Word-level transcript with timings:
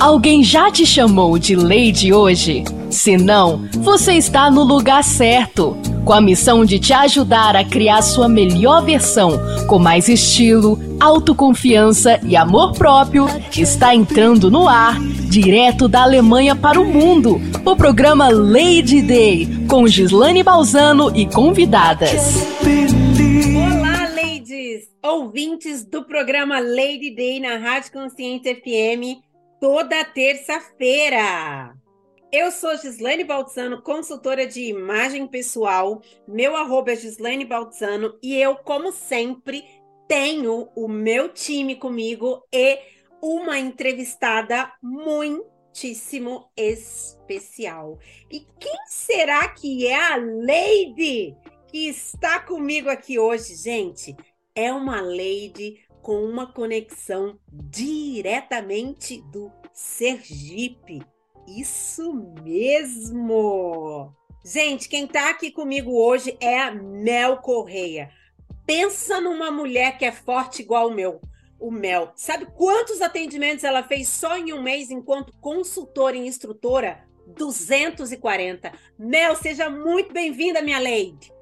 Alguém 0.00 0.42
já 0.42 0.70
te 0.70 0.86
chamou 0.86 1.38
de 1.38 1.54
Lady 1.54 2.12
hoje? 2.12 2.64
Se 2.90 3.16
não, 3.16 3.68
você 3.78 4.14
está 4.14 4.50
no 4.50 4.62
lugar 4.62 5.04
certo. 5.04 5.76
Com 6.04 6.12
a 6.12 6.20
missão 6.20 6.64
de 6.64 6.78
te 6.78 6.92
ajudar 6.92 7.54
a 7.54 7.62
criar 7.62 8.00
sua 8.00 8.28
melhor 8.28 8.82
versão, 8.82 9.38
com 9.66 9.78
mais 9.78 10.08
estilo, 10.08 10.80
autoconfiança 10.98 12.18
e 12.24 12.34
amor 12.34 12.72
próprio, 12.72 13.28
está 13.54 13.94
entrando 13.94 14.50
no 14.50 14.66
ar, 14.66 14.98
direto 14.98 15.86
da 15.86 16.02
Alemanha 16.02 16.56
para 16.56 16.80
o 16.80 16.84
mundo, 16.86 17.40
o 17.64 17.76
programa 17.76 18.30
Lady 18.30 19.02
Day, 19.02 19.66
com 19.68 19.86
Gislane 19.86 20.42
Balzano 20.42 21.12
e 21.14 21.26
convidadas. 21.26 22.46
Ouvintes 25.00 25.84
do 25.84 26.04
programa 26.04 26.58
Lady 26.58 27.14
Day 27.14 27.38
na 27.38 27.56
Rádio 27.56 27.92
Consciência 27.92 28.56
FM, 28.56 29.22
toda 29.60 30.04
terça-feira. 30.04 31.72
Eu 32.32 32.50
sou 32.50 32.76
Gislaine 32.76 33.22
Baltzano, 33.22 33.80
consultora 33.80 34.44
de 34.44 34.64
imagem 34.64 35.28
pessoal. 35.28 36.02
Meu 36.26 36.56
arroba 36.56 36.90
é 36.90 36.96
Gislaine 36.96 37.44
Baltzano 37.44 38.18
e 38.20 38.34
eu, 38.34 38.56
como 38.56 38.90
sempre, 38.90 39.64
tenho 40.08 40.68
o 40.74 40.88
meu 40.88 41.28
time 41.28 41.76
comigo 41.76 42.44
e 42.52 42.80
uma 43.22 43.56
entrevistada 43.56 44.72
muitíssimo 44.82 46.50
especial. 46.56 48.00
E 48.28 48.40
quem 48.58 48.78
será 48.88 49.46
que 49.46 49.86
é 49.86 49.94
a 49.94 50.16
Lady 50.16 51.36
que 51.68 51.88
está 51.88 52.40
comigo 52.40 52.88
aqui 52.88 53.16
hoje, 53.16 53.54
gente? 53.54 54.16
É 54.58 54.72
uma 54.72 55.00
Lady 55.00 55.78
com 56.02 56.24
uma 56.24 56.52
conexão 56.52 57.38
diretamente 57.48 59.22
do 59.30 59.52
Sergipe. 59.72 61.00
Isso 61.46 62.12
mesmo! 62.42 64.12
Gente, 64.44 64.88
quem 64.88 65.04
está 65.04 65.30
aqui 65.30 65.52
comigo 65.52 65.92
hoje 65.92 66.36
é 66.40 66.58
a 66.58 66.72
Mel 66.72 67.36
Correia. 67.36 68.10
Pensa 68.66 69.20
numa 69.20 69.48
mulher 69.48 69.96
que 69.96 70.04
é 70.04 70.10
forte 70.10 70.62
igual 70.62 70.88
o 70.88 70.92
meu. 70.92 71.20
O 71.60 71.70
Mel. 71.70 72.10
Sabe 72.16 72.46
quantos 72.46 73.00
atendimentos 73.00 73.62
ela 73.62 73.84
fez 73.84 74.08
só 74.08 74.36
em 74.36 74.52
um 74.52 74.60
mês 74.60 74.90
enquanto 74.90 75.32
consultora 75.34 76.16
e 76.16 76.26
instrutora? 76.26 77.06
240. 77.28 78.72
Mel, 78.98 79.36
seja 79.36 79.70
muito 79.70 80.12
bem-vinda, 80.12 80.60
minha 80.62 80.80
lady. 80.80 81.32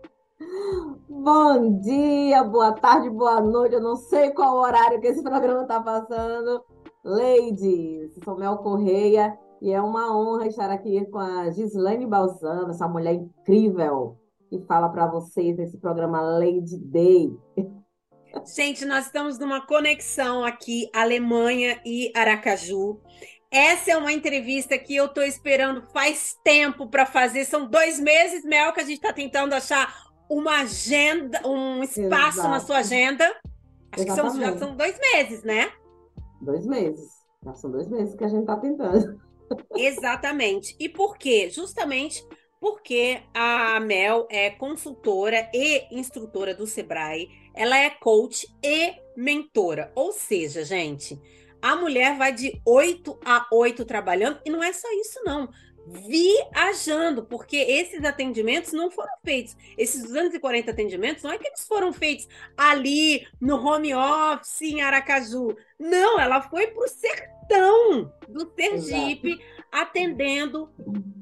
Bom 1.09 1.81
dia, 1.81 2.45
boa 2.45 2.73
tarde, 2.73 3.09
boa 3.09 3.41
noite. 3.41 3.75
Eu 3.75 3.81
não 3.81 3.97
sei 3.97 4.31
qual 4.31 4.57
horário 4.57 5.01
que 5.01 5.07
esse 5.07 5.23
programa 5.23 5.63
está 5.63 5.81
passando. 5.81 6.63
Ladies, 7.03 8.13
sou 8.23 8.37
Mel 8.37 8.59
Correia 8.59 9.39
e 9.63 9.73
é 9.73 9.81
uma 9.81 10.15
honra 10.15 10.47
estar 10.47 10.71
aqui 10.71 11.07
com 11.07 11.19
a 11.19 11.51
Gislaine 11.51 12.07
Balzano, 12.07 12.71
essa 12.71 12.87
mulher 12.87 13.15
incrível 13.15 14.19
que 14.51 14.61
fala 14.67 14.91
para 14.91 15.07
vocês 15.07 15.57
nesse 15.57 15.79
programa 15.79 16.21
Lady 16.21 16.77
Day. 16.77 17.35
Gente, 18.55 18.85
nós 18.85 19.07
estamos 19.07 19.39
numa 19.39 19.67
conexão 19.67 20.45
aqui, 20.45 20.91
Alemanha 20.95 21.81
e 21.85 22.13
Aracaju. 22.15 23.01
Essa 23.51 23.93
é 23.93 23.97
uma 23.97 24.13
entrevista 24.13 24.77
que 24.77 24.95
eu 24.95 25.07
estou 25.07 25.23
esperando 25.23 25.81
faz 25.93 26.37
tempo 26.45 26.89
para 26.89 27.07
fazer. 27.07 27.47
São 27.47 27.67
dois 27.67 27.99
meses, 27.99 28.45
Mel, 28.45 28.73
que 28.73 28.81
a 28.81 28.85
gente 28.85 28.97
está 28.97 29.13
tentando 29.13 29.55
achar 29.55 30.06
uma 30.29 30.61
agenda, 30.61 31.47
um 31.47 31.83
espaço 31.83 32.39
Exato. 32.39 32.49
na 32.49 32.61
sua 32.61 32.79
agenda. 32.79 33.25
Acho 33.93 34.05
Exatamente. 34.05 34.07
que 34.07 34.15
são, 34.15 34.41
já 34.41 34.59
são 34.59 34.77
dois 34.77 34.99
meses, 34.99 35.43
né? 35.43 35.71
Dois 36.41 36.67
meses. 36.67 37.11
Já 37.45 37.55
são 37.55 37.71
dois 37.71 37.89
meses 37.89 38.15
que 38.15 38.25
a 38.25 38.29
gente 38.29 38.41
está 38.41 38.57
tentando. 38.57 39.21
Exatamente. 39.77 40.75
E 40.79 40.89
por 40.89 41.17
quê? 41.17 41.49
Justamente 41.51 42.27
porque 42.61 43.23
a 43.35 43.79
Mel 43.81 44.27
é 44.31 44.51
consultora 44.51 45.49
e 45.55 45.87
instrutora 45.91 46.55
do 46.55 46.67
Sebrae, 46.67 47.29
ela 47.55 47.79
é 47.79 47.91
coach 47.91 48.47
e 48.65 48.95
mentora. 49.17 49.93
Ou 49.95 50.13
seja, 50.13 50.65
gente, 50.65 51.21
a 51.61 51.77
mulher 51.77 52.17
vai 52.17 52.33
de 52.33 52.61
8 52.67 53.21
a 53.25 53.47
8 53.53 53.85
trabalhando, 53.85 54.41
e 54.45 54.51
não 54.51 54.63
é 54.63 54.73
só 54.73 54.89
isso, 55.01 55.21
não. 55.25 55.49
Viajando, 55.87 57.25
porque 57.25 57.57
esses 57.57 58.05
atendimentos 58.05 58.73
não 58.73 58.91
foram 58.91 59.13
feitos. 59.25 59.57
Esses 59.79 60.03
240 60.03 60.71
atendimentos 60.71 61.23
não 61.23 61.31
é 61.31 61.39
que 61.39 61.47
eles 61.47 61.65
foram 61.67 61.93
feitos 61.93 62.27
ali 62.57 63.27
no 63.41 63.57
home 63.57 63.95
office 63.95 64.63
em 64.63 64.83
Aracaju. 64.83 65.57
Não, 65.79 66.19
ela 66.19 66.43
foi 66.43 66.67
para 66.67 66.85
o 66.85 66.89
sertão 66.89 68.13
do 68.29 68.53
Sergipe, 68.57 69.33
Exato. 69.35 69.69
atendendo 69.71 70.71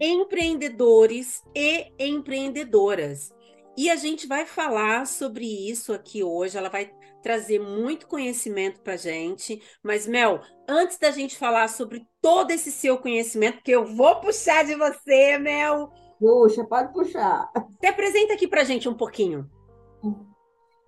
empreendedores 0.00 1.42
e 1.54 1.92
empreendedoras. 1.98 3.34
E 3.76 3.90
a 3.90 3.96
gente 3.96 4.26
vai 4.26 4.46
falar 4.46 5.06
sobre 5.06 5.44
isso 5.44 5.92
aqui 5.92 6.22
hoje. 6.22 6.56
Ela 6.56 6.70
vai 6.70 6.90
trazer 7.24 7.58
muito 7.58 8.06
conhecimento 8.06 8.82
para 8.82 8.98
gente. 8.98 9.60
Mas, 9.82 10.06
Mel, 10.06 10.40
antes 10.68 10.98
da 10.98 11.10
gente 11.10 11.38
falar 11.38 11.68
sobre 11.68 12.06
todo 12.20 12.50
esse 12.50 12.70
seu 12.70 12.98
conhecimento, 12.98 13.62
que 13.62 13.72
eu 13.72 13.86
vou 13.86 14.20
puxar 14.20 14.62
de 14.64 14.74
você, 14.74 15.38
Mel. 15.38 15.90
Puxa, 16.20 16.62
pode 16.64 16.92
puxar. 16.92 17.50
Se 17.80 17.86
apresenta 17.86 18.34
aqui 18.34 18.46
para 18.46 18.62
gente 18.62 18.88
um 18.88 18.94
pouquinho. 18.94 19.50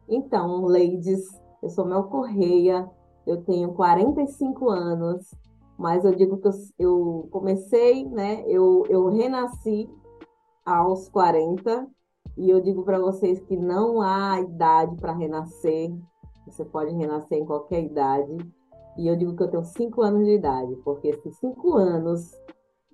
Então, 0.06 0.66
ladies, 0.66 1.24
eu 1.62 1.70
sou 1.70 1.86
Mel 1.86 2.04
Correia, 2.04 2.88
eu 3.26 3.42
tenho 3.42 3.72
45 3.72 4.68
anos, 4.68 5.34
mas 5.78 6.04
eu 6.04 6.14
digo 6.14 6.36
que 6.38 6.48
eu, 6.48 6.52
eu 6.78 7.28
comecei, 7.32 8.04
né? 8.04 8.44
Eu, 8.46 8.84
eu 8.88 9.08
renasci 9.08 9.88
aos 10.64 11.08
40, 11.08 11.88
e 12.36 12.50
eu 12.50 12.60
digo 12.60 12.84
para 12.84 12.98
vocês 12.98 13.40
que 13.40 13.56
não 13.56 14.02
há 14.02 14.40
idade 14.40 14.94
para 14.96 15.14
renascer, 15.14 15.90
você 16.46 16.64
pode 16.64 16.94
renascer 16.94 17.38
em 17.38 17.44
qualquer 17.44 17.82
idade. 17.82 18.36
E 18.96 19.06
eu 19.06 19.16
digo 19.16 19.36
que 19.36 19.42
eu 19.42 19.48
tenho 19.48 19.64
5 19.64 20.02
anos 20.02 20.24
de 20.24 20.32
idade, 20.32 20.74
porque 20.84 21.08
esses 21.08 21.36
5 21.38 21.76
anos 21.76 22.32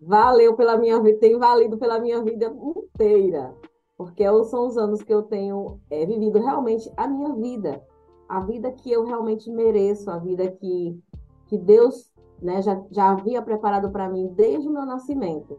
valeu 0.01 0.57
pela 0.57 0.77
minha 0.77 1.01
vida, 1.01 1.19
tem 1.21 1.39
valido 1.39 1.79
pela 1.79 2.01
minha 2.01 2.21
vida 2.23 2.47
inteira, 2.47 3.55
porque 3.97 4.25
são 4.45 4.67
os 4.67 4.77
anos 4.77 5.03
que 5.03 5.15
eu 5.15 5.23
tenho 5.23 5.79
é, 5.89 6.05
vivido 6.05 6.41
realmente 6.41 6.91
a 6.97 7.07
minha 7.07 7.33
vida 7.35 7.81
a 8.33 8.41
vida 8.41 8.73
que 8.73 8.91
eu 8.91 9.05
realmente 9.05 9.51
mereço, 9.51 10.11
a 10.11 10.17
vida 10.17 10.51
que, 10.51 10.99
que 11.49 11.59
Deus 11.59 12.11
né, 12.41 12.63
já, 12.63 12.83
já 12.91 13.11
havia 13.11 13.43
preparado 13.43 13.91
para 13.91 14.09
mim 14.09 14.29
desde 14.29 14.67
o 14.67 14.73
meu 14.73 14.87
nascimento. 14.87 15.59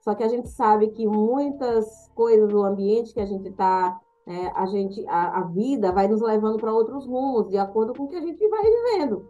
Só 0.00 0.16
que 0.16 0.24
a 0.24 0.28
gente 0.28 0.48
sabe 0.48 0.88
que 0.88 1.06
muitas 1.06 2.10
coisas 2.16 2.48
do 2.48 2.64
ambiente 2.64 3.14
que 3.14 3.20
a 3.20 3.24
gente 3.24 3.48
está, 3.48 4.00
é, 4.28 4.52
a 4.54 4.66
gente, 4.66 5.02
a, 5.08 5.38
a, 5.38 5.44
vida 5.44 5.90
vai 5.90 6.06
nos 6.06 6.20
levando 6.20 6.58
para 6.58 6.72
outros 6.72 7.06
rumos, 7.06 7.48
de 7.48 7.56
acordo 7.56 7.94
com 7.94 8.04
o 8.04 8.08
que 8.08 8.16
a 8.16 8.20
gente 8.20 8.46
vai 8.46 8.62
vivendo. 8.62 9.26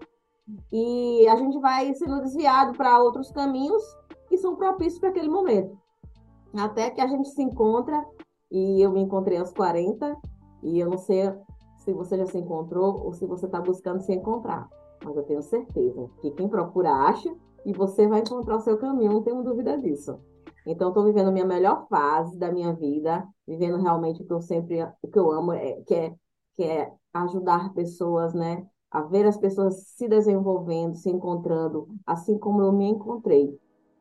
E 0.73 1.25
a 1.29 1.37
gente 1.37 1.57
vai 1.61 1.95
sendo 1.95 2.21
desviado 2.21 2.77
para 2.77 2.99
outros 2.99 3.31
caminhos 3.31 3.81
que 4.29 4.37
são 4.37 4.57
propícios 4.57 4.99
para 4.99 5.11
aquele 5.11 5.29
momento. 5.29 5.79
Até 6.53 6.91
que 6.91 7.01
a 7.01 7.07
gente 7.07 7.29
se 7.29 7.41
encontra, 7.41 8.05
e 8.51 8.83
eu 8.83 8.91
me 8.91 9.01
encontrei 9.01 9.39
aos 9.39 9.53
40, 9.53 10.17
e 10.65 10.81
eu 10.81 10.91
não 10.91 10.99
sei 10.99 11.33
se 11.77 11.93
você 11.93 12.17
já 12.19 12.27
se 12.27 12.39
encontrou 12.39 13.05
ou 13.05 13.13
se 13.13 13.25
você 13.25 13.47
está 13.47 13.61
buscando 13.61 14.01
se 14.01 14.13
encontrar. 14.13 14.69
Mas 15.05 15.17
eu 15.17 15.23
tenho 15.23 15.43
certeza 15.43 16.11
que 16.21 16.33
quem 16.33 16.49
procura 16.49 16.91
acha 16.91 17.33
e 17.65 17.73
você 17.73 18.09
vai 18.09 18.21
encontrar 18.21 18.57
o 18.57 18.61
seu 18.61 18.77
caminho, 18.79 19.13
não 19.13 19.23
tenho 19.23 19.45
dúvida 19.45 19.79
disso. 19.79 20.19
Então, 20.71 20.89
estou 20.89 21.05
vivendo 21.05 21.29
a 21.29 21.33
minha 21.33 21.47
melhor 21.47 21.87
fase 21.89 22.39
da 22.39 22.53
minha 22.53 22.73
vida, 22.75 23.27
vivendo 23.47 23.79
realmente 23.79 24.23
o 24.23 24.27
que 24.27 24.33
eu 24.33 24.41
sempre, 24.41 24.83
o 25.03 25.09
que 25.09 25.19
eu 25.19 25.31
amo, 25.31 25.53
é, 25.53 25.81
que, 25.87 25.95
é, 25.95 26.15
que 26.55 26.63
é 26.63 26.93
ajudar 27.15 27.73
pessoas, 27.73 28.35
né? 28.35 28.67
A 28.91 29.03
ver 29.03 29.27
as 29.27 29.37
pessoas 29.37 29.75
se 29.97 30.09
desenvolvendo, 30.09 30.95
se 30.97 31.11
encontrando, 31.11 31.89
assim 32.07 32.39
como 32.39 32.63
eu 32.63 32.73
me 32.73 32.87
encontrei. 32.87 33.59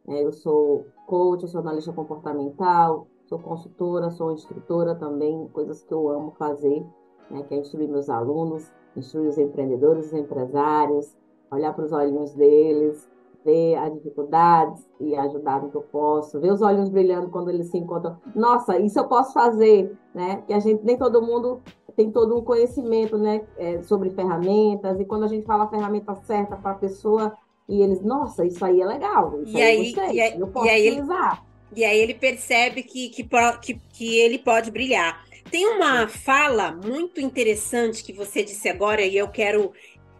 É, 0.07 0.23
eu 0.23 0.31
sou 0.31 0.85
coach, 1.05 1.43
eu 1.43 1.47
sou 1.47 1.61
analista 1.61 1.93
comportamental, 1.93 3.07
sou 3.27 3.39
consultora, 3.39 4.11
sou 4.11 4.33
instrutora 4.33 4.95
também, 4.95 5.47
coisas 5.49 5.83
que 5.83 5.93
eu 5.93 6.09
amo 6.09 6.31
fazer 6.31 6.85
né, 7.29 7.43
que 7.43 7.53
é 7.53 7.57
instruir 7.57 7.89
meus 7.89 8.09
alunos, 8.09 8.71
instruir 8.95 9.29
os 9.29 9.37
empreendedores, 9.37 10.07
os 10.07 10.13
empresários, 10.13 11.15
olhar 11.51 11.73
para 11.73 11.85
os 11.85 11.91
olhinhos 11.91 12.33
deles, 12.33 13.09
ver 13.47 13.75
as 13.75 13.93
dificuldades 13.93 14.85
e 14.99 15.15
ajudar 15.15 15.61
no 15.61 15.71
que 15.71 15.77
eu 15.77 15.81
posso, 15.83 16.39
ver 16.41 16.51
os 16.51 16.61
olhos 16.61 16.89
brilhando 16.89 17.29
quando 17.29 17.49
eles 17.49 17.71
se 17.71 17.77
encontram. 17.77 18.17
Nossa, 18.35 18.77
isso 18.77 18.99
eu 18.99 19.07
posso 19.07 19.31
fazer, 19.31 19.95
né? 20.13 20.43
Que 20.45 20.53
a 20.53 20.59
gente 20.59 20.83
nem 20.83 20.97
todo 20.97 21.21
mundo 21.21 21.61
tem 21.95 22.11
todo 22.11 22.37
um 22.37 22.43
conhecimento, 22.43 23.17
né, 23.17 23.41
é, 23.57 23.81
sobre 23.81 24.11
ferramentas 24.11 24.99
e 24.99 25.05
quando 25.05 25.23
a 25.23 25.27
gente 25.27 25.47
fala 25.47 25.63
a 25.63 25.67
ferramenta 25.67 26.13
certa 26.13 26.55
para 26.55 26.71
a 26.71 26.75
pessoa 26.75 27.35
e 27.67 27.81
eles, 27.81 28.03
nossa, 28.03 28.45
isso 28.45 28.63
aí 28.63 28.79
é 28.79 28.85
legal, 28.85 29.41
isso 29.41 29.57
e 29.57 29.61
aí, 29.61 29.95
aí 29.97 30.15
e 30.15 30.21
aí, 30.21 30.39
eu 30.39 30.47
posso 30.47 30.67
e 30.67 30.69
aí, 30.69 30.87
utilizar. 30.89 31.43
E 31.75 31.83
aí 31.83 31.97
ele 31.97 32.13
percebe 32.13 32.83
que, 32.83 33.09
que, 33.09 33.27
que, 33.61 33.73
que 33.89 34.19
ele 34.19 34.37
pode 34.37 34.69
brilhar. 34.69 35.25
Tem 35.49 35.65
uma 35.65 36.07
fala 36.07 36.71
muito 36.71 37.19
interessante 37.19 38.03
que 38.03 38.13
você 38.13 38.43
disse 38.43 38.69
agora, 38.69 39.01
e 39.01 39.17
eu 39.17 39.27
quero 39.29 39.71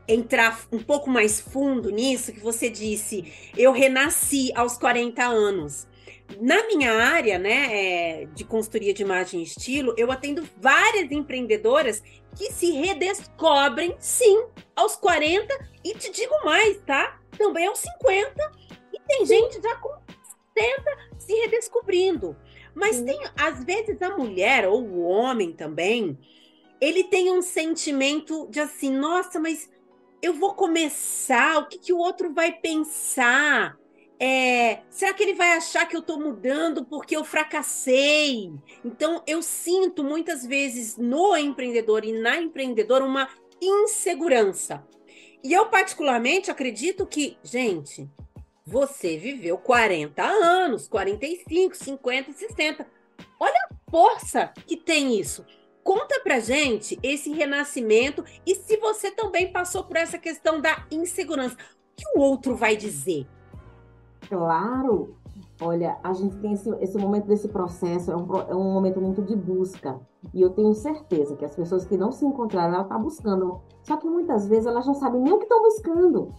entrar 0.07 0.65
um 0.71 0.79
pouco 0.79 1.09
mais 1.09 1.39
fundo 1.39 1.89
nisso, 1.89 2.31
que 2.31 2.39
você 2.39 2.69
disse, 2.69 3.51
eu 3.57 3.71
renasci 3.71 4.51
aos 4.55 4.77
40 4.77 5.23
anos. 5.23 5.87
Na 6.39 6.67
minha 6.67 6.93
área, 6.93 7.39
né, 7.39 7.69
é, 7.71 8.25
de 8.25 8.43
consultoria 8.43 8.93
de 8.93 9.01
imagem 9.01 9.39
e 9.39 9.43
estilo, 9.43 9.93
eu 9.97 10.11
atendo 10.11 10.47
várias 10.57 11.11
empreendedoras 11.11 12.03
que 12.35 12.51
se 12.51 12.71
redescobrem, 12.71 13.95
sim, 13.99 14.45
aos 14.75 14.95
40 14.95 15.47
e 15.83 15.93
te 15.93 16.11
digo 16.11 16.33
mais, 16.43 16.77
tá? 16.85 17.19
Também 17.37 17.65
aos 17.65 17.79
50 17.79 18.51
e 18.93 18.99
tem 19.07 19.25
gente 19.25 19.61
já 19.61 19.75
com 19.75 19.89
70 20.57 20.97
se 21.17 21.33
redescobrindo. 21.33 22.35
Mas 22.75 23.01
tem, 23.01 23.19
às 23.35 23.63
vezes, 23.63 23.99
a 24.01 24.15
mulher 24.15 24.67
ou 24.67 24.83
o 24.83 25.01
homem 25.01 25.51
também, 25.51 26.17
ele 26.79 27.05
tem 27.05 27.31
um 27.31 27.41
sentimento 27.41 28.47
de 28.51 28.59
assim, 28.59 28.91
nossa, 28.91 29.39
mas 29.39 29.69
eu 30.21 30.33
vou 30.33 30.53
começar, 30.53 31.59
o 31.59 31.67
que, 31.67 31.77
que 31.77 31.93
o 31.93 31.97
outro 31.97 32.33
vai 32.33 32.51
pensar? 32.51 33.77
É, 34.19 34.79
será 34.89 35.13
que 35.13 35.21
ele 35.21 35.35
vai 35.35 35.53
achar 35.53 35.85
que 35.85 35.95
eu 35.95 35.99
estou 35.99 36.19
mudando 36.19 36.83
porque 36.83 37.15
eu 37.15 37.23
fracassei? 37.23 38.51
Então, 38.83 39.21
eu 39.27 39.43
sinto 39.43 40.03
muitas 40.03 40.45
vezes 40.45 40.97
no 40.97 41.37
empreendedor 41.37 42.03
e 42.03 42.11
na 42.11 42.37
empreendedora 42.37 43.05
uma 43.05 43.29
insegurança. 43.61 44.83
E 45.43 45.53
eu, 45.53 45.67
particularmente, 45.67 46.49
acredito 46.49 47.05
que, 47.05 47.37
gente, 47.43 48.09
você 48.65 49.17
viveu 49.17 49.57
40 49.57 50.23
anos, 50.23 50.87
45, 50.87 51.75
50, 51.75 52.33
60. 52.33 52.87
Olha 53.39 53.69
a 53.69 53.91
força 53.91 54.51
que 54.65 54.75
tem 54.75 55.19
isso. 55.19 55.45
Conta 55.87 56.19
pra 56.21 56.41
gente 56.41 56.99
esse 57.01 57.31
renascimento 57.31 58.21
e 58.45 58.53
se 58.55 58.75
você 58.75 59.09
também 59.09 59.53
passou 59.53 59.85
por 59.85 59.95
essa 59.95 60.17
questão 60.17 60.59
da 60.59 60.85
insegurança. 60.91 61.55
O 61.55 61.95
que 61.95 62.19
o 62.19 62.21
outro 62.21 62.57
vai 62.57 62.75
dizer? 62.75 63.25
Claro! 64.27 65.15
Olha, 65.61 65.97
a 66.03 66.11
gente 66.11 66.35
tem 66.39 66.51
esse, 66.51 66.69
esse 66.81 66.97
momento 66.97 67.27
desse 67.27 67.47
processo, 67.47 68.11
é 68.11 68.17
um, 68.17 68.27
é 68.49 68.53
um 68.53 68.73
momento 68.73 68.99
muito 68.99 69.21
de 69.21 69.33
busca. 69.33 69.97
E 70.33 70.41
eu 70.41 70.49
tenho 70.49 70.73
certeza 70.73 71.37
que 71.37 71.45
as 71.45 71.55
pessoas 71.55 71.85
que 71.85 71.95
não 71.95 72.11
se 72.11 72.25
encontraram, 72.25 72.73
ela 72.73 72.83
está 72.83 72.97
buscando. 72.97 73.61
Só 73.81 73.95
que 73.95 74.09
muitas 74.09 74.45
vezes 74.45 74.65
elas 74.65 74.85
não 74.85 74.93
sabem 74.93 75.21
nem 75.21 75.31
o 75.31 75.37
que 75.37 75.45
estão 75.45 75.61
buscando. 75.61 76.33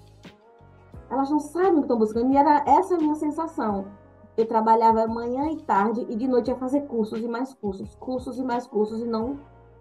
Elas 1.09 1.31
não 1.31 1.41
sabem 1.41 1.73
o 1.73 1.77
que 1.77 1.81
estão 1.85 1.99
buscando. 1.99 2.31
E 2.35 2.37
era 2.37 2.65
essa 2.67 2.97
a 2.97 2.99
minha 2.99 3.15
sensação. 3.15 3.87
Eu 4.39 4.47
trabalhava 4.47 5.05
manhã 5.09 5.51
e 5.51 5.57
tarde 5.57 6.07
e 6.09 6.15
de 6.15 6.29
noite 6.29 6.49
ia 6.49 6.57
fazer 6.57 6.83
cursos 6.83 7.21
e 7.21 7.27
mais 7.27 7.53
cursos, 7.55 7.97
cursos 7.97 8.39
e 8.39 8.45
mais 8.45 8.69
cursos 8.69 9.01
e 9.01 9.05
não 9.05 9.41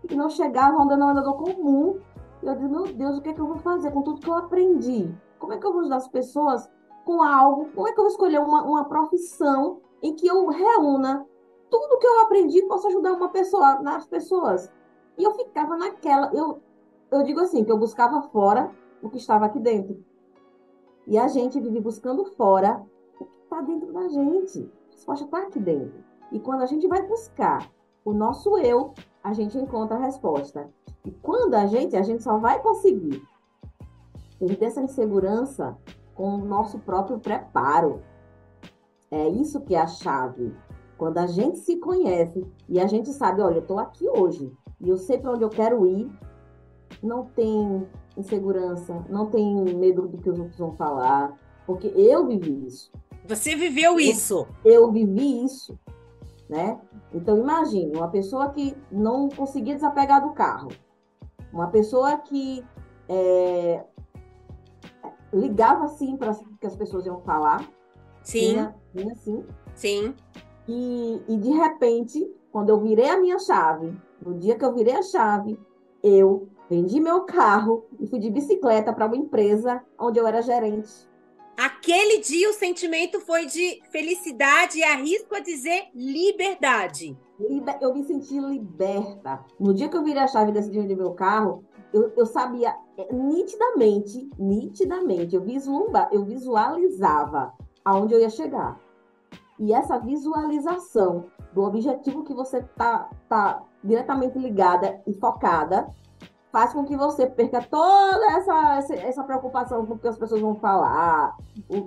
e 0.09 0.15
não 0.15 0.31
chegava 0.31 0.79
ao 0.79 0.87
denominador 0.87 1.35
comum. 1.35 1.99
E 2.41 2.47
eu 2.47 2.55
disse, 2.55 2.67
meu 2.67 2.87
Deus, 2.87 3.19
o 3.19 3.21
que 3.21 3.29
é 3.29 3.33
que 3.33 3.39
eu 3.39 3.45
vou 3.45 3.57
fazer 3.57 3.91
com 3.91 4.01
tudo 4.01 4.19
que 4.19 4.27
eu 4.27 4.33
aprendi? 4.33 5.13
Como 5.37 5.53
é 5.53 5.59
que 5.59 5.65
eu 5.65 5.71
vou 5.71 5.81
ajudar 5.81 5.97
as 5.97 6.07
pessoas 6.07 6.67
com 7.05 7.21
algo? 7.21 7.69
Como 7.75 7.87
é 7.87 7.91
que 7.91 7.99
eu 7.99 8.03
vou 8.03 8.11
escolher 8.11 8.39
uma, 8.39 8.63
uma 8.63 8.85
profissão 8.85 9.79
em 10.01 10.15
que 10.15 10.25
eu 10.25 10.47
reúna 10.47 11.23
tudo 11.69 11.99
que 11.99 12.07
eu 12.07 12.21
aprendi 12.21 12.57
e 12.57 12.67
possa 12.67 12.87
ajudar 12.87 13.13
uma 13.13 13.29
pessoa, 13.29 13.79
nas 13.83 14.07
pessoas? 14.07 14.73
E 15.19 15.23
eu 15.23 15.33
ficava 15.35 15.77
naquela, 15.77 16.33
eu, 16.33 16.63
eu 17.11 17.21
digo 17.21 17.41
assim, 17.41 17.63
que 17.63 17.71
eu 17.71 17.77
buscava 17.77 18.23
fora 18.23 18.71
o 19.03 19.09
que 19.09 19.17
estava 19.17 19.45
aqui 19.45 19.59
dentro. 19.59 20.03
E 21.05 21.15
a 21.15 21.27
gente 21.27 21.59
vive 21.59 21.79
buscando 21.79 22.25
fora 22.25 22.83
está 23.47 23.61
dentro 23.61 23.91
da 23.91 24.07
gente. 24.09 24.69
A 24.89 24.91
resposta 24.91 25.25
está 25.25 25.39
aqui 25.39 25.59
dentro. 25.59 26.03
E 26.31 26.39
quando 26.39 26.61
a 26.61 26.65
gente 26.65 26.87
vai 26.87 27.01
buscar 27.07 27.71
o 28.03 28.13
nosso 28.13 28.57
eu, 28.57 28.93
a 29.23 29.33
gente 29.33 29.57
encontra 29.57 29.95
a 29.95 30.05
resposta. 30.05 30.69
E 31.05 31.11
quando 31.11 31.55
a 31.55 31.65
gente, 31.65 31.95
a 31.95 32.01
gente 32.01 32.21
só 32.21 32.37
vai 32.37 32.61
conseguir 32.61 33.23
ter 34.39 34.65
essa 34.65 34.81
insegurança 34.81 35.77
com 36.13 36.35
o 36.35 36.45
nosso 36.45 36.79
próprio 36.79 37.19
preparo. 37.19 38.01
É 39.09 39.27
isso 39.29 39.61
que 39.61 39.73
é 39.73 39.79
a 39.79 39.87
chave. 39.87 40.53
Quando 40.97 41.17
a 41.19 41.27
gente 41.27 41.59
se 41.59 41.77
conhece 41.77 42.45
e 42.67 42.79
a 42.79 42.87
gente 42.87 43.09
sabe, 43.13 43.41
olha, 43.41 43.55
eu 43.55 43.61
estou 43.61 43.79
aqui 43.79 44.07
hoje 44.09 44.51
e 44.81 44.89
eu 44.89 44.97
sei 44.97 45.17
para 45.17 45.31
onde 45.31 45.43
eu 45.43 45.49
quero 45.49 45.85
ir, 45.85 46.11
não 47.01 47.25
tem 47.25 47.87
insegurança, 48.17 49.05
não 49.09 49.27
tem 49.27 49.63
medo 49.75 50.07
do 50.07 50.17
que 50.17 50.29
os 50.29 50.39
outros 50.39 50.57
vão 50.57 50.73
falar, 50.73 51.37
porque 51.65 51.87
eu 51.95 52.25
vivi 52.25 52.65
isso. 52.65 52.91
Você 53.27 53.55
viveu 53.55 53.99
isso? 53.99 54.47
Eu, 54.63 54.73
eu 54.73 54.91
vivi 54.91 55.43
isso, 55.43 55.77
né? 56.49 56.79
Então 57.13 57.37
imagine 57.37 57.95
uma 57.95 58.09
pessoa 58.09 58.49
que 58.49 58.75
não 58.91 59.27
conseguia 59.29 59.75
desapegar 59.75 60.25
do 60.25 60.33
carro, 60.33 60.69
uma 61.51 61.67
pessoa 61.67 62.17
que 62.17 62.63
é, 63.09 63.83
ligava 65.33 65.85
assim 65.85 66.15
para 66.15 66.33
que 66.59 66.67
as 66.67 66.75
pessoas 66.75 67.05
iam 67.05 67.19
falar, 67.21 67.67
sim, 68.23 68.39
tinha, 68.39 68.75
tinha 68.93 69.11
assim, 69.11 69.45
sim, 69.75 70.15
e, 70.67 71.21
e 71.27 71.37
de 71.37 71.49
repente, 71.49 72.29
quando 72.51 72.69
eu 72.69 72.79
virei 72.79 73.09
a 73.09 73.19
minha 73.19 73.39
chave, 73.39 73.95
no 74.21 74.35
dia 74.35 74.57
que 74.57 74.65
eu 74.65 74.73
virei 74.73 74.95
a 74.95 75.03
chave, 75.03 75.59
eu 76.03 76.47
vendi 76.69 76.99
meu 76.99 77.21
carro 77.21 77.85
e 77.99 78.07
fui 78.07 78.19
de 78.19 78.29
bicicleta 78.29 78.91
para 78.91 79.05
uma 79.05 79.15
empresa 79.15 79.81
onde 79.97 80.19
eu 80.19 80.27
era 80.27 80.41
gerente. 80.41 81.07
Aquele 81.57 82.19
dia 82.19 82.51
o 82.51 82.53
sentimento 82.53 83.19
foi 83.19 83.47
de 83.47 83.81
felicidade 83.89 84.77
e 84.77 84.83
arrisco 84.83 85.35
a 85.35 85.39
dizer 85.39 85.87
liberdade. 85.95 87.17
Eu 87.81 87.95
me 87.95 88.03
senti 88.03 88.39
liberta. 88.39 89.43
No 89.59 89.73
dia 89.73 89.89
que 89.89 89.97
eu 89.97 90.03
virei 90.03 90.21
a 90.21 90.27
chave 90.27 90.51
desse 90.51 90.69
dia 90.69 90.83
de 90.83 90.95
meu 90.95 91.13
carro, 91.13 91.63
eu, 91.91 92.13
eu 92.15 92.27
sabia 92.27 92.75
é, 92.95 93.11
nitidamente, 93.11 94.29
nitidamente, 94.37 95.35
eu, 95.35 95.43
eu 96.11 96.25
visualizava 96.25 97.51
aonde 97.83 98.13
eu 98.13 98.21
ia 98.21 98.29
chegar. 98.29 98.79
E 99.59 99.73
essa 99.73 99.97
visualização 99.97 101.25
do 101.53 101.63
objetivo 101.63 102.23
que 102.23 102.35
você 102.35 102.61
tá, 102.61 103.09
tá 103.27 103.63
diretamente 103.83 104.37
ligada 104.37 105.01
e 105.07 105.13
focada 105.15 105.87
faz 106.51 106.73
com 106.73 106.85
que 106.85 106.95
você 106.95 107.27
perca 107.27 107.61
toda 107.61 108.25
essa, 108.31 108.93
essa 108.95 109.23
preocupação 109.23 109.85
com 109.85 109.93
o 109.93 109.99
que 109.99 110.07
as 110.07 110.17
pessoas 110.17 110.41
vão 110.41 110.55
falar, 110.55 111.35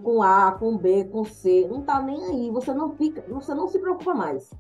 com 0.03 0.23
A, 0.23 0.53
com 0.53 0.77
B, 0.77 1.05
com 1.05 1.25
C, 1.25 1.67
não 1.71 1.83
tá 1.83 2.01
nem 2.01 2.23
aí, 2.27 2.51
você 2.51 2.73
não 2.73 2.91
fica, 2.93 3.25
você 3.29 3.55
não 3.55 3.69
se 3.69 3.79
preocupa 3.79 4.15
mais. 4.15 4.51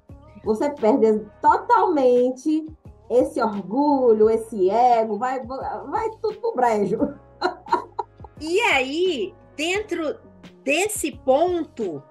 Você 0.44 0.70
perde 0.70 1.26
totalmente 1.42 2.66
esse 3.10 3.42
orgulho, 3.42 4.30
esse 4.30 4.70
ego, 4.70 5.18
vai, 5.18 5.44
vai 5.44 6.10
tudo 6.22 6.40
pro 6.40 6.54
brejo. 6.54 6.98
E 8.42 8.58
aí, 8.62 9.34
dentro 9.54 10.18
desse 10.64 11.12
ponto, 11.12 12.02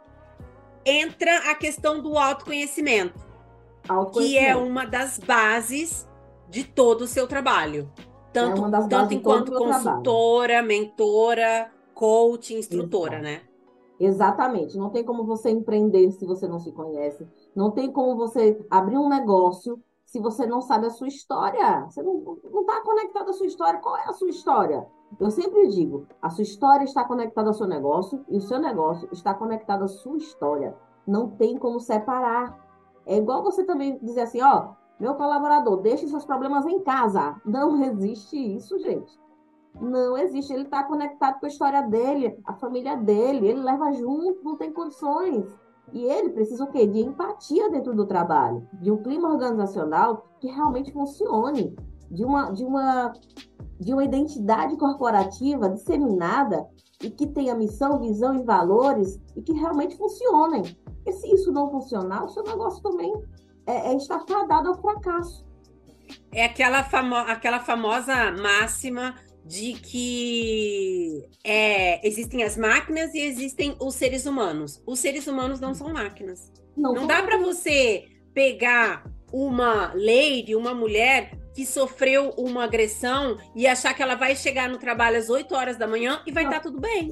entra 0.86 1.50
a 1.50 1.56
questão 1.56 2.04
do 2.04 2.20
autoconhecimento, 2.20 3.20
autoconhecimento. 3.88 4.20
que 4.20 4.38
é 4.38 4.56
uma 4.56 4.86
das 4.86 5.18
bases 5.18 6.08
de 6.50 6.64
todo 6.64 7.02
o 7.02 7.08
seu 7.08 7.28
trabalho. 7.28 7.90
Tanto, 8.34 8.66
é 8.66 8.88
tanto 8.88 9.14
enquanto 9.14 9.52
consultora, 9.52 10.48
trabalho. 10.48 10.68
mentora, 10.68 11.72
coach, 11.94 12.54
instrutora, 12.54 13.20
Exato. 13.20 13.24
né? 13.24 13.42
Exatamente. 14.00 14.78
Não 14.78 14.90
tem 14.90 15.04
como 15.04 15.26
você 15.26 15.50
empreender 15.50 16.12
se 16.12 16.26
você 16.26 16.48
não 16.48 16.60
se 16.60 16.72
conhece. 16.72 17.28
Não 17.56 17.72
tem 17.72 17.92
como 17.92 18.16
você 18.16 18.60
abrir 18.70 18.98
um 18.98 19.10
negócio 19.10 19.82
se 20.06 20.20
você 20.20 20.48
não 20.48 20.62
sabe 20.62 20.88
a 20.88 20.90
sua 20.90 21.08
história. 21.08 21.86
Você 21.86 22.02
não 22.02 22.38
está 22.62 22.82
conectado 22.82 23.30
à 23.30 23.34
sua 23.34 23.48
história. 23.48 23.80
Qual 23.80 23.98
é 23.98 24.06
a 24.06 24.14
sua 24.14 24.30
história? 24.30 24.88
Eu 25.20 25.32
sempre 25.32 25.68
digo, 25.68 26.06
a 26.22 26.30
sua 26.30 26.44
história 26.44 26.84
está 26.84 27.04
conectada 27.04 27.50
ao 27.50 27.54
seu 27.54 27.68
negócio 27.68 28.24
e 28.30 28.38
o 28.38 28.42
seu 28.42 28.60
negócio 28.60 29.10
está 29.12 29.34
conectado 29.34 29.84
à 29.84 29.88
sua 29.88 30.18
história. 30.18 30.76
Não 31.06 31.32
tem 31.32 31.58
como 31.58 31.80
separar. 31.80 32.58
É 33.06 33.18
igual 33.18 33.44
você 33.44 33.64
também 33.64 33.98
dizer 34.02 34.22
assim, 34.22 34.42
ó, 34.42 34.76
meu 35.00 35.16
colaborador, 35.16 35.78
deixe 35.78 36.08
seus 36.08 36.26
problemas 36.26 36.66
em 36.66 36.82
casa. 36.82 37.40
Não 37.46 37.82
existe 37.84 38.36
isso, 38.36 38.78
gente. 38.80 39.18
Não 39.80 40.18
existe. 40.18 40.52
Ele 40.52 40.64
está 40.64 40.84
conectado 40.84 41.40
com 41.40 41.46
a 41.46 41.50
história 41.50 41.82
dele, 41.84 42.38
a 42.46 42.54
família 42.54 42.98
dele. 42.98 43.48
Ele 43.48 43.62
leva 43.62 43.94
junto, 43.94 44.44
não 44.44 44.58
tem 44.58 44.74
condições. 44.74 45.46
E 45.94 46.04
ele 46.04 46.30
precisa 46.30 46.66
o 46.66 46.72
quê? 46.72 46.86
De 46.86 47.00
empatia 47.00 47.70
dentro 47.70 47.96
do 47.96 48.06
trabalho, 48.06 48.68
de 48.74 48.92
um 48.92 49.02
clima 49.02 49.30
organizacional 49.30 50.28
que 50.40 50.48
realmente 50.48 50.92
funcione, 50.92 51.76
de 52.12 52.24
uma, 52.24 52.52
de 52.52 52.64
uma, 52.64 53.14
de 53.80 53.94
uma 53.94 54.04
identidade 54.04 54.76
corporativa 54.78 55.70
disseminada 55.70 56.68
e 57.02 57.10
que 57.10 57.26
tenha 57.26 57.56
missão, 57.56 58.00
visão 58.00 58.36
e 58.36 58.44
valores 58.44 59.20
e 59.36 59.42
que 59.42 59.54
realmente 59.54 59.98
funcionem. 59.98 60.64
Porque 60.84 61.14
se 61.14 61.34
isso 61.34 61.52
não 61.52 61.72
funcionar, 61.72 62.26
o 62.26 62.30
seu 62.30 62.44
negócio 62.44 62.84
também 62.84 63.14
é, 63.70 63.92
é 63.92 63.96
estar 63.96 64.20
fadado 64.28 64.70
ao 64.70 64.82
fracasso. 64.82 65.48
É 66.32 66.46
aquela, 66.46 66.84
famo 66.84 67.16
aquela 67.16 67.60
famosa 67.60 68.32
máxima 68.32 69.16
de 69.46 69.74
que 69.74 71.30
é, 71.44 72.06
existem 72.08 72.44
as 72.44 72.58
máquinas 72.58 73.14
e 73.14 73.20
existem 73.20 73.76
os 73.80 73.96
seres 73.96 74.26
humanos. 74.26 74.82
Os 74.86 75.00
seres 75.00 75.28
humanos 75.28 75.60
não 75.60 75.74
são 75.74 75.94
máquinas. 75.94 76.52
Não, 76.76 76.94
não 76.94 77.08
dá 77.08 77.22
para 77.22 77.38
você 77.38 78.06
pegar 78.34 79.04
uma 79.32 79.94
lady, 79.94 80.56
uma 80.56 80.74
mulher 80.74 81.38
que 81.54 81.66
sofreu 81.66 82.30
uma 82.38 82.64
agressão 82.64 83.38
e 83.56 83.68
achar 83.68 83.94
que 83.94 84.02
ela 84.02 84.16
vai 84.16 84.36
chegar 84.36 84.70
no 84.70 84.78
trabalho 84.78 85.18
às 85.18 85.30
8 85.30 85.54
horas 85.54 85.78
da 85.78 85.88
manhã 85.88 86.22
e 86.26 86.32
vai 86.32 86.46
estar 86.46 86.58
tá 86.58 86.64
tudo 86.64 86.80
bem. 86.80 87.12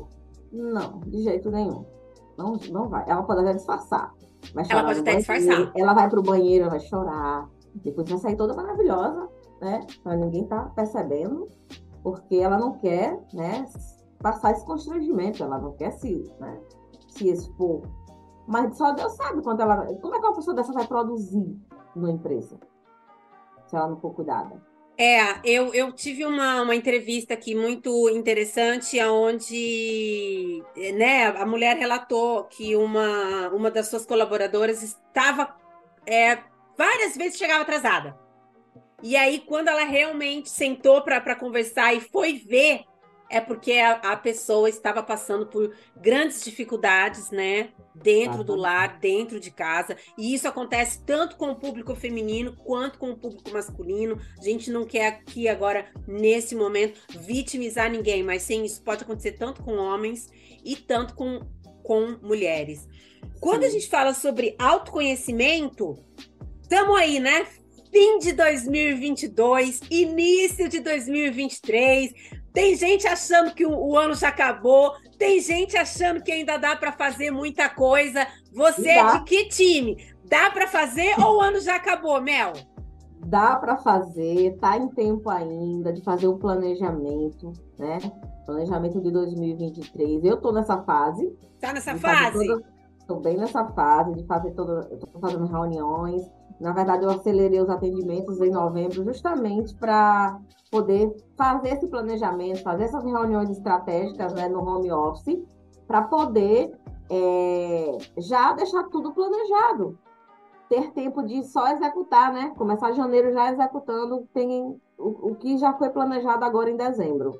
Não, 0.51 0.99
de 1.01 1.23
jeito 1.23 1.51
nenhum. 1.51 1.85
Não, 2.37 2.53
não 2.71 2.87
vai. 2.87 3.03
Ela 3.09 3.23
pode 3.23 3.41
até 4.44 4.63
disfarçar. 4.63 4.77
ela 4.77 4.86
pode 4.86 5.00
até 5.00 5.15
disfarçar. 5.15 5.72
Ela 5.75 5.94
vai 5.94 6.10
pro 6.10 6.22
banheiro, 6.22 6.70
vai 6.70 6.79
chorar. 6.79 7.50
Depois 7.75 8.10
vai 8.10 8.20
sair 8.20 8.36
toda 8.36 8.56
maravilhosa, 8.56 9.29
né? 9.62 9.86
Mas 10.03 10.20
ninguém 10.20 10.48
tá 10.48 10.72
percebendo, 10.75 11.48
porque 12.03 12.36
ela 12.36 12.58
não 12.58 12.74
quer, 12.74 13.20
né? 13.34 13.65
Passar 14.20 14.51
esse 14.51 14.65
constrangimento, 14.65 15.44
ela 15.44 15.60
não 15.60 15.74
quer 15.74 15.91
se, 15.91 16.24
né, 16.39 16.60
se 17.08 17.29
expor. 17.29 17.84
Mas 18.48 18.75
só 18.77 18.94
Deus 18.94 19.13
sabe 19.13 19.44
quanto 19.44 19.62
ela. 19.62 19.86
Como 20.01 20.15
é 20.15 20.20
que 20.20 20.25
uma 20.25 20.36
pessoa 20.36 20.56
dessa 20.56 20.74
vai 20.74 20.88
produzir 20.88 21.56
numa 21.96 22.12
empresa? 22.12 22.58
Se 23.67 23.75
ela 23.75 23.89
não 23.89 23.98
for 23.98 24.13
cuidada. 24.13 24.60
É, 24.99 25.39
eu, 25.43 25.75
eu 25.75 25.91
tive 25.91 26.25
uma, 26.25 26.63
uma 26.63 26.73
entrevista 26.75 27.35
aqui 27.35 27.53
muito 27.53 28.09
interessante, 28.09 28.99
onde 29.03 30.63
né, 30.95 31.27
a 31.27 31.45
mulher 31.45 31.77
relatou 31.77 32.45
que 32.45 32.75
uma, 32.75 33.49
uma 33.49 33.69
das 33.69 33.89
suas 33.89 34.07
colaboradoras 34.07 34.81
estava 34.81 35.55
é, 36.03 36.39
várias 36.75 37.15
vezes 37.15 37.37
chegava 37.37 37.61
atrasada. 37.61 38.17
E 39.03 39.15
aí, 39.15 39.39
quando 39.39 39.67
ela 39.67 39.83
realmente 39.83 40.49
sentou 40.49 41.03
para 41.03 41.35
conversar 41.35 41.93
e 41.93 42.01
foi 42.01 42.33
ver, 42.33 42.83
é 43.29 43.41
porque 43.41 43.74
a, 43.74 43.93
a, 43.93 44.15
pessoa 44.15 44.69
estava 44.69 45.03
passando 45.03 45.48
por 45.48 45.75
grandes 45.96 46.43
dificuldades, 46.43 47.29
né? 47.29 47.69
Dentro 47.93 48.43
do 48.43 48.55
lar, 48.55 49.00
dentro 49.00 49.39
de 49.39 49.51
casa. 49.51 49.98
E 50.17 50.34
isso 50.34 50.48
acontece 50.48 51.03
tanto 51.03 51.36
com 51.36 51.51
o 51.51 51.55
público 51.55 51.96
feminino 51.96 52.55
quanto 52.63 53.00
com 53.00 53.12
o 53.12 53.17
público 53.17 53.51
masculino. 53.51 54.19
A 54.39 54.43
gente 54.43 54.72
não 54.72 54.86
quer 54.86 55.07
aqui 55.07 55.48
agora, 55.48 55.91
nesse 56.07 56.55
momento, 56.55 57.00
vitimizar 57.19 57.89
ninguém, 57.91 58.24
mas 58.24 58.43
sim, 58.43 58.63
isso 58.63 58.81
pode 58.81 59.03
acontecer 59.03 59.34
tanto 59.34 59.63
com 59.63 59.75
homens 59.77 60.29
e 60.63 60.75
tanto 60.75 61.15
com, 61.15 61.41
com 61.84 62.17
mulheres. 62.22 62.88
Quando 63.39 63.63
sim. 63.63 63.67
a 63.67 63.72
gente 63.72 63.89
fala 63.89 64.13
sobre 64.13 64.55
autoconhecimento, 64.57 65.96
estamos 66.62 66.98
aí, 66.98 67.19
né? 67.19 67.48
Fim 67.91 68.19
de 68.19 68.34
2022, 68.34 69.81
início 69.89 70.69
de 70.69 70.79
2023. 70.81 72.37
Tem 72.57 72.75
gente 72.75 73.05
achando 73.07 73.53
que 73.53 73.63
o, 73.67 73.71
o 73.71 73.95
ano 73.95 74.15
já 74.15 74.29
acabou, 74.29 74.93
tem 75.19 75.39
gente 75.39 75.77
achando 75.77 76.23
que 76.23 76.31
ainda 76.31 76.57
dá 76.57 76.75
para 76.75 76.91
fazer 76.91 77.29
muita 77.29 77.69
coisa. 77.69 78.25
Você 78.51 78.89
é 78.89 79.11
de 79.11 79.23
que 79.25 79.47
time? 79.47 79.95
Dá 80.25 80.49
para 80.49 80.67
fazer 80.67 81.13
ou 81.19 81.37
o 81.37 81.41
ano 81.41 81.59
já 81.59 81.75
acabou, 81.75 82.19
Mel? 82.19 82.53
Dá 83.27 83.55
para 83.57 83.77
fazer, 83.77 84.57
tá 84.57 84.75
em 84.75 84.87
tempo 84.87 85.29
ainda 85.29 85.93
de 85.93 86.01
fazer 86.01 86.27
um 86.27 86.39
planejamento, 86.39 87.53
né? 87.77 87.99
Planejamento 88.43 89.01
de 89.01 89.11
2023. 89.11 90.23
Eu 90.23 90.37
tô 90.37 90.51
nessa 90.51 90.81
fase. 90.81 91.31
Tá 91.61 91.71
nessa 91.71 91.95
fase? 91.95 92.47
Estou 93.07 93.21
bem 93.21 93.37
nessa 93.37 93.63
fase 93.67 94.15
de 94.15 94.25
fazer 94.25 94.51
toda. 94.51 94.85
Estou 94.91 95.21
fazendo 95.21 95.45
reuniões, 95.45 96.29
na 96.59 96.73
verdade, 96.73 97.05
eu 97.05 97.09
acelerei 97.11 97.61
os 97.61 97.69
atendimentos 97.69 98.41
em 98.41 98.49
novembro 98.49 99.03
justamente 99.03 99.75
para 99.75 100.39
poder 100.71 101.15
fazer 101.37 101.69
esse 101.69 101.87
planejamento, 101.87 102.63
fazer 102.63 102.85
essas 102.85 103.03
reuniões 103.03 103.49
estratégicas 103.49 104.33
né, 104.33 104.49
no 104.49 104.59
home 104.67 104.91
office, 104.91 105.39
para 105.87 106.01
poder 106.01 106.71
é, 107.09 107.97
já 108.17 108.53
deixar 108.53 108.83
tudo 108.89 109.13
planejado. 109.13 109.97
Ter 110.67 110.91
tempo 110.91 111.23
de 111.23 111.43
só 111.45 111.67
executar, 111.69 112.33
né? 112.33 112.53
Começar 112.57 112.91
janeiro 112.91 113.31
já 113.31 113.53
executando 113.53 114.27
tem 114.33 114.81
o, 114.97 115.29
o 115.29 115.35
que 115.35 115.57
já 115.57 115.71
foi 115.73 115.89
planejado 115.89 116.43
agora 116.43 116.69
em 116.69 116.75
dezembro. 116.75 117.39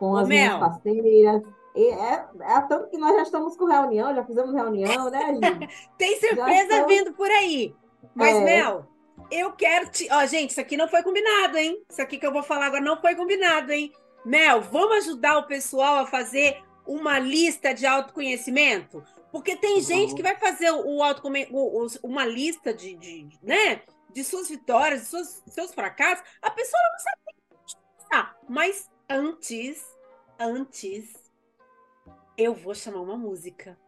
Com 0.00 0.16
as 0.16 0.26
minhas 0.26 0.58
parceiras, 0.58 1.42
e 1.74 1.90
é, 1.90 2.24
é 2.40 2.60
tanto 2.68 2.88
que 2.88 2.96
nós 2.96 3.16
já 3.16 3.22
estamos 3.22 3.56
com 3.56 3.64
reunião, 3.64 4.14
já 4.14 4.24
fizemos 4.24 4.54
reunião, 4.54 5.10
né, 5.10 5.34
gente? 5.42 5.88
Tem 5.98 6.20
surpresa 6.20 6.86
vindo 6.86 7.12
por 7.14 7.28
aí. 7.30 7.74
Mas, 8.14 8.36
é. 8.36 8.44
Mel, 8.44 8.86
eu 9.30 9.52
quero 9.52 9.90
te. 9.90 10.06
Ó, 10.10 10.24
gente, 10.26 10.50
isso 10.50 10.60
aqui 10.60 10.76
não 10.76 10.86
foi 10.86 11.02
combinado, 11.02 11.58
hein? 11.58 11.82
Isso 11.90 12.00
aqui 12.00 12.16
que 12.16 12.26
eu 12.26 12.32
vou 12.32 12.42
falar 12.42 12.66
agora 12.66 12.82
não 12.82 13.00
foi 13.00 13.16
combinado, 13.16 13.72
hein? 13.72 13.92
Mel, 14.24 14.62
vamos 14.62 14.98
ajudar 14.98 15.38
o 15.38 15.46
pessoal 15.46 15.98
a 15.98 16.06
fazer 16.06 16.62
uma 16.86 17.18
lista 17.18 17.74
de 17.74 17.86
autoconhecimento? 17.86 19.02
Porque 19.32 19.56
tem 19.56 19.80
gente 19.80 20.14
que 20.14 20.22
vai 20.22 20.36
fazer 20.36 20.70
o 20.70 21.02
autoconhecimento, 21.02 21.98
uma 22.04 22.24
lista 22.24 22.72
de, 22.72 22.94
de, 22.94 23.28
né? 23.42 23.82
De 24.12 24.22
suas 24.22 24.48
vitórias, 24.48 25.00
de 25.00 25.06
seus, 25.06 25.42
seus 25.48 25.74
fracassos. 25.74 26.24
A 26.40 26.50
pessoa 26.52 26.80
não 26.92 26.98
sabe 27.00 27.18
pensar. 27.98 28.36
Mas 28.48 28.88
antes, 29.10 29.84
antes, 30.38 31.23
eu 32.36 32.54
vou 32.54 32.74
chamar 32.74 33.00
uma 33.00 33.16
música. 33.16 33.78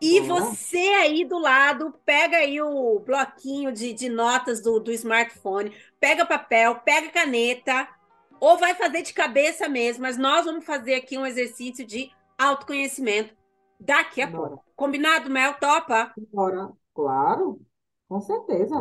E 0.00 0.20
você 0.20 0.78
aí 0.78 1.24
do 1.24 1.38
lado, 1.38 1.92
pega 2.04 2.36
aí 2.36 2.60
o 2.60 3.00
bloquinho 3.00 3.72
de, 3.72 3.92
de 3.92 4.08
notas 4.08 4.60
do, 4.62 4.78
do 4.78 4.92
smartphone, 4.92 5.72
pega 5.98 6.24
papel, 6.24 6.76
pega 6.84 7.10
caneta, 7.10 7.88
ou 8.38 8.56
vai 8.56 8.74
fazer 8.74 9.02
de 9.02 9.12
cabeça 9.12 9.68
mesmo, 9.68 10.02
mas 10.02 10.16
nós 10.16 10.44
vamos 10.44 10.64
fazer 10.64 10.94
aqui 10.94 11.18
um 11.18 11.26
exercício 11.26 11.84
de 11.84 12.10
autoconhecimento 12.38 13.34
daqui 13.80 14.22
a 14.22 14.26
Bora. 14.28 14.48
pouco. 14.50 14.64
Combinado, 14.76 15.28
Mel? 15.28 15.54
Topa? 15.54 16.12
Bora. 16.32 16.70
Claro, 16.94 17.60
com 18.08 18.20
certeza. 18.20 18.74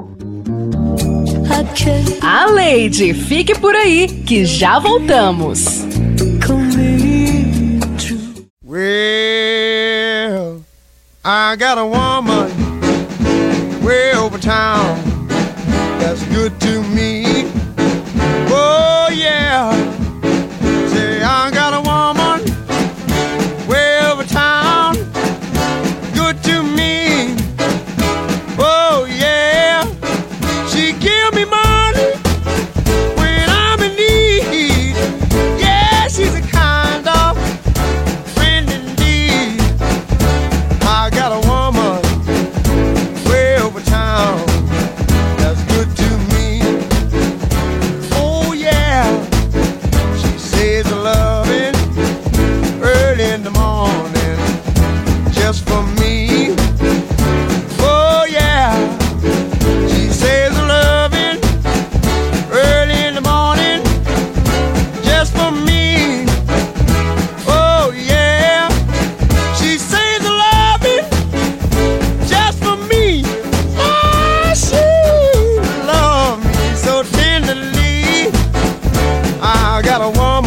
A 2.21 2.45
Lady, 2.45 3.13
fique 3.13 3.59
por 3.59 3.75
aí 3.75 4.23
que 4.23 4.45
já 4.45 4.79
voltamos. 4.79 5.96
I 11.23 11.55
got 11.57 11.77
a 11.77 11.85
woman 11.85 12.51
way 13.81 14.11
over 14.13 14.37
town 14.37 15.27
that's 15.99 16.21
good 16.25 16.59
to 16.59 16.81
me. 16.81 16.86
one 80.17 80.46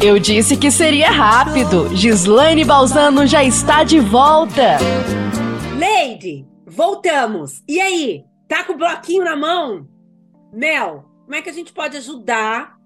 Eu 0.00 0.16
disse 0.20 0.56
que 0.56 0.70
seria 0.70 1.10
rápido. 1.10 1.88
Gislaine 1.88 2.64
Balzano 2.64 3.26
já 3.26 3.42
está 3.42 3.82
de 3.82 3.98
volta. 3.98 4.78
Lady, 5.76 6.46
voltamos. 6.64 7.64
E 7.66 7.80
aí? 7.80 8.24
Tá 8.46 8.62
com 8.62 8.74
o 8.74 8.78
bloquinho 8.78 9.24
na 9.24 9.34
mão? 9.34 9.88
Mel, 10.52 11.04
como 11.24 11.34
é 11.34 11.42
que 11.42 11.50
a 11.50 11.52
gente 11.52 11.72
pode 11.72 11.96
ajudar 11.96 12.78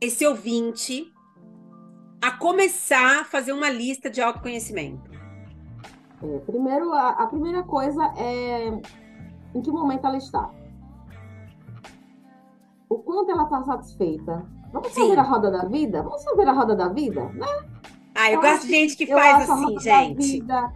esse 0.00 0.26
ouvinte 0.26 1.12
a 2.22 2.30
começar 2.30 3.20
a 3.20 3.24
fazer 3.24 3.52
uma 3.52 3.68
lista 3.68 4.08
de 4.08 4.22
autoconhecimento? 4.22 5.10
É, 6.22 6.38
primeiro, 6.38 6.90
a, 6.94 7.10
a 7.10 7.26
primeira 7.26 7.64
coisa 7.64 8.02
é 8.16 8.68
em 9.54 9.60
que 9.60 9.70
momento 9.70 10.06
ela 10.06 10.16
está. 10.16 10.50
O 12.88 12.96
quanto 12.96 13.30
ela 13.30 13.42
está 13.42 13.62
satisfeita. 13.62 14.55
Vamos 14.76 14.92
Sim. 14.92 15.00
fazer 15.08 15.18
a 15.18 15.22
roda 15.22 15.50
da 15.50 15.64
vida? 15.64 16.02
Vamos 16.02 16.22
fazer 16.22 16.48
a 16.48 16.52
roda 16.52 16.76
da 16.76 16.88
vida? 16.88 17.24
Né? 17.34 17.46
Ah, 18.14 18.30
eu, 18.30 18.34
Eu 18.34 18.40
gosto 18.42 18.62
de 18.66 18.68
gente 18.72 18.96
que 18.96 19.06
faz 19.06 19.48
assim, 19.50 19.78
gente. 19.80 20.40
vida- 20.40 20.72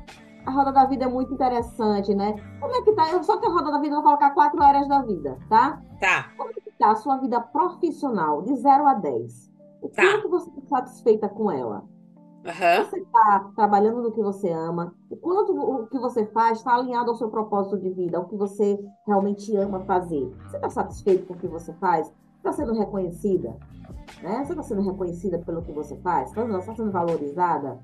a 0.47 0.51
roda 0.51 0.73
da 0.73 0.85
vida 0.87 1.05
é 1.05 1.09
muito 1.09 1.35
interessante, 1.35 2.15
né? 2.15 2.35
Como 2.61 2.75
é 2.75 2.81
que 2.83 2.93
tá? 2.93 3.11
Eu 3.13 3.23
só 3.23 3.37
que 3.39 3.47
a 3.47 3.51
roda 3.51 3.71
da 3.71 3.79
vida 3.79 3.95
vou 3.95 4.03
colocar 4.03 4.31
quatro 4.31 4.63
áreas 4.63 4.89
da 4.89 5.03
vida, 5.03 5.39
tá? 5.51 5.83
Tá, 6.01 6.31
Como 6.37 6.49
é 6.51 6.55
que 6.55 6.71
tá 6.79 6.91
a 6.93 6.95
sua 6.97 7.19
vida 7.19 7.39
profissional, 7.41 8.41
de 8.43 8.57
0 8.57 8.87
a 8.87 8.95
10? 8.95 9.51
O 9.83 9.89
Tá. 9.91 10.03
quanto 10.03 10.31
você 10.31 10.49
está 10.51 10.79
satisfeita 10.79 11.29
com 11.29 11.51
ela? 11.51 11.85
aham, 12.47 12.85
Você 12.87 13.01
está 13.01 13.51
trabalhando 13.55 14.01
no 14.01 14.13
que 14.13 14.23
você 14.23 14.49
ama? 14.51 14.95
O 15.11 15.17
quanto 15.17 15.53
o 15.55 15.87
que 15.89 15.99
você 15.99 16.25
faz 16.27 16.57
está 16.59 16.75
alinhado 16.75 17.11
ao 17.11 17.17
seu 17.17 17.29
propósito 17.29 17.79
de 17.79 17.91
vida, 17.91 18.17
ao 18.17 18.25
que 18.25 18.35
você 18.37 18.79
realmente 19.07 19.55
ama 19.57 19.81
fazer? 19.81 20.27
Você 20.49 20.57
está 20.57 20.71
satisfeito 20.71 21.27
com 21.27 21.35
o 21.35 21.37
que 21.37 21.47
você 21.47 21.73
faz? 21.75 22.11
Está 22.39 22.53
sendo 22.55 22.73
reconhecida? 22.73 23.55
Né? 24.23 24.45
Você 24.45 24.53
está 24.53 24.63
sendo 24.63 24.83
reconhecida 24.83 25.39
pelo 25.39 25.63
que 25.63 25.73
você 25.73 25.97
faz? 25.99 26.29
Está 26.29 26.45
está 26.59 26.75
sendo 26.75 26.91
valorizada? 26.93 27.81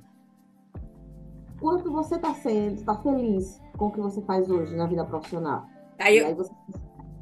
Quanto 1.61 1.91
você 1.91 2.17
está 2.17 2.35
sendo, 2.35 2.75
está 2.75 2.95
feliz 2.97 3.61
com 3.79 3.87
o 3.87 3.91
que 3.93 4.01
você 4.01 4.21
faz 4.23 4.51
hoje 4.51 4.77
na 4.77 4.87
vida 4.87 5.05
profissional? 5.05 5.65
Aí 5.99 6.19
eu, 6.19 6.27
aí 6.27 6.35
você 6.35 6.53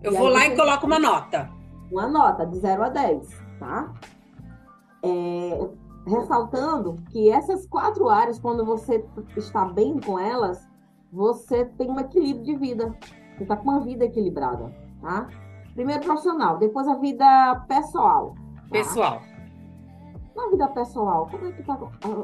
eu 0.03 0.13
vou 0.13 0.29
lá 0.29 0.41
você- 0.41 0.53
e 0.53 0.57
coloco 0.57 0.87
uma 0.87 0.99
nota. 0.99 1.51
uma 1.93 2.09
nota 2.09 2.45
de 2.45 2.59
0 2.59 2.83
a 2.83 2.89
10, 2.89 3.29
tá? 3.61 3.95
É, 5.03 5.69
ressaltando 6.07 6.99
que 7.11 7.31
essas 7.31 7.67
quatro 7.67 8.09
áreas, 8.09 8.39
quando 8.39 8.65
você 8.65 9.05
está 9.37 9.65
bem 9.65 10.01
com 10.01 10.19
elas, 10.19 10.67
você 11.13 11.65
tem 11.65 11.91
um 11.91 12.01
equilíbrio 12.01 12.45
de 12.45 12.57
vida. 12.57 12.95
Você 13.37 13.45
está 13.45 13.57
com 13.57 13.71
uma 13.71 13.81
vida 13.81 14.05
equilibrada, 14.05 14.75
tá? 15.01 15.29
Primeiro 15.75 16.03
profissional, 16.05 16.59
depois 16.59 16.87
a 16.89 16.97
vida 16.97 17.65
pessoal. 17.69 18.35
Pessoal, 18.71 19.21
Na 20.35 20.49
vida 20.51 20.67
pessoal, 20.69 21.29
como 21.31 21.47
é 21.47 21.53
que 21.53 21.63
tá 21.63 21.77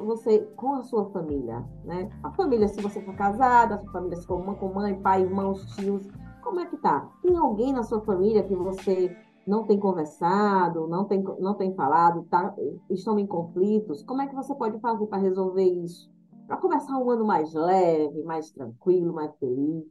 você 0.04 0.40
com 0.56 0.74
a 0.74 0.82
sua 0.82 1.08
família, 1.10 1.64
né? 1.84 2.10
A 2.22 2.30
família, 2.32 2.66
se 2.66 2.80
você 2.80 3.00
for 3.02 3.14
casada, 3.14 3.76
a 3.76 3.78
sua 3.78 3.92
família 3.92 4.16
se 4.16 4.26
for 4.26 4.42
com 4.56 4.72
mãe, 4.72 5.00
pai, 5.00 5.22
irmãos, 5.22 5.64
tios, 5.76 6.08
como 6.42 6.60
é 6.60 6.66
que 6.66 6.76
tá? 6.78 7.08
Tem 7.22 7.36
alguém 7.36 7.72
na 7.72 7.84
sua 7.84 8.00
família 8.00 8.42
que 8.42 8.54
você 8.54 9.16
não 9.46 9.64
tem 9.64 9.78
conversado, 9.78 10.88
não 10.88 11.04
tem, 11.04 11.22
não 11.38 11.54
tem 11.54 11.74
falado, 11.74 12.24
tá, 12.24 12.54
estão 12.88 13.18
em 13.18 13.26
conflitos? 13.26 14.02
Como 14.02 14.22
é 14.22 14.26
que 14.26 14.34
você 14.34 14.54
pode 14.54 14.80
fazer 14.80 15.06
para 15.06 15.18
resolver 15.18 15.64
isso? 15.64 16.10
Para 16.46 16.56
começar 16.56 16.98
um 16.98 17.10
ano 17.10 17.24
mais 17.24 17.54
leve, 17.54 18.22
mais 18.24 18.50
tranquilo, 18.50 19.12
mais 19.12 19.32
feliz, 19.38 19.84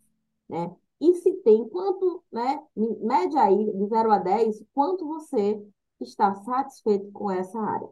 né? 0.49 0.75
E 0.99 1.15
se 1.15 1.31
tem 1.43 1.67
quanto, 1.69 2.21
né? 2.29 2.62
Média 2.75 3.41
aí, 3.41 3.71
de 3.71 3.85
0 3.88 4.12
a 4.12 4.17
10, 4.17 4.65
quanto 4.73 5.07
você 5.07 5.62
está 6.03 6.33
satisfeito 6.35 7.12
com 7.12 7.29
essa 7.29 7.59
área? 7.59 7.89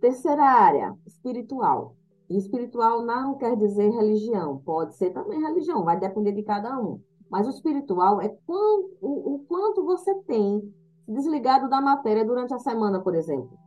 Terceira 0.00 0.42
área, 0.42 0.96
espiritual. 1.06 1.96
E 2.28 2.36
espiritual 2.36 3.02
não 3.02 3.36
quer 3.36 3.56
dizer 3.56 3.90
religião, 3.90 4.58
pode 4.58 4.96
ser 4.96 5.10
também 5.10 5.40
religião, 5.40 5.84
vai 5.84 5.98
depender 5.98 6.32
de 6.32 6.42
cada 6.42 6.78
um. 6.78 7.00
Mas 7.30 7.46
o 7.46 7.50
espiritual 7.50 8.20
é 8.20 8.28
quanto, 8.46 8.96
o, 9.00 9.34
o 9.34 9.38
quanto 9.46 9.84
você 9.84 10.14
tem 10.22 10.74
desligado 11.06 11.68
da 11.68 11.80
matéria 11.80 12.24
durante 12.24 12.52
a 12.54 12.58
semana, 12.58 13.00
por 13.00 13.14
exemplo. 13.14 13.58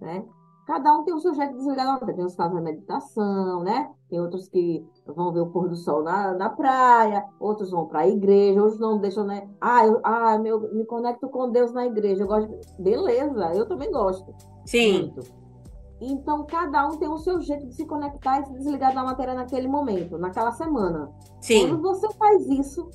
Né? 0.00 0.24
Cada 0.66 0.96
um 0.96 1.04
tem 1.04 1.14
o 1.14 1.20
seu 1.20 1.34
jeito 1.34 1.52
de 1.52 1.58
desligar 1.58 1.86
da 1.86 1.92
matéria. 1.94 2.14
Tem 2.14 2.24
uns 2.24 2.32
que 2.32 2.36
fazem 2.36 2.62
meditação, 2.62 3.62
né? 3.62 3.92
Tem 4.08 4.20
outros 4.20 4.48
que 4.48 4.86
vão 5.06 5.32
ver 5.32 5.40
o 5.40 5.46
pôr 5.46 5.68
do 5.68 5.76
sol 5.76 6.02
na, 6.02 6.32
na 6.34 6.48
praia, 6.48 7.24
outros 7.40 7.70
vão 7.70 7.86
para 7.86 8.00
a 8.00 8.08
igreja, 8.08 8.60
outros 8.62 8.80
não 8.80 8.98
deixam, 8.98 9.24
né? 9.24 9.48
Ah, 9.60 9.84
eu, 9.86 10.00
ah 10.04 10.38
meu, 10.38 10.72
me 10.74 10.84
conecto 10.84 11.28
com 11.28 11.50
Deus 11.50 11.72
na 11.72 11.86
igreja. 11.86 12.22
Eu 12.22 12.26
gosto. 12.28 12.48
de- 12.48 12.82
Beleza, 12.82 13.52
eu 13.54 13.66
também 13.66 13.90
gosto. 13.90 14.32
sim, 14.64 15.02
Muito. 15.14 15.42
Então, 16.04 16.44
cada 16.46 16.84
um 16.88 16.96
tem 16.96 17.08
o 17.08 17.18
seu 17.18 17.40
jeito 17.40 17.64
de 17.66 17.74
se 17.74 17.86
conectar 17.86 18.40
e 18.40 18.46
se 18.46 18.52
desligar 18.54 18.92
da 18.92 19.04
matéria 19.04 19.34
naquele 19.34 19.68
momento, 19.68 20.18
naquela 20.18 20.50
semana. 20.50 21.06
Quando 21.06 21.40
sim, 21.40 21.76
você 21.76 22.12
faz 22.14 22.44
isso, 22.48 22.88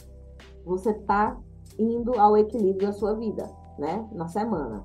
você 0.65 0.91
está 0.91 1.37
indo 1.79 2.19
ao 2.19 2.35
equilíbrio 2.35 2.87
da 2.87 2.93
sua 2.93 3.13
vida, 3.15 3.49
né? 3.79 4.05
Na 4.11 4.27
semana. 4.27 4.83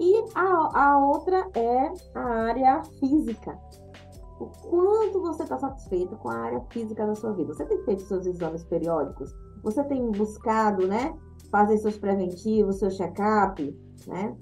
E 0.00 0.24
a, 0.34 0.80
a 0.92 0.98
outra 1.06 1.46
é 1.54 1.92
a 2.14 2.20
área 2.48 2.82
física. 2.98 3.58
O 4.38 4.46
quanto 4.46 5.20
você 5.22 5.44
está 5.44 5.58
satisfeito 5.58 6.14
com 6.16 6.28
a 6.28 6.36
área 6.36 6.60
física 6.70 7.06
da 7.06 7.14
sua 7.14 7.32
vida? 7.32 7.54
Você 7.54 7.64
tem 7.64 7.82
feito 7.84 8.02
seus 8.02 8.26
exames 8.26 8.64
periódicos? 8.64 9.34
Você 9.62 9.82
tem 9.84 10.10
buscado, 10.10 10.86
né? 10.86 11.16
Fazer 11.50 11.78
seus 11.78 11.96
preventivos, 11.96 12.78
seu 12.78 12.90
check-up, 12.90 13.62
né? 14.06 14.36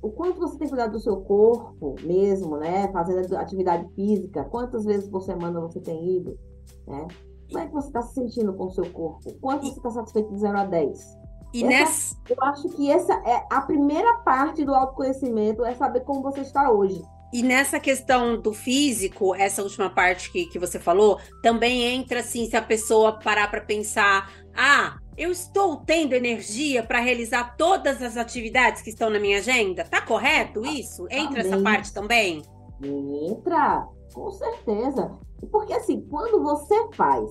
O 0.00 0.10
quanto 0.10 0.38
você 0.38 0.58
tem 0.58 0.68
cuidado 0.68 0.92
do 0.92 1.00
seu 1.00 1.16
corpo 1.22 1.94
mesmo, 2.02 2.56
né? 2.58 2.88
Fazendo 2.92 3.34
atividade 3.36 3.88
física. 3.94 4.44
Quantas 4.44 4.84
vezes 4.84 5.08
por 5.08 5.22
semana 5.22 5.60
você 5.60 5.80
tem 5.80 6.16
ido, 6.16 6.38
né? 6.86 7.06
Como 7.48 7.58
é 7.58 7.66
que 7.66 7.72
você 7.72 7.88
está 7.88 8.02
se 8.02 8.14
sentindo 8.14 8.52
com 8.54 8.66
o 8.66 8.70
seu 8.70 8.90
corpo? 8.92 9.32
Quanto 9.40 9.66
você 9.66 9.76
está 9.76 9.90
satisfeito 9.90 10.30
de 10.32 10.38
0 10.40 10.58
a 10.58 10.64
10? 10.64 11.24
e 11.52 11.62
Essa- 11.64 11.68
nessa, 11.68 12.16
Eu 12.28 12.42
acho 12.42 12.68
que 12.70 12.90
essa 12.90 13.12
é 13.14 13.46
a 13.50 13.60
primeira 13.60 14.18
parte 14.18 14.64
do 14.64 14.74
autoconhecimento, 14.74 15.64
é 15.64 15.72
saber 15.74 16.00
como 16.00 16.20
você 16.20 16.40
está 16.40 16.70
hoje. 16.70 17.00
E 17.34 17.42
nessa 17.42 17.80
questão 17.80 18.40
do 18.40 18.52
físico, 18.52 19.34
essa 19.34 19.60
última 19.60 19.90
parte 19.90 20.30
que, 20.30 20.46
que 20.46 20.56
você 20.56 20.78
falou, 20.78 21.18
também 21.42 21.82
entra 21.82 22.20
assim, 22.20 22.46
se 22.46 22.56
a 22.56 22.62
pessoa 22.62 23.18
parar 23.18 23.50
para 23.50 23.60
pensar, 23.60 24.30
ah, 24.56 24.96
eu 25.18 25.32
estou 25.32 25.78
tendo 25.78 26.12
energia 26.12 26.84
para 26.84 27.00
realizar 27.00 27.56
todas 27.56 28.00
as 28.00 28.16
atividades 28.16 28.82
que 28.82 28.90
estão 28.90 29.10
na 29.10 29.18
minha 29.18 29.38
agenda? 29.38 29.82
Tá 29.82 30.00
correto 30.00 30.64
isso? 30.64 31.08
Entra 31.10 31.40
essa 31.40 31.48
Exatamente. 31.48 31.64
parte 31.64 31.92
também? 31.92 32.42
Entra, 32.80 33.84
com 34.12 34.30
certeza. 34.30 35.18
Porque 35.50 35.72
assim, 35.72 36.02
quando 36.08 36.40
você 36.40 36.88
faz 36.92 37.28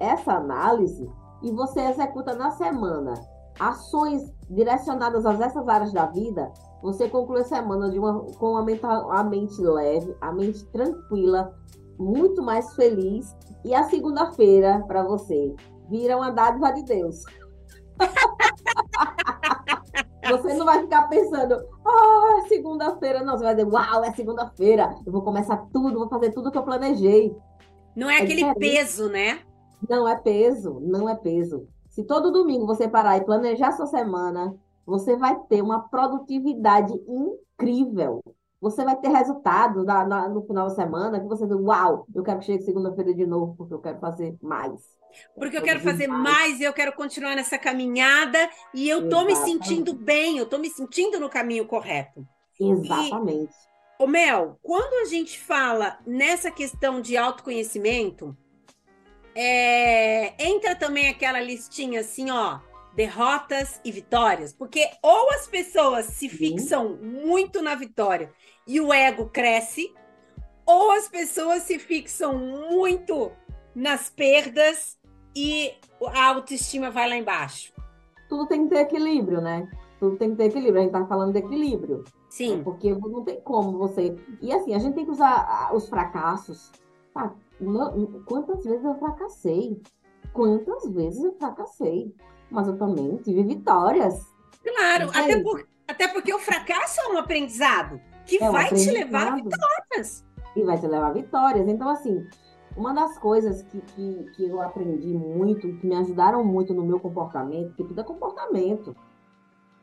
essa 0.00 0.32
análise 0.32 1.06
e 1.42 1.52
você 1.52 1.82
executa 1.82 2.34
na 2.34 2.52
semana 2.52 3.12
ações 3.60 4.32
direcionadas 4.54 5.24
a 5.24 5.32
essas 5.32 5.66
áreas 5.68 5.92
da 5.92 6.06
vida, 6.06 6.52
você 6.82 7.08
conclui 7.08 7.40
a 7.40 7.44
semana 7.44 7.90
de 7.90 7.98
uma, 7.98 8.20
com 8.38 8.56
a, 8.56 8.62
mental, 8.62 9.10
a 9.10 9.24
mente 9.24 9.60
leve, 9.60 10.14
a 10.20 10.32
mente 10.32 10.64
tranquila, 10.66 11.54
muito 11.98 12.42
mais 12.42 12.74
feliz. 12.74 13.34
E 13.64 13.74
a 13.74 13.84
segunda-feira, 13.84 14.84
para 14.86 15.02
você, 15.04 15.54
vira 15.88 16.16
uma 16.16 16.30
dádiva 16.30 16.72
de 16.72 16.82
Deus. 16.84 17.22
Você 20.30 20.54
não 20.54 20.64
vai 20.64 20.80
ficar 20.80 21.08
pensando, 21.08 21.54
ah, 21.84 22.38
oh, 22.38 22.38
é 22.38 22.48
segunda-feira. 22.48 23.24
Não, 23.24 23.36
você 23.36 23.42
vai 23.42 23.54
dizer, 23.56 23.68
uau, 23.68 24.04
é 24.04 24.12
segunda-feira. 24.12 24.94
Eu 25.04 25.12
vou 25.12 25.22
começar 25.22 25.56
tudo, 25.72 25.98
vou 25.98 26.08
fazer 26.08 26.30
tudo 26.30 26.50
que 26.50 26.56
eu 26.56 26.62
planejei. 26.62 27.36
Não 27.94 28.08
é, 28.08 28.14
é 28.14 28.22
aquele 28.22 28.44
diferente. 28.44 28.58
peso, 28.58 29.08
né? 29.08 29.40
Não 29.86 30.06
é 30.06 30.16
peso, 30.16 30.78
não 30.80 31.08
é 31.08 31.16
peso. 31.16 31.66
Se 31.92 32.02
todo 32.04 32.32
domingo 32.32 32.66
você 32.66 32.88
parar 32.88 33.18
e 33.18 33.24
planejar 33.24 33.72
sua 33.72 33.84
semana, 33.84 34.56
você 34.86 35.14
vai 35.14 35.38
ter 35.48 35.60
uma 35.60 35.78
produtividade 35.88 36.90
incrível. 37.06 38.22
Você 38.62 38.82
vai 38.82 38.96
ter 38.96 39.08
resultado 39.08 39.84
na, 39.84 40.02
na, 40.06 40.28
no 40.28 40.42
final 40.46 40.68
da 40.68 40.74
semana 40.74 41.20
que 41.20 41.26
você 41.26 41.46
diz, 41.46 41.54
uau, 41.54 42.06
eu 42.14 42.22
quero 42.22 42.38
que 42.38 42.46
chegue 42.46 42.62
segunda-feira 42.62 43.12
de 43.12 43.26
novo, 43.26 43.54
porque 43.56 43.74
eu 43.74 43.80
quero 43.80 43.98
fazer 44.00 44.34
mais. 44.40 44.72
Porque 45.36 45.58
eu 45.58 45.62
quero 45.62 45.80
fazer 45.80 46.06
mais 46.06 46.60
e 46.60 46.64
eu 46.64 46.72
quero 46.72 46.94
continuar 46.94 47.36
nessa 47.36 47.58
caminhada 47.58 48.38
e 48.72 48.88
eu 48.88 49.04
estou 49.04 49.26
me 49.26 49.36
sentindo 49.36 49.92
bem, 49.92 50.38
eu 50.38 50.44
estou 50.44 50.58
me 50.58 50.70
sentindo 50.70 51.20
no 51.20 51.28
caminho 51.28 51.66
correto. 51.66 52.26
Exatamente. 52.58 53.52
E, 53.52 54.02
ô 54.02 54.06
Mel, 54.06 54.58
quando 54.62 55.02
a 55.02 55.04
gente 55.04 55.38
fala 55.38 55.98
nessa 56.06 56.50
questão 56.50 57.02
de 57.02 57.18
autoconhecimento, 57.18 58.34
é, 59.34 60.34
entra 60.42 60.74
também 60.74 61.08
aquela 61.08 61.40
listinha 61.40 62.00
assim, 62.00 62.30
ó, 62.30 62.60
derrotas 62.94 63.80
e 63.84 63.90
vitórias, 63.90 64.52
porque 64.52 64.88
ou 65.02 65.30
as 65.30 65.46
pessoas 65.46 66.06
se 66.06 66.28
fixam 66.28 66.96
muito 66.96 67.62
na 67.62 67.74
vitória 67.74 68.32
e 68.66 68.80
o 68.80 68.92
ego 68.92 69.26
cresce, 69.26 69.92
ou 70.66 70.92
as 70.92 71.08
pessoas 71.08 71.62
se 71.62 71.78
fixam 71.78 72.38
muito 72.38 73.32
nas 73.74 74.10
perdas 74.10 74.98
e 75.34 75.72
a 76.14 76.26
autoestima 76.26 76.90
vai 76.90 77.08
lá 77.08 77.16
embaixo. 77.16 77.72
Tudo 78.28 78.46
tem 78.46 78.64
que 78.64 78.74
ter 78.74 78.82
equilíbrio, 78.82 79.40
né? 79.40 79.68
Tudo 79.98 80.16
tem 80.16 80.30
que 80.30 80.36
ter 80.36 80.44
equilíbrio. 80.44 80.80
A 80.80 80.82
gente 80.82 80.92
tá 80.92 81.06
falando 81.06 81.32
de 81.32 81.38
equilíbrio. 81.38 82.04
Sim. 82.28 82.56
Né? 82.56 82.62
Porque 82.64 82.94
não 82.94 83.24
tem 83.24 83.40
como 83.40 83.78
você. 83.78 84.16
E 84.40 84.52
assim, 84.52 84.74
a 84.74 84.78
gente 84.78 84.94
tem 84.94 85.04
que 85.04 85.10
usar 85.10 85.70
os 85.74 85.88
fracassos. 85.88 86.70
Ah, 87.62 87.92
quantas 88.26 88.64
vezes 88.64 88.84
eu 88.84 88.94
fracassei? 88.96 89.80
Quantas 90.32 90.90
vezes 90.92 91.22
eu 91.22 91.32
fracassei? 91.34 92.14
Mas 92.50 92.68
eu 92.68 92.76
também 92.76 93.16
tive 93.18 93.42
vitórias. 93.42 94.32
Claro, 94.62 95.10
até, 95.10 95.42
por, 95.42 95.66
até 95.88 96.08
porque 96.08 96.32
o 96.32 96.38
fracasso 96.38 97.00
é 97.00 97.08
um 97.08 97.18
aprendizado 97.18 98.00
que 98.26 98.42
é 98.42 98.48
um 98.48 98.52
vai 98.52 98.66
aprendizado. 98.66 98.94
te 98.94 99.04
levar 99.04 99.26
a 99.28 99.34
vitórias. 99.36 100.24
E 100.54 100.62
vai 100.62 100.78
te 100.78 100.86
levar 100.86 101.08
a 101.08 101.12
vitórias. 101.12 101.68
Então, 101.68 101.88
assim, 101.88 102.26
uma 102.76 102.92
das 102.92 103.18
coisas 103.18 103.62
que, 103.62 103.80
que, 103.80 104.30
que 104.34 104.48
eu 104.48 104.60
aprendi 104.60 105.12
muito, 105.12 105.72
que 105.78 105.86
me 105.86 105.96
ajudaram 105.96 106.44
muito 106.44 106.72
no 106.74 106.84
meu 106.84 107.00
comportamento, 107.00 107.68
porque 107.68 107.84
tudo 107.84 108.00
é 108.00 108.04
comportamento. 108.04 108.96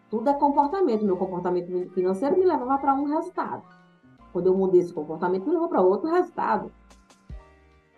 Tudo 0.09 0.29
é 0.29 0.33
comportamento. 0.33 1.05
Meu 1.05 1.17
comportamento 1.17 1.89
financeiro 1.93 2.37
me 2.37 2.45
levava 2.45 2.77
para 2.77 2.93
um 2.93 3.05
resultado. 3.05 3.63
Quando 4.31 4.47
eu 4.47 4.55
mudei 4.55 4.81
esse 4.81 4.93
comportamento, 4.93 5.45
me 5.45 5.53
levou 5.53 5.69
para 5.69 5.81
outro 5.81 6.09
resultado. 6.09 6.71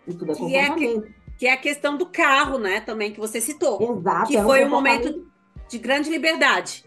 E 0.06 0.14
tudo 0.14 0.32
é 0.32 0.34
que. 0.34 0.56
É 0.56 0.74
que, 0.74 1.14
que, 1.38 1.46
é 1.46 1.52
a 1.52 1.56
questão 1.56 1.96
do 1.96 2.06
carro, 2.06 2.58
né? 2.58 2.80
Também 2.80 3.12
que 3.12 3.20
você 3.20 3.40
citou. 3.40 3.80
Exato. 3.80 4.28
Que 4.28 4.40
foi 4.42 4.64
um, 4.64 4.66
um 4.66 4.70
momento 4.70 5.26
de 5.68 5.78
grande 5.78 6.10
liberdade. 6.10 6.84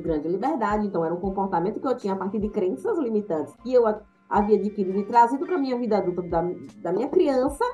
Grande 0.00 0.28
liberdade. 0.28 0.86
Então, 0.86 1.04
era 1.04 1.14
um 1.14 1.20
comportamento 1.20 1.80
que 1.80 1.86
eu 1.86 1.96
tinha 1.96 2.12
a 2.12 2.16
partir 2.16 2.38
de 2.38 2.48
crenças 2.48 2.98
limitantes. 2.98 3.54
E 3.64 3.72
eu 3.72 3.86
havia 4.28 4.58
adquirido 4.58 4.98
e 4.98 5.04
trazido 5.04 5.46
para 5.46 5.56
a 5.56 5.58
minha 5.58 5.78
vida 5.78 5.98
adulta 5.98 6.22
da, 6.22 6.42
da 6.76 6.92
minha 6.92 7.08
criança, 7.08 7.64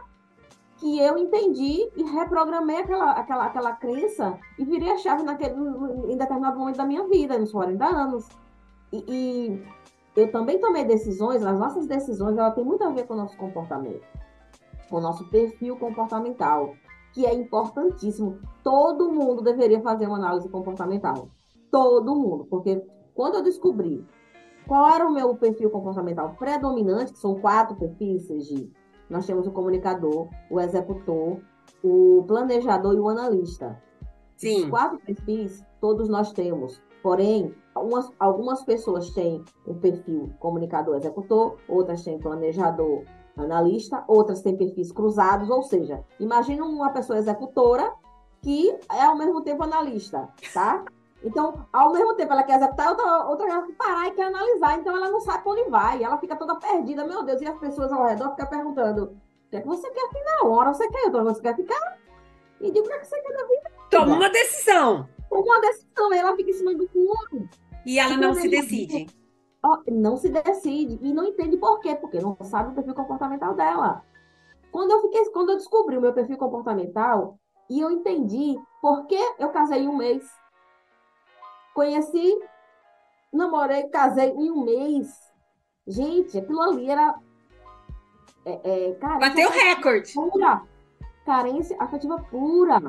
que 0.76 1.00
eu 1.00 1.18
entendi 1.18 1.90
e 1.96 2.02
reprogramei 2.02 2.76
aquela, 2.76 3.12
aquela, 3.12 3.46
aquela 3.46 3.72
crença 3.72 4.38
e 4.58 4.64
virei 4.64 4.90
a 4.90 4.98
chave 4.98 5.22
naquele, 5.22 5.54
em 5.54 6.16
determinado 6.16 6.58
momento 6.58 6.76
da 6.76 6.84
minha 6.84 7.06
vida, 7.08 7.38
nos 7.38 7.52
40 7.52 7.84
anos. 7.84 8.28
E, 8.92 9.04
e 9.08 9.62
eu 10.16 10.30
também 10.30 10.58
tomei 10.60 10.84
decisões, 10.84 11.42
as 11.42 11.58
nossas 11.58 11.86
decisões, 11.86 12.38
ela 12.38 12.50
tem 12.50 12.64
muito 12.64 12.84
a 12.84 12.90
ver 12.90 13.06
com 13.06 13.14
o 13.14 13.16
nosso 13.16 13.36
comportamento, 13.36 14.02
com 14.94 14.98
o 14.98 15.02
nosso 15.02 15.24
perfil 15.24 15.76
comportamental, 15.76 16.76
que 17.12 17.26
é 17.26 17.34
importantíssimo. 17.34 18.38
Todo 18.62 19.10
mundo 19.10 19.42
deveria 19.42 19.80
fazer 19.80 20.06
uma 20.06 20.18
análise 20.18 20.48
comportamental. 20.48 21.30
Todo 21.68 22.14
mundo, 22.14 22.46
porque 22.48 22.80
quando 23.12 23.38
eu 23.38 23.42
descobri 23.42 24.06
qual 24.68 24.88
era 24.88 25.04
o 25.04 25.12
meu 25.12 25.34
perfil 25.34 25.68
comportamental 25.68 26.36
predominante, 26.38 27.12
que 27.12 27.18
são 27.18 27.34
quatro 27.40 27.74
perfis, 27.74 28.28
Sergi? 28.28 28.70
Nós 29.10 29.26
temos 29.26 29.48
o 29.48 29.50
comunicador, 29.50 30.28
o 30.48 30.60
executor, 30.60 31.40
o 31.82 32.22
planejador 32.28 32.94
e 32.94 33.00
o 33.00 33.08
analista. 33.08 33.82
Sim. 34.36 34.62
Os 34.62 34.70
quatro 34.70 35.00
perfis, 35.00 35.66
todos 35.80 36.08
nós 36.08 36.32
temos. 36.32 36.80
Porém, 37.02 37.52
algumas, 37.74 38.12
algumas 38.20 38.62
pessoas 38.62 39.10
têm 39.10 39.42
o 39.66 39.74
perfil 39.74 40.30
comunicador, 40.38 40.96
executor, 40.96 41.56
outras 41.68 42.04
têm 42.04 42.16
planejador, 42.16 43.02
analista, 43.36 44.04
outras 44.06 44.42
têm 44.42 44.56
perfis 44.56 44.92
cruzados, 44.92 45.50
ou 45.50 45.62
seja, 45.62 46.04
imagina 46.20 46.64
uma 46.64 46.90
pessoa 46.90 47.18
executora 47.18 47.92
que 48.40 48.76
é 48.92 49.02
ao 49.02 49.16
mesmo 49.16 49.42
tempo 49.42 49.62
analista, 49.62 50.28
tá? 50.52 50.84
Então, 51.24 51.66
ao 51.72 51.90
mesmo 51.90 52.14
tempo, 52.14 52.34
ela 52.34 52.42
quer 52.42 52.56
executar, 52.56 52.90
outra, 52.90 53.24
outra 53.24 53.48
ela 53.48 53.62
quer 53.62 53.72
parar 53.72 54.08
e 54.08 54.10
quer 54.10 54.26
analisar. 54.26 54.78
Então, 54.78 54.94
ela 54.94 55.08
não 55.08 55.20
sabe 55.20 55.42
para 55.42 55.52
onde 55.52 55.70
vai. 55.70 56.02
Ela 56.02 56.18
fica 56.18 56.36
toda 56.36 56.56
perdida. 56.56 57.06
Meu 57.06 57.22
Deus, 57.22 57.40
e 57.40 57.46
as 57.46 57.58
pessoas 57.58 57.90
ao 57.90 58.04
redor 58.04 58.30
ficam 58.32 58.46
perguntando: 58.46 59.04
o 59.04 59.50
que 59.50 59.56
é 59.56 59.60
que 59.62 59.66
você 59.66 59.90
quer 59.90 60.04
aqui 60.04 60.22
na 60.22 60.48
hora? 60.48 60.74
Você 60.74 60.86
quer? 60.86 61.06
Então, 61.06 61.24
você 61.24 61.40
quer 61.40 61.56
ficar? 61.56 61.98
E 62.60 62.70
digo: 62.70 62.84
o 62.84 62.88
que, 62.88 62.94
é 62.94 62.98
que 62.98 63.06
você 63.06 63.18
quer 63.22 63.32
na 63.32 63.42
vida? 63.46 63.70
Toma 63.90 64.16
uma 64.16 64.28
decisão. 64.28 65.08
Toma 65.30 65.42
uma 65.42 65.60
decisão. 65.62 66.12
E 66.12 66.18
ela 66.18 66.36
fica 66.36 66.50
em 66.50 66.52
cima 66.52 66.74
do 66.74 66.90
muro. 66.94 67.48
E 67.86 67.98
ela 67.98 68.18
não 68.18 68.34
se 68.34 68.46
decide. 68.46 69.06
Não 69.88 70.16
se 70.16 70.28
decide. 70.28 70.98
E 71.00 71.12
não 71.12 71.24
entende 71.24 71.56
por 71.56 71.80
quê. 71.80 71.94
Porque 71.94 72.20
não 72.20 72.36
sabe 72.42 72.70
o 72.70 72.74
perfil 72.74 72.94
comportamental 72.94 73.54
dela. 73.54 74.04
Quando 74.70 74.90
eu, 74.90 75.02
fiquei, 75.02 75.24
quando 75.30 75.50
eu 75.50 75.56
descobri 75.56 75.96
o 75.96 76.00
meu 76.00 76.12
perfil 76.12 76.36
comportamental, 76.36 77.38
e 77.70 77.80
eu 77.80 77.90
entendi 77.90 78.58
por 78.82 79.06
que 79.06 79.18
eu 79.38 79.50
casei 79.50 79.86
um 79.88 79.96
mês 79.96 80.22
Conheci, 81.74 82.40
namorei, 83.32 83.88
casei 83.88 84.30
em 84.30 84.48
um 84.48 84.64
mês. 84.64 85.12
Gente, 85.84 86.38
aquilo 86.38 86.62
ali 86.62 86.88
era. 86.88 87.18
É, 88.44 88.90
é, 88.90 88.94
Bateu 88.94 89.50
recorde. 89.50 90.14
Pura. 90.14 90.62
Carência 91.26 91.76
afetiva 91.80 92.22
pura. 92.30 92.80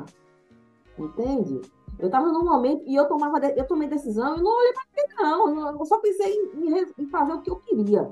Entende? 0.96 1.60
Eu 1.98 2.06
estava 2.06 2.26
num 2.28 2.44
momento 2.44 2.82
e 2.86 2.94
eu 2.94 3.06
tomava, 3.06 3.38
eu 3.46 3.66
tomei 3.66 3.88
decisão 3.88 4.36
e 4.36 4.42
não 4.42 4.58
olhei 4.58 4.72
para 4.72 4.84
ninguém, 4.88 5.16
não. 5.16 5.78
Eu 5.78 5.84
só 5.86 5.98
pensei 5.98 6.32
em, 6.32 7.02
em, 7.02 7.06
fazer 7.06 7.32
o 7.32 7.40
que 7.40 7.50
eu 7.50 7.56
queria. 7.56 8.10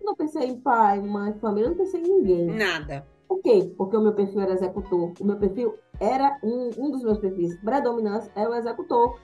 Não 0.00 0.14
pensei 0.14 0.44
em 0.44 0.60
pai, 0.60 1.00
mãe, 1.00 1.32
família, 1.34 1.70
não 1.70 1.76
pensei 1.76 2.00
em 2.00 2.04
ninguém. 2.04 2.46
Nada. 2.46 3.06
Por 3.26 3.40
quê? 3.40 3.72
Porque 3.76 3.96
o 3.96 4.00
meu 4.00 4.12
perfil 4.12 4.40
era 4.40 4.52
executor. 4.52 5.12
O 5.20 5.24
meu 5.24 5.36
perfil 5.36 5.74
era 5.98 6.38
um, 6.42 6.70
um 6.78 6.90
dos 6.90 7.02
meus 7.02 7.18
perfis 7.18 7.58
predominantes 7.60 8.30
era 8.34 8.50
o 8.50 8.54
executor. 8.54 9.18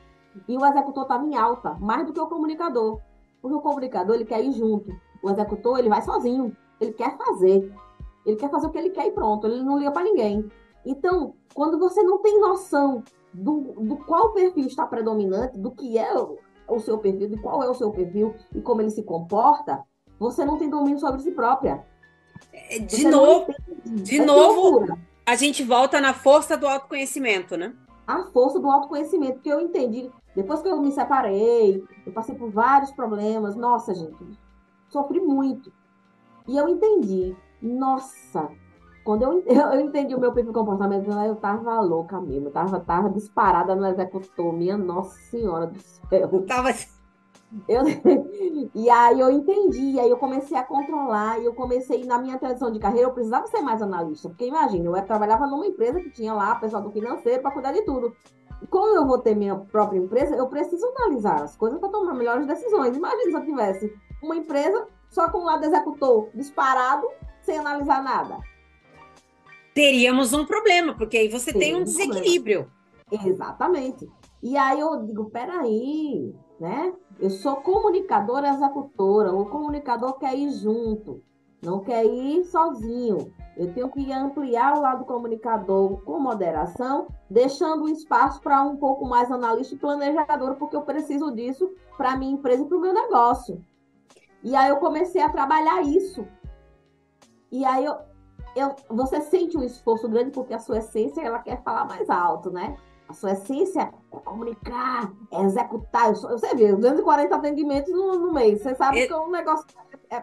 E 0.49 0.57
o 0.57 0.65
executor 0.65 1.03
estava 1.03 1.25
em 1.25 1.37
alta, 1.37 1.75
mais 1.75 2.07
do 2.07 2.13
que 2.13 2.21
o 2.21 2.27
comunicador. 2.27 3.01
Porque 3.41 3.57
o 3.57 3.61
comunicador 3.61 4.15
ele 4.15 4.25
quer 4.25 4.43
ir 4.43 4.53
junto. 4.53 4.91
O 5.23 5.31
executor 5.31 5.79
ele 5.79 5.89
vai 5.89 6.03
sozinho. 6.03 6.57
Ele 6.81 6.93
quer 6.93 7.17
fazer. 7.17 7.73
Ele 8.25 8.37
quer 8.37 8.51
fazer 8.51 8.67
o 8.67 8.71
que 8.71 8.79
ele 8.79 8.91
quer 8.91 9.07
e 9.07 9.13
pronto. 9.13 9.47
Ele 9.47 9.63
não 9.63 9.79
liga 9.79 9.91
para 9.91 10.05
ninguém. 10.05 10.51
Então, 10.85 11.35
quando 11.55 11.79
você 11.79 12.03
não 12.03 12.19
tem 12.19 12.41
noção 12.41 13.03
do, 13.33 13.75
do 13.81 13.97
qual 13.97 14.33
perfil 14.33 14.67
está 14.67 14.87
predominante, 14.87 15.59
do 15.59 15.71
que 15.71 15.99
é 15.99 16.17
o, 16.17 16.39
o 16.69 16.81
seu 16.81 16.99
perfil, 16.99 17.29
de 17.29 17.41
qual 17.41 17.63
é 17.63 17.69
o 17.69 17.75
seu 17.75 17.91
perfil 17.91 18.35
e 18.55 18.61
como 18.61 18.81
ele 18.81 18.91
se 18.91 19.03
comporta, 19.03 19.83
você 20.19 20.45
não 20.45 20.59
tem 20.59 20.69
domínio 20.69 20.99
sobre 20.99 21.23
si 21.23 21.31
própria. 21.31 21.85
É, 22.53 22.79
de 22.79 23.03
você 23.03 23.09
novo, 23.09 23.55
de 23.85 24.21
é 24.21 24.25
novo, 24.25 24.87
a 25.27 25.35
gente 25.35 25.63
volta 25.63 26.01
na 26.01 26.15
força 26.15 26.57
do 26.57 26.67
autoconhecimento, 26.67 27.57
né? 27.57 27.75
a 28.09 28.25
força 28.33 28.59
do 28.59 28.71
autoconhecimento, 28.71 29.41
que 29.41 29.51
eu 29.51 29.61
entendi. 29.61 30.11
Depois 30.35 30.63
que 30.63 30.69
eu 30.69 30.81
me 30.81 30.91
separei, 30.91 31.85
eu 32.07 32.13
passei 32.13 32.35
por 32.35 32.51
vários 32.51 32.91
problemas. 32.91 33.55
Nossa, 33.55 33.95
gente, 33.95 34.17
sofri 34.89 35.21
muito. 35.21 35.71
E 36.47 36.57
eu 36.57 36.67
entendi. 36.71 37.37
Nossa, 37.61 38.49
quando 39.09 39.23
eu, 39.25 39.43
eu 39.47 39.81
entendi 39.81 40.15
o 40.15 40.21
meu 40.21 40.35
perfil 40.35 40.53
de 40.53 40.59
comportamento, 40.59 41.11
eu 41.11 41.37
tava 41.37 41.81
louca 41.81 42.21
mesmo. 42.21 42.51
Tava, 42.51 42.79
tava 42.79 43.09
disparada 43.09 43.75
no 43.75 43.87
executor. 43.87 44.53
Minha 44.53 44.77
Nossa 44.77 45.19
Senhora 45.31 45.67
do 45.67 45.81
céu. 45.81 46.45
Tava 46.47 46.71
eu, 47.67 47.81
e 48.75 48.91
aí 48.91 49.19
eu 49.19 49.31
entendi, 49.31 49.99
aí 49.99 50.11
eu 50.11 50.19
comecei 50.19 50.55
a 50.55 50.63
controlar, 50.63 51.39
e 51.39 51.47
eu 51.47 51.55
comecei, 51.55 52.05
na 52.05 52.19
minha 52.19 52.39
transição 52.39 52.71
de 52.71 52.79
carreira, 52.79 53.09
eu 53.09 53.15
precisava 53.15 53.47
ser 53.47 53.63
mais 53.63 53.81
analista, 53.81 54.29
porque 54.29 54.45
imagina, 54.45 54.87
eu 54.87 55.07
trabalhava 55.07 55.47
numa 55.47 55.67
empresa 55.67 55.99
que 55.99 56.11
tinha 56.11 56.35
lá 56.35 56.57
pessoal 56.57 56.83
do 56.83 56.91
financeiro 56.91 57.41
para 57.41 57.51
cuidar 57.51 57.73
de 57.73 57.81
tudo. 57.87 58.15
como 58.69 58.95
eu 58.95 59.07
vou 59.07 59.17
ter 59.17 59.35
minha 59.35 59.57
própria 59.57 59.97
empresa, 59.97 60.37
eu 60.37 60.47
preciso 60.49 60.87
analisar 60.99 61.43
as 61.43 61.57
coisas 61.57 61.81
para 61.81 61.89
tomar 61.89 62.13
melhores 62.13 62.47
decisões. 62.47 62.95
Imagina 62.95 63.31
se 63.31 63.37
eu 63.39 63.45
tivesse 63.47 63.99
uma 64.23 64.37
empresa 64.37 64.87
só 65.09 65.31
com 65.31 65.39
um 65.39 65.45
lado 65.45 65.65
executor 65.65 66.29
disparado, 66.35 67.09
sem 67.41 67.57
analisar 67.57 68.03
nada. 68.03 68.39
Teríamos 69.79 70.33
um 70.33 70.45
problema, 70.45 70.93
porque 70.93 71.17
aí 71.17 71.29
você 71.29 71.53
tem, 71.53 71.61
tem 71.61 71.77
um 71.77 71.85
desequilíbrio. 71.85 72.69
Problema. 73.07 73.33
Exatamente. 73.33 74.11
E 74.43 74.57
aí 74.57 74.81
eu 74.81 75.05
digo, 75.05 75.31
peraí, 75.31 76.35
né? 76.59 76.93
Eu 77.21 77.31
sou 77.31 77.55
comunicadora 77.59 78.49
executora, 78.49 79.33
o 79.33 79.47
comunicador 79.47 80.19
quer 80.19 80.37
ir 80.37 80.51
junto, 80.51 81.23
não 81.63 81.79
quer 81.79 82.05
ir 82.05 82.43
sozinho. 82.47 83.33
Eu 83.57 83.73
tenho 83.73 83.89
que 83.89 84.13
ampliar 84.13 84.77
o 84.77 84.81
lado 84.81 85.05
comunicador 85.05 86.03
com 86.03 86.19
moderação, 86.19 87.07
deixando 87.31 87.85
um 87.85 87.89
espaço 87.89 88.41
para 88.41 88.61
um 88.63 88.77
pouco 88.77 89.07
mais 89.07 89.31
analista 89.31 89.77
e 89.77 89.79
planejador, 89.79 90.57
porque 90.57 90.75
eu 90.75 90.83
preciso 90.83 91.31
disso 91.31 91.71
para 91.97 92.15
a 92.15 92.17
minha 92.17 92.33
empresa 92.33 92.65
e 92.65 92.67
para 92.67 92.79
o 92.79 92.81
meu 92.81 92.93
negócio. 92.93 93.65
E 94.43 94.57
aí 94.57 94.71
eu 94.71 94.79
comecei 94.79 95.23
a 95.23 95.31
trabalhar 95.31 95.83
isso. 95.83 96.27
E 97.53 97.65
aí 97.65 97.85
eu, 97.85 97.97
eu, 98.57 98.75
você 98.89 99.21
sente 99.21 99.57
um 99.57 99.63
esforço 99.63 100.09
grande 100.09 100.31
porque 100.31 100.55
a 100.55 100.59
sua 100.59 100.79
essência 100.79 101.21
ela 101.21 101.39
quer 101.39 101.63
falar 101.63 101.85
mais 101.85 102.09
alto, 102.09 102.51
né? 102.51 102.77
A 103.09 103.15
sua 103.15 103.33
essência 103.33 103.93
é 104.13 104.17
comunicar, 104.19 105.13
é 105.33 105.43
executar. 105.43 106.13
Você 106.13 106.55
vê, 106.55 106.75
240 106.75 107.35
atendimentos 107.35 107.93
no, 107.93 108.19
no 108.19 108.33
mês. 108.33 108.61
Você 108.61 108.75
sabe 108.75 109.01
é... 109.01 109.07
que 109.07 109.13
é 109.13 109.17
um 109.19 109.31
negócio 109.31 109.67
é, 110.11 110.23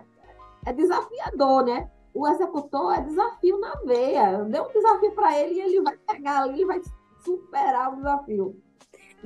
é 0.66 0.74
desafiador, 0.74 1.66
né? 1.66 1.90
o 2.16 2.26
executor 2.30 2.98
é 2.98 3.02
desafio 3.02 3.60
na 3.60 3.76
veia. 3.86 4.38
Dê 4.46 4.62
um 4.62 4.72
desafio 4.72 5.12
para 5.12 5.38
ele 5.38 5.56
e 5.56 5.62
ele 5.62 5.82
vai 5.82 5.98
pegar 5.98 6.44
ali, 6.44 6.54
ele 6.54 6.66
vai 6.66 6.82
superar 7.24 7.92
o 7.92 7.98
desafio. 7.98 8.64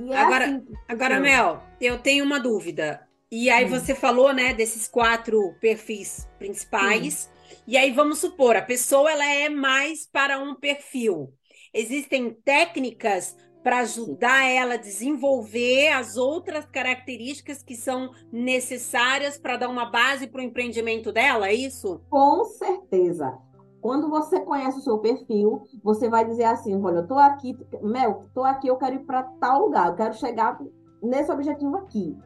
É 0.08 0.16
agora, 0.16 0.46
assim 0.46 0.66
agora 0.88 1.20
Mel, 1.20 1.62
eu 1.80 1.98
tenho 2.00 2.24
uma 2.24 2.40
dúvida. 2.40 3.06
E 3.30 3.48
aí 3.48 3.64
hum. 3.66 3.68
você 3.68 3.94
falou, 3.94 4.32
né, 4.32 4.52
desses 4.52 4.88
quatro 4.88 5.54
perfis 5.60 6.28
principais. 6.36 7.30
Hum. 7.32 7.39
E 7.66 7.76
aí 7.76 7.92
vamos 7.92 8.18
supor, 8.18 8.56
a 8.56 8.62
pessoa 8.62 9.10
ela 9.10 9.24
é 9.24 9.48
mais 9.48 10.06
para 10.06 10.38
um 10.38 10.54
perfil. 10.54 11.32
Existem 11.72 12.32
técnicas 12.44 13.36
para 13.62 13.80
ajudar 13.80 14.44
ela 14.46 14.74
a 14.74 14.78
desenvolver 14.78 15.88
as 15.88 16.16
outras 16.16 16.64
características 16.66 17.62
que 17.62 17.76
são 17.76 18.10
necessárias 18.32 19.38
para 19.38 19.56
dar 19.56 19.68
uma 19.68 19.90
base 19.90 20.26
para 20.26 20.40
o 20.40 20.44
empreendimento 20.44 21.12
dela, 21.12 21.48
é 21.48 21.54
isso? 21.54 22.00
Com 22.08 22.44
certeza. 22.44 23.38
Quando 23.80 24.10
você 24.10 24.40
conhece 24.40 24.78
o 24.78 24.82
seu 24.82 24.98
perfil, 24.98 25.62
você 25.82 26.08
vai 26.08 26.24
dizer 26.24 26.44
assim: 26.44 26.74
olha, 26.82 26.96
eu 26.96 27.02
estou 27.02 27.18
aqui, 27.18 27.56
Mel, 27.82 28.24
estou 28.26 28.44
aqui, 28.44 28.68
eu 28.68 28.76
quero 28.76 28.96
ir 28.96 29.06
para 29.06 29.22
tal 29.22 29.66
lugar, 29.66 29.88
eu 29.88 29.94
quero 29.94 30.14
chegar 30.14 30.58
nesse 31.02 31.30
objetivo 31.30 31.76
aqui. 31.76 32.16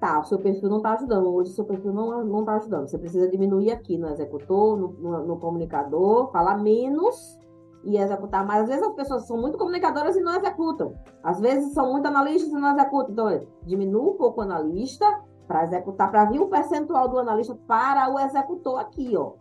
Tá, 0.00 0.18
o 0.18 0.24
seu 0.24 0.38
perfil 0.38 0.70
não 0.70 0.78
está 0.78 0.94
ajudando, 0.94 1.30
hoje 1.30 1.50
o 1.50 1.54
seu 1.54 1.64
perfil 1.64 1.92
não 1.92 2.40
está 2.40 2.54
ajudando. 2.54 2.88
Você 2.88 2.98
precisa 2.98 3.28
diminuir 3.28 3.70
aqui 3.70 3.98
no 3.98 4.08
executor, 4.08 4.78
no, 4.78 4.88
no, 4.92 5.26
no 5.26 5.38
comunicador, 5.38 6.32
falar 6.32 6.56
menos 6.56 7.38
e 7.84 7.98
executar. 7.98 8.46
Mas 8.46 8.62
às 8.62 8.68
vezes 8.68 8.82
as 8.82 8.94
pessoas 8.94 9.26
são 9.26 9.38
muito 9.38 9.58
comunicadoras 9.58 10.16
e 10.16 10.20
não 10.20 10.34
executam. 10.34 10.94
Às 11.22 11.38
vezes 11.38 11.74
são 11.74 11.92
muito 11.92 12.06
analistas 12.06 12.50
e 12.50 12.54
não 12.54 12.70
executam. 12.70 13.10
Então, 13.12 13.46
diminua 13.62 14.12
um 14.12 14.16
pouco 14.16 14.40
o 14.40 14.42
analista 14.42 15.04
para 15.46 15.64
executar, 15.64 16.10
para 16.10 16.24
vir 16.24 16.40
o 16.40 16.48
percentual 16.48 17.06
do 17.06 17.18
analista 17.18 17.54
para 17.66 18.08
o 18.10 18.18
executor 18.18 18.80
aqui, 18.80 19.14
ó. 19.14 19.32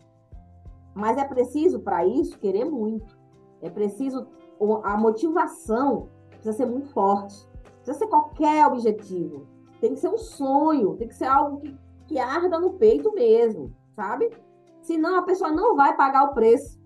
Mas 0.93 1.17
é 1.17 1.23
preciso, 1.23 1.79
para 1.79 2.05
isso, 2.05 2.37
querer 2.37 2.65
muito. 2.65 3.17
É 3.61 3.69
preciso, 3.69 4.27
a 4.83 4.97
motivação 4.97 6.09
precisa 6.29 6.51
ser 6.51 6.65
muito 6.65 6.89
forte. 6.89 7.47
Precisa 7.75 7.99
ser 7.99 8.07
qualquer 8.07 8.65
objetivo. 8.67 9.47
Tem 9.79 9.93
que 9.93 9.99
ser 9.99 10.09
um 10.09 10.17
sonho, 10.17 10.95
tem 10.97 11.07
que 11.07 11.15
ser 11.15 11.25
algo 11.25 11.61
que, 11.61 11.77
que 12.07 12.19
arda 12.19 12.59
no 12.59 12.73
peito 12.73 13.13
mesmo, 13.13 13.73
sabe? 13.95 14.29
Senão 14.81 15.17
a 15.17 15.21
pessoa 15.23 15.51
não 15.51 15.75
vai 15.75 15.95
pagar 15.95 16.23
o 16.23 16.33
preço. 16.33 16.79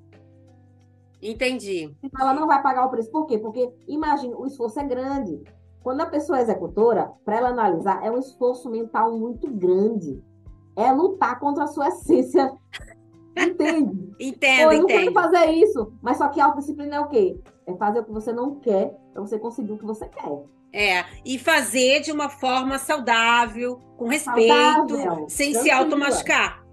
Entendi. 1.21 1.95
Ela 2.19 2.34
não 2.34 2.45
vai 2.47 2.62
pagar 2.62 2.86
o 2.86 2.89
preço. 2.89 3.10
Por 3.10 3.25
quê? 3.25 3.38
Porque, 3.38 3.71
imagine, 3.88 4.34
o 4.36 4.45
esforço 4.45 4.79
é 4.79 4.84
grande. 4.84 5.41
Quando 5.82 6.01
a 6.01 6.06
pessoa 6.06 6.39
é 6.39 6.41
executora, 6.41 7.12
para 7.23 7.38
ela 7.38 7.49
analisar, 7.49 8.06
é 8.06 8.12
um 8.12 8.17
esforço 8.17 8.69
mental 8.69 9.17
muito 9.17 9.49
grande. 9.49 10.21
É 10.75 10.91
lutar 10.91 11.39
contra 11.39 11.63
a 11.63 11.67
sua 11.67 11.88
essência. 11.89 12.53
Entende? 13.36 14.13
entendo, 14.19 14.67
Pô, 14.67 14.73
eu 14.73 14.79
não 14.82 14.88
quero 14.88 15.13
fazer 15.13 15.45
isso. 15.51 15.93
Mas 16.01 16.17
só 16.17 16.27
que 16.27 16.39
autodisciplina 16.39 16.95
é 16.95 16.99
o 16.99 17.08
quê? 17.08 17.39
É 17.65 17.73
fazer 17.75 17.99
o 17.99 18.03
que 18.03 18.12
você 18.12 18.32
não 18.32 18.56
quer 18.56 18.95
para 19.12 19.21
você 19.21 19.39
conseguir 19.39 19.73
o 19.73 19.77
que 19.77 19.86
você 19.86 20.08
quer. 20.08 20.43
É, 20.73 21.05
e 21.23 21.38
fazer 21.38 22.01
de 22.01 22.12
uma 22.12 22.29
forma 22.29 22.79
saudável, 22.79 23.79
com 23.95 24.07
respeito, 24.07 24.97
saudável, 24.97 25.29
sem 25.29 25.53
se 25.53 25.69
automachucar. 25.69 26.65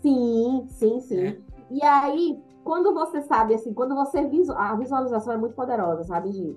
Sim, 0.00 0.66
sim, 0.68 1.00
sim. 1.00 1.26
É. 1.26 1.36
E 1.70 1.82
aí, 1.82 2.38
quando 2.62 2.94
você 2.94 3.20
sabe, 3.22 3.54
assim, 3.54 3.74
quando 3.74 3.94
você 3.94 4.26
visual, 4.28 4.58
a 4.58 4.76
visualização 4.76 5.32
é 5.32 5.36
muito 5.36 5.54
poderosa, 5.54 6.04
sabe, 6.04 6.30
Gi? 6.30 6.56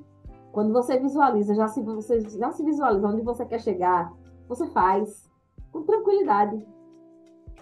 Quando 0.52 0.72
você 0.72 1.00
visualiza, 1.00 1.56
já 1.56 1.68
se, 1.68 1.82
você 1.82 2.22
já 2.38 2.52
se 2.52 2.64
visualiza 2.64 3.08
onde 3.08 3.22
você 3.22 3.46
quer 3.46 3.60
chegar, 3.60 4.14
você 4.48 4.68
faz 4.68 5.30
com 5.72 5.84
tranquilidade. 5.84 6.64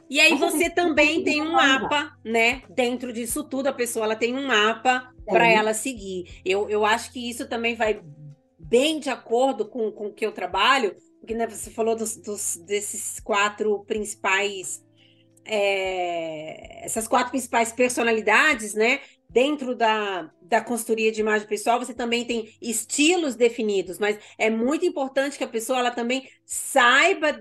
E 0.09 0.19
aí 0.19 0.37
você, 0.37 0.57
você 0.57 0.69
também 0.69 1.23
tem 1.23 1.41
um 1.41 1.53
mapa, 1.53 2.15
né? 2.23 2.61
Dentro 2.69 3.11
disso 3.11 3.43
tudo, 3.43 3.67
a 3.67 3.73
pessoa 3.73 4.05
ela 4.05 4.15
tem 4.15 4.37
um 4.37 4.45
mapa 4.45 5.11
para 5.25 5.47
ela 5.47 5.73
seguir. 5.73 6.41
Eu, 6.45 6.69
eu 6.69 6.85
acho 6.85 7.11
que 7.11 7.29
isso 7.29 7.47
também 7.47 7.75
vai 7.75 8.01
bem 8.63 8.99
de 8.99 9.09
acordo 9.09 9.67
com, 9.67 9.91
com 9.91 10.07
o 10.07 10.13
que 10.13 10.25
eu 10.25 10.31
trabalho, 10.31 10.95
porque 11.19 11.33
né, 11.33 11.47
você 11.47 11.69
falou 11.71 11.95
dos, 11.95 12.17
dos, 12.17 12.57
desses 12.57 13.19
quatro 13.19 13.83
principais 13.85 14.83
é, 15.45 16.85
essas 16.85 17.07
quatro 17.07 17.31
principais 17.31 17.71
personalidades, 17.71 18.73
né? 18.73 19.01
Dentro 19.29 19.75
da, 19.75 20.31
da 20.41 20.61
consultoria 20.61 21.11
de 21.11 21.21
imagem 21.21 21.47
pessoal, 21.47 21.79
você 21.79 21.93
também 21.93 22.23
tem 22.23 22.53
estilos 22.61 23.35
definidos, 23.35 23.97
mas 23.97 24.17
é 24.37 24.49
muito 24.49 24.85
importante 24.85 25.37
que 25.37 25.43
a 25.43 25.47
pessoa 25.47 25.79
ela 25.79 25.91
também 25.91 26.29
saiba 26.45 27.39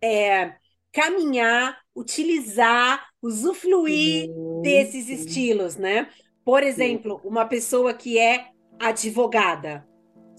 é, 0.00 0.54
caminhar, 0.92 1.78
utilizar, 1.96 3.08
usufruir 3.22 4.28
desses 4.62 5.08
estilos, 5.08 5.76
né? 5.76 6.08
Por 6.44 6.62
exemplo, 6.62 7.20
uma 7.24 7.46
pessoa 7.46 7.94
que 7.94 8.18
é 8.18 8.48
advogada, 8.78 9.86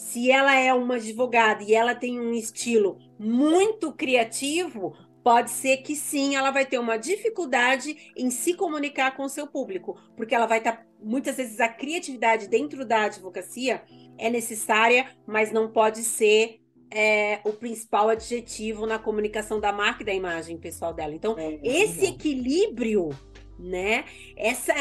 se 0.04 0.30
ela 0.30 0.54
é 0.54 0.74
uma 0.74 0.96
advogada 0.96 1.63
e 1.63 1.74
ela 1.74 1.96
tem 1.96 2.20
um 2.20 2.34
estilo 2.34 3.00
muito 3.18 3.94
criativo, 3.94 4.94
pode 5.24 5.50
ser 5.50 5.78
que 5.78 5.96
sim, 5.96 6.36
ela 6.36 6.52
vai 6.52 6.66
ter 6.66 6.78
uma 6.78 6.98
dificuldade 6.98 8.12
em 8.16 8.30
se 8.30 8.54
comunicar 8.54 9.16
com 9.16 9.24
o 9.24 9.30
seu 9.30 9.48
público, 9.48 9.98
porque 10.18 10.36
ela 10.36 10.46
vai 10.46 10.58
estar 10.58 10.74
tá, 10.74 10.86
muitas 11.02 11.38
vezes 11.38 11.58
a 11.62 11.70
criatividade 11.70 12.50
dentro 12.50 12.86
da 12.86 13.04
advocacia 13.06 13.82
é 14.18 14.30
necessária, 14.30 15.10
mas 15.26 15.54
não 15.54 15.72
pode 15.72 16.04
ser 16.04 16.60
é, 16.92 17.39
o 17.46 17.54
principal 17.54 18.10
adjetivo 18.10 18.86
na 18.86 19.00
comunicação 19.00 19.58
da 19.58 19.72
marca 19.72 20.04
e 20.04 20.06
da 20.06 20.13
imagem 20.13 20.58
pessoal 20.58 20.94
dela. 20.94 21.16
Então, 21.16 21.39
é, 21.39 21.54
é 21.54 21.60
esse 21.63 22.08
equilíbrio, 22.08 23.10
né? 23.58 24.04
Essa, 24.36 24.74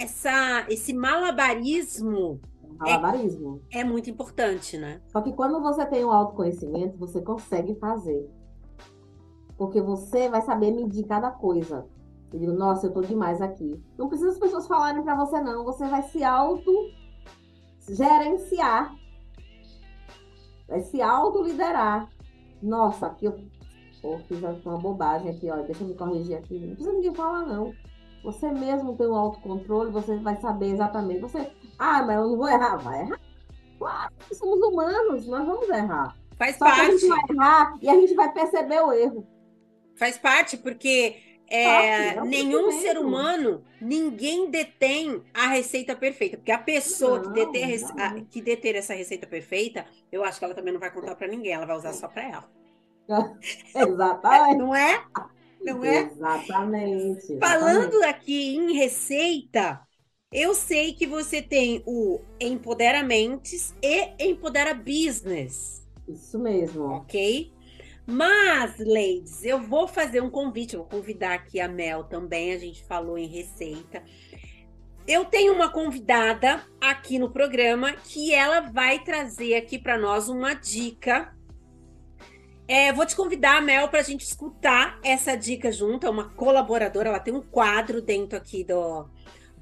essa, 0.00 0.66
esse 0.68 0.92
malabarismo 0.92 2.40
malabarismo. 2.78 3.62
É, 3.70 3.80
é, 3.80 3.84
muito 3.84 4.10
importante, 4.10 4.76
né? 4.78 5.00
Só 5.08 5.20
que 5.20 5.32
quando 5.32 5.60
você 5.60 5.84
tem 5.86 6.04
um 6.04 6.12
autoconhecimento, 6.12 6.98
você 6.98 7.20
consegue 7.20 7.74
fazer 7.76 8.28
porque 9.56 9.80
você 9.80 10.28
vai 10.28 10.42
saber 10.42 10.72
medir 10.72 11.04
cada 11.04 11.30
coisa. 11.30 11.86
Eu 12.32 12.40
digo, 12.40 12.52
nossa, 12.52 12.86
eu 12.86 12.92
tô 12.92 13.00
demais 13.00 13.40
aqui. 13.40 13.80
Não 13.96 14.08
precisa 14.08 14.30
as 14.30 14.38
pessoas 14.38 14.66
falarem 14.66 15.02
para 15.02 15.14
você, 15.14 15.40
não. 15.40 15.64
Você 15.64 15.86
vai 15.86 16.02
se 16.02 16.24
auto 16.24 16.72
gerenciar. 17.88 18.92
Vai 20.66 20.80
se 20.80 21.00
auto 21.00 21.42
liderar. 21.42 22.08
Nossa, 22.62 23.06
aqui 23.06 23.26
eu 23.26 23.38
Pô, 24.02 24.18
fiz 24.26 24.42
uma 24.66 24.78
bobagem 24.78 25.30
aqui, 25.30 25.48
ó. 25.48 25.62
Deixa 25.62 25.84
eu 25.84 25.88
me 25.88 25.94
corrigir 25.94 26.36
aqui. 26.36 26.58
Não 26.58 26.74
precisa 26.74 26.92
ninguém 26.92 27.14
falar, 27.14 27.46
não. 27.46 27.72
Você 28.24 28.50
mesmo 28.50 28.96
tem 28.96 29.06
o 29.06 29.14
autocontrole, 29.14 29.92
você 29.92 30.16
vai 30.16 30.34
saber 30.40 30.72
exatamente. 30.72 31.20
Você, 31.20 31.52
ah, 31.78 32.02
mas 32.02 32.16
eu 32.16 32.28
não 32.28 32.36
vou 32.36 32.48
errar. 32.48 32.76
Vai 32.76 33.00
errar. 33.00 33.20
Claro, 33.78 34.14
somos 34.32 34.60
humanos, 34.60 35.26
nós 35.26 35.46
vamos 35.46 35.68
errar. 35.68 36.16
Faz 36.36 36.56
Só 36.56 36.64
parte. 36.64 36.80
a 36.80 36.90
gente 36.90 37.06
vai 37.06 37.20
errar 37.30 37.78
e 37.80 37.88
a 37.88 37.94
gente 37.94 38.14
vai 38.14 38.32
perceber 38.32 38.80
o 38.80 38.92
erro. 38.92 39.26
Faz 39.96 40.16
parte, 40.18 40.56
porque 40.56 41.16
é, 41.48 42.10
ah, 42.18 42.24
nenhum 42.24 42.72
ser 42.80 42.96
humano, 42.96 43.62
ninguém 43.80 44.50
detém 44.50 45.22
a 45.34 45.48
receita 45.48 45.94
perfeita. 45.94 46.38
Porque 46.38 46.50
a 46.50 46.58
pessoa 46.58 47.18
não, 47.18 47.32
que, 47.32 47.44
deter 47.44 47.84
a, 47.98 48.20
que 48.22 48.40
deter 48.40 48.74
essa 48.74 48.94
receita 48.94 49.26
perfeita, 49.26 49.84
eu 50.10 50.24
acho 50.24 50.38
que 50.38 50.44
ela 50.44 50.54
também 50.54 50.72
não 50.72 50.80
vai 50.80 50.90
contar 50.90 51.14
para 51.14 51.28
ninguém, 51.28 51.52
ela 51.52 51.66
vai 51.66 51.76
usar 51.76 51.92
só 51.92 52.08
para 52.08 52.28
ela. 52.28 52.50
Exatamente. 53.74 54.58
Não 54.58 54.74
é? 54.74 55.04
Não 55.60 55.84
é? 55.84 56.02
Exatamente, 56.04 57.32
exatamente. 57.32 57.38
Falando 57.38 58.02
aqui 58.04 58.56
em 58.56 58.72
receita, 58.72 59.80
Eu 60.32 60.54
sei 60.54 60.94
que 60.94 61.06
você 61.06 61.42
tem 61.42 61.82
o 61.84 62.18
Empoderamentes 62.40 63.74
e 63.82 64.12
Empodera 64.18 64.72
Business. 64.72 65.86
Isso 66.08 66.38
mesmo. 66.38 66.84
Ok? 66.84 67.52
Mas, 68.06 68.78
ladies, 68.78 69.44
eu 69.44 69.60
vou 69.60 69.86
fazer 69.86 70.22
um 70.22 70.30
convite, 70.30 70.76
vou 70.76 70.86
convidar 70.86 71.34
aqui 71.34 71.60
a 71.60 71.68
Mel 71.68 72.04
também, 72.04 72.52
a 72.52 72.58
gente 72.58 72.82
falou 72.84 73.18
em 73.18 73.26
receita. 73.26 74.02
Eu 75.06 75.26
tenho 75.26 75.52
uma 75.52 75.68
convidada 75.68 76.64
aqui 76.80 77.18
no 77.18 77.30
programa 77.30 77.92
que 77.92 78.32
ela 78.32 78.60
vai 78.60 79.04
trazer 79.04 79.54
aqui 79.54 79.78
para 79.78 79.98
nós 79.98 80.30
uma 80.30 80.54
dica. 80.54 81.36
É, 82.66 82.90
vou 82.90 83.04
te 83.04 83.14
convidar, 83.14 83.60
Mel, 83.60 83.88
para 83.88 84.00
a 84.00 84.04
gente 84.04 84.22
escutar 84.22 84.98
essa 85.02 85.36
dica 85.36 85.70
junto. 85.70 86.06
É 86.06 86.10
uma 86.10 86.30
colaboradora, 86.30 87.10
ela 87.10 87.20
tem 87.20 87.34
um 87.34 87.42
quadro 87.42 88.00
dentro 88.00 88.38
aqui 88.38 88.64
do, 88.64 89.08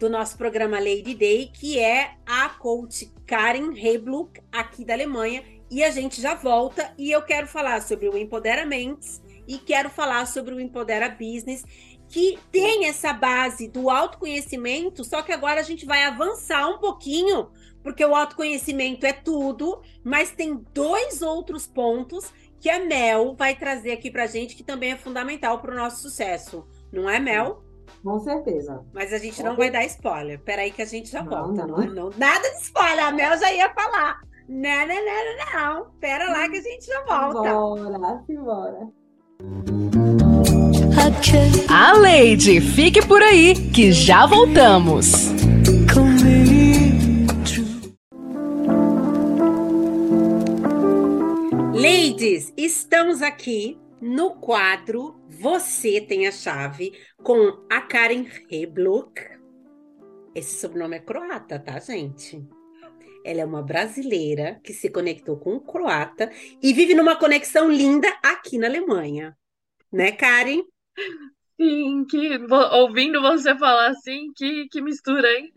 do 0.00 0.08
nosso 0.08 0.38
programa 0.38 0.78
Lady 0.78 1.14
Day, 1.14 1.50
que 1.52 1.78
é 1.78 2.12
a 2.24 2.48
coach 2.48 3.12
Karen 3.26 3.74
Hebluck, 3.76 4.40
aqui 4.50 4.82
da 4.82 4.94
Alemanha. 4.94 5.44
E 5.70 5.84
a 5.84 5.90
gente 5.90 6.22
já 6.22 6.34
volta 6.34 6.94
e 6.96 7.12
eu 7.12 7.20
quero 7.20 7.46
falar 7.46 7.82
sobre 7.82 8.08
o 8.08 8.16
Empoderamento 8.16 9.06
e 9.46 9.58
quero 9.58 9.90
falar 9.90 10.26
sobre 10.26 10.54
o 10.54 10.60
Empodera 10.60 11.10
Business 11.10 11.64
que 12.08 12.38
tem 12.50 12.86
essa 12.86 13.12
base 13.12 13.68
do 13.68 13.88
autoconhecimento, 13.90 15.04
só 15.04 15.22
que 15.22 15.32
agora 15.32 15.60
a 15.60 15.62
gente 15.62 15.86
vai 15.86 16.02
avançar 16.02 16.66
um 16.66 16.78
pouquinho, 16.78 17.50
porque 17.84 18.04
o 18.04 18.16
autoconhecimento 18.16 19.06
é 19.06 19.12
tudo, 19.12 19.80
mas 20.02 20.32
tem 20.32 20.56
dois 20.74 21.22
outros 21.22 21.68
pontos 21.68 22.32
que 22.58 22.68
a 22.68 22.80
Mel 22.80 23.36
vai 23.36 23.54
trazer 23.54 23.92
aqui 23.92 24.10
pra 24.10 24.26
gente, 24.26 24.56
que 24.56 24.64
também 24.64 24.92
é 24.92 24.96
fundamental 24.96 25.60
para 25.60 25.72
o 25.72 25.76
nosso 25.76 26.02
sucesso. 26.02 26.66
Não 26.90 27.08
é, 27.08 27.20
Mel? 27.20 27.62
Com 28.02 28.18
certeza. 28.20 28.82
Mas 28.92 29.12
a 29.12 29.18
gente 29.18 29.42
não 29.42 29.56
vai 29.56 29.70
dar 29.70 29.84
spoiler. 29.84 30.40
Peraí 30.40 30.70
que 30.70 30.82
a 30.82 30.86
gente 30.86 31.10
já 31.10 31.22
não, 31.22 31.30
volta. 31.30 31.66
Não. 31.66 31.76
Não, 31.76 31.94
não, 31.94 32.10
nada 32.16 32.48
de 32.48 32.62
spoiler, 32.62 33.06
a 33.06 33.12
Mel 33.12 33.38
já 33.38 33.52
ia 33.52 33.68
falar. 33.74 34.20
Não, 34.48 34.86
não, 34.86 34.94
não, 34.94 35.24
não, 35.36 35.74
não. 35.74 35.90
Pera 36.00 36.28
lá 36.30 36.48
que 36.48 36.56
a 36.56 36.62
gente 36.62 36.86
já 36.86 37.04
volta. 37.04 37.52
Bora, 37.52 38.24
simbora. 38.26 38.88
A 41.68 41.92
Lady, 41.92 42.60
fique 42.60 43.06
por 43.06 43.22
aí 43.22 43.54
que 43.54 43.92
já 43.92 44.26
voltamos. 44.26 45.30
Ladies, 51.72 52.52
estamos 52.56 53.22
aqui 53.22 53.78
no 54.00 54.32
quadro 54.32 55.19
Você 55.40 56.02
tem 56.02 56.26
a 56.26 56.30
chave 56.30 56.92
com 57.22 57.64
a 57.70 57.80
Karen 57.80 58.26
Hebluck. 58.50 59.22
Esse 60.34 60.60
sobrenome 60.60 60.96
é 60.96 61.00
croata, 61.00 61.58
tá, 61.58 61.78
gente? 61.78 62.46
Ela 63.24 63.40
é 63.40 63.44
uma 63.46 63.62
brasileira 63.62 64.60
que 64.62 64.74
se 64.74 64.90
conectou 64.90 65.38
com 65.38 65.54
um 65.54 65.58
croata 65.58 66.30
e 66.62 66.74
vive 66.74 66.94
numa 66.94 67.16
conexão 67.16 67.70
linda 67.70 68.06
aqui 68.22 68.58
na 68.58 68.66
Alemanha. 68.66 69.34
Né, 69.90 70.12
Karen? 70.12 70.60
Sim, 71.58 72.04
que 72.04 72.38
ouvindo 72.74 73.22
você 73.22 73.56
falar 73.56 73.92
assim, 73.92 74.34
que, 74.36 74.68
que 74.68 74.82
mistura, 74.82 75.26
hein? 75.32 75.50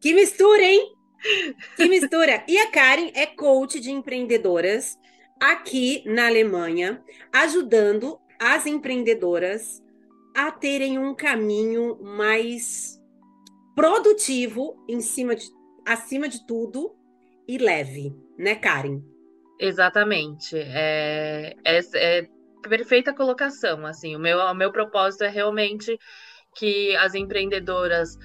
Que 0.00 0.14
mistura, 0.14 0.64
hein? 0.64 0.92
Que 1.76 1.86
mistura. 1.88 2.44
E 2.48 2.58
a 2.58 2.72
Karen 2.72 3.12
é 3.14 3.24
coach 3.24 3.78
de 3.78 3.92
empreendedoras 3.92 4.98
aqui 5.40 6.02
na 6.06 6.26
Alemanha, 6.26 7.00
ajudando 7.32 8.18
as 8.40 8.66
empreendedoras 8.66 9.82
a 10.34 10.50
terem 10.50 10.98
um 10.98 11.14
caminho 11.14 11.98
mais 12.02 13.00
produtivo 13.74 14.84
em 14.88 15.00
cima 15.00 15.34
de, 15.34 15.46
acima 15.86 16.28
de 16.28 16.46
tudo 16.46 16.94
e 17.46 17.58
leve, 17.58 18.14
né, 18.36 18.54
Karen? 18.54 19.02
Exatamente. 19.58 20.56
É, 20.56 21.56
é, 21.64 21.80
é 21.94 22.28
perfeita 22.68 23.14
colocação. 23.14 23.84
Assim, 23.86 24.14
o 24.14 24.18
meu, 24.18 24.38
o 24.38 24.54
meu 24.54 24.70
propósito 24.70 25.24
é 25.24 25.28
realmente 25.28 25.98
que 26.56 26.94
as 26.96 27.14
empreendedoras 27.14 28.16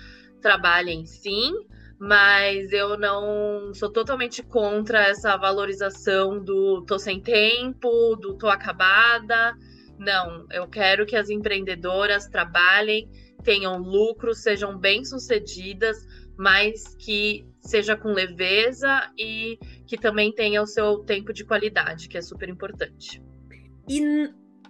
trabalhem 0.41 1.05
sim, 1.05 1.53
mas 1.99 2.71
eu 2.71 2.97
não 2.97 3.73
sou 3.73 3.91
totalmente 3.91 4.43
contra 4.43 5.07
essa 5.07 5.37
valorização 5.37 6.43
do 6.43 6.83
tô 6.85 6.99
sem 6.99 7.21
tempo, 7.21 8.15
do 8.17 8.37
tô 8.37 8.47
acabada. 8.49 9.55
Não, 9.97 10.45
eu 10.51 10.67
quero 10.67 11.05
que 11.05 11.15
as 11.15 11.29
empreendedoras 11.29 12.27
trabalhem, 12.27 13.09
tenham 13.43 13.77
lucro, 13.77 14.33
sejam 14.33 14.77
bem-sucedidas, 14.77 15.97
mas 16.37 16.95
que 16.95 17.45
seja 17.61 17.95
com 17.95 18.09
leveza 18.09 19.11
e 19.17 19.57
que 19.87 19.97
também 19.97 20.33
tenha 20.33 20.61
o 20.61 20.67
seu 20.67 20.99
tempo 20.99 21.31
de 21.31 21.45
qualidade, 21.45 22.07
que 22.09 22.17
é 22.17 22.21
super 22.21 22.49
importante. 22.49 23.21
E 23.87 24.01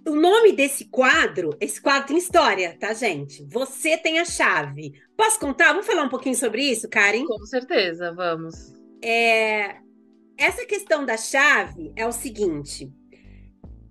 o 0.06 0.14
nome 0.14 0.52
desse 0.52 0.86
quadro, 0.86 1.56
esse 1.60 1.80
quadro 1.80 2.08
tem 2.08 2.18
história, 2.18 2.76
tá, 2.78 2.92
gente? 2.92 3.44
Você 3.46 3.96
tem 3.96 4.18
a 4.18 4.24
chave. 4.24 4.92
Posso 5.16 5.40
contar? 5.40 5.72
Vamos 5.72 5.86
falar 5.86 6.02
um 6.02 6.08
pouquinho 6.08 6.36
sobre 6.36 6.62
isso, 6.62 6.88
Karen? 6.88 7.24
Com 7.24 7.46
certeza, 7.46 8.12
vamos. 8.12 8.54
É, 9.02 9.76
essa 10.36 10.66
questão 10.66 11.04
da 11.06 11.16
chave 11.16 11.92
é 11.96 12.06
o 12.06 12.12
seguinte: 12.12 12.92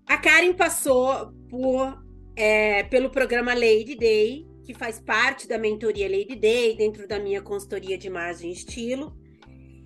a 0.08 0.18
Karen 0.18 0.54
passou 0.54 1.32
por, 1.50 2.04
é, 2.36 2.84
pelo 2.84 3.10
programa 3.10 3.54
Lady 3.54 3.96
Day, 3.96 4.46
que 4.64 4.74
faz 4.74 5.00
parte 5.00 5.48
da 5.48 5.58
mentoria 5.58 6.10
Lady 6.10 6.36
Day, 6.36 6.76
dentro 6.76 7.08
da 7.08 7.20
minha 7.20 7.42
consultoria 7.42 7.98
de 7.98 8.08
imagem 8.08 8.50
e 8.50 8.54
estilo. 8.54 9.16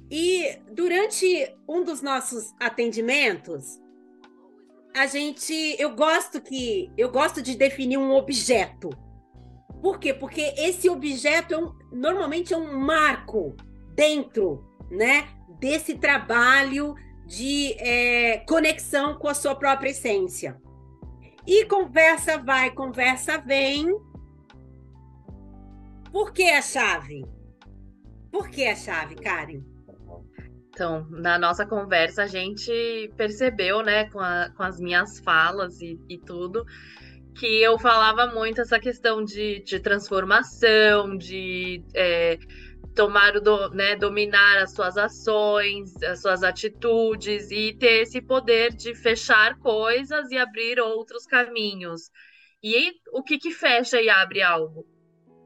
E 0.10 0.60
durante 0.72 1.54
um 1.68 1.84
dos 1.84 2.02
nossos 2.02 2.54
atendimentos, 2.60 3.80
a 4.96 5.06
gente, 5.06 5.54
eu 5.78 5.96
gosto 5.96 6.42
que, 6.42 6.92
eu 6.98 7.10
gosto 7.10 7.42
de 7.42 7.56
definir 7.56 7.98
um 7.98 8.12
objeto. 8.12 8.90
Por 9.82 10.00
quê? 10.00 10.14
Porque 10.14 10.54
esse 10.58 10.90
objeto 10.90 11.54
é 11.54 11.58
um, 11.58 11.72
normalmente 11.92 12.54
é 12.54 12.58
um 12.58 12.80
marco 12.80 13.56
dentro, 13.94 14.66
né, 14.90 15.28
desse 15.60 15.96
trabalho 15.96 16.96
de 17.28 17.74
é, 17.74 18.38
conexão 18.48 19.16
com 19.16 19.28
a 19.28 19.34
sua 19.34 19.54
própria 19.54 19.90
essência. 19.90 20.58
E 21.46 21.66
conversa 21.66 22.38
vai, 22.38 22.72
conversa 22.72 23.38
vem. 23.38 23.86
Por 26.12 26.32
que 26.32 26.50
a 26.50 26.62
chave? 26.62 27.26
Por 28.32 28.50
que 28.50 28.66
a 28.66 28.76
chave, 28.76 29.16
Karen? 29.16 29.62
Então, 30.70 31.06
na 31.10 31.38
nossa 31.38 31.66
conversa, 31.66 32.24
a 32.24 32.28
gente 32.28 33.12
percebeu, 33.18 33.82
né, 33.82 34.10
com, 34.10 34.20
a, 34.20 34.50
com 34.56 34.64
as 34.64 34.80
minhas 34.80 35.20
falas 35.20 35.82
e, 35.82 36.00
e, 36.08 36.18
tudo, 36.20 36.64
que 37.36 37.62
eu 37.62 37.80
falava 37.80 38.28
muito 38.28 38.62
essa 38.62 38.80
questão 38.80 39.24
de, 39.24 39.62
de 39.64 39.80
transformação, 39.80 41.18
de 41.18 41.84
é, 41.94 42.38
tomar 42.98 43.38
o 43.38 43.70
né, 43.70 43.96
dominar 43.96 44.58
as 44.58 44.74
suas 44.74 44.98
ações, 44.98 45.96
as 46.02 46.20
suas 46.20 46.42
atitudes 46.44 47.52
e 47.52 47.72
ter 47.74 48.02
esse 48.02 48.20
poder 48.20 48.74
de 48.74 48.96
fechar 48.96 49.60
coisas 49.60 50.32
e 50.32 50.38
abrir 50.38 50.80
outros 50.80 51.28
caminhos. 51.28 52.10
E 52.62 52.94
o 53.14 53.22
que, 53.22 53.38
que 53.38 53.52
fecha 53.52 54.02
e 54.02 54.10
abre 54.10 54.42
algo? 54.42 54.84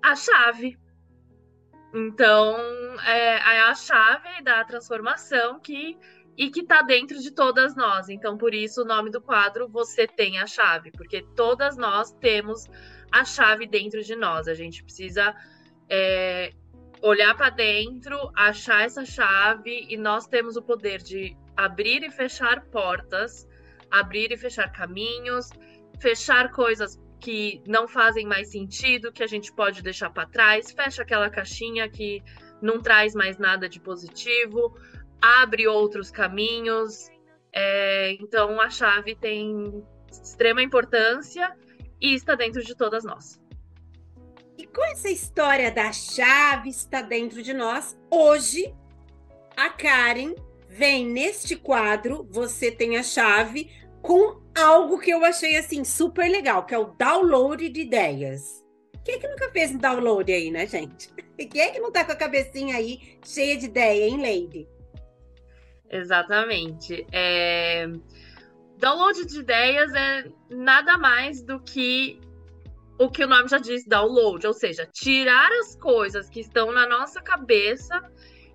A 0.02 0.16
chave. 0.16 0.78
Então, 1.94 2.56
é, 3.06 3.36
é 3.36 3.60
a 3.64 3.76
chave 3.76 4.42
da 4.44 4.64
transformação 4.64 5.60
que 5.60 5.98
e 6.38 6.50
que 6.50 6.62
está 6.62 6.82
dentro 6.82 7.20
de 7.20 7.32
todas 7.32 7.76
nós. 7.76 8.08
Então, 8.08 8.38
por 8.38 8.54
isso 8.54 8.82
o 8.82 8.86
nome 8.86 9.12
do 9.12 9.22
quadro 9.22 9.68
Você 9.68 10.08
tem 10.08 10.40
a 10.40 10.48
chave, 10.48 10.90
porque 10.92 11.22
todas 11.36 11.76
nós 11.76 12.14
temos 12.14 12.66
a 13.12 13.26
chave 13.26 13.68
dentro 13.68 14.02
de 14.02 14.16
nós. 14.16 14.48
A 14.48 14.54
gente 14.54 14.82
precisa 14.82 15.36
é, 15.90 16.54
olhar 17.02 17.36
para 17.36 17.50
dentro, 17.50 18.32
achar 18.36 18.86
essa 18.86 19.04
chave 19.04 19.88
e 19.90 19.98
nós 19.98 20.28
temos 20.28 20.56
o 20.56 20.62
poder 20.62 21.02
de 21.02 21.36
abrir 21.58 22.04
e 22.04 22.12
fechar 22.12 22.66
portas, 22.66 23.48
abrir 23.90 24.32
e 24.32 24.38
fechar 24.38 24.72
caminhos, 24.72 25.50
fechar 26.00 26.52
coisas 26.52 27.00
que 27.20 27.62
não 27.68 27.88
fazem 27.88 28.26
mais 28.26 28.50
sentido, 28.50 29.12
que 29.12 29.24
a 29.24 29.28
gente 29.28 29.54
pode 29.54 29.82
deixar 29.82 30.10
para 30.10 30.28
trás, 30.28 30.72
fecha 30.72 31.04
aquela 31.04 31.30
caixinha 31.30 31.88
que 31.90 32.24
não 32.62 32.82
traz 32.82 33.14
mais 33.14 33.38
nada 33.38 33.70
de 33.70 33.80
positivo, 33.80 34.76
abre 35.22 35.68
outros 35.68 36.10
caminhos. 36.10 37.10
É, 37.54 38.14
então 38.14 38.60
a 38.62 38.70
chave 38.70 39.16
tem 39.16 39.84
extrema 40.10 40.62
importância 40.62 41.56
e 42.00 42.14
está 42.14 42.36
dentro 42.36 42.64
de 42.64 42.76
todas 42.76 43.04
nós. 43.04 43.40
Com 44.74 44.86
essa 44.86 45.10
história 45.10 45.70
da 45.70 45.92
chave 45.92 46.70
está 46.70 47.02
dentro 47.02 47.44
de 47.44 47.54
nós, 47.54 47.98
hoje 48.10 48.74
a 49.58 49.70
Karen 49.70 50.34
vem 50.70 51.06
neste 51.06 51.58
quadro, 51.58 52.26
você 52.32 52.72
tem 52.72 52.98
a 52.98 53.04
chave, 53.04 53.70
com 54.02 54.42
algo 54.58 54.98
que 54.98 55.12
eu 55.12 55.26
achei 55.26 55.58
assim 55.58 55.84
super 55.84 56.30
legal, 56.30 56.66
que 56.66 56.74
é 56.74 56.78
o 56.78 56.86
download 56.86 57.68
de 57.68 57.82
ideias. 57.82 58.64
Quem 59.04 59.16
é 59.16 59.20
que 59.20 59.28
nunca 59.28 59.52
fez 59.52 59.72
um 59.72 59.78
download 59.78 60.32
aí, 60.32 60.50
né, 60.50 60.66
gente? 60.66 61.12
Quem 61.36 61.62
é 61.62 61.72
que 61.72 61.80
não 61.80 61.92
tá 61.92 62.06
com 62.06 62.14
a 62.14 62.16
cabecinha 62.16 62.78
aí 62.78 63.20
cheia 63.26 63.58
de 63.58 63.66
ideia, 63.66 64.08
hein, 64.08 64.22
Lady? 64.22 64.68
Exatamente. 65.90 67.06
É... 67.12 67.88
Download 68.78 69.26
de 69.26 69.40
ideias 69.40 69.94
é 69.94 70.32
nada 70.50 70.98
mais 70.98 71.42
do 71.42 71.60
que 71.60 72.20
o 73.02 73.10
que 73.10 73.24
o 73.24 73.28
nome 73.28 73.48
já 73.50 73.58
diz, 73.58 73.84
download, 73.84 74.46
ou 74.46 74.54
seja, 74.54 74.88
tirar 74.94 75.52
as 75.54 75.76
coisas 75.76 76.30
que 76.30 76.40
estão 76.40 76.72
na 76.72 76.88
nossa 76.88 77.20
cabeça 77.20 78.00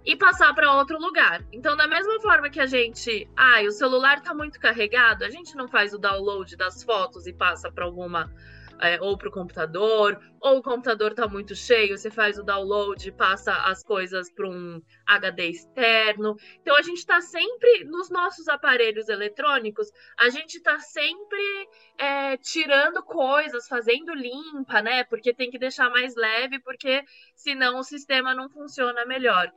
e 0.04 0.14
passar 0.14 0.54
para 0.54 0.72
outro 0.72 1.00
lugar. 1.00 1.44
Então, 1.52 1.76
da 1.76 1.88
mesma 1.88 2.20
forma 2.20 2.48
que 2.48 2.60
a 2.60 2.66
gente, 2.66 3.28
ah, 3.36 3.60
o 3.66 3.72
celular 3.72 4.18
está 4.18 4.32
muito 4.32 4.60
carregado, 4.60 5.24
a 5.24 5.30
gente 5.30 5.56
não 5.56 5.66
faz 5.66 5.92
o 5.92 5.98
download 5.98 6.56
das 6.56 6.84
fotos 6.84 7.26
e 7.26 7.32
passa 7.32 7.72
para 7.72 7.84
alguma 7.84 8.32
é, 8.80 9.00
ou 9.00 9.16
para 9.16 9.28
o 9.28 9.32
computador, 9.32 10.20
ou 10.40 10.58
o 10.58 10.62
computador 10.62 11.10
está 11.10 11.26
muito 11.26 11.54
cheio, 11.54 11.96
você 11.96 12.10
faz 12.10 12.38
o 12.38 12.42
download, 12.42 13.10
passa 13.12 13.52
as 13.52 13.82
coisas 13.82 14.30
para 14.32 14.48
um 14.48 14.80
HD 15.06 15.48
externo. 15.48 16.36
Então 16.60 16.76
a 16.76 16.82
gente 16.82 16.98
está 16.98 17.20
sempre 17.20 17.84
nos 17.84 18.10
nossos 18.10 18.48
aparelhos 18.48 19.08
eletrônicos, 19.08 19.90
a 20.18 20.28
gente 20.28 20.56
está 20.56 20.78
sempre 20.78 21.68
é, 21.98 22.36
tirando 22.36 23.02
coisas, 23.02 23.66
fazendo 23.68 24.14
limpa, 24.14 24.82
né? 24.82 25.04
Porque 25.04 25.34
tem 25.34 25.50
que 25.50 25.58
deixar 25.58 25.90
mais 25.90 26.14
leve, 26.14 26.60
porque 26.60 27.02
senão 27.34 27.78
o 27.78 27.84
sistema 27.84 28.34
não 28.34 28.48
funciona 28.48 29.04
melhor. 29.06 29.50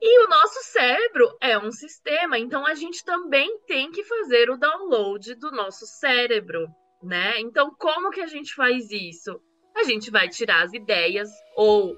E 0.00 0.24
o 0.24 0.28
nosso 0.28 0.62
cérebro 0.64 1.36
é 1.40 1.58
um 1.58 1.72
sistema, 1.72 2.38
então 2.38 2.66
a 2.66 2.74
gente 2.74 3.02
também 3.02 3.58
tem 3.60 3.90
que 3.90 4.04
fazer 4.04 4.50
o 4.50 4.58
download 4.58 5.34
do 5.36 5.50
nosso 5.50 5.86
cérebro 5.86 6.68
né? 7.02 7.40
Então, 7.40 7.74
como 7.78 8.10
que 8.10 8.20
a 8.20 8.26
gente 8.26 8.54
faz 8.54 8.90
isso? 8.90 9.40
A 9.76 9.84
gente 9.84 10.10
vai 10.10 10.28
tirar 10.28 10.62
as 10.62 10.72
ideias 10.72 11.28
ou 11.56 11.96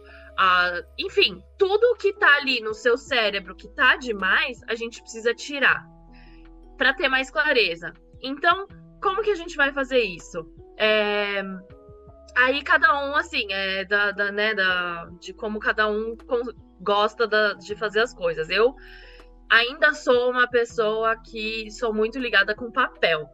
enfim, 0.98 1.42
tudo 1.58 1.96
que 1.96 2.12
tá 2.12 2.36
ali 2.36 2.60
no 2.60 2.72
seu 2.72 2.96
cérebro 2.96 3.56
que 3.56 3.68
tá 3.74 3.96
demais, 3.96 4.60
a 4.68 4.74
gente 4.74 5.00
precisa 5.00 5.34
tirar 5.34 5.84
para 6.76 6.94
ter 6.94 7.08
mais 7.08 7.28
clareza. 7.30 7.92
Então, 8.22 8.68
como 9.02 9.22
que 9.22 9.30
a 9.30 9.34
gente 9.34 9.56
vai 9.56 9.72
fazer 9.72 9.98
isso? 9.98 10.46
É, 10.76 11.42
aí 12.36 12.62
cada 12.62 13.04
um, 13.04 13.16
assim, 13.16 13.46
é 13.50 13.84
da, 13.84 14.12
da, 14.12 14.30
né, 14.30 14.54
da, 14.54 15.08
de 15.20 15.32
como 15.32 15.58
cada 15.58 15.90
um 15.90 16.16
gosta 16.80 17.26
da, 17.26 17.54
de 17.54 17.74
fazer 17.74 18.00
as 18.00 18.14
coisas. 18.14 18.48
Eu 18.48 18.76
ainda 19.50 19.92
sou 19.92 20.30
uma 20.30 20.48
pessoa 20.48 21.16
que 21.20 21.68
sou 21.72 21.92
muito 21.92 22.16
ligada 22.16 22.54
com 22.54 22.70
papel. 22.70 23.28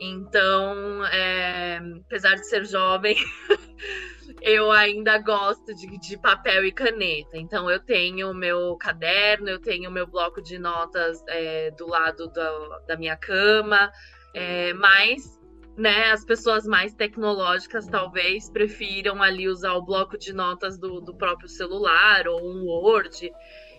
Então, 0.00 1.04
é, 1.06 1.80
apesar 2.04 2.34
de 2.34 2.46
ser 2.46 2.64
jovem, 2.66 3.16
eu 4.42 4.70
ainda 4.70 5.18
gosto 5.18 5.74
de, 5.74 5.98
de, 5.98 6.18
papel 6.18 6.64
e 6.66 6.72
caneta. 6.72 7.36
Então, 7.38 7.70
eu 7.70 7.80
tenho 7.80 8.30
o 8.30 8.34
meu 8.34 8.76
caderno, 8.76 9.48
eu 9.48 9.58
tenho 9.58 9.88
o 9.88 9.92
meu 9.92 10.06
bloco 10.06 10.42
de 10.42 10.58
notas 10.58 11.22
é, 11.28 11.70
do 11.70 11.86
lado 11.86 12.28
do, 12.28 12.86
da 12.86 12.96
minha 12.96 13.16
cama, 13.16 13.90
é, 14.34 14.74
mas 14.74 15.40
né, 15.76 16.10
as 16.10 16.24
pessoas 16.24 16.66
mais 16.66 16.94
tecnológicas 16.94 17.86
talvez 17.86 18.50
prefiram 18.50 19.22
ali 19.22 19.48
usar 19.48 19.74
o 19.74 19.84
bloco 19.84 20.18
de 20.18 20.32
notas 20.32 20.78
do, 20.78 21.00
do 21.00 21.14
próprio 21.14 21.48
celular 21.48 22.26
ou 22.28 22.40
um 22.42 22.66
Word, 22.66 23.30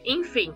enfim 0.03 0.53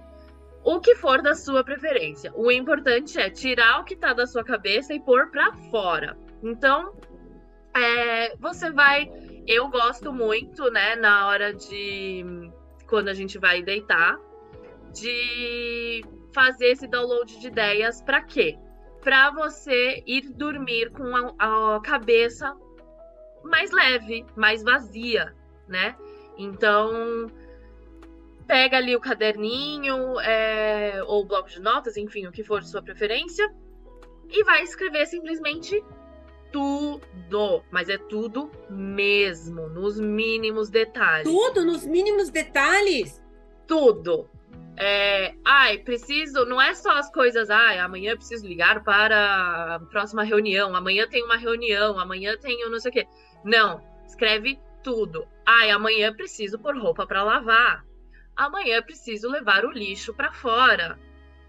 o 0.63 0.79
que 0.79 0.95
for 0.95 1.21
da 1.21 1.33
sua 1.33 1.63
preferência. 1.63 2.31
O 2.35 2.51
importante 2.51 3.19
é 3.19 3.29
tirar 3.29 3.79
o 3.79 3.83
que 3.83 3.93
está 3.93 4.13
da 4.13 4.27
sua 4.27 4.43
cabeça 4.43 4.93
e 4.93 4.99
pôr 4.99 5.29
para 5.31 5.51
fora. 5.69 6.17
Então, 6.43 6.93
é, 7.75 8.35
você 8.37 8.71
vai. 8.71 9.11
Eu 9.47 9.69
gosto 9.69 10.13
muito, 10.13 10.69
né, 10.71 10.95
na 10.95 11.27
hora 11.27 11.53
de. 11.53 12.51
Quando 12.87 13.07
a 13.07 13.13
gente 13.13 13.37
vai 13.37 13.63
deitar, 13.63 14.19
de 14.93 16.03
fazer 16.33 16.67
esse 16.67 16.87
download 16.87 17.39
de 17.39 17.47
ideias 17.47 18.01
para 18.01 18.21
quê? 18.21 18.57
Para 19.01 19.31
você 19.31 20.03
ir 20.05 20.29
dormir 20.33 20.91
com 20.91 21.15
a, 21.15 21.75
a 21.75 21.81
cabeça 21.81 22.55
mais 23.43 23.71
leve, 23.71 24.25
mais 24.35 24.61
vazia, 24.61 25.33
né? 25.67 25.95
Então, 26.37 27.27
pega 28.51 28.75
ali 28.75 28.93
o 28.93 28.99
caderninho 28.99 30.19
é, 30.19 31.01
ou 31.05 31.21
o 31.21 31.25
bloco 31.25 31.49
de 31.49 31.61
notas, 31.61 31.95
enfim, 31.95 32.27
o 32.27 32.33
que 32.33 32.43
for 32.43 32.59
de 32.59 32.69
sua 32.69 32.81
preferência, 32.81 33.49
e 34.29 34.43
vai 34.43 34.61
escrever 34.61 35.05
simplesmente 35.05 35.81
tudo, 36.51 37.63
mas 37.71 37.87
é 37.87 37.97
tudo 37.97 38.51
mesmo, 38.69 39.69
nos 39.69 39.97
mínimos 39.97 40.69
detalhes. 40.69 41.31
Tudo, 41.31 41.63
nos 41.63 41.85
mínimos 41.85 42.29
detalhes? 42.29 43.23
Tudo. 43.65 44.29
É, 44.75 45.33
ai, 45.45 45.77
preciso, 45.77 46.43
não 46.43 46.61
é 46.61 46.73
só 46.73 46.91
as 46.91 47.09
coisas, 47.09 47.49
ai, 47.49 47.79
amanhã 47.79 48.17
preciso 48.17 48.45
ligar 48.45 48.83
para 48.83 49.75
a 49.75 49.79
próxima 49.79 50.23
reunião, 50.23 50.75
amanhã 50.75 51.07
tem 51.07 51.23
uma 51.23 51.37
reunião, 51.37 51.97
amanhã 51.97 52.35
tenho 52.37 52.69
não 52.69 52.81
sei 52.81 52.91
o 52.91 52.93
quê. 52.93 53.07
Não, 53.45 53.81
escreve 54.05 54.59
tudo. 54.83 55.25
Ai, 55.45 55.71
amanhã 55.71 56.13
preciso 56.13 56.59
pôr 56.59 56.77
roupa 56.77 57.07
para 57.07 57.23
lavar 57.23 57.89
amanhã 58.45 58.81
preciso 58.81 59.29
levar 59.29 59.65
o 59.65 59.71
lixo 59.71 60.13
para 60.13 60.31
fora. 60.31 60.99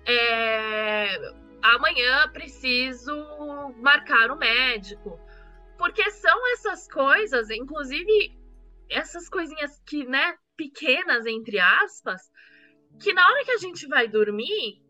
É, 0.07 1.17
amanhã 1.63 2.29
preciso 2.33 3.15
marcar 3.81 4.31
o 4.31 4.37
médico. 4.37 5.19
Porque 5.79 6.11
são 6.11 6.53
essas 6.53 6.87
coisas, 6.89 7.51
inclusive 7.51 8.37
essas 8.89 9.29
coisinhas 9.29 9.81
que, 9.87 10.05
né, 10.05 10.37
pequenas, 10.57 11.27
entre 11.27 11.59
aspas, 11.59 12.31
que 13.01 13.13
na 13.13 13.27
hora 13.27 13.45
que 13.45 13.53
a 13.53 13.59
gente 13.59 13.87
vai 13.87 14.07
dormir, 14.07 14.83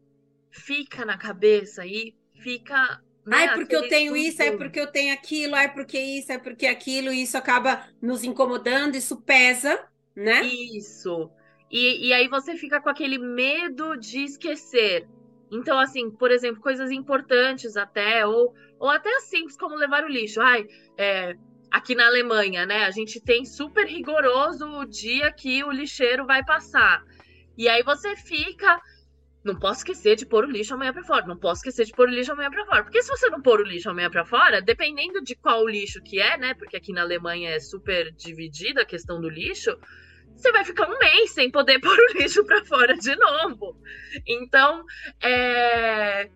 fica 0.51 1.05
na 1.05 1.17
cabeça 1.17 1.87
e 1.87 2.15
fica. 2.43 3.01
Né, 3.25 3.37
ai, 3.37 3.55
porque 3.55 3.77
eu 3.77 3.89
tenho 3.89 4.17
isso, 4.17 4.43
é 4.43 4.57
porque 4.57 4.81
eu 4.81 4.91
tenho 4.91 5.15
aquilo, 5.15 5.55
ai, 5.55 5.73
porque 5.73 5.99
isso, 5.99 6.33
é 6.33 6.39
porque 6.39 6.67
aquilo, 6.67 7.13
e 7.13 7.23
isso 7.23 7.39
acaba 7.39 7.87
nos 8.03 8.25
incomodando, 8.25 8.97
isso 8.97 9.23
pesa, 9.23 9.89
né? 10.15 10.43
Isso. 10.43 11.31
E, 11.73 12.09
e 12.09 12.13
aí 12.13 12.29
você 12.29 12.55
fica 12.55 12.83
com 12.83 12.91
aquele 12.91 13.17
medo 13.17 13.97
de 13.97 14.23
esquecer. 14.25 15.09
Então, 15.51 15.79
assim, 15.79 16.11
por 16.11 16.31
exemplo, 16.31 16.61
coisas 16.61 16.91
importantes 16.91 17.79
até, 17.79 18.27
ou, 18.27 18.53
ou 18.79 18.91
até 18.91 19.11
simples 19.21 19.57
como 19.57 19.75
levar 19.77 20.05
o 20.05 20.09
lixo. 20.09 20.41
Ai, 20.43 20.67
é, 20.99 21.35
aqui 21.71 21.95
na 21.95 22.07
Alemanha, 22.07 22.67
né? 22.67 22.85
A 22.85 22.91
gente 22.91 23.19
tem 23.21 23.47
super 23.47 23.87
rigoroso 23.87 24.67
o 24.67 24.85
dia 24.85 25.33
que 25.33 25.65
o 25.65 25.71
lixeiro 25.71 26.27
vai 26.27 26.45
passar. 26.45 27.03
E 27.57 27.69
aí 27.69 27.83
você 27.83 28.15
fica. 28.17 28.79
Não 29.43 29.59
posso 29.59 29.81
esquecer 29.81 30.15
de 30.15 30.25
pôr 30.25 30.45
o 30.45 30.51
lixo 30.51 30.75
amanhã 30.75 30.93
para 30.93 31.03
fora. 31.03 31.27
Não 31.27 31.39
posso 31.39 31.61
esquecer 31.61 31.87
de 31.87 31.93
pôr 31.93 32.09
o 32.09 32.13
lixo 32.13 32.33
amanhã 32.33 32.51
para 32.51 32.67
fora. 32.67 32.85
Porque 32.85 33.03
se 33.03 33.09
você 33.09 33.29
não 33.29 33.41
pôr 33.41 33.61
o 33.61 33.65
lixo 33.65 33.91
amanhã 33.91 34.11
para 34.11 34.25
fora, 34.25 34.61
dependendo 34.61 35.23
de 35.23 35.35
qual 35.35 35.67
lixo 35.67 36.03
que 36.03 36.21
é, 36.21 36.37
né? 36.37 36.55
Porque 36.55 36.77
aqui 36.77 36.93
na 36.93 37.01
Alemanha 37.01 37.51
é 37.51 37.59
super 37.59 38.13
dividida 38.13 38.83
a 38.83 38.87
questão 38.87 39.21
do 39.21 39.29
lixo 39.29 39.77
você 40.37 40.53
vai 40.53 40.65
ficar 40.65 40.89
um 40.89 40.99
mês 40.99 41.31
sem 41.33 41.51
poder 41.51 41.79
pôr 41.81 41.97
o 41.97 42.19
lixo 42.19 42.45
para 42.45 42.65
fora 42.65 42.97
de 42.97 43.15
novo. 43.17 43.77
Então, 44.27 44.85
é... 45.21 46.31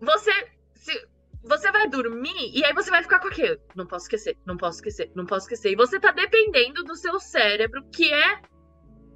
você 0.00 0.32
se... 0.74 1.08
você 1.42 1.70
vai 1.72 1.88
dormir 1.88 2.50
e 2.52 2.64
aí 2.64 2.72
você 2.72 2.90
vai 2.90 3.02
ficar 3.02 3.20
com 3.20 3.28
aquilo. 3.28 3.58
Não 3.74 3.86
posso 3.86 4.06
esquecer, 4.06 4.36
não 4.44 4.56
posso 4.56 4.78
esquecer, 4.78 5.10
não 5.14 5.26
posso 5.26 5.46
esquecer. 5.46 5.72
E 5.72 5.76
você 5.76 5.98
tá 5.98 6.12
dependendo 6.12 6.84
do 6.84 6.96
seu 6.96 7.18
cérebro, 7.18 7.84
que 7.90 8.12
é 8.12 8.40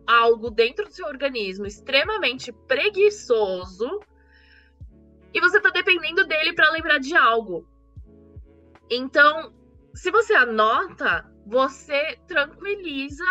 algo 0.06 0.50
dentro 0.50 0.86
do 0.86 0.92
seu 0.92 1.06
organismo 1.06 1.66
extremamente 1.66 2.52
preguiçoso. 2.66 4.00
E 5.34 5.40
você 5.40 5.60
tá 5.60 5.68
dependendo 5.68 6.26
dele 6.26 6.54
para 6.54 6.70
lembrar 6.70 6.98
de 6.98 7.14
algo. 7.14 7.68
Então, 8.90 9.52
se 9.94 10.10
você 10.10 10.32
anota, 10.34 11.30
você 11.46 12.18
tranquiliza 12.26 13.24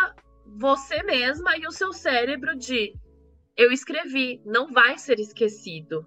você 0.55 1.03
mesma 1.03 1.57
e 1.57 1.65
o 1.67 1.71
seu 1.71 1.91
cérebro 1.91 2.55
de 2.55 2.93
eu 3.55 3.71
escrevi, 3.71 4.41
não 4.45 4.71
vai 4.71 4.97
ser 4.97 5.19
esquecido. 5.19 6.05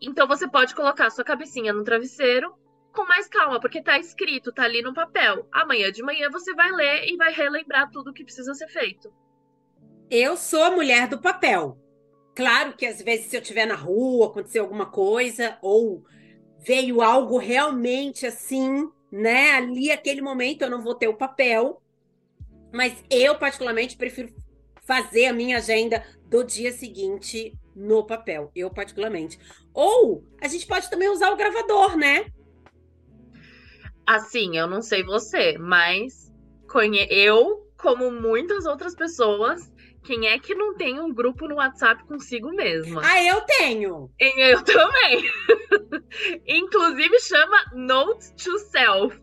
Então 0.00 0.26
você 0.26 0.48
pode 0.48 0.74
colocar 0.74 1.10
sua 1.10 1.24
cabecinha 1.24 1.72
no 1.72 1.84
travesseiro 1.84 2.52
com 2.92 3.04
mais 3.06 3.28
calma, 3.28 3.60
porque 3.60 3.82
tá 3.82 3.98
escrito, 3.98 4.52
tá 4.52 4.64
ali 4.64 4.82
no 4.82 4.92
papel. 4.92 5.46
Amanhã 5.52 5.92
de 5.92 6.02
manhã 6.02 6.28
você 6.30 6.52
vai 6.54 6.70
ler 6.72 7.08
e 7.08 7.16
vai 7.16 7.32
relembrar 7.32 7.90
tudo 7.90 8.10
o 8.10 8.12
que 8.12 8.24
precisa 8.24 8.54
ser 8.54 8.68
feito. 8.68 9.12
Eu 10.10 10.36
sou 10.36 10.64
a 10.64 10.70
mulher 10.70 11.06
do 11.06 11.18
papel. 11.18 11.78
Claro 12.34 12.72
que 12.74 12.86
às 12.86 13.02
vezes 13.02 13.26
se 13.26 13.36
eu 13.36 13.42
estiver 13.42 13.66
na 13.66 13.74
rua, 13.74 14.26
acontecer 14.26 14.58
alguma 14.58 14.86
coisa 14.86 15.58
ou 15.60 16.04
veio 16.58 17.02
algo 17.02 17.38
realmente 17.38 18.26
assim, 18.26 18.88
né? 19.12 19.52
Ali 19.52 19.90
aquele 19.90 20.22
momento 20.22 20.62
eu 20.62 20.70
não 20.70 20.82
vou 20.82 20.94
ter 20.94 21.08
o 21.08 21.16
papel, 21.16 21.80
mas 22.72 23.02
eu, 23.10 23.36
particularmente, 23.36 23.96
prefiro 23.96 24.34
fazer 24.86 25.26
a 25.26 25.32
minha 25.32 25.58
agenda 25.58 26.04
do 26.26 26.42
dia 26.42 26.72
seguinte 26.72 27.52
no 27.74 28.04
papel. 28.04 28.50
Eu, 28.54 28.70
particularmente. 28.70 29.38
Ou 29.72 30.24
a 30.40 30.48
gente 30.48 30.66
pode 30.66 30.90
também 30.90 31.08
usar 31.08 31.30
o 31.30 31.36
gravador, 31.36 31.96
né? 31.96 32.26
Assim, 34.06 34.56
eu 34.56 34.66
não 34.66 34.80
sei 34.80 35.02
você, 35.02 35.58
mas 35.58 36.32
conhe... 36.66 37.06
eu 37.10 37.68
como 37.78 38.10
muitas 38.10 38.66
outras 38.66 38.94
pessoas, 38.94 39.72
quem 40.02 40.26
é 40.26 40.38
que 40.38 40.54
não 40.54 40.74
tem 40.74 41.00
um 41.00 41.12
grupo 41.12 41.46
no 41.46 41.56
WhatsApp 41.56 42.04
consigo 42.04 42.50
mesma? 42.50 43.00
Ah, 43.04 43.22
eu 43.22 43.40
tenho! 43.42 44.10
Eu 44.18 44.62
também! 44.64 45.30
Inclusive 46.46 47.20
chama 47.20 47.64
Note 47.74 48.34
to 48.34 48.58
Self. 48.58 49.20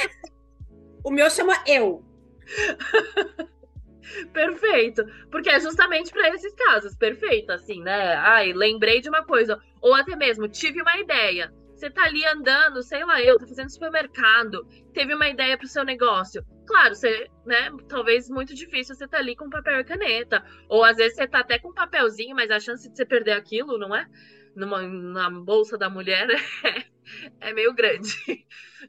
o 1.02 1.10
meu 1.10 1.30
chama 1.30 1.54
Eu. 1.66 2.04
Perfeito. 4.32 5.04
Porque 5.30 5.50
é 5.50 5.60
justamente 5.60 6.10
para 6.12 6.28
esses 6.30 6.54
casos. 6.54 6.96
Perfeito, 6.96 7.50
assim, 7.50 7.82
né? 7.82 8.14
Ai, 8.14 8.52
lembrei 8.52 9.00
de 9.00 9.08
uma 9.08 9.24
coisa. 9.24 9.60
Ou 9.80 9.94
até 9.94 10.16
mesmo, 10.16 10.48
tive 10.48 10.80
uma 10.80 10.96
ideia. 10.96 11.52
Você 11.74 11.90
tá 11.90 12.04
ali 12.04 12.24
andando, 12.24 12.82
sei 12.82 13.04
lá, 13.04 13.20
eu, 13.20 13.38
tá 13.38 13.46
fazendo 13.46 13.70
supermercado, 13.70 14.66
teve 14.94 15.14
uma 15.14 15.28
ideia 15.28 15.58
pro 15.58 15.68
seu 15.68 15.84
negócio. 15.84 16.42
Claro, 16.66 16.94
você, 16.94 17.28
né, 17.44 17.70
talvez 17.86 18.30
muito 18.30 18.54
difícil 18.54 18.94
você 18.94 19.06
tá 19.06 19.18
ali 19.18 19.36
com 19.36 19.50
papel 19.50 19.80
e 19.80 19.84
caneta. 19.84 20.42
Ou 20.70 20.82
às 20.82 20.96
vezes 20.96 21.16
você 21.16 21.26
tá 21.26 21.40
até 21.40 21.58
com 21.58 21.74
papelzinho, 21.74 22.34
mas 22.34 22.50
a 22.50 22.58
chance 22.58 22.88
de 22.88 22.96
você 22.96 23.04
perder 23.04 23.32
aquilo, 23.32 23.76
não 23.76 23.94
é? 23.94 24.06
Numa, 24.54 24.82
na 24.82 25.28
bolsa 25.30 25.76
da 25.76 25.90
mulher 25.90 26.26
é, 26.64 27.50
é 27.50 27.52
meio 27.52 27.74
grande. 27.74 28.08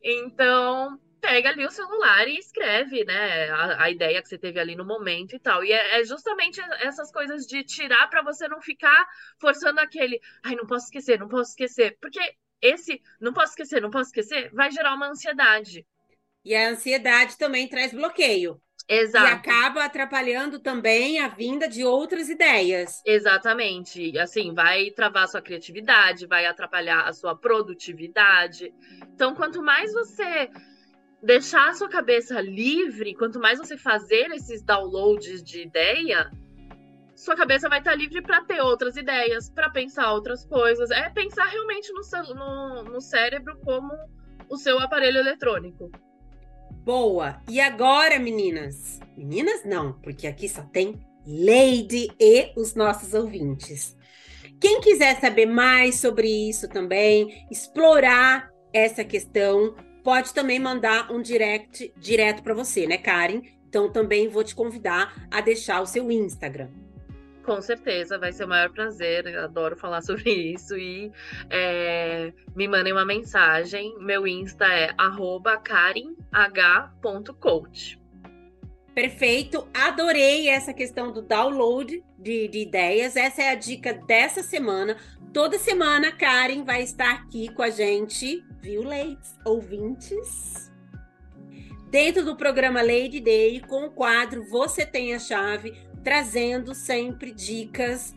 Então, 0.02 0.98
pega 1.22 1.50
ali 1.50 1.66
o 1.66 1.72
celular 1.72 2.28
e 2.28 2.38
escreve, 2.38 3.04
né, 3.04 3.50
a, 3.50 3.84
a, 3.84 3.92
ideia 3.92 4.22
que 4.22 4.28
você 4.28 4.38
teve 4.38 4.60
ali 4.60 4.76
no 4.76 4.86
momento 4.86 5.36
e 5.36 5.40
tal. 5.40 5.64
E 5.64 5.72
é, 5.72 6.00
é 6.00 6.04
justamente 6.04 6.62
essas 6.80 7.12
coisas 7.12 7.46
de 7.46 7.64
tirar 7.64 8.08
para 8.10 8.22
você 8.22 8.48
não 8.48 8.62
ficar 8.62 9.08
forçando 9.40 9.80
aquele, 9.80 10.20
ai, 10.44 10.56
não 10.56 10.66
posso 10.66 10.86
esquecer, 10.86 11.20
não 11.20 11.28
posso 11.28 11.52
esquecer, 11.52 11.98
porque 12.00 12.20
esse 12.62 13.02
não 13.20 13.34
posso 13.34 13.52
esquecer, 13.52 13.82
não 13.82 13.92
posso 13.92 14.10
esquecer, 14.10 14.52
vai 14.54 14.72
gerar 14.72 14.94
uma 14.94 15.10
ansiedade. 15.10 15.86
E 16.44 16.56
a 16.56 16.70
ansiedade 16.70 17.38
também 17.38 17.68
traz 17.68 17.94
bloqueio. 17.94 18.62
Exato. 18.88 19.28
E 19.28 19.34
acaba 19.34 19.84
atrapalhando 19.84 20.60
também 20.60 21.20
a 21.20 21.28
vinda 21.28 21.68
de 21.68 21.84
outras 21.84 22.30
ideias. 22.30 23.02
Exatamente. 23.06 24.18
Assim, 24.18 24.54
vai 24.54 24.92
travar 24.92 25.26
a 25.26 25.28
sua 25.28 25.42
criatividade, 25.42 26.26
vai 26.26 26.46
atrapalhar 26.46 27.02
a 27.02 27.12
sua 27.12 27.36
produtividade. 27.36 28.74
Então, 29.14 29.36
quanto 29.36 29.62
mais 29.62 29.92
você 29.92 30.50
deixar 31.28 31.70
a 31.70 31.74
sua 31.74 31.90
cabeça 31.90 32.40
livre, 32.40 33.14
quanto 33.14 33.38
mais 33.38 33.60
você 33.60 33.78
fazer 33.78 34.32
esses 34.32 34.62
downloads 34.62 35.44
de 35.44 35.62
ideia, 35.62 36.32
sua 37.14 37.36
cabeça 37.36 37.68
vai 37.68 37.80
estar 37.80 37.96
livre 37.96 38.22
para 38.22 38.46
ter 38.46 38.62
outras 38.62 38.96
ideias, 38.96 39.50
para 39.50 39.70
pensar 39.70 40.14
outras 40.14 40.46
coisas. 40.46 40.90
É 40.90 41.10
pensar 41.10 41.46
realmente 41.48 41.92
no, 41.92 42.34
no, 42.34 42.84
no 42.86 43.02
cérebro 43.02 43.60
como 43.66 43.92
o 44.50 44.56
seu 44.56 44.80
aparelho 44.80 45.18
eletrônico. 45.18 45.92
Boa! 46.86 47.42
E 47.50 47.60
agora, 47.60 48.18
meninas? 48.18 49.02
Meninas 49.18 49.66
não, 49.66 50.00
porque 50.00 50.28
aqui 50.28 50.48
só 50.48 50.62
tem 50.62 50.98
Lady 51.28 52.08
e 52.18 52.54
os 52.56 52.74
nossos 52.74 53.14
ouvintes. 53.14 53.98
Quem 54.62 54.80
quiser 54.80 55.20
saber 55.20 55.46
mais 55.46 55.96
sobre 55.96 56.30
isso 56.50 56.70
também, 56.70 57.46
explorar 57.52 58.50
essa 58.72 59.04
questão, 59.04 59.76
pode 60.08 60.34
também 60.34 60.58
mandar 60.58 61.12
um 61.12 61.22
direct 61.22 61.94
direto 61.98 62.42
para 62.42 62.54
você, 62.54 62.88
né, 62.88 62.98
Karen? 62.98 63.42
Então 63.68 63.92
também 63.92 64.30
vou 64.30 64.42
te 64.42 64.56
convidar 64.56 65.28
a 65.30 65.42
deixar 65.42 65.82
o 65.82 65.86
seu 65.86 66.10
Instagram. 66.10 66.70
Com 67.44 67.62
certeza, 67.62 68.18
vai 68.18 68.32
ser 68.32 68.46
o 68.46 68.48
maior 68.48 68.70
prazer. 68.70 69.26
Eu 69.26 69.44
adoro 69.44 69.76
falar 69.76 70.00
sobre 70.08 70.32
isso. 70.32 70.78
E 70.78 71.12
é, 71.50 72.32
me 72.56 72.70
mandem 72.70 72.94
uma 72.94 73.04
mensagem. 73.04 74.00
Meu 74.00 74.26
Insta 74.26 74.64
é 74.64 74.96
karenh.coach. 75.62 76.48
Perfeito, 78.98 79.68
adorei 79.74 80.50
essa 80.50 80.74
questão 80.74 81.12
do 81.12 81.22
download 81.22 82.04
de, 82.18 82.48
de, 82.48 82.60
ideias. 82.60 83.16
Essa 83.16 83.44
é 83.44 83.50
a 83.50 83.56
dica 83.56 83.94
dessa 83.94 84.42
semana. 84.42 84.98
Toda 85.38 85.60
semana, 85.60 86.12
Karen 86.12 86.64
vai 86.64 86.82
estar 86.82 87.12
aqui 87.12 87.48
com 87.54 87.62
a 87.62 87.70
gente 87.70 88.44
viu, 88.60 88.82
ladies, 88.82 89.36
ouvintes? 89.46 90.72
Dentro 91.92 92.26
do 92.26 92.36
programa 92.36 92.82
Lady 92.82 93.20
Day, 93.20 93.62
com 93.62 93.86
o 93.86 93.92
quadro 93.92 94.44
Você 94.50 94.84
Tem 94.84 95.14
a 95.14 95.20
Chave, 95.20 95.78
trazendo 96.04 96.74
sempre 96.74 97.32
dicas 97.32 98.16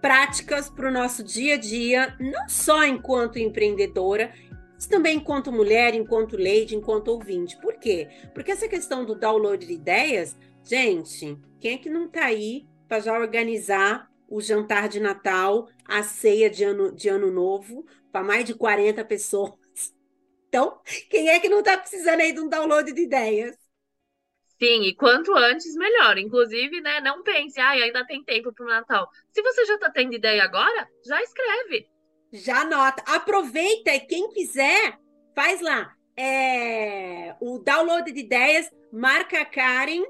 práticas 0.00 0.70
para 0.70 0.88
o 0.88 0.90
nosso 0.90 1.22
dia 1.22 1.56
a 1.56 1.58
dia, 1.58 2.16
não 2.18 2.48
só 2.48 2.82
enquanto 2.82 3.38
empreendedora, 3.38 4.32
mas 4.72 4.86
também 4.86 5.18
enquanto 5.18 5.52
mulher, 5.52 5.94
enquanto 5.94 6.38
lady, 6.38 6.74
enquanto 6.74 7.08
ouvinte. 7.08 7.58
Por 7.58 7.74
quê? 7.74 8.08
Porque 8.32 8.52
essa 8.52 8.66
questão 8.66 9.04
do 9.04 9.14
download 9.14 9.66
de 9.66 9.74
ideias, 9.74 10.34
gente, 10.62 11.38
quem 11.60 11.74
é 11.74 11.76
que 11.76 11.90
não 11.90 12.06
está 12.06 12.24
aí 12.24 12.64
para 12.88 13.00
já 13.00 13.12
organizar 13.12 14.10
o 14.28 14.40
jantar 14.40 14.88
de 14.88 15.00
Natal, 15.00 15.68
a 15.84 16.02
ceia 16.02 16.50
de 16.50 16.64
ano, 16.64 16.92
de 16.92 17.08
ano 17.08 17.30
novo, 17.30 17.86
para 18.10 18.24
mais 18.24 18.44
de 18.44 18.54
40 18.54 19.04
pessoas? 19.04 19.54
Então, 20.46 20.80
quem 21.10 21.30
é 21.30 21.40
que 21.40 21.48
não 21.48 21.58
está 21.58 21.76
precisando 21.76 22.20
aí 22.20 22.32
de 22.32 22.38
um 22.38 22.48
download 22.48 22.92
de 22.92 23.02
ideias? 23.02 23.56
Sim, 24.62 24.82
e 24.84 24.94
quanto 24.94 25.34
antes, 25.34 25.74
melhor. 25.74 26.16
Inclusive, 26.16 26.80
né, 26.80 27.00
não 27.00 27.24
pense, 27.24 27.60
ah, 27.60 27.70
ainda 27.70 28.06
tem 28.06 28.22
tempo 28.22 28.52
para 28.52 28.64
o 28.64 28.68
Natal. 28.68 29.08
Se 29.32 29.42
você 29.42 29.64
já 29.64 29.74
está 29.74 29.90
tendo 29.90 30.14
ideia 30.14 30.44
agora, 30.44 30.88
já 31.04 31.20
escreve. 31.22 31.88
Já 32.32 32.60
anota. 32.60 33.02
Aproveita 33.06 33.94
e 33.94 34.00
quem 34.00 34.30
quiser, 34.30 34.98
faz 35.34 35.60
lá. 35.60 35.92
É, 36.16 37.34
o 37.40 37.58
download 37.58 38.12
de 38.12 38.20
ideias, 38.20 38.70
marca 38.92 39.40
a 39.40 39.44
Karen, 39.44 40.04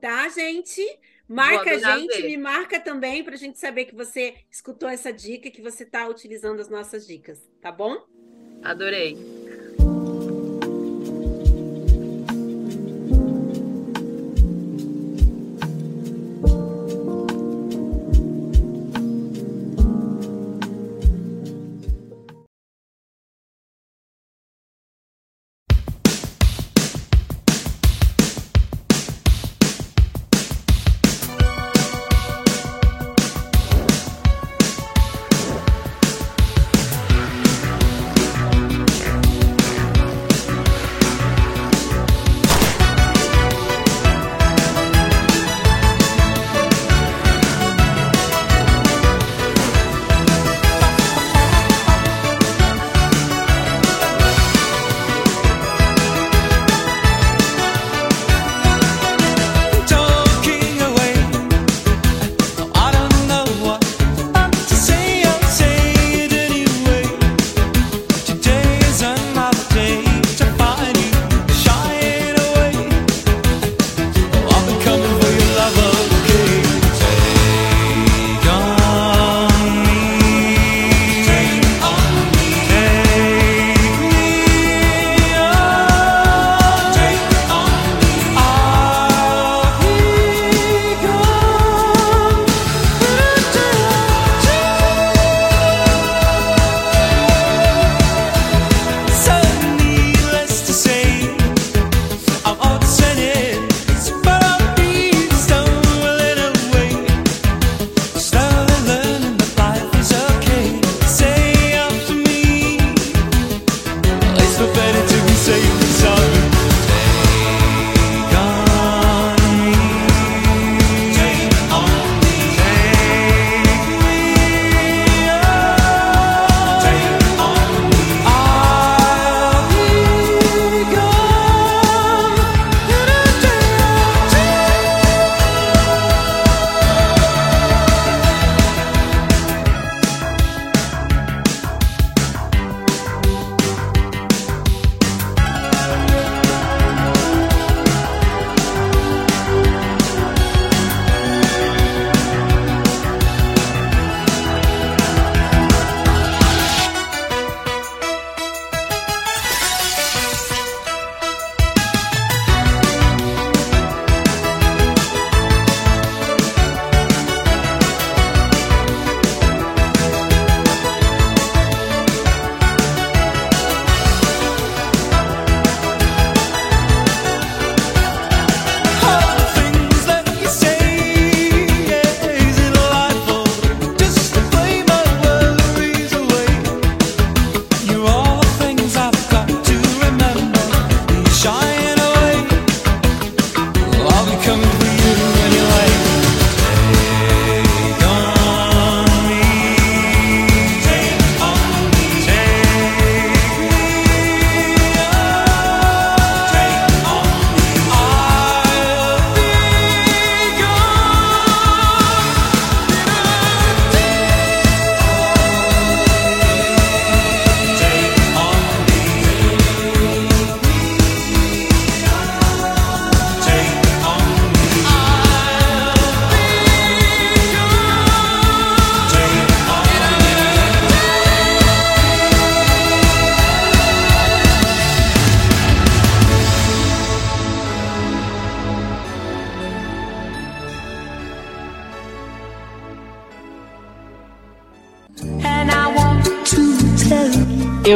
tá, 0.00 0.28
gente? 0.28 0.82
Marca 1.30 1.70
a 1.70 1.78
gente, 1.78 2.22
me 2.24 2.36
marca 2.36 2.80
também 2.80 3.22
para 3.22 3.34
a 3.34 3.38
gente 3.38 3.56
saber 3.56 3.84
que 3.84 3.94
você 3.94 4.34
escutou 4.50 4.88
essa 4.88 5.12
dica, 5.12 5.48
que 5.48 5.62
você 5.62 5.84
está 5.84 6.08
utilizando 6.08 6.58
as 6.58 6.68
nossas 6.68 7.06
dicas, 7.06 7.48
tá 7.60 7.70
bom? 7.70 8.04
Adorei. 8.64 9.39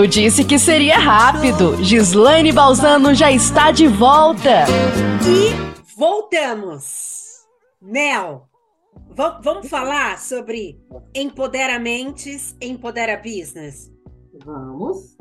Eu 0.05 0.09
disse 0.09 0.45
que 0.45 0.59
seria 0.59 0.99
rápido. 0.99 1.83
Gislaine 1.83 2.53
Balzano 2.53 3.15
já 3.15 3.33
está 3.33 3.71
de 3.71 3.89
volta. 3.89 4.67
E 5.27 5.97
voltamos. 5.97 7.47
Mel, 7.81 8.47
vamos 9.43 9.67
falar 9.67 10.19
sobre 10.19 10.79
empoderamentes, 11.15 12.55
empodera 12.61 13.17
business? 13.17 13.91
Vamos, 14.45 15.17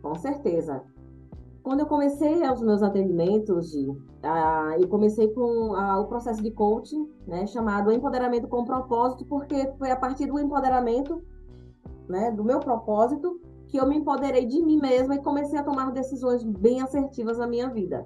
com 0.00 0.14
certeza. 0.14 0.84
Quando 1.64 1.80
eu 1.80 1.86
comecei 1.86 2.48
os 2.48 2.62
meus 2.62 2.80
atendimentos, 2.80 3.72
Gi, 3.72 3.88
uh, 3.88 4.80
eu 4.80 4.86
comecei 4.86 5.34
com 5.34 5.72
uh, 5.72 6.00
o 6.00 6.06
processo 6.06 6.40
de 6.40 6.52
coaching, 6.52 7.08
né, 7.26 7.44
chamado 7.48 7.90
Empoderamento 7.90 8.46
com 8.46 8.64
Propósito, 8.64 9.24
porque 9.24 9.68
foi 9.80 9.90
a 9.90 9.96
partir 9.96 10.26
do 10.26 10.38
empoderamento, 10.38 11.20
né, 12.08 12.30
do 12.30 12.44
meu 12.44 12.60
propósito, 12.60 13.40
que 13.72 13.78
eu 13.78 13.88
me 13.88 13.96
empoderei 13.96 14.44
de 14.44 14.62
mim 14.62 14.78
mesma 14.78 15.14
e 15.14 15.22
comecei 15.22 15.58
a 15.58 15.64
tomar 15.64 15.90
decisões 15.92 16.44
bem 16.44 16.82
assertivas 16.82 17.38
na 17.38 17.46
minha 17.46 17.70
vida. 17.70 18.04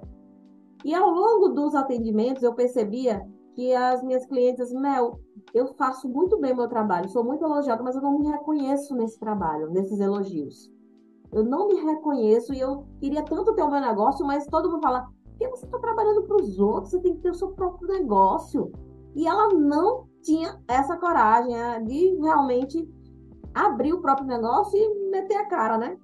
E 0.85 0.95
ao 0.95 1.09
longo 1.09 1.49
dos 1.49 1.75
atendimentos, 1.75 2.41
eu 2.41 2.55
percebia 2.55 3.21
que 3.53 3.73
as 3.73 4.01
minhas 4.01 4.25
clientes, 4.25 4.71
Mel, 4.71 5.19
eu 5.53 5.67
faço 5.73 6.07
muito 6.07 6.39
bem 6.39 6.55
meu 6.55 6.69
trabalho, 6.69 7.09
sou 7.09 7.21
muito 7.21 7.43
elogiada, 7.43 7.83
mas 7.83 7.97
eu 7.97 8.01
não 8.01 8.17
me 8.17 8.27
reconheço 8.29 8.95
nesse 8.95 9.19
trabalho, 9.19 9.69
nesses 9.69 9.99
elogios. 9.99 10.71
Eu 11.33 11.43
não 11.43 11.67
me 11.67 11.81
reconheço 11.81 12.53
e 12.53 12.61
eu 12.61 12.85
queria 13.01 13.25
tanto 13.25 13.53
ter 13.53 13.61
o 13.61 13.69
meu 13.69 13.81
negócio, 13.81 14.25
mas 14.25 14.45
todo 14.45 14.71
mundo 14.71 14.81
fala, 14.81 15.09
porque 15.25 15.49
você 15.49 15.65
está 15.65 15.77
trabalhando 15.79 16.23
para 16.23 16.37
os 16.37 16.57
outros, 16.59 16.91
você 16.91 17.01
tem 17.01 17.13
que 17.15 17.21
ter 17.23 17.31
o 17.31 17.35
seu 17.35 17.49
próprio 17.49 17.89
negócio. 17.89 18.71
E 19.13 19.27
ela 19.27 19.49
não 19.49 20.07
tinha 20.21 20.61
essa 20.65 20.95
coragem 20.95 21.53
de 21.83 22.15
realmente 22.21 22.87
abrir 23.65 23.93
o 23.93 24.01
próprio 24.01 24.27
negócio 24.27 24.77
e 24.77 25.09
meter 25.09 25.37
a 25.37 25.45
cara, 25.45 25.77
né? 25.77 25.97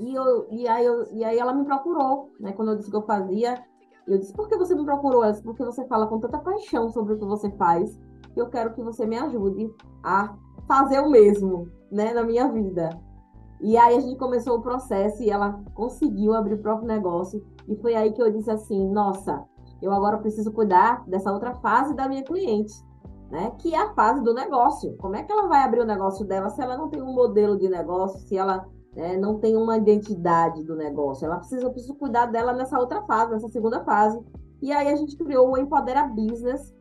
E, 0.00 0.14
eu, 0.14 0.46
e, 0.50 0.66
aí, 0.66 0.84
eu, 0.84 1.04
e 1.12 1.24
aí 1.24 1.38
ela 1.38 1.52
me 1.52 1.64
procurou, 1.64 2.30
né? 2.40 2.52
Quando 2.52 2.72
eu 2.72 2.76
disse 2.76 2.90
que 2.90 2.96
eu 2.96 3.02
fazia, 3.02 3.62
eu 4.06 4.18
disse, 4.18 4.32
por 4.32 4.48
que 4.48 4.56
você 4.56 4.74
me 4.74 4.84
procurou? 4.84 5.22
Ela 5.22 5.32
disse, 5.32 5.44
porque 5.44 5.64
você 5.64 5.86
fala 5.86 6.06
com 6.06 6.18
tanta 6.18 6.38
paixão 6.38 6.90
sobre 6.90 7.14
o 7.14 7.18
que 7.18 7.24
você 7.24 7.50
faz, 7.52 7.98
que 8.32 8.40
eu 8.40 8.48
quero 8.48 8.72
que 8.74 8.82
você 8.82 9.06
me 9.06 9.16
ajude 9.16 9.72
a 10.02 10.34
fazer 10.66 11.00
o 11.00 11.10
mesmo, 11.10 11.68
né, 11.90 12.12
na 12.12 12.24
minha 12.24 12.50
vida. 12.50 12.90
E 13.60 13.76
aí 13.76 13.96
a 13.96 14.00
gente 14.00 14.18
começou 14.18 14.58
o 14.58 14.62
processo 14.62 15.22
e 15.22 15.30
ela 15.30 15.62
conseguiu 15.74 16.34
abrir 16.34 16.54
o 16.54 16.62
próprio 16.62 16.88
negócio. 16.88 17.44
E 17.68 17.76
foi 17.76 17.94
aí 17.94 18.12
que 18.12 18.20
eu 18.20 18.32
disse 18.32 18.50
assim: 18.50 18.90
nossa, 18.90 19.44
eu 19.80 19.92
agora 19.92 20.18
preciso 20.18 20.52
cuidar 20.52 21.04
dessa 21.06 21.32
outra 21.32 21.54
fase 21.54 21.94
da 21.94 22.08
minha 22.08 22.24
cliente, 22.24 22.72
né? 23.32 23.50
Que 23.58 23.74
é 23.74 23.78
a 23.78 23.94
fase 23.94 24.22
do 24.22 24.34
negócio. 24.34 24.94
Como 24.98 25.16
é 25.16 25.22
que 25.22 25.32
ela 25.32 25.48
vai 25.48 25.64
abrir 25.64 25.80
o 25.80 25.86
negócio 25.86 26.22
dela 26.22 26.50
se 26.50 26.60
ela 26.60 26.76
não 26.76 26.90
tem 26.90 27.00
um 27.00 27.14
modelo 27.14 27.58
de 27.58 27.66
negócio, 27.66 28.20
se 28.20 28.36
ela 28.36 28.68
né, 28.94 29.16
não 29.16 29.38
tem 29.38 29.56
uma 29.56 29.78
identidade 29.78 30.62
do 30.62 30.76
negócio? 30.76 31.24
Ela 31.24 31.38
precisa, 31.38 31.62
eu 31.62 31.70
preciso 31.70 31.94
cuidar 31.94 32.26
dela 32.26 32.52
nessa 32.52 32.78
outra 32.78 33.00
fase, 33.02 33.32
nessa 33.32 33.48
segunda 33.48 33.82
fase. 33.84 34.20
E 34.60 34.70
aí 34.70 34.86
a 34.86 34.96
gente 34.96 35.16
criou 35.16 35.50
o 35.50 35.56
Empodera 35.56 36.06
Business, 36.06 36.74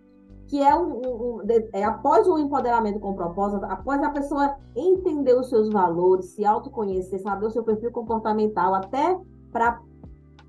que 0.49 0.61
é, 0.61 0.75
um, 0.75 0.91
um, 0.91 1.41
é 1.71 1.85
após 1.85 2.27
o 2.27 2.37
empoderamento 2.37 2.99
com 2.99 3.15
propósito, 3.15 3.63
após 3.63 4.03
a 4.03 4.09
pessoa 4.09 4.57
entender 4.75 5.33
os 5.33 5.47
seus 5.47 5.69
valores, 5.69 6.33
se 6.33 6.45
autoconhecer, 6.45 7.19
saber 7.19 7.45
o 7.45 7.49
seu 7.51 7.63
perfil 7.63 7.93
comportamental, 7.93 8.75
até 8.75 9.17
para 9.53 9.81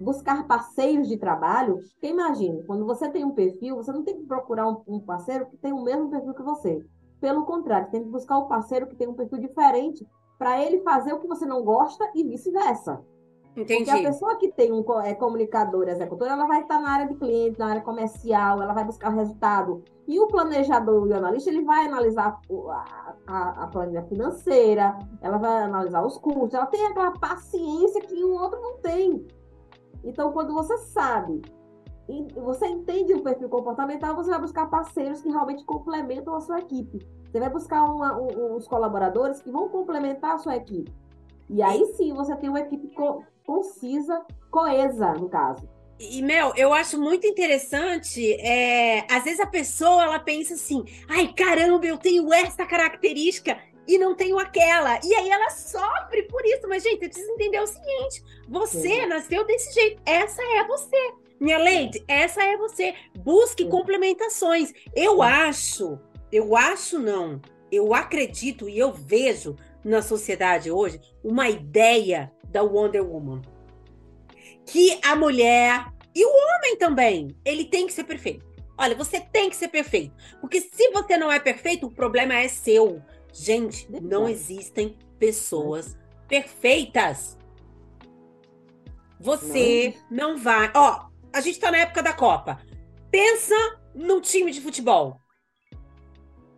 buscar 0.02 0.46
parceiros 0.46 1.08
de 1.08 1.16
trabalho, 1.16 1.80
porque 1.92 2.08
imagine, 2.08 2.62
quando 2.64 2.84
você 2.84 3.08
tem 3.08 3.24
um 3.24 3.30
perfil, 3.30 3.76
você 3.76 3.92
não 3.92 4.02
tem 4.02 4.16
que 4.16 4.26
procurar 4.26 4.68
um, 4.68 4.82
um 4.86 5.00
parceiro 5.00 5.46
que 5.46 5.56
tem 5.56 5.72
o 5.72 5.82
mesmo 5.82 6.10
perfil 6.10 6.34
que 6.34 6.42
você. 6.42 6.84
Pelo 7.20 7.44
contrário, 7.44 7.90
tem 7.90 8.02
que 8.02 8.08
buscar 8.08 8.38
um 8.38 8.48
parceiro 8.48 8.86
que 8.86 8.96
tem 8.96 9.08
um 9.08 9.14
perfil 9.14 9.38
diferente 9.38 10.06
para 10.38 10.60
ele 10.60 10.80
fazer 10.80 11.12
o 11.12 11.20
que 11.20 11.28
você 11.28 11.46
não 11.46 11.62
gosta 11.62 12.10
e 12.14 12.24
vice-versa. 12.24 13.00
Entendi. 13.56 13.84
Porque 13.84 13.90
a 13.90 14.10
pessoa 14.10 14.36
que 14.36 14.50
tem 14.50 14.72
um 14.72 14.82
é, 15.02 15.14
comunicador, 15.14 15.88
executor, 15.88 16.26
ela 16.26 16.46
vai 16.46 16.62
estar 16.62 16.80
na 16.80 16.90
área 16.90 17.06
de 17.06 17.14
cliente, 17.14 17.58
na 17.58 17.68
área 17.68 17.82
comercial, 17.82 18.62
ela 18.62 18.72
vai 18.72 18.84
buscar 18.84 19.10
resultado. 19.10 19.84
E 20.08 20.18
o 20.18 20.26
planejador 20.26 21.06
e 21.06 21.12
o 21.12 21.16
analista, 21.16 21.50
ele 21.50 21.62
vai 21.62 21.86
analisar 21.86 22.40
a, 22.50 23.14
a, 23.26 23.64
a 23.64 23.66
planilha 23.68 24.02
financeira, 24.04 24.98
ela 25.20 25.36
vai 25.36 25.62
analisar 25.62 26.04
os 26.04 26.16
custos, 26.16 26.54
ela 26.54 26.66
tem 26.66 26.86
aquela 26.86 27.12
paciência 27.12 28.00
que 28.00 28.24
o 28.24 28.32
outro 28.32 28.60
não 28.60 28.78
tem. 28.78 29.26
Então, 30.04 30.32
quando 30.32 30.52
você 30.52 30.76
sabe 30.78 31.42
você 32.34 32.66
entende 32.66 33.14
o 33.14 33.22
perfil 33.22 33.48
comportamental, 33.48 34.14
você 34.14 34.30
vai 34.30 34.40
buscar 34.40 34.66
parceiros 34.66 35.22
que 35.22 35.28
realmente 35.28 35.64
complementam 35.64 36.34
a 36.34 36.40
sua 36.40 36.58
equipe. 36.58 36.98
Você 37.30 37.40
vai 37.40 37.48
buscar 37.48 37.84
uma, 37.84 38.18
um, 38.18 38.56
uns 38.56 38.66
colaboradores 38.66 39.40
que 39.40 39.50
vão 39.50 39.68
complementar 39.68 40.32
a 40.32 40.38
sua 40.38 40.56
equipe. 40.56 40.92
E 41.48 41.62
aí 41.62 41.84
sim 41.96 42.12
você 42.12 42.34
tem 42.36 42.48
uma 42.48 42.60
equipe 42.60 42.88
co 42.88 43.22
concisa, 43.44 44.24
coesa, 44.50 45.14
no 45.14 45.28
caso. 45.28 45.68
E, 45.98 46.22
Mel, 46.22 46.52
eu 46.56 46.72
acho 46.72 47.00
muito 47.00 47.26
interessante, 47.26 48.34
é, 48.34 49.04
às 49.12 49.24
vezes 49.24 49.40
a 49.40 49.46
pessoa, 49.46 50.02
ela 50.02 50.18
pensa 50.18 50.54
assim, 50.54 50.84
ai, 51.08 51.32
caramba, 51.32 51.86
eu 51.86 51.96
tenho 51.96 52.32
essa 52.32 52.64
característica 52.64 53.56
e 53.86 53.98
não 53.98 54.14
tenho 54.14 54.38
aquela. 54.38 55.00
E 55.04 55.14
aí 55.14 55.30
ela 55.30 55.50
sofre 55.50 56.22
por 56.24 56.44
isso. 56.44 56.68
Mas, 56.68 56.82
gente, 56.82 57.02
eu 57.02 57.10
preciso 57.10 57.32
entender 57.32 57.60
o 57.60 57.66
seguinte, 57.66 58.22
você 58.48 59.06
nasceu 59.06 59.44
desse 59.46 59.72
jeito, 59.74 60.00
essa 60.04 60.42
é 60.42 60.64
você. 60.66 61.12
Minha 61.40 61.58
lady, 61.58 62.04
essa 62.06 62.42
é 62.42 62.56
você. 62.56 62.94
Busque 63.18 63.64
Sim. 63.64 63.68
complementações. 63.68 64.72
Eu 64.94 65.16
Sim. 65.16 65.22
acho, 65.22 65.98
eu 66.30 66.56
acho 66.56 66.98
não, 66.98 67.40
eu 67.70 67.92
acredito 67.94 68.68
e 68.68 68.78
eu 68.78 68.92
vejo 68.92 69.56
na 69.84 70.02
sociedade 70.02 70.70
hoje 70.70 71.00
uma 71.24 71.48
ideia 71.48 72.32
da 72.44 72.62
Wonder 72.62 73.04
Woman. 73.04 73.42
Que 74.64 75.00
a 75.02 75.16
mulher 75.16 75.86
e 76.14 76.24
o 76.24 76.28
homem 76.28 76.76
também, 76.76 77.36
ele 77.44 77.64
tem 77.64 77.86
que 77.86 77.92
ser 77.92 78.04
perfeito. 78.04 78.46
Olha, 78.76 78.94
você 78.94 79.20
tem 79.20 79.48
que 79.48 79.56
ser 79.56 79.68
perfeito. 79.68 80.14
Porque 80.40 80.60
se 80.60 80.90
você 80.90 81.16
não 81.16 81.30
é 81.30 81.38
perfeito, 81.38 81.86
o 81.86 81.90
problema 81.90 82.34
é 82.34 82.48
seu. 82.48 83.02
Gente, 83.32 83.90
não 83.90 84.28
existem 84.28 84.96
pessoas 85.18 85.96
perfeitas. 86.28 87.38
Você 89.18 89.94
não, 90.10 90.32
não 90.32 90.38
vai. 90.38 90.70
Ó, 90.74 91.06
a 91.32 91.40
gente 91.40 91.58
tá 91.58 91.70
na 91.70 91.78
época 91.78 92.02
da 92.02 92.12
Copa. 92.12 92.60
Pensa 93.10 93.54
num 93.94 94.20
time 94.20 94.50
de 94.50 94.60
futebol. 94.60 95.16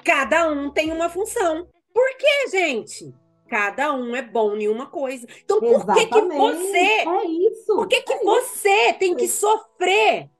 Cada 0.05 0.51
um 0.51 0.71
tem 0.71 0.93
uma 0.93 1.09
função. 1.09 1.69
Por 1.93 2.17
quê, 2.17 2.49
gente? 2.51 3.15
Cada 3.49 3.95
um 3.95 4.17
é 4.17 4.23
bom 4.23 4.57
em 4.57 4.69
uma 4.69 4.87
coisa. 4.87 5.27
Então, 5.45 5.61
por 5.61 5.75
Exatamente. 5.75 6.09
que, 6.09 6.21
que 6.21 6.37
você. 6.37 6.79
É 6.79 7.25
isso. 7.27 7.77
Por 7.77 7.89
que, 7.89 8.03
que 8.03 8.13
é 8.13 8.25
você 8.25 8.89
isso. 8.89 8.99
tem 8.99 9.15
que 9.15 9.29
sofrer 9.29 10.31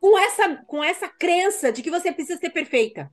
com 0.00 0.18
essa, 0.18 0.56
com 0.64 0.82
essa 0.82 1.08
crença 1.08 1.70
de 1.70 1.82
que 1.82 1.90
você 1.90 2.10
precisa 2.12 2.38
ser 2.38 2.50
perfeita? 2.50 3.10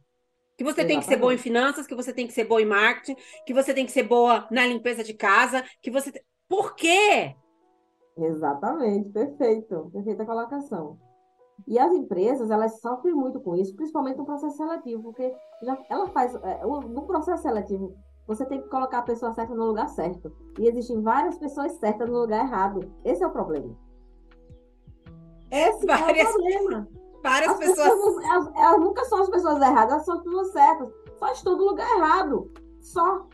Que 0.57 0.63
você 0.63 0.81
Exatamente. 0.81 0.87
tem 0.87 0.99
que 0.99 1.05
ser 1.05 1.17
boa 1.17 1.33
em 1.33 1.37
finanças, 1.37 1.87
que 1.87 1.95
você 1.95 2.13
tem 2.13 2.27
que 2.27 2.33
ser 2.33 2.45
boa 2.45 2.61
em 2.61 2.65
marketing, 2.65 3.15
que 3.45 3.53
você 3.53 3.73
tem 3.73 3.85
que 3.85 3.91
ser 3.91 4.03
boa 4.03 4.47
na 4.51 4.65
limpeza 4.65 5.03
de 5.03 5.13
casa, 5.13 5.63
que 5.81 5.89
você. 5.89 6.11
Por 6.47 6.75
quê? 6.75 7.35
Exatamente, 8.15 9.09
perfeito. 9.09 9.89
Perfeita 9.91 10.25
colocação. 10.25 10.99
E 11.67 11.79
as 11.79 11.91
empresas, 11.91 12.51
elas 12.51 12.79
sofrem 12.81 13.13
muito 13.13 13.39
com 13.39 13.55
isso, 13.55 13.75
principalmente 13.75 14.17
no 14.17 14.25
processo 14.25 14.57
seletivo, 14.57 15.03
porque 15.03 15.33
já, 15.63 15.77
ela 15.89 16.07
faz. 16.09 16.35
É, 16.35 16.63
no 16.65 17.05
processo 17.07 17.41
seletivo, 17.41 17.95
você 18.27 18.45
tem 18.45 18.61
que 18.61 18.69
colocar 18.69 18.99
a 18.99 19.03
pessoa 19.03 19.33
certa 19.33 19.53
no 19.53 19.65
lugar 19.65 19.89
certo. 19.89 20.31
E 20.59 20.67
existem 20.67 21.01
várias 21.01 21.37
pessoas 21.37 21.73
certas 21.73 22.09
no 22.09 22.19
lugar 22.19 22.45
errado. 22.45 22.93
Esse 23.03 23.23
é 23.23 23.27
o 23.27 23.31
problema. 23.31 23.75
Esse 25.51 25.85
várias, 25.85 26.27
é 26.27 26.29
o 26.29 26.33
problema. 26.33 26.87
Várias 27.23 27.53
as 27.53 27.57
pessoas. 27.57 27.89
pessoas 27.89 28.25
elas, 28.25 28.51
elas, 28.55 28.79
nunca 28.81 29.05
são 29.05 29.21
as 29.21 29.29
pessoas 29.29 29.61
erradas, 29.61 29.93
elas 29.93 30.05
são 30.05 30.15
as 30.15 30.23
pessoas 30.23 30.51
certas. 30.51 30.89
Só 31.17 31.31
estão 31.31 31.57
no 31.57 31.63
lugar 31.63 31.89
errado. 31.97 32.51
Só. 32.81 33.25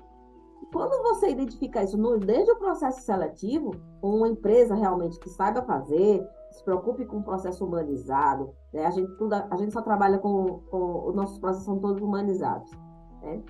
Quando 0.71 1.01
você 1.01 1.29
identifica 1.29 1.83
isso 1.83 1.97
no, 1.97 2.19
desde 2.19 2.51
o 2.51 2.55
processo 2.57 3.01
seletivo, 3.01 3.71
com 3.99 4.17
uma 4.17 4.27
empresa 4.27 4.75
realmente 4.75 5.19
que 5.19 5.27
saiba 5.27 5.63
fazer, 5.63 6.23
se 6.51 6.63
preocupe 6.63 7.05
com 7.05 7.17
o 7.17 7.23
processo 7.23 7.65
humanizado, 7.65 8.53
né? 8.71 8.85
a, 8.85 8.91
gente, 8.91 9.11
tudo, 9.17 9.33
a 9.33 9.55
gente 9.55 9.73
só 9.73 9.81
trabalha 9.81 10.19
com, 10.19 10.59
com 10.69 11.07
os 11.07 11.15
nossos 11.15 11.39
processos 11.39 11.65
são 11.65 11.79
todos 11.79 12.01
humanizados. 12.01 12.69
Né? 13.23 13.41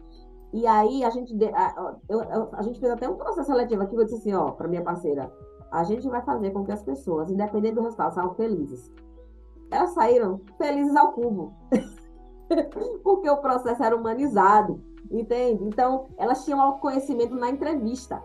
E 0.53 0.65
aí 0.65 1.03
a 1.03 1.09
gente, 1.09 1.37
a, 1.53 1.95
eu, 2.07 2.49
a 2.53 2.61
gente 2.61 2.79
fez 2.79 2.91
até 2.91 3.09
um 3.09 3.15
processo 3.15 3.47
seletivo 3.47 3.83
aqui, 3.83 3.95
eu 3.95 4.05
disse 4.05 4.15
assim, 4.15 4.33
ó, 4.33 4.51
para 4.51 4.69
minha 4.69 4.83
parceira, 4.83 5.31
a 5.71 5.83
gente 5.83 6.07
vai 6.07 6.21
fazer 6.23 6.51
com 6.51 6.63
que 6.63 6.71
as 6.71 6.81
pessoas, 6.81 7.29
independente 7.29 7.75
do 7.75 7.81
resultado, 7.81 8.13
saiam 8.13 8.33
felizes. 8.33 8.91
Elas 9.71 9.91
saíram 9.91 10.41
felizes 10.57 10.95
ao 10.95 11.11
cubo. 11.11 11.53
Porque 13.03 13.29
o 13.29 13.37
processo 13.37 13.83
era 13.83 13.95
humanizado, 13.95 14.83
entende? 15.11 15.63
Então, 15.63 16.07
elas 16.17 16.43
tinham 16.43 16.59
autoconhecimento 16.59 17.35
na 17.35 17.49
entrevista. 17.49 18.23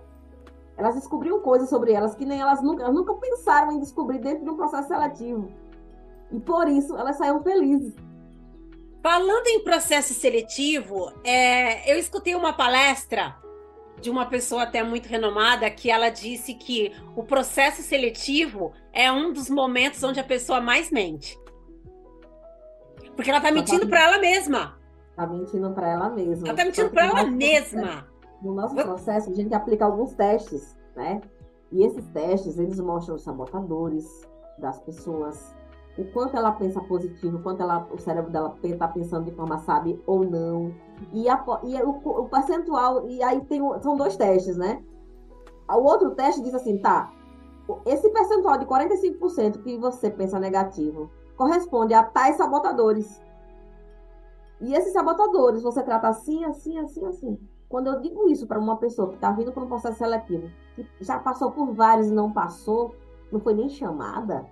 Elas 0.76 0.94
descobriam 0.94 1.40
coisas 1.40 1.68
sobre 1.68 1.92
elas 1.92 2.14
que 2.14 2.24
nem 2.24 2.40
elas 2.40 2.62
nunca, 2.62 2.82
elas 2.82 2.94
nunca 2.94 3.14
pensaram 3.14 3.72
em 3.72 3.80
descobrir 3.80 4.18
dentro 4.18 4.44
de 4.44 4.50
um 4.50 4.56
processo 4.56 4.88
seletivo. 4.88 5.48
E 6.32 6.40
por 6.40 6.66
isso 6.68 6.96
elas 6.96 7.16
saíram 7.16 7.42
felizes. 7.42 7.94
Falando 9.02 9.46
em 9.48 9.62
processo 9.62 10.14
seletivo, 10.14 11.12
é, 11.22 11.92
eu 11.92 11.98
escutei 11.98 12.34
uma 12.34 12.54
palestra 12.54 13.36
de 14.04 14.10
uma 14.10 14.26
pessoa 14.26 14.64
até 14.64 14.82
muito 14.82 15.06
renomada 15.06 15.70
que 15.70 15.90
ela 15.90 16.10
disse 16.10 16.52
que 16.52 16.92
o 17.16 17.22
processo 17.22 17.80
seletivo 17.80 18.72
é 18.92 19.10
um 19.10 19.32
dos 19.32 19.48
momentos 19.48 20.02
onde 20.02 20.20
a 20.20 20.24
pessoa 20.24 20.60
mais 20.60 20.90
mente. 20.90 21.40
Porque 23.16 23.30
ela 23.30 23.40
tá 23.40 23.50
mentindo 23.50 23.88
para 23.88 24.02
ela 24.02 24.18
mesma. 24.18 24.78
Tá 25.16 25.26
mentindo 25.26 25.70
para 25.72 25.88
ela 25.90 26.10
mesma. 26.10 26.48
Ela 26.48 26.56
tá 26.56 26.64
mentindo 26.66 26.90
para 26.90 27.06
ela 27.06 27.24
mesma. 27.24 28.06
No 28.42 28.54
nosso 28.54 28.74
processo, 28.74 29.30
a 29.30 29.34
gente 29.34 29.54
aplica 29.54 29.86
alguns 29.86 30.12
testes, 30.12 30.76
né? 30.94 31.22
E 31.72 31.82
esses 31.82 32.06
testes, 32.08 32.58
eles 32.58 32.78
mostram 32.78 33.14
os 33.14 33.22
sabotadores 33.22 34.06
das 34.58 34.78
pessoas, 34.80 35.56
o 35.96 36.04
quanto 36.12 36.36
ela 36.36 36.52
pensa 36.52 36.78
positivo, 36.82 37.38
o 37.38 37.42
quanto 37.42 37.62
ela, 37.62 37.88
o 37.90 37.96
cérebro 37.96 38.30
dela 38.30 38.54
está 38.62 38.86
pensando 38.86 39.24
de 39.24 39.34
forma 39.34 39.56
sábia 39.60 39.98
ou 40.06 40.24
não. 40.24 40.74
E, 41.12 41.28
a, 41.28 41.44
e 41.64 41.82
o, 41.82 41.90
o, 41.90 42.28
percentual, 42.28 43.08
e 43.08 43.22
aí 43.22 43.40
tem, 43.42 43.60
são 43.80 43.96
dois 43.96 44.16
testes, 44.16 44.56
né? 44.56 44.82
O 45.68 45.82
outro 45.82 46.12
teste 46.12 46.42
diz 46.42 46.54
assim, 46.54 46.78
tá, 46.78 47.12
esse 47.86 48.08
percentual 48.10 48.58
de 48.58 48.66
45% 48.66 49.62
que 49.62 49.78
você 49.78 50.10
pensa 50.10 50.38
negativo 50.38 51.10
corresponde 51.36 51.94
a 51.94 52.02
tais 52.02 52.36
sabotadores. 52.36 53.22
E 54.60 54.74
esses 54.74 54.92
sabotadores 54.92 55.62
você 55.62 55.82
trata 55.82 56.08
assim, 56.08 56.44
assim, 56.44 56.78
assim, 56.78 57.04
assim. 57.06 57.38
Quando 57.68 57.88
eu 57.88 58.00
digo 58.00 58.28
isso 58.28 58.46
para 58.46 58.58
uma 58.58 58.76
pessoa 58.76 59.08
que 59.08 59.14
está 59.14 59.32
vindo 59.32 59.52
para 59.52 59.64
um 59.64 59.68
processo 59.68 59.98
seletivo, 59.98 60.48
que 60.76 60.86
já 61.00 61.18
passou 61.18 61.50
por 61.50 61.72
vários 61.72 62.08
e 62.08 62.12
não 62.12 62.32
passou, 62.32 62.94
não 63.32 63.40
foi 63.40 63.54
nem 63.54 63.68
chamada, 63.68 64.46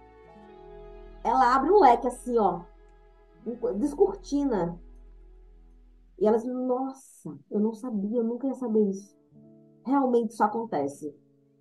ela 1.23 1.55
abre 1.55 1.71
um 1.71 1.79
leque 1.79 2.09
assim, 2.09 2.37
ó, 2.39 2.61
descortina. 3.77 4.79
E 6.23 6.27
ela 6.27 6.37
diz, 6.37 6.47
nossa, 6.47 7.37
eu 7.51 7.59
não 7.59 7.75
sabia, 7.75 8.19
eu 8.19 8.23
nunca 8.23 8.47
ia 8.47 8.55
saber 8.55 8.89
isso. 8.89 9.13
Realmente 9.85 10.31
isso 10.31 10.45
acontece. 10.45 11.13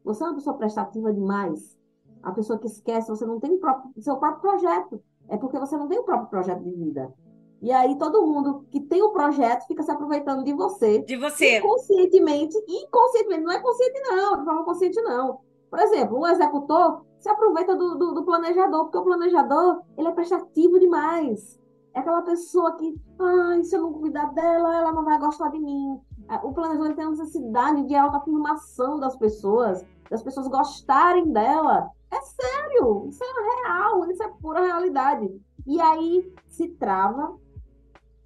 Você 0.03 0.23
é 0.23 0.27
uma 0.27 0.35
pessoa 0.35 0.55
prestativa 0.55 1.11
demais. 1.11 1.75
A 2.21 2.31
pessoa 2.31 2.59
que 2.59 2.67
esquece, 2.67 3.09
você 3.09 3.25
não 3.25 3.39
tem 3.39 3.57
próprio, 3.57 3.91
seu 4.03 4.17
próprio 4.17 4.41
projeto. 4.41 5.01
É 5.27 5.35
porque 5.35 5.57
você 5.57 5.75
não 5.75 5.87
tem 5.87 5.97
o 5.97 6.03
próprio 6.03 6.29
projeto 6.29 6.61
de 6.61 6.75
vida. 6.75 7.11
E 7.59 7.71
aí 7.71 7.97
todo 7.97 8.21
mundo 8.21 8.63
que 8.69 8.79
tem 8.79 9.01
o 9.01 9.07
um 9.07 9.11
projeto 9.11 9.65
fica 9.65 9.81
se 9.81 9.89
aproveitando 9.89 10.43
de 10.43 10.53
você. 10.53 10.99
De 10.99 11.17
você. 11.17 11.59
Conscientemente, 11.59 12.55
inconscientemente. 12.67 13.43
Não 13.43 13.51
é 13.51 13.59
consciente, 13.59 13.99
não, 14.01 14.37
de 14.37 14.45
forma 14.45 14.63
consciente, 14.63 15.01
não. 15.01 15.39
Por 15.71 15.79
exemplo, 15.79 16.19
um 16.19 16.27
executor 16.27 17.03
se 17.17 17.29
aproveita 17.29 17.75
do, 17.75 17.95
do, 17.95 18.13
do, 18.13 18.23
planejador, 18.23 18.83
porque 18.83 18.97
o 18.99 19.03
planejador 19.05 19.81
ele 19.97 20.07
é 20.07 20.11
prestativo 20.11 20.79
demais. 20.79 21.59
É 21.93 21.99
aquela 21.99 22.21
pessoa 22.21 22.75
que, 22.77 22.95
ai, 23.19 23.63
se 23.63 23.75
eu 23.75 23.81
não 23.81 23.93
cuidar 23.93 24.33
dela, 24.33 24.77
ela 24.77 24.93
não 24.93 25.03
vai 25.03 25.19
gostar 25.19 25.49
de 25.49 25.59
mim. 25.59 25.99
O 26.43 26.53
planejador 26.53 26.95
tem 26.95 27.05
a 27.05 27.09
necessidade 27.09 27.83
de 27.85 27.95
autoafirmação 27.95 28.99
das 28.99 29.17
pessoas, 29.17 29.85
das 30.09 30.23
pessoas 30.23 30.47
gostarem 30.47 31.31
dela. 31.31 31.89
É 32.09 32.21
sério, 32.21 33.07
isso 33.09 33.23
é 33.23 33.67
real, 33.67 34.09
isso 34.09 34.23
é 34.23 34.29
pura 34.41 34.65
realidade. 34.65 35.29
E 35.67 35.81
aí 35.81 36.33
se 36.47 36.69
trava, 36.69 37.37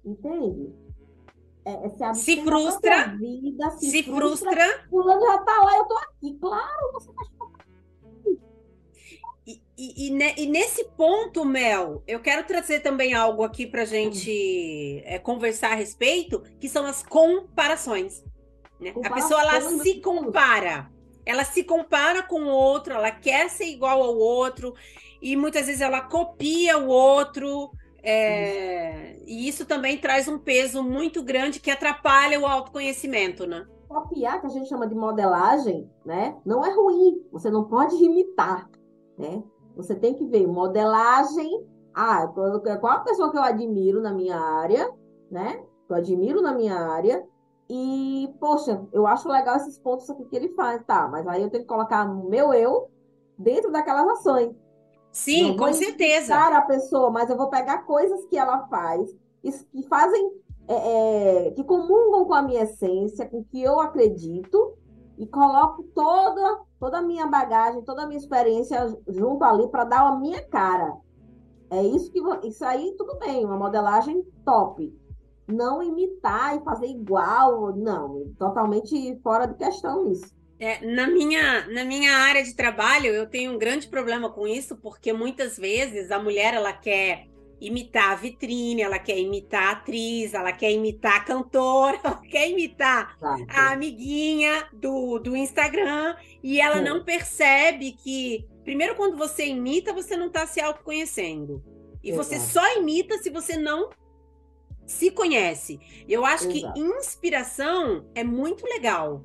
entende? 0.04 0.72
É, 1.64 1.86
é 1.86 2.14
se, 2.14 2.22
se 2.22 2.44
frustra, 2.44 3.16
vida, 3.16 3.70
se, 3.70 3.90
se 3.90 4.02
frustra. 4.04 4.52
frustra. 4.52 4.88
Fulano 4.88 5.20
já 5.20 5.38
tá 5.38 5.62
lá, 5.64 5.76
eu 5.76 5.84
tô 5.84 5.98
aqui. 5.98 6.38
Claro, 6.40 6.92
você 6.92 7.10
vai 7.12 7.26
e, 9.78 10.08
e, 10.08 10.42
e, 10.42 10.46
nesse 10.46 10.84
ponto, 10.96 11.44
Mel, 11.44 12.02
eu 12.06 12.18
quero 12.20 12.46
trazer 12.46 12.80
também 12.80 13.12
algo 13.12 13.42
aqui 13.42 13.66
para 13.66 13.84
gente 13.84 15.02
é, 15.04 15.18
conversar 15.18 15.72
a 15.72 15.74
respeito, 15.74 16.42
que 16.58 16.66
são 16.66 16.86
as 16.86 17.02
comparações. 17.02 18.24
Né? 18.80 18.94
A 19.04 19.10
pessoa 19.10 19.40
ela 19.42 19.60
se 19.60 20.00
compara, 20.00 20.90
ela 21.26 21.44
se 21.44 21.62
compara 21.62 22.22
com 22.22 22.44
o 22.44 22.48
outro, 22.48 22.94
ela 22.94 23.10
quer 23.10 23.50
ser 23.50 23.66
igual 23.66 24.02
ao 24.02 24.16
outro 24.16 24.74
e 25.20 25.36
muitas 25.36 25.66
vezes 25.66 25.82
ela 25.82 26.00
copia 26.00 26.78
o 26.78 26.86
outro. 26.86 27.70
É, 28.02 29.16
e 29.26 29.46
isso 29.46 29.66
também 29.66 29.98
traz 29.98 30.26
um 30.26 30.38
peso 30.38 30.82
muito 30.82 31.22
grande 31.22 31.60
que 31.60 31.70
atrapalha 31.70 32.40
o 32.40 32.46
autoconhecimento, 32.46 33.46
né? 33.46 33.66
Copiar, 33.88 34.40
que 34.40 34.46
a 34.46 34.50
gente 34.50 34.68
chama 34.68 34.86
de 34.86 34.94
modelagem, 34.94 35.90
né? 36.04 36.34
Não 36.46 36.64
é 36.64 36.74
ruim. 36.74 37.22
Você 37.30 37.50
não 37.50 37.64
pode 37.64 37.96
imitar 37.96 38.70
né? 39.18 39.42
Você 39.76 39.94
tem 39.94 40.14
que 40.14 40.24
ver 40.24 40.46
modelagem. 40.46 41.66
Ah, 41.94 42.26
qual 42.26 42.92
a 42.92 43.00
pessoa 43.00 43.30
que 43.30 43.36
eu 43.36 43.42
admiro 43.42 44.00
na 44.00 44.12
minha 44.12 44.38
área, 44.38 44.90
né? 45.30 45.62
Que 45.86 45.92
eu 45.92 45.96
admiro 45.96 46.42
na 46.42 46.54
minha 46.54 46.74
área. 46.74 47.24
E, 47.68 48.32
poxa, 48.38 48.86
eu 48.92 49.06
acho 49.06 49.28
legal 49.28 49.56
esses 49.56 49.78
pontos 49.78 50.08
aqui 50.08 50.24
que 50.24 50.36
ele 50.36 50.48
faz, 50.50 50.82
tá? 50.84 51.08
Mas 51.08 51.26
aí 51.26 51.42
eu 51.42 51.50
tenho 51.50 51.64
que 51.64 51.68
colocar 51.68 52.04
o 52.08 52.28
meu 52.28 52.52
eu 52.52 52.88
dentro 53.38 53.70
daquelas 53.70 54.06
ações. 54.18 54.54
Sim, 55.10 55.56
com 55.56 55.72
certeza. 55.72 56.36
a 56.36 56.62
pessoa, 56.62 57.10
mas 57.10 57.30
eu 57.30 57.36
vou 57.36 57.48
pegar 57.48 57.78
coisas 57.84 58.24
que 58.26 58.36
ela 58.36 58.66
faz, 58.68 59.10
que 59.42 59.82
fazem, 59.88 60.30
é, 60.68 61.46
é, 61.46 61.50
que 61.52 61.64
comungam 61.64 62.26
com 62.26 62.34
a 62.34 62.42
minha 62.42 62.64
essência, 62.64 63.26
com 63.26 63.38
o 63.38 63.44
que 63.44 63.62
eu 63.62 63.80
acredito, 63.80 64.74
e 65.18 65.26
coloco 65.26 65.82
toda 65.94 66.66
toda 66.78 66.98
a 66.98 67.02
minha 67.02 67.26
bagagem, 67.26 67.82
toda 67.82 68.02
a 68.02 68.06
minha 68.06 68.18
experiência 68.18 68.86
junto 69.08 69.42
ali 69.44 69.68
para 69.68 69.84
dar 69.84 70.06
a 70.06 70.16
minha 70.16 70.42
cara. 70.42 70.94
É 71.70 71.82
isso 71.82 72.12
que 72.12 72.20
isso 72.46 72.64
aí 72.64 72.94
tudo 72.96 73.18
bem, 73.18 73.44
uma 73.44 73.56
modelagem 73.56 74.22
top. 74.44 74.94
Não 75.48 75.82
imitar 75.82 76.56
e 76.56 76.64
fazer 76.64 76.86
igual, 76.86 77.74
não, 77.76 78.32
totalmente 78.38 79.18
fora 79.22 79.46
de 79.46 79.54
questão 79.54 80.10
isso. 80.10 80.34
É, 80.58 80.84
na, 80.86 81.06
minha, 81.06 81.66
na 81.68 81.84
minha 81.84 82.16
área 82.16 82.42
de 82.42 82.54
trabalho, 82.54 83.06
eu 83.06 83.28
tenho 83.28 83.52
um 83.52 83.58
grande 83.58 83.88
problema 83.88 84.30
com 84.30 84.46
isso, 84.46 84.76
porque 84.76 85.12
muitas 85.12 85.56
vezes 85.56 86.10
a 86.10 86.18
mulher 86.18 86.54
ela 86.54 86.72
quer 86.72 87.26
imitar 87.60 88.12
a 88.12 88.14
vitrine, 88.14 88.82
ela 88.82 88.98
quer 88.98 89.18
imitar 89.18 89.68
a 89.68 89.70
atriz, 89.72 90.34
ela 90.34 90.52
quer 90.52 90.72
imitar 90.72 91.16
a 91.16 91.20
cantora, 91.20 91.98
ela 92.04 92.20
quer 92.22 92.50
imitar 92.50 93.16
a 93.48 93.72
amiguinha 93.72 94.68
do, 94.72 95.18
do 95.18 95.36
Instagram 95.36 96.16
e 96.42 96.60
ela 96.60 96.80
não 96.80 97.04
percebe 97.04 97.92
que, 97.92 98.46
primeiro, 98.64 98.94
quando 98.94 99.16
você 99.16 99.46
imita, 99.46 99.92
você 99.92 100.16
não 100.16 100.26
está 100.26 100.46
se 100.46 100.60
autoconhecendo. 100.60 101.62
E 102.02 102.10
Exato. 102.10 102.24
você 102.24 102.38
só 102.38 102.76
imita 102.76 103.18
se 103.18 103.30
você 103.30 103.56
não 103.56 103.90
se 104.86 105.10
conhece. 105.10 105.80
Eu 106.08 106.24
acho 106.24 106.48
Exato. 106.48 106.74
que 106.74 106.80
inspiração 106.80 108.08
é 108.14 108.22
muito 108.22 108.64
legal 108.64 109.24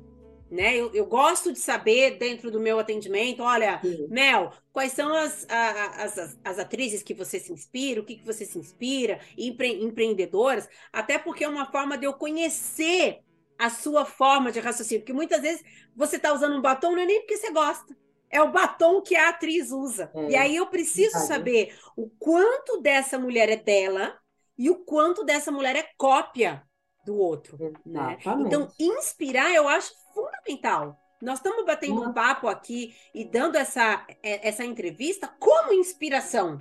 né? 0.52 0.76
Eu, 0.76 0.92
eu, 0.92 1.06
gosto 1.06 1.50
de 1.50 1.58
saber 1.58 2.18
dentro 2.18 2.50
do 2.50 2.60
meu 2.60 2.78
atendimento, 2.78 3.42
olha, 3.42 3.80
Sim. 3.80 4.06
Mel, 4.10 4.52
quais 4.70 4.92
são 4.92 5.12
as, 5.14 5.46
as, 5.48 6.18
as, 6.18 6.38
as, 6.44 6.58
atrizes 6.58 7.02
que 7.02 7.14
você 7.14 7.40
se 7.40 7.50
inspira, 7.50 8.00
o 8.00 8.04
que, 8.04 8.16
que 8.16 8.26
você 8.26 8.44
se 8.44 8.58
inspira, 8.58 9.18
empre, 9.36 9.82
empreendedoras, 9.82 10.68
até 10.92 11.18
porque 11.18 11.42
é 11.42 11.48
uma 11.48 11.70
forma 11.72 11.96
de 11.96 12.04
eu 12.04 12.12
conhecer 12.12 13.20
a 13.58 13.70
sua 13.70 14.04
forma 14.04 14.52
de 14.52 14.60
raciocínio, 14.60 15.00
porque 15.00 15.12
muitas 15.12 15.40
vezes 15.40 15.64
você 15.96 16.16
está 16.16 16.32
usando 16.32 16.56
um 16.56 16.60
batom 16.60 16.92
não 16.92 17.02
é 17.02 17.06
nem 17.06 17.20
porque 17.20 17.38
você 17.38 17.50
gosta, 17.50 17.96
é 18.28 18.42
o 18.42 18.52
batom 18.52 19.00
que 19.00 19.14
a 19.14 19.30
atriz 19.30 19.70
usa. 19.70 20.10
É. 20.14 20.30
E 20.30 20.36
aí 20.36 20.56
eu 20.56 20.66
preciso 20.66 21.18
saber 21.26 21.74
o 21.96 22.10
quanto 22.18 22.80
dessa 22.80 23.18
mulher 23.18 23.48
é 23.48 23.56
dela 23.56 24.18
e 24.58 24.68
o 24.68 24.76
quanto 24.84 25.24
dessa 25.24 25.50
mulher 25.50 25.76
é 25.76 25.88
cópia 25.96 26.62
do 27.04 27.16
outro. 27.16 27.58
Né? 27.84 28.18
Então, 28.40 28.68
inspirar 28.78 29.50
eu 29.52 29.68
acho 29.68 29.92
fundamental. 30.14 30.98
Nós 31.20 31.38
estamos 31.38 31.64
batendo 31.64 32.02
um 32.02 32.12
papo 32.12 32.48
aqui 32.48 32.94
e 33.14 33.24
dando 33.24 33.56
essa, 33.56 34.04
é, 34.22 34.48
essa 34.48 34.64
entrevista 34.64 35.30
como 35.38 35.72
inspiração. 35.72 36.60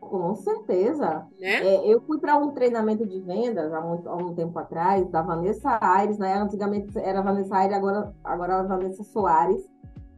Com 0.00 0.34
certeza. 0.36 1.26
Né? 1.40 1.66
É, 1.66 1.92
eu 1.92 2.00
fui 2.02 2.18
para 2.18 2.36
um 2.36 2.52
treinamento 2.52 3.06
de 3.06 3.20
vendas 3.20 3.72
há, 3.72 3.80
muito, 3.80 4.08
há 4.08 4.14
um 4.14 4.34
tempo 4.34 4.56
atrás, 4.58 5.08
da 5.10 5.22
Vanessa 5.22 5.78
Aires, 5.80 6.18
né? 6.18 6.34
Antigamente 6.34 6.96
era 6.98 7.22
Vanessa 7.22 7.56
Aires, 7.56 7.76
agora, 7.76 8.14
agora 8.22 8.52
é 8.54 8.62
Vanessa 8.62 9.02
Soares. 9.04 9.68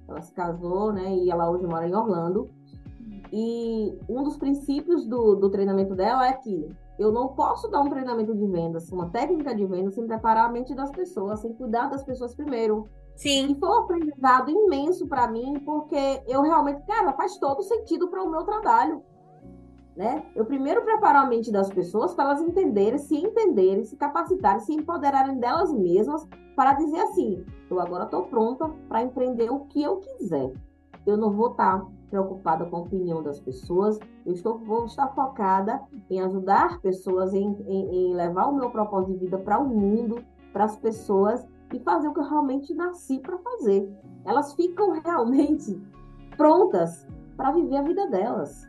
Ela 0.08 0.20
se 0.20 0.34
casou, 0.34 0.92
né? 0.92 1.14
E 1.14 1.30
ela 1.30 1.50
hoje 1.50 1.66
mora 1.66 1.88
em 1.88 1.94
Orlando. 1.94 2.50
E 3.32 3.98
um 4.08 4.22
dos 4.22 4.36
princípios 4.36 5.06
do, 5.06 5.36
do 5.36 5.50
treinamento 5.50 5.94
dela 5.94 6.28
é 6.28 6.32
que 6.34 6.68
eu 6.98 7.10
não 7.10 7.28
posso 7.28 7.68
dar 7.68 7.80
um 7.80 7.88
treinamento 7.88 8.34
de 8.34 8.46
vendas, 8.46 8.90
uma 8.92 9.08
técnica 9.10 9.54
de 9.54 9.66
vendas, 9.66 9.94
sem 9.94 10.06
preparar 10.06 10.46
a 10.46 10.52
mente 10.52 10.74
das 10.74 10.90
pessoas, 10.90 11.40
sem 11.40 11.52
cuidar 11.52 11.88
das 11.88 12.04
pessoas 12.04 12.34
primeiro. 12.34 12.88
Sim. 13.16 13.52
E 13.52 13.54
foi 13.58 13.68
um 13.68 13.78
aprendizado 13.80 14.50
imenso 14.50 15.06
para 15.06 15.28
mim, 15.28 15.60
porque 15.64 16.22
eu 16.26 16.42
realmente, 16.42 16.84
cara, 16.86 17.12
faz 17.12 17.36
todo 17.38 17.62
sentido 17.62 18.08
para 18.08 18.22
o 18.22 18.30
meu 18.30 18.44
trabalho. 18.44 19.02
Né? 19.96 20.24
Eu 20.34 20.44
primeiro 20.44 20.82
preparo 20.82 21.18
a 21.18 21.26
mente 21.26 21.52
das 21.52 21.70
pessoas 21.70 22.14
para 22.14 22.24
elas 22.24 22.40
entenderem, 22.40 22.98
se 22.98 23.16
entenderem, 23.16 23.84
se 23.84 23.96
capacitarem, 23.96 24.60
se 24.60 24.74
empoderarem 24.74 25.38
delas 25.38 25.72
mesmas, 25.72 26.26
para 26.56 26.74
dizer 26.74 27.00
assim: 27.00 27.44
eu 27.70 27.80
agora 27.80 28.04
estou 28.04 28.24
pronta 28.24 28.68
para 28.88 29.02
empreender 29.02 29.50
o 29.50 29.60
que 29.66 29.82
eu 29.82 29.98
quiser. 29.98 30.52
Eu 31.06 31.16
não 31.16 31.30
vou 31.30 31.52
estar 31.52 31.80
tá 31.80 31.86
preocupada 32.14 32.64
com 32.66 32.76
a 32.76 32.80
opinião 32.80 33.24
das 33.24 33.40
pessoas, 33.40 33.98
eu 34.24 34.32
estou, 34.32 34.56
vou 34.58 34.84
estar 34.84 35.08
focada 35.08 35.82
em 36.08 36.20
ajudar 36.20 36.80
pessoas, 36.80 37.34
em, 37.34 37.56
em, 37.66 38.10
em 38.10 38.14
levar 38.14 38.46
o 38.46 38.54
meu 38.54 38.70
propósito 38.70 39.14
de 39.14 39.18
vida 39.18 39.36
para 39.36 39.58
o 39.58 39.66
mundo, 39.66 40.24
para 40.52 40.62
as 40.62 40.76
pessoas, 40.76 41.44
e 41.72 41.80
fazer 41.80 42.06
o 42.06 42.14
que 42.14 42.20
eu 42.20 42.28
realmente 42.28 42.72
nasci 42.72 43.18
para 43.18 43.36
fazer. 43.38 43.92
Elas 44.24 44.54
ficam 44.54 44.92
realmente 45.04 45.76
prontas 46.36 47.04
para 47.36 47.50
viver 47.50 47.78
a 47.78 47.82
vida 47.82 48.06
delas. 48.08 48.64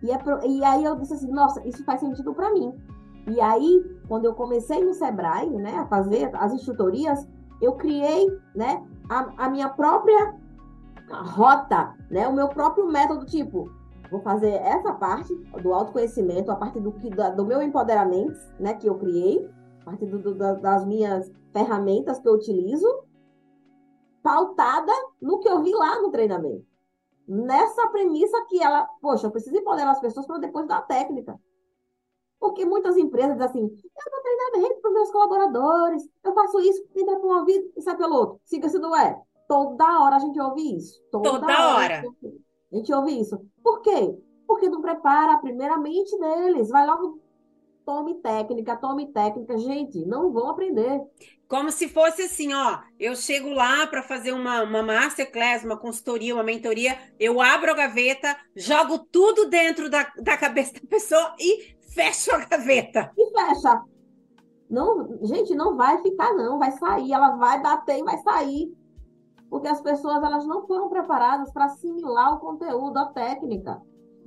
E, 0.00 0.12
é 0.12 0.46
e 0.46 0.62
aí 0.62 0.84
eu 0.84 0.94
disse 0.94 1.14
assim, 1.14 1.32
nossa, 1.32 1.66
isso 1.66 1.84
faz 1.84 1.98
sentido 1.98 2.32
para 2.32 2.52
mim. 2.52 2.72
E 3.26 3.40
aí, 3.40 3.98
quando 4.06 4.26
eu 4.26 4.34
comecei 4.34 4.84
no 4.84 4.94
Sebrae, 4.94 5.50
né, 5.50 5.78
a 5.78 5.86
fazer 5.86 6.30
as 6.34 6.52
instrutorias, 6.52 7.26
eu 7.60 7.72
criei, 7.72 8.28
né, 8.54 8.86
a, 9.10 9.46
a 9.46 9.50
minha 9.50 9.68
própria 9.68 10.43
rota, 11.10 11.94
né, 12.10 12.26
o 12.26 12.32
meu 12.32 12.48
próprio 12.48 12.86
método, 12.86 13.26
tipo, 13.26 13.70
vou 14.10 14.20
fazer 14.20 14.52
essa 14.52 14.92
parte 14.92 15.34
do 15.62 15.72
autoconhecimento, 15.72 16.50
a 16.50 16.56
partir 16.56 16.80
do, 16.80 16.92
que, 16.92 17.10
do 17.10 17.44
meu 17.44 17.62
empoderamento, 17.62 18.38
né, 18.58 18.74
que 18.74 18.86
eu 18.86 18.96
criei, 18.96 19.50
a 19.82 19.84
partir 19.84 20.06
do, 20.06 20.18
do, 20.18 20.34
das 20.34 20.84
minhas 20.86 21.30
ferramentas 21.52 22.18
que 22.18 22.28
eu 22.28 22.34
utilizo, 22.34 22.86
pautada 24.22 24.92
no 25.20 25.38
que 25.38 25.48
eu 25.48 25.62
vi 25.62 25.72
lá 25.72 26.00
no 26.00 26.10
treinamento. 26.10 26.64
Nessa 27.26 27.88
premissa 27.88 28.44
que 28.48 28.62
ela, 28.62 28.86
poxa, 29.00 29.26
eu 29.26 29.30
preciso 29.30 29.56
empoderar 29.56 29.92
as 29.92 30.00
pessoas 30.00 30.26
para 30.26 30.38
depois 30.38 30.66
dar 30.66 30.78
a 30.78 30.82
técnica. 30.82 31.38
Porque 32.38 32.64
muitas 32.64 32.96
empresas 32.96 33.32
dizem 33.32 33.46
assim, 33.46 33.60
eu 33.60 34.10
dou 34.10 34.22
treinamento 34.22 34.80
para 34.80 34.90
os 34.90 34.94
meus 34.94 35.10
colaboradores, 35.10 36.08
eu 36.22 36.34
faço 36.34 36.60
isso, 36.60 36.84
entra 36.94 37.16
por 37.18 37.26
um 37.26 37.38
ouvido 37.38 37.72
e 37.76 37.82
sai 37.82 37.96
pelo 37.96 38.14
outro. 38.14 38.40
Siga-se 38.44 38.78
não 38.78 38.94
é. 38.94 39.18
Toda 39.54 40.00
hora 40.00 40.16
a 40.16 40.18
gente 40.18 40.40
ouve 40.40 40.76
isso. 40.76 41.00
Toda, 41.12 41.30
Toda 41.30 41.46
hora. 41.46 41.76
hora. 41.76 42.04
A 42.72 42.76
gente 42.76 42.92
ouve 42.92 43.20
isso. 43.20 43.40
Por 43.62 43.82
quê? 43.82 44.18
Porque 44.48 44.68
não 44.68 44.82
prepara 44.82 45.34
a 45.34 45.38
primeira 45.38 45.78
mente 45.78 46.18
deles. 46.18 46.70
Vai 46.70 46.84
logo, 46.84 47.22
tome 47.86 48.16
técnica, 48.16 48.76
tome 48.76 49.12
técnica. 49.12 49.56
Gente, 49.56 50.04
não 50.06 50.32
vão 50.32 50.50
aprender. 50.50 51.00
Como 51.46 51.70
se 51.70 51.88
fosse 51.88 52.22
assim, 52.22 52.52
ó. 52.52 52.80
Eu 52.98 53.14
chego 53.14 53.50
lá 53.50 53.86
para 53.86 54.02
fazer 54.02 54.32
uma, 54.32 54.60
uma 54.64 54.82
masterclass, 54.82 55.62
uma 55.62 55.76
consultoria, 55.76 56.34
uma 56.34 56.42
mentoria. 56.42 56.98
Eu 57.20 57.40
abro 57.40 57.70
a 57.70 57.74
gaveta, 57.76 58.36
jogo 58.56 58.98
tudo 58.98 59.48
dentro 59.48 59.88
da, 59.88 60.12
da 60.18 60.36
cabeça 60.36 60.72
da 60.72 60.88
pessoa 60.88 61.32
e 61.38 61.76
fecho 61.94 62.34
a 62.34 62.44
gaveta. 62.44 63.12
E 63.16 63.30
fecha. 63.30 63.84
Não, 64.68 65.16
gente, 65.22 65.54
não 65.54 65.76
vai 65.76 66.02
ficar, 66.02 66.34
não. 66.34 66.58
Vai 66.58 66.72
sair. 66.72 67.12
Ela 67.12 67.36
vai 67.36 67.62
bater 67.62 68.00
e 68.00 68.02
vai 68.02 68.18
sair 68.18 68.83
porque 69.54 69.68
as 69.68 69.80
pessoas 69.80 70.20
elas 70.20 70.44
não 70.44 70.66
foram 70.66 70.88
preparadas 70.88 71.52
para 71.52 71.66
assimilar 71.66 72.34
o 72.34 72.40
conteúdo, 72.40 72.98
a 72.98 73.06
técnica. 73.06 73.80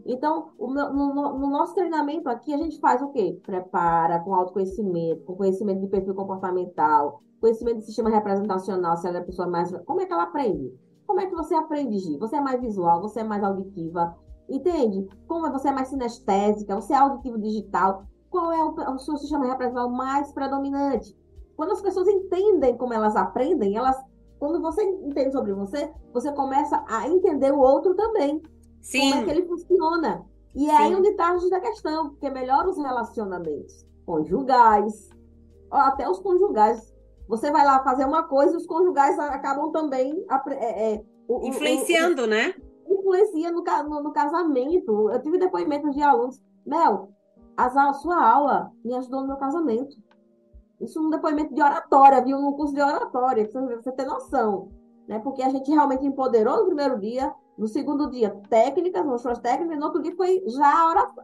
Então, 0.05 0.51
no, 0.57 0.69
no, 0.69 1.38
no, 1.38 1.49
nosso 1.49 1.75
treinamento 1.75 2.30
aqui, 2.30 2.53
a 2.53 2.57
gente 2.57 2.80
faz 2.80 3.01
o 3.01 3.09
quê? 3.09 3.38
Prepara 3.45 4.21
com 4.21 4.34
autoconhecimento, 4.34 5.25
com 5.25 5.36
conhecimento 5.36 5.82
de 5.82 5.88
perfil 5.88 6.15
comportamental, 6.15 7.21
conhecimento 7.41 7.80
de 7.80 7.88
sistema 7.88 8.09
representacional, 8.09 8.95
se 8.95 9.05
ela 9.05 9.17
é 9.17 9.19
a 9.19 9.25
pessoa 9.25 9.49
mais. 9.49 9.69
Como 9.86 9.99
é 9.99 10.05
que 10.05 10.13
ela 10.13 10.23
aprende? 10.23 10.73
Como 11.05 11.19
é 11.19 11.25
que 11.25 11.36
você 11.36 11.55
aprende, 11.55 11.99
Gi? 11.99 12.17
Você 12.19 12.38
é 12.38 12.41
mais 12.41 12.61
visual, 12.61 13.01
você 13.01 13.19
é 13.19 13.23
mais 13.25 13.43
auditiva, 13.43 14.15
entende? 14.47 15.09
Como 15.28 15.45
é, 15.45 15.51
você 15.51 15.67
é 15.67 15.73
mais 15.73 15.89
sinestésica, 15.89 16.73
você 16.73 16.93
é 16.93 16.97
auditivo 16.99 17.38
digital. 17.38 18.05
Qual 18.30 18.49
é 18.53 18.63
o, 18.63 18.95
o 18.95 18.99
seu 18.99 19.17
sistema 19.17 19.45
representacional 19.45 19.93
mais 19.93 20.32
predominante? 20.32 21.13
Quando 21.57 21.73
as 21.73 21.82
pessoas 21.82 22.07
entendem 22.07 22.78
como 22.78 22.93
elas 22.93 23.17
aprendem, 23.17 23.75
elas 23.75 23.97
quando 24.39 24.61
você 24.61 24.83
entende 24.83 25.31
sobre 25.31 25.53
você, 25.53 25.91
você 26.13 26.31
começa 26.31 26.83
a 26.88 27.07
entender 27.07 27.51
o 27.51 27.59
outro 27.59 27.95
também. 27.95 28.41
Sim. 28.81 29.11
Como 29.11 29.21
é 29.21 29.23
que 29.23 29.29
ele 29.31 29.47
funciona. 29.47 30.25
E 30.55 30.69
é 30.69 30.75
aí 30.75 30.95
onde 30.95 31.09
está 31.09 31.29
a 31.29 31.59
questão, 31.59 32.09
porque 32.09 32.29
melhora 32.29 32.69
os 32.69 32.77
relacionamentos 32.77 33.85
conjugais, 34.05 35.09
até 35.69 36.09
os 36.09 36.19
conjugais. 36.19 36.95
Você 37.27 37.51
vai 37.51 37.65
lá 37.65 37.83
fazer 37.83 38.05
uma 38.05 38.23
coisa 38.23 38.53
e 38.53 38.57
os 38.57 38.65
conjugais 38.65 39.19
acabam 39.19 39.71
também 39.71 40.25
é, 40.51 40.93
é, 40.93 41.05
o, 41.27 41.45
influenciando, 41.45 42.23
o, 42.23 42.27
né? 42.27 42.55
Influencia 42.89 43.51
no, 43.51 43.61
no, 43.61 44.03
no, 44.03 44.11
casamento. 44.13 45.09
Eu 45.11 45.21
tive 45.21 45.38
depoimentos 45.38 45.93
de 45.93 46.01
alunos. 46.01 46.41
Mel, 46.65 47.09
a 47.57 47.93
sua 47.93 48.23
aula 48.23 48.71
me 48.83 48.95
ajudou 48.95 49.21
no 49.21 49.27
meu 49.27 49.38
casamento. 49.38 49.95
Isso 50.80 51.01
num 51.01 51.09
depoimento 51.09 51.53
de 51.53 51.61
oratória, 51.61 52.23
viu? 52.23 52.39
Num 52.39 52.53
curso 52.53 52.73
de 52.73 52.82
oratória, 52.82 53.47
para 53.47 53.61
você 53.78 53.91
ter 53.91 54.05
noção. 54.05 54.71
Né? 55.07 55.19
Porque 55.19 55.41
a 55.41 55.49
gente 55.49 55.71
realmente 55.71 56.05
empoderou 56.05 56.57
no 56.57 56.65
primeiro 56.65 56.99
dia, 56.99 57.34
no 57.57 57.67
segundo 57.67 58.11
dia, 58.11 58.30
técnicas, 58.49 59.05
mostrou 59.05 59.32
as 59.32 59.39
técnicas, 59.39 59.80
no 59.80 59.86
outro 59.86 60.01
dia 60.01 60.15
foi 60.15 60.43
já 60.47 60.71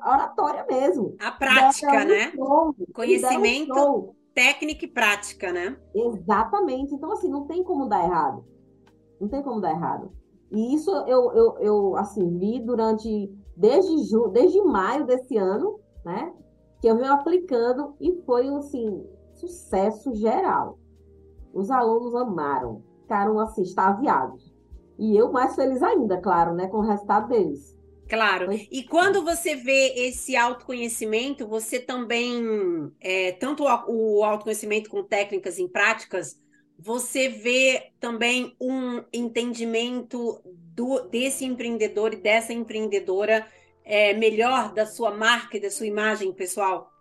a 0.01 0.11
oratória 0.11 0.65
mesmo. 0.67 1.15
A 1.19 1.31
prática, 1.31 2.05
né? 2.05 2.31
Show, 2.31 2.75
Conhecimento, 2.93 4.15
técnica 4.33 4.85
e 4.85 4.87
prática, 4.87 5.53
né? 5.53 5.77
Exatamente. 5.93 6.95
Então, 6.95 7.11
assim, 7.11 7.29
não 7.29 7.45
tem 7.45 7.63
como 7.63 7.87
dar 7.87 8.03
errado. 8.03 8.43
Não 9.21 9.27
tem 9.27 9.43
como 9.43 9.61
dar 9.61 9.71
errado. 9.71 10.11
E 10.51 10.73
isso 10.73 10.91
eu, 11.07 11.31
eu, 11.33 11.57
eu 11.59 11.97
assim, 11.97 12.37
vi 12.37 12.59
durante, 12.59 13.31
desde, 13.55 14.03
ju, 14.05 14.29
desde 14.29 14.61
maio 14.61 15.05
desse 15.05 15.37
ano, 15.37 15.79
né? 16.03 16.33
Que 16.81 16.87
eu 16.87 16.97
venho 16.97 17.13
aplicando 17.13 17.95
e 17.99 18.21
foi, 18.25 18.47
assim, 18.55 19.05
sucesso 19.47 20.13
geral. 20.15 20.79
Os 21.53 21.69
alunos 21.69 22.15
amaram, 22.15 22.83
ficaram 23.01 23.39
assim, 23.39 23.61
extasiados. 23.61 24.53
E 24.97 25.15
eu 25.17 25.31
mais 25.31 25.55
feliz 25.55 25.81
ainda, 25.81 26.17
claro, 26.17 26.53
né, 26.53 26.67
com 26.67 26.77
o 26.77 26.81
resultado 26.81 27.29
deles. 27.29 27.77
Claro. 28.07 28.51
E 28.51 28.83
quando 28.83 29.23
você 29.23 29.55
vê 29.55 29.93
esse 29.95 30.35
autoconhecimento, 30.35 31.47
você 31.47 31.79
também, 31.79 32.91
é, 32.99 33.31
tanto 33.33 33.63
o 33.63 34.23
autoconhecimento 34.23 34.89
com 34.89 35.03
técnicas 35.03 35.57
em 35.57 35.67
práticas, 35.67 36.39
você 36.77 37.29
vê 37.29 37.91
também 37.99 38.55
um 38.59 39.03
entendimento 39.11 40.41
do, 40.45 41.07
desse 41.07 41.45
empreendedor 41.45 42.13
e 42.13 42.17
dessa 42.17 42.53
empreendedora 42.53 43.47
é, 43.85 44.13
melhor 44.13 44.73
da 44.73 44.85
sua 44.85 45.11
marca 45.11 45.57
e 45.57 45.61
da 45.61 45.71
sua 45.71 45.87
imagem 45.87 46.31
pessoal? 46.33 46.92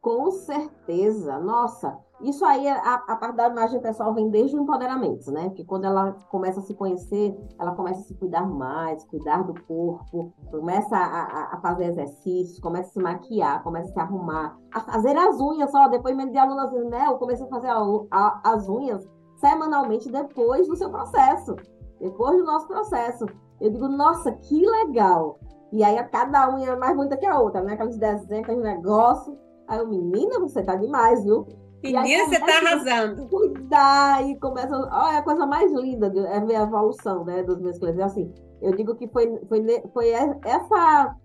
Com 0.00 0.30
certeza. 0.30 1.38
Nossa, 1.40 1.98
isso 2.20 2.44
aí, 2.44 2.66
a, 2.68 2.94
a 2.94 3.16
parte 3.16 3.36
da 3.36 3.48
imagem 3.48 3.80
pessoal 3.80 4.12
vem 4.14 4.28
desde 4.28 4.56
o 4.56 4.62
empoderamento, 4.62 5.30
né? 5.30 5.50
Que 5.50 5.64
quando 5.64 5.84
ela 5.84 6.12
começa 6.30 6.58
a 6.60 6.62
se 6.62 6.74
conhecer, 6.74 7.36
ela 7.58 7.74
começa 7.74 8.00
a 8.00 8.04
se 8.04 8.14
cuidar 8.14 8.44
mais, 8.44 9.04
cuidar 9.04 9.42
do 9.42 9.54
corpo, 9.62 10.32
começa 10.50 10.96
a, 10.96 11.22
a, 11.22 11.54
a 11.54 11.60
fazer 11.60 11.86
exercícios, 11.86 12.58
começa 12.60 12.90
a 12.90 12.92
se 12.92 12.98
maquiar, 13.00 13.62
começa 13.62 13.90
a 13.90 13.92
se 13.92 14.00
arrumar, 14.00 14.56
a 14.72 14.80
fazer 14.80 15.16
as 15.16 15.40
unhas, 15.40 15.70
só 15.70 15.88
depois 15.88 16.16
de 16.16 16.38
alunas, 16.38 16.72
né? 16.90 17.06
Eu 17.06 17.18
comecei 17.18 17.46
a 17.46 17.50
fazer 17.50 17.68
a, 17.68 18.40
as 18.44 18.68
unhas 18.68 19.08
semanalmente 19.36 20.10
depois 20.10 20.66
do 20.66 20.76
seu 20.76 20.90
processo, 20.90 21.54
depois 22.00 22.36
do 22.36 22.44
nosso 22.44 22.66
processo. 22.66 23.26
Eu 23.60 23.70
digo, 23.70 23.88
nossa, 23.88 24.32
que 24.32 24.64
legal! 24.64 25.38
E 25.72 25.84
aí, 25.84 26.02
cada 26.08 26.52
unha 26.54 26.70
é 26.70 26.76
mais 26.76 26.96
bonita 26.96 27.16
que 27.16 27.26
a 27.26 27.38
outra, 27.38 27.62
né? 27.62 27.74
Aqueles 27.74 27.98
desenhos, 27.98 28.44
aqueles 28.44 28.62
negócios. 28.62 29.47
Aí 29.68 29.78
eu, 29.78 29.86
menina, 29.86 30.40
você 30.40 30.62
tá 30.62 30.74
demais, 30.74 31.22
viu? 31.22 31.46
Menina, 31.82 32.24
você 32.26 32.40
tá 32.40 32.58
arrasando. 32.58 33.28
Cuidar 33.28 34.26
e 34.26 34.36
começa. 34.40 34.76
Olha, 34.76 35.14
é 35.14 35.18
a 35.18 35.22
coisa 35.22 35.46
mais 35.46 35.70
linda 35.72 36.10
de, 36.10 36.18
é 36.18 36.40
ver 36.40 36.56
a 36.56 36.62
evolução 36.62 37.24
né, 37.24 37.42
dos 37.42 37.60
meus 37.60 37.78
clientes. 37.78 38.00
Assim, 38.00 38.32
eu 38.60 38.74
digo 38.74 38.96
que 38.96 39.06
foi, 39.08 39.38
foi, 39.48 39.64
foi 39.92 40.08
essa, 40.10 41.16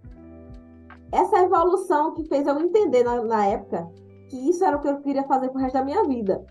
essa 1.12 1.40
evolução 1.40 2.14
que 2.14 2.26
fez 2.26 2.46
eu 2.46 2.60
entender 2.60 3.04
na, 3.04 3.24
na 3.24 3.46
época 3.48 3.90
que 4.30 4.50
isso 4.50 4.64
era 4.64 4.78
o 4.78 4.82
que 4.82 4.88
eu 4.88 5.02
queria 5.02 5.24
fazer 5.24 5.50
pro 5.50 5.60
resto 5.60 5.76
da 5.76 5.86
minha 5.86 6.04
vida. 6.04 6.46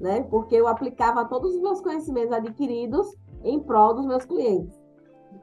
Né? 0.00 0.22
Porque 0.22 0.56
eu 0.56 0.66
aplicava 0.66 1.24
todos 1.26 1.54
os 1.54 1.60
meus 1.60 1.80
conhecimentos 1.80 2.32
adquiridos 2.32 3.14
em 3.44 3.60
prol 3.60 3.94
dos 3.94 4.06
meus 4.06 4.24
clientes. 4.24 4.74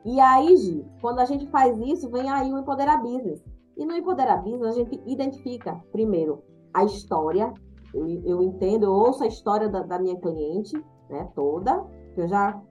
E 0.03 0.19
aí, 0.19 0.57
Gi, 0.57 0.85
quando 0.99 1.19
a 1.19 1.25
gente 1.25 1.47
faz 1.47 1.77
isso, 1.79 2.09
vem 2.09 2.29
aí 2.29 2.51
o 2.51 2.57
Empoderar 2.57 3.01
Business. 3.01 3.41
E 3.77 3.85
no 3.85 3.95
Empoderar 3.95 4.43
Business, 4.43 4.75
a 4.75 4.79
gente 4.79 5.01
identifica, 5.05 5.81
primeiro, 5.91 6.43
a 6.73 6.83
história. 6.83 7.53
Eu, 7.93 8.07
eu 8.07 8.41
entendo, 8.41 8.85
eu 8.85 8.91
ouço 8.91 9.23
a 9.23 9.27
história 9.27 9.67
da, 9.69 9.81
da 9.81 9.99
minha 9.99 10.19
cliente, 10.19 10.73
né, 11.09 11.27
toda, 11.35 11.83
que 12.13 12.21
eu 12.21 12.27
já, 12.27 12.61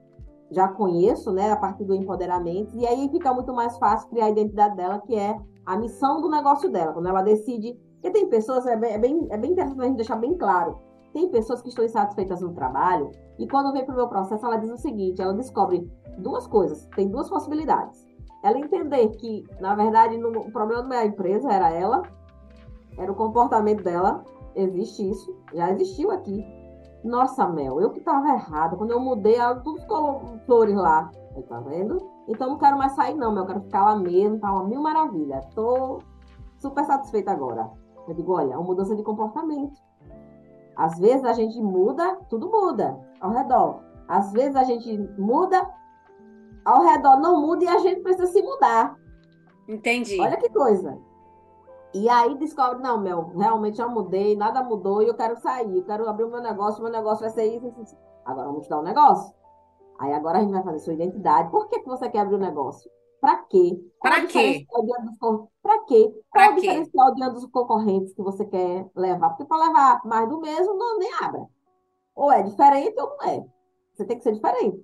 já 0.49 0.67
conheço, 0.67 1.31
né, 1.31 1.51
a 1.51 1.55
partir 1.55 1.83
do 1.83 1.93
empoderamento. 1.93 2.75
E 2.75 2.85
aí 2.87 3.09
fica 3.09 3.33
muito 3.33 3.53
mais 3.53 3.77
fácil 3.77 4.09
criar 4.09 4.25
a 4.25 4.29
identidade 4.29 4.75
dela, 4.75 4.99
que 4.99 5.15
é 5.15 5.37
a 5.65 5.77
missão 5.77 6.21
do 6.21 6.29
negócio 6.29 6.71
dela. 6.71 6.93
Quando 6.93 7.07
ela 7.07 7.21
decide. 7.21 7.79
Porque 8.01 8.17
tem 8.17 8.27
pessoas, 8.29 8.65
é 8.65 8.75
bem, 8.75 8.93
é 8.93 8.97
bem, 8.97 9.27
é 9.29 9.37
bem 9.37 9.51
interessante 9.51 9.79
a 9.79 9.85
gente 9.85 9.97
deixar 9.97 10.15
bem 10.15 10.35
claro. 10.35 10.79
Tem 11.13 11.29
pessoas 11.29 11.61
que 11.61 11.69
estão 11.69 11.85
insatisfeitas 11.85 12.41
no 12.41 12.53
trabalho 12.53 13.11
e 13.37 13.47
quando 13.47 13.71
vem 13.71 13.85
para 13.85 13.93
o 13.93 13.97
meu 13.97 14.07
processo, 14.07 14.43
ela 14.43 14.57
diz 14.57 14.71
o 14.71 14.77
seguinte: 14.77 15.21
ela 15.21 15.33
descobre 15.33 15.87
duas 16.17 16.47
coisas, 16.47 16.87
tem 16.95 17.09
duas 17.09 17.29
possibilidades 17.29 18.10
ela 18.43 18.57
entender 18.57 19.07
que, 19.09 19.45
na 19.59 19.75
verdade, 19.75 20.17
no, 20.17 20.29
o 20.29 20.51
problema 20.51 20.83
não 20.83 20.93
é 20.93 20.99
a 20.99 21.05
empresa, 21.05 21.51
era 21.51 21.69
ela, 21.71 22.03
era 22.97 23.11
o 23.11 23.15
comportamento 23.15 23.83
dela, 23.83 24.23
existe 24.55 25.09
isso, 25.09 25.35
já 25.53 25.71
existiu 25.71 26.11
aqui. 26.11 26.45
Nossa, 27.03 27.47
Mel, 27.47 27.81
eu 27.81 27.89
que 27.89 27.99
estava 27.99 28.27
errada, 28.29 28.75
quando 28.75 28.91
eu 28.91 28.99
mudei, 28.99 29.35
ela 29.35 29.55
tudo 29.55 29.81
ficou 29.81 30.21
flores 30.45 30.75
lá, 30.75 31.09
tá 31.47 31.59
vendo? 31.61 31.97
Então 32.27 32.49
não 32.49 32.57
quero 32.57 32.77
mais 32.77 32.93
sair 32.93 33.15
não, 33.15 33.31
Mel, 33.31 33.45
quero 33.45 33.61
ficar 33.61 33.85
lá 33.85 33.95
mesmo, 33.95 34.39
tá 34.39 34.51
uma 34.51 34.65
mil 34.65 34.81
maravilha, 34.81 35.41
tô 35.55 35.99
super 36.59 36.85
satisfeita 36.85 37.31
agora. 37.31 37.69
Eu 38.07 38.13
digo, 38.13 38.33
olha, 38.33 38.53
é 38.53 38.57
uma 38.57 38.65
mudança 38.65 38.95
de 38.95 39.03
comportamento. 39.03 39.81
Às 40.75 40.97
vezes 40.99 41.25
a 41.25 41.33
gente 41.33 41.61
muda, 41.61 42.15
tudo 42.29 42.49
muda 42.49 42.99
ao 43.19 43.31
redor. 43.31 43.79
Às 44.07 44.31
vezes 44.31 44.55
a 44.55 44.63
gente 44.63 44.97
muda, 45.17 45.67
ao 46.65 46.81
redor 46.83 47.17
não 47.17 47.41
muda 47.41 47.63
e 47.63 47.67
a 47.67 47.77
gente 47.79 48.01
precisa 48.01 48.27
se 48.27 48.41
mudar. 48.41 48.97
Entendi. 49.67 50.19
Olha 50.19 50.37
que 50.37 50.49
coisa. 50.49 50.99
E 51.93 52.07
aí 52.07 52.35
descobre, 52.37 52.81
não, 52.81 52.99
meu, 52.99 53.29
realmente 53.37 53.77
já 53.77 53.87
mudei, 53.87 54.35
nada 54.35 54.63
mudou 54.63 55.01
e 55.01 55.07
eu 55.07 55.13
quero 55.13 55.37
sair, 55.41 55.77
eu 55.77 55.83
quero 55.83 56.07
abrir 56.07 56.23
o 56.23 56.31
meu 56.31 56.41
negócio, 56.41 56.81
meu 56.81 56.91
negócio 56.91 57.25
vai 57.25 57.29
ser 57.31 57.45
isso, 57.45 57.67
isso, 57.67 57.81
isso. 57.81 57.97
Agora 58.25 58.47
vamos 58.47 58.67
dar 58.67 58.79
um 58.79 58.83
negócio. 58.83 59.33
Aí 59.99 60.13
agora 60.13 60.37
a 60.37 60.41
gente 60.41 60.53
vai 60.53 60.63
fazer 60.63 60.79
sua 60.79 60.93
identidade. 60.93 61.51
Por 61.51 61.67
que, 61.67 61.79
que 61.79 61.87
você 61.87 62.09
quer 62.09 62.19
abrir 62.19 62.35
o 62.35 62.37
um 62.37 62.41
negócio? 62.41 62.89
Para 63.19 63.37
quê? 63.43 63.79
Para 63.99 64.25
quê? 64.25 64.65
Para 65.61 65.79
quê? 65.85 66.11
Qual 66.31 66.43
é 66.43 66.49
o 66.49 66.55
diferencial 66.55 67.13
diante 67.13 67.33
dos 67.33 67.45
concorrentes 67.47 68.13
que 68.13 68.21
você 68.23 68.45
quer 68.45 68.89
levar? 68.95 69.29
Porque 69.29 69.45
para 69.45 69.67
levar 69.67 70.01
mais 70.05 70.27
do 70.27 70.39
mesmo, 70.39 70.73
não 70.73 70.97
nem 70.97 71.13
abra. 71.21 71.45
Ou 72.15 72.31
é 72.31 72.41
diferente 72.41 72.99
ou 72.99 73.09
não 73.09 73.23
é. 73.29 73.45
Você 73.93 74.05
tem 74.05 74.17
que 74.17 74.23
ser 74.23 74.31
diferente. 74.31 74.83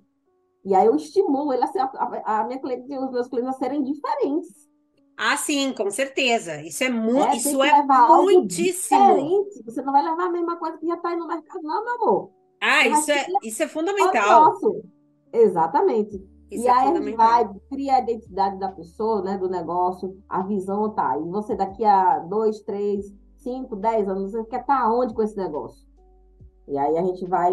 E 0.68 0.74
aí 0.74 0.86
eu 0.86 0.94
estimulo 0.94 1.50
ele 1.50 1.64
a, 1.64 1.66
ser, 1.66 1.80
a, 1.80 2.40
a 2.40 2.44
minha 2.44 2.60
cliente, 2.60 2.94
os 2.94 3.10
meus 3.10 3.26
clientes 3.26 3.54
a 3.54 3.58
serem 3.58 3.82
diferentes. 3.82 4.68
Ah, 5.16 5.34
sim, 5.36 5.72
com 5.72 5.90
certeza. 5.90 6.60
Isso 6.60 6.84
é, 6.84 6.90
mu 6.90 7.24
é, 7.24 7.36
isso 7.36 7.62
é 7.62 7.82
muitíssimo. 7.82 9.14
Diferente. 9.14 9.64
Você 9.64 9.80
não 9.80 9.92
vai 9.92 10.04
levar 10.04 10.26
a 10.26 10.30
mesma 10.30 10.56
coisa 10.56 10.76
que 10.76 10.86
já 10.86 10.94
está 10.94 11.08
aí 11.08 11.16
no 11.16 11.26
mercado, 11.26 11.62
não, 11.62 11.84
meu 11.84 11.94
amor. 11.94 12.30
Ah, 12.60 12.86
isso 12.86 13.10
é, 13.10 13.26
isso 13.42 13.62
é 13.62 13.68
fundamental. 13.68 14.52
Exatamente. 15.32 16.22
Isso 16.50 16.64
e 16.64 16.68
é 16.68 16.70
aí 16.70 16.88
a 16.88 17.00
gente 17.00 17.16
vai, 17.16 17.50
cria 17.70 17.96
a 17.96 18.00
identidade 18.00 18.58
da 18.58 18.70
pessoa, 18.70 19.22
né, 19.22 19.38
do 19.38 19.48
negócio, 19.48 20.16
a 20.28 20.42
visão 20.42 20.90
tá. 20.94 21.18
E 21.18 21.24
você 21.24 21.56
daqui 21.56 21.84
a 21.84 22.18
dois, 22.20 22.60
três, 22.60 23.06
cinco, 23.38 23.74
dez 23.74 24.06
anos, 24.06 24.32
você 24.32 24.44
quer 24.44 24.60
estar 24.60 24.82
tá 24.82 24.92
onde 24.92 25.14
com 25.14 25.22
esse 25.22 25.36
negócio? 25.36 25.86
E 26.66 26.76
aí 26.76 26.98
a 26.98 27.02
gente 27.02 27.26
vai, 27.26 27.52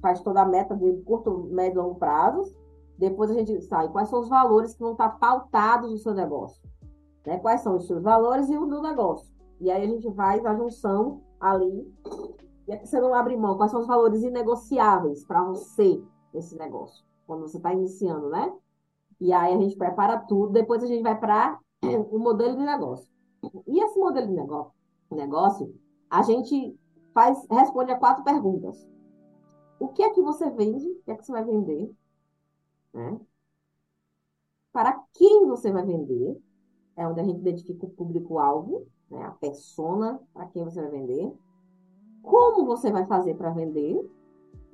faz 0.00 0.20
toda 0.20 0.42
a 0.42 0.46
meta 0.46 0.76
de 0.76 0.92
curto, 1.02 1.48
médio 1.50 1.80
e 1.80 1.82
longo 1.82 1.94
prazo. 1.96 2.54
Depois 2.98 3.30
a 3.30 3.34
gente 3.34 3.60
sai 3.62 3.88
quais 3.88 4.08
são 4.08 4.20
os 4.20 4.28
valores 4.28 4.74
que 4.74 4.80
vão 4.80 4.92
estar 4.92 5.10
pautados 5.18 5.90
no 5.90 5.98
seu 5.98 6.14
negócio. 6.14 6.62
Né? 7.26 7.38
Quais 7.38 7.60
são 7.60 7.76
os 7.76 7.86
seus 7.86 8.02
valores 8.02 8.48
e 8.50 8.56
o 8.56 8.66
do 8.66 8.82
negócio. 8.82 9.32
E 9.60 9.70
aí 9.70 9.84
a 9.84 9.86
gente 9.86 10.10
faz 10.14 10.44
a 10.44 10.54
junção 10.54 11.22
ali. 11.40 11.90
E 12.68 12.72
aqui 12.72 12.86
você 12.86 13.00
não 13.00 13.14
abre 13.14 13.36
mão. 13.36 13.56
Quais 13.56 13.70
são 13.70 13.80
os 13.80 13.86
valores 13.86 14.22
inegociáveis 14.22 15.24
para 15.24 15.42
você 15.44 16.02
nesse 16.32 16.56
negócio? 16.58 17.04
quando 17.30 17.42
você 17.42 17.58
está 17.58 17.72
iniciando, 17.72 18.28
né? 18.28 18.52
E 19.20 19.32
aí 19.32 19.54
a 19.54 19.58
gente 19.60 19.76
prepara 19.76 20.18
tudo, 20.18 20.52
depois 20.52 20.82
a 20.82 20.86
gente 20.88 21.04
vai 21.04 21.16
para 21.16 21.56
o 22.10 22.18
modelo 22.18 22.56
de 22.56 22.64
negócio. 22.64 23.08
E 23.68 23.80
esse 23.80 23.96
modelo 24.00 24.26
de 24.26 24.34
negócio, 24.34 24.72
negócio, 25.12 25.72
a 26.10 26.22
gente 26.22 26.76
faz, 27.14 27.46
responde 27.48 27.92
a 27.92 27.98
quatro 27.98 28.24
perguntas. 28.24 28.84
O 29.80 29.88
que 29.88 30.02
é 30.02 30.10
que 30.10 30.20
você 30.20 30.50
vende? 30.50 30.86
O 30.86 31.02
que 31.02 31.10
é 31.10 31.16
que 31.16 31.24
você 31.24 31.32
vai 31.32 31.42
vender? 31.42 31.90
Né? 32.92 33.18
Para 34.70 35.02
quem 35.14 35.46
você 35.46 35.72
vai 35.72 35.84
vender? 35.84 36.38
É 36.94 37.08
onde 37.08 37.20
a 37.20 37.24
gente 37.24 37.40
identifica 37.40 37.86
o 37.86 37.90
público-alvo, 37.90 38.86
né? 39.10 39.22
a 39.22 39.30
persona 39.30 40.20
para 40.34 40.46
quem 40.48 40.62
você 40.62 40.82
vai 40.82 40.90
vender. 40.90 41.32
Como 42.22 42.66
você 42.66 42.92
vai 42.92 43.06
fazer 43.06 43.34
para 43.36 43.50
vender? 43.50 44.06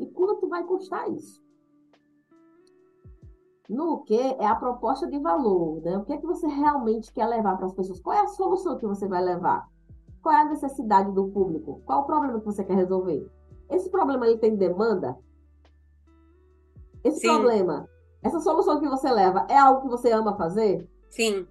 E 0.01 0.07
quanto 0.07 0.49
vai 0.49 0.65
custar 0.65 1.09
isso? 1.13 1.41
No 3.69 4.03
que 4.03 4.19
é 4.19 4.47
a 4.47 4.57
proposta 4.57 5.07
de 5.07 5.19
valor, 5.21 5.81
né? 5.83 5.99
O 5.99 6.05
que 6.05 6.13
é 6.13 6.19
que 6.19 6.27
você 6.27 6.47
realmente 6.47 7.13
quer 7.13 7.27
levar 7.27 7.57
para 7.57 7.67
as 7.67 7.75
pessoas? 7.75 8.01
Qual 8.01 8.17
é 8.17 8.21
a 8.21 8.29
solução 8.29 8.77
que 8.77 8.87
você 8.87 9.09
vai 9.09 9.23
levar? 9.23 9.69
Qual 10.23 10.35
é 10.35 10.43
a 10.43 10.49
necessidade 10.49 11.13
do 11.13 11.29
público? 11.29 11.81
Qual 11.85 12.03
o 12.03 12.07
problema 12.07 12.39
que 12.39 12.47
você 12.47 12.65
quer 12.65 12.77
resolver? 12.77 13.29
Esse 13.71 13.91
problema 13.91 14.27
aí 14.27 14.39
tem 14.39 14.57
demanda? 14.57 15.19
Esse 17.03 17.21
Sim. 17.21 17.29
problema, 17.29 17.89
essa 18.23 18.41
solução 18.41 18.81
que 18.81 18.89
você 18.89 19.11
leva 19.11 19.47
é 19.49 19.57
algo 19.57 19.83
que 19.83 19.89
você 19.89 20.11
ama 20.11 20.37
fazer? 20.37 20.89
Sim. 21.09 21.47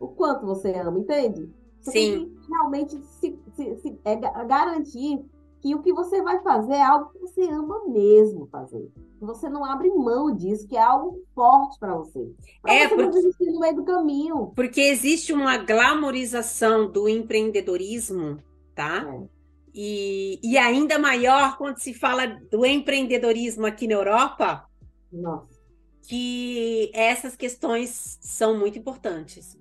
O 0.00 0.08
quanto 0.08 0.46
você 0.46 0.72
ama, 0.74 0.98
entende? 0.98 1.52
Você 1.80 1.90
Sim. 1.92 2.12
tem 2.12 2.28
que 2.30 2.50
realmente 2.50 3.02
se, 3.04 3.38
se, 3.54 3.76
se 3.76 4.00
é, 4.04 4.16
garantir 4.16 5.24
que 5.60 5.74
o 5.74 5.82
que 5.82 5.92
você 5.92 6.22
vai 6.22 6.40
fazer 6.42 6.74
é 6.74 6.82
algo 6.82 7.10
que 7.10 7.18
você 7.18 7.42
ama 7.50 7.84
mesmo 7.86 8.46
fazer. 8.46 8.90
Você 9.20 9.48
não 9.48 9.64
abre 9.64 9.90
mão 9.90 10.34
disso, 10.34 10.68
que 10.68 10.76
é 10.76 10.82
algo 10.82 11.20
forte 11.34 11.78
para 11.78 11.96
você. 11.96 12.32
Pra 12.62 12.72
é, 12.72 12.82
você 12.82 12.94
porque, 12.94 13.02
não 13.02 13.10
desistir 13.10 13.50
no 13.50 13.58
meio 13.58 13.74
do 13.74 13.84
caminho. 13.84 14.52
Porque 14.54 14.80
existe 14.80 15.32
uma 15.32 15.56
glamorização 15.58 16.90
do 16.90 17.08
empreendedorismo, 17.08 18.38
tá? 18.74 19.04
É. 19.12 19.37
E, 19.74 20.40
e 20.42 20.58
ainda 20.58 20.98
maior 20.98 21.56
quando 21.56 21.78
se 21.78 21.94
fala 21.94 22.26
do 22.50 22.64
empreendedorismo 22.64 23.66
aqui 23.66 23.86
na 23.86 23.94
Europa. 23.94 24.66
Nossa. 25.12 25.58
Que 26.02 26.90
essas 26.94 27.36
questões 27.36 28.18
são 28.20 28.58
muito 28.58 28.78
importantes. 28.78 29.56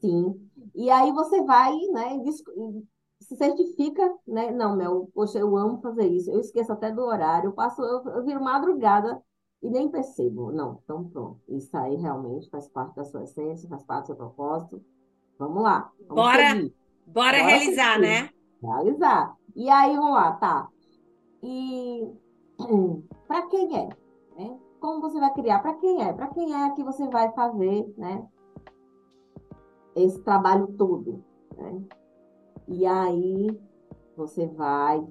Sim. 0.00 0.40
E 0.74 0.90
aí 0.90 1.10
você 1.12 1.42
vai, 1.42 1.72
né, 1.92 2.18
se 3.20 3.36
certifica, 3.36 4.14
né? 4.26 4.50
Não, 4.52 4.76
Mel, 4.76 5.10
poxa, 5.14 5.38
eu 5.38 5.56
amo 5.56 5.80
fazer 5.80 6.06
isso. 6.06 6.30
Eu 6.30 6.40
esqueço 6.40 6.72
até 6.72 6.92
do 6.92 7.02
horário, 7.02 7.48
eu 7.48 7.52
passo, 7.52 7.82
eu, 7.82 8.04
eu 8.12 8.24
viro 8.24 8.42
madrugada 8.42 9.20
e 9.62 9.70
nem 9.70 9.88
percebo. 9.88 10.52
Não, 10.52 10.80
então 10.84 11.04
pronto. 11.08 11.40
Isso 11.48 11.76
aí 11.76 11.96
realmente 11.96 12.48
faz 12.50 12.68
parte 12.68 12.94
da 12.94 13.04
sua 13.04 13.24
essência, 13.24 13.68
faz 13.68 13.82
parte 13.84 14.04
do 14.04 14.06
seu 14.08 14.16
propósito. 14.16 14.84
Vamos 15.38 15.62
lá. 15.62 15.90
Vamos 16.08 16.14
bora, 16.14 16.54
bora, 16.54 16.70
bora 17.06 17.42
realizar, 17.42 17.94
seguir. 17.94 18.06
né? 18.06 18.30
Realizar. 18.62 19.36
E 19.56 19.70
aí, 19.70 19.96
vamos 19.96 20.12
lá, 20.12 20.32
tá. 20.32 20.68
E 21.42 22.06
para 23.26 23.46
quem 23.46 23.74
é? 23.74 23.88
Né? 24.36 24.58
Como 24.78 25.00
você 25.00 25.18
vai 25.18 25.32
criar? 25.32 25.60
Para 25.60 25.72
quem 25.74 26.02
é? 26.02 26.12
Para 26.12 26.28
quem 26.28 26.54
é 26.54 26.70
que 26.72 26.84
você 26.84 27.08
vai 27.08 27.32
fazer, 27.32 27.92
né? 27.96 28.28
Esse 29.96 30.20
trabalho 30.20 30.66
todo, 30.76 31.24
né? 31.56 31.82
E 32.68 32.84
aí 32.84 33.58
você 34.14 34.46
vai 34.46 35.02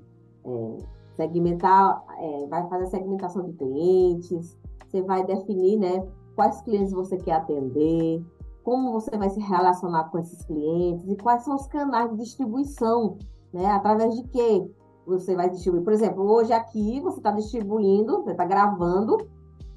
é, 0.44 0.78
segmentar, 1.16 2.04
é, 2.20 2.46
vai 2.48 2.70
fazer 2.70 2.86
segmentação 2.86 3.50
de 3.50 3.54
clientes, 3.54 4.60
você 4.86 5.02
vai 5.02 5.26
definir 5.26 5.80
né, 5.80 6.08
quais 6.36 6.62
clientes 6.62 6.94
você 6.94 7.18
quer 7.18 7.34
atender, 7.34 8.24
como 8.64 8.92
você 8.92 9.18
vai 9.18 9.30
se 9.30 9.40
relacionar 9.40 10.10
com 10.12 10.20
esses 10.20 10.46
clientes 10.46 11.10
e 11.10 11.16
quais 11.16 11.44
são 11.44 11.56
os 11.56 11.66
canais 11.68 12.12
de 12.12 12.18
distribuição, 12.18 13.18
né? 13.56 13.72
Através 13.72 14.14
de 14.16 14.24
que 14.24 14.70
você 15.08 15.34
vai 15.34 15.50
distribuir. 15.50 15.84
Por 15.84 15.94
exemplo, 15.94 16.30
hoje 16.30 16.52
aqui 16.52 17.00
você 17.00 17.20
está 17.20 17.32
distribuindo, 17.32 18.22
você 18.22 18.32
está 18.32 18.44
gravando 18.44 19.18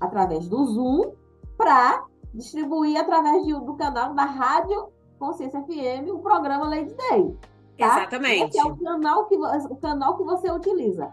através 0.01 0.49
do 0.49 0.65
Zoom 0.67 1.13
para 1.57 2.05
distribuir 2.35 2.99
através 2.99 3.45
de, 3.45 3.53
do 3.53 3.75
canal 3.75 4.15
da 4.15 4.25
Rádio 4.25 4.89
Consciência 5.19 5.63
FM 5.63 6.11
o 6.13 6.19
programa 6.19 6.69
Lady 6.69 6.95
Day. 6.95 7.37
Tá? 7.79 7.99
Exatamente. 8.01 8.57
Esse 8.57 8.59
é 8.59 8.65
o 8.65 8.77
canal, 8.77 9.27
que, 9.27 9.37
o 9.37 9.77
canal 9.77 10.17
que 10.17 10.25
você 10.25 10.51
utiliza. 10.51 11.13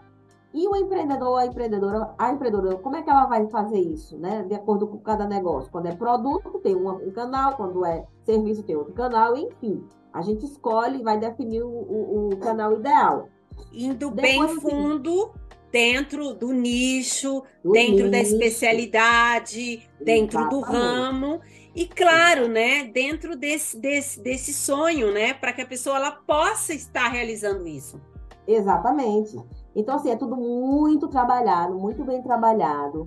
E 0.52 0.66
o 0.66 0.74
empreendedor 0.74 1.28
ou 1.28 1.36
a 1.36 1.46
empreendedora, 1.46 2.14
a 2.18 2.32
empreendedora, 2.32 2.76
como 2.76 2.96
é 2.96 3.02
que 3.02 3.10
ela 3.10 3.26
vai 3.26 3.46
fazer 3.48 3.78
isso, 3.78 4.16
né? 4.18 4.42
De 4.44 4.54
acordo 4.54 4.86
com 4.86 4.98
cada 4.98 5.26
negócio. 5.26 5.70
Quando 5.70 5.86
é 5.86 5.94
produto, 5.94 6.58
tem 6.60 6.74
um, 6.74 6.88
um 6.88 7.10
canal, 7.12 7.56
quando 7.56 7.84
é 7.84 8.06
serviço, 8.24 8.62
tem 8.62 8.74
outro 8.74 8.94
canal, 8.94 9.36
enfim. 9.36 9.84
A 10.16 10.22
gente 10.22 10.46
escolhe 10.46 11.00
e 11.00 11.02
vai 11.02 11.20
definir 11.20 11.62
o, 11.62 11.68
o, 11.68 12.30
o 12.32 12.36
canal 12.38 12.72
ideal. 12.72 13.28
Indo 13.70 14.10
Depois, 14.10 14.22
bem 14.22 14.42
assim, 14.42 14.60
fundo, 14.60 15.30
dentro 15.70 16.32
do 16.32 16.54
nicho, 16.54 17.42
do 17.62 17.72
dentro 17.72 17.96
nicho. 17.96 18.10
da 18.10 18.18
especialidade, 18.18 19.86
dentro 20.00 20.40
Exatamente. 20.40 20.50
do 20.50 20.60
ramo. 20.60 21.40
E 21.74 21.86
claro, 21.86 22.48
né, 22.48 22.84
dentro 22.84 23.36
desse, 23.36 23.78
desse, 23.78 24.18
desse 24.18 24.54
sonho, 24.54 25.12
né, 25.12 25.34
para 25.34 25.52
que 25.52 25.60
a 25.60 25.66
pessoa 25.66 25.96
ela 25.96 26.12
possa 26.12 26.72
estar 26.72 27.08
realizando 27.08 27.68
isso. 27.68 28.00
Exatamente. 28.46 29.36
Então, 29.74 29.96
assim, 29.96 30.10
é 30.10 30.16
tudo 30.16 30.34
muito 30.34 31.08
trabalhado, 31.08 31.74
muito 31.74 32.02
bem 32.04 32.22
trabalhado. 32.22 33.06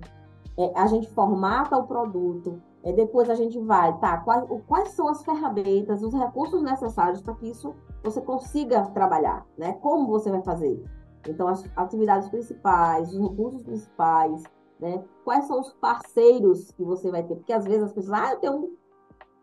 É, 0.56 0.72
a 0.76 0.86
gente 0.86 1.08
formata 1.08 1.76
o 1.76 1.88
produto, 1.88 2.62
é, 2.82 2.92
depois 2.92 3.28
a 3.28 3.34
gente 3.34 3.58
vai, 3.58 3.96
tá, 3.98 4.18
quais, 4.18 4.44
quais 4.66 4.88
são 4.90 5.08
as 5.08 5.22
ferramentas, 5.22 6.02
os 6.02 6.14
recursos 6.14 6.62
necessários 6.62 7.20
para 7.20 7.34
que 7.34 7.50
isso 7.50 7.74
você 8.02 8.20
consiga 8.20 8.86
trabalhar, 8.86 9.46
né? 9.58 9.74
Como 9.82 10.06
você 10.06 10.30
vai 10.30 10.42
fazer? 10.42 10.82
Então, 11.28 11.46
as 11.48 11.64
atividades 11.76 12.28
principais, 12.30 13.12
os 13.12 13.20
recursos 13.20 13.62
principais, 13.62 14.42
né? 14.78 15.04
Quais 15.24 15.44
são 15.44 15.60
os 15.60 15.72
parceiros 15.74 16.70
que 16.70 16.82
você 16.82 17.10
vai 17.10 17.22
ter? 17.22 17.34
Porque 17.34 17.52
às 17.52 17.64
vezes 17.66 17.82
as 17.82 17.92
pessoas, 17.92 18.18
ah, 18.18 18.32
eu 18.32 18.38
tenho 18.38 18.78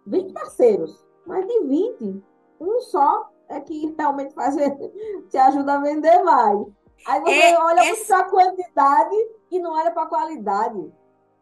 20 0.08 0.34
parceiros, 0.34 1.06
mas 1.26 1.46
de 1.46 1.64
20, 1.64 2.24
um 2.60 2.80
só 2.80 3.30
é 3.48 3.60
que 3.60 3.94
realmente 3.98 4.34
faz 4.34 4.56
te 5.30 5.38
ajuda 5.38 5.76
a 5.76 5.82
vender 5.82 6.24
mais. 6.24 6.66
Aí 7.06 7.22
você 7.22 7.54
é, 7.54 7.60
olha 7.60 7.82
essa... 7.82 8.16
para 8.16 8.26
a 8.26 8.30
quantidade 8.30 9.16
e 9.52 9.60
não 9.60 9.74
olha 9.74 9.92
para 9.92 10.04
a 10.04 10.08
qualidade. 10.08 10.92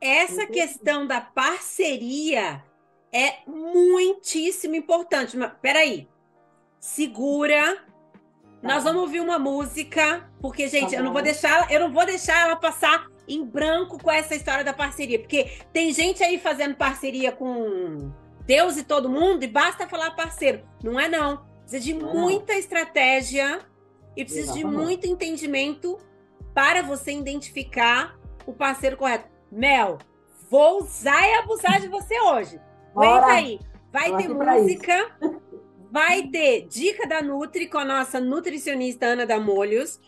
Essa 0.05 0.43
Entendi. 0.43 0.59
questão 0.59 1.07
da 1.07 1.19
parceria 1.19 2.63
é 3.11 3.37
muitíssimo 3.47 4.75
importante. 4.75 5.35
Mas, 5.35 5.51
peraí, 5.61 6.07
segura 6.79 7.83
Nós 8.61 8.83
vamos 8.83 9.03
ouvir 9.03 9.19
uma 9.19 9.37
música, 9.37 10.27
porque, 10.41 10.67
gente, 10.67 10.91
tá 10.91 10.97
eu 10.97 11.03
não 11.03 11.13
vou 11.13 11.21
deixar, 11.21 11.71
eu 11.71 11.79
não 11.79 11.93
vou 11.93 12.03
deixar 12.05 12.47
ela 12.47 12.55
passar 12.55 13.07
em 13.27 13.45
branco 13.45 14.01
com 14.01 14.11
essa 14.11 14.33
história 14.33 14.63
da 14.63 14.73
parceria. 14.73 15.19
Porque 15.19 15.59
tem 15.71 15.93
gente 15.93 16.23
aí 16.23 16.39
fazendo 16.39 16.75
parceria 16.75 17.31
com 17.31 18.11
Deus 18.45 18.77
e 18.77 18.83
todo 18.83 19.09
mundo 19.09 19.43
e 19.43 19.47
basta 19.47 19.87
falar 19.87 20.11
parceiro. 20.11 20.63
Não 20.83 20.99
é, 20.99 21.07
não. 21.07 21.45
Precisa 21.61 21.79
de 21.83 21.93
muita 21.93 22.53
estratégia 22.53 23.59
e 24.15 24.23
precisa 24.23 24.51
Exatamente. 24.51 24.67
de 24.67 24.83
muito 24.83 25.07
entendimento 25.07 25.99
para 26.53 26.81
você 26.81 27.11
identificar 27.11 28.17
o 28.47 28.53
parceiro 28.53 28.97
correto. 28.97 29.34
Mel, 29.51 29.97
vou 30.49 30.81
usar 30.81 31.27
e 31.27 31.33
abusar 31.35 31.79
de 31.79 31.87
você 31.87 32.19
hoje. 32.19 32.59
Aguenta 32.95 33.25
aí. 33.27 33.59
Vai 33.91 34.17
ter 34.17 34.27
música, 34.27 35.11
vai 35.91 36.23
ter 36.23 36.67
dica 36.67 37.07
da 37.07 37.21
Nutri 37.21 37.67
com 37.67 37.77
a 37.77 37.85
nossa 37.85 38.19
nutricionista 38.19 39.05
Ana 39.05 39.25
da 39.25 39.39
Molhos. 39.39 39.99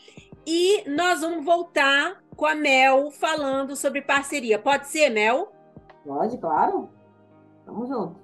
E 0.46 0.84
nós 0.90 1.22
vamos 1.22 1.44
voltar 1.46 2.22
com 2.36 2.46
a 2.46 2.56
Mel 2.56 3.12
falando 3.12 3.76
sobre 3.76 4.02
parceria. 4.02 4.60
Pode 4.60 4.88
ser, 4.88 5.10
Mel? 5.10 5.52
Pode, 6.06 6.38
claro. 6.38 6.90
Tamo 7.66 7.86
junto. 7.86 8.16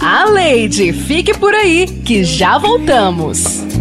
A 0.00 0.24
Lady, 0.28 0.92
fique 0.92 1.36
por 1.38 1.54
aí 1.54 1.86
que 2.04 2.22
já 2.22 2.58
voltamos. 2.58 3.71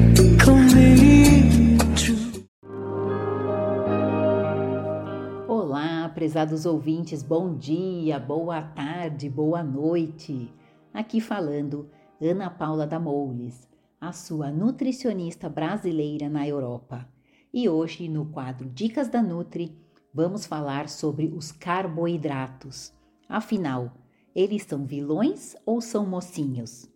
Prezados 6.22 6.67
ouvintes, 6.67 7.24
bom 7.24 7.57
dia, 7.57 8.19
boa 8.19 8.61
tarde, 8.61 9.28
boa 9.28 9.63
noite. 9.63 10.53
Aqui 10.93 11.19
falando 11.19 11.89
Ana 12.22 12.47
Paula 12.47 12.86
da 12.86 12.99
Moules, 12.99 13.67
a 13.99 14.11
sua 14.11 14.51
nutricionista 14.51 15.49
brasileira 15.49 16.30
na 16.30 16.47
Europa. 16.47 17.09
E 17.51 17.67
hoje, 17.67 18.07
no 18.07 18.28
quadro 18.28 18.69
Dicas 18.69 19.07
da 19.07 19.19
Nutri, 19.19 19.76
vamos 20.13 20.45
falar 20.45 20.89
sobre 20.89 21.26
os 21.36 21.51
carboidratos. 21.51 22.93
Afinal, 23.28 23.91
eles 24.36 24.61
são 24.61 24.86
vilões 24.86 25.55
ou 25.65 25.82
são 25.82 26.05
mocinhos? 26.05 26.88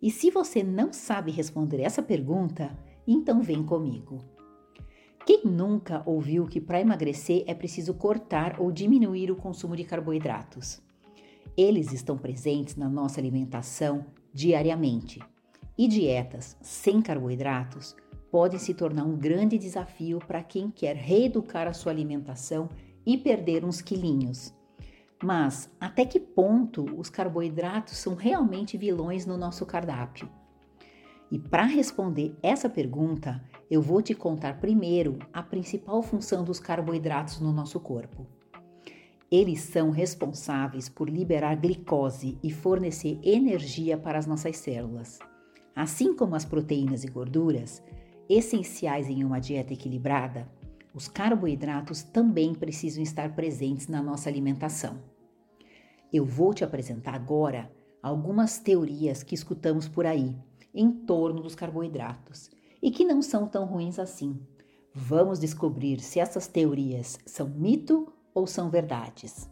E 0.00 0.10
se 0.10 0.30
você 0.30 0.62
não 0.62 0.90
sabe 0.90 1.30
responder 1.30 1.82
essa 1.82 2.02
pergunta, 2.02 2.74
então 3.06 3.42
vem 3.42 3.62
comigo. 3.62 4.24
Quem 5.26 5.44
nunca 5.44 6.02
ouviu 6.06 6.46
que 6.46 6.60
para 6.60 6.80
emagrecer 6.80 7.44
é 7.46 7.54
preciso 7.54 7.94
cortar 7.94 8.60
ou 8.60 8.72
diminuir 8.72 9.30
o 9.30 9.36
consumo 9.36 9.76
de 9.76 9.84
carboidratos? 9.84 10.82
Eles 11.56 11.92
estão 11.92 12.16
presentes 12.16 12.76
na 12.76 12.88
nossa 12.88 13.20
alimentação 13.20 14.06
diariamente. 14.32 15.20
E 15.76 15.86
dietas 15.86 16.56
sem 16.60 17.02
carboidratos 17.02 17.94
podem 18.30 18.58
se 18.58 18.72
tornar 18.74 19.04
um 19.04 19.16
grande 19.16 19.58
desafio 19.58 20.18
para 20.26 20.42
quem 20.42 20.70
quer 20.70 20.96
reeducar 20.96 21.66
a 21.66 21.72
sua 21.72 21.92
alimentação 21.92 22.68
e 23.04 23.18
perder 23.18 23.64
uns 23.64 23.80
quilinhos. 23.80 24.54
Mas 25.22 25.70
até 25.78 26.04
que 26.04 26.18
ponto 26.18 26.84
os 26.98 27.10
carboidratos 27.10 27.98
são 27.98 28.14
realmente 28.14 28.78
vilões 28.78 29.26
no 29.26 29.36
nosso 29.36 29.66
cardápio? 29.66 30.28
E 31.30 31.38
para 31.38 31.64
responder 31.64 32.34
essa 32.42 32.68
pergunta, 32.68 33.42
eu 33.70 33.80
vou 33.80 34.02
te 34.02 34.14
contar 34.14 34.58
primeiro 34.58 35.20
a 35.32 35.44
principal 35.44 36.02
função 36.02 36.42
dos 36.42 36.58
carboidratos 36.58 37.38
no 37.38 37.52
nosso 37.52 37.78
corpo. 37.78 38.26
Eles 39.30 39.60
são 39.60 39.90
responsáveis 39.90 40.88
por 40.88 41.08
liberar 41.08 41.54
glicose 41.54 42.36
e 42.42 42.50
fornecer 42.50 43.20
energia 43.22 43.96
para 43.96 44.18
as 44.18 44.26
nossas 44.26 44.56
células. 44.56 45.20
Assim 45.72 46.16
como 46.16 46.34
as 46.34 46.44
proteínas 46.44 47.04
e 47.04 47.08
gorduras, 47.08 47.80
essenciais 48.28 49.08
em 49.08 49.22
uma 49.22 49.40
dieta 49.40 49.72
equilibrada, 49.72 50.50
os 50.92 51.06
carboidratos 51.06 52.02
também 52.02 52.52
precisam 52.52 53.00
estar 53.00 53.36
presentes 53.36 53.86
na 53.86 54.02
nossa 54.02 54.28
alimentação. 54.28 55.00
Eu 56.12 56.24
vou 56.24 56.52
te 56.52 56.64
apresentar 56.64 57.14
agora 57.14 57.70
algumas 58.02 58.58
teorias 58.58 59.22
que 59.22 59.36
escutamos 59.36 59.86
por 59.86 60.06
aí 60.06 60.36
em 60.74 60.90
torno 60.90 61.40
dos 61.40 61.54
carboidratos 61.54 62.50
e 62.82 62.90
que 62.90 63.04
não 63.04 63.22
são 63.22 63.46
tão 63.46 63.64
ruins 63.64 63.98
assim. 63.98 64.38
Vamos 64.92 65.38
descobrir 65.38 66.00
se 66.00 66.18
essas 66.18 66.48
teorias 66.48 67.18
são 67.24 67.48
mito 67.48 68.12
ou 68.34 68.46
são 68.46 68.70
verdades. 68.70 69.48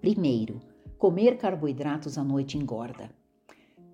Primeiro, 0.00 0.60
comer 0.98 1.36
carboidratos 1.36 2.16
à 2.16 2.24
noite 2.24 2.56
engorda. 2.56 3.10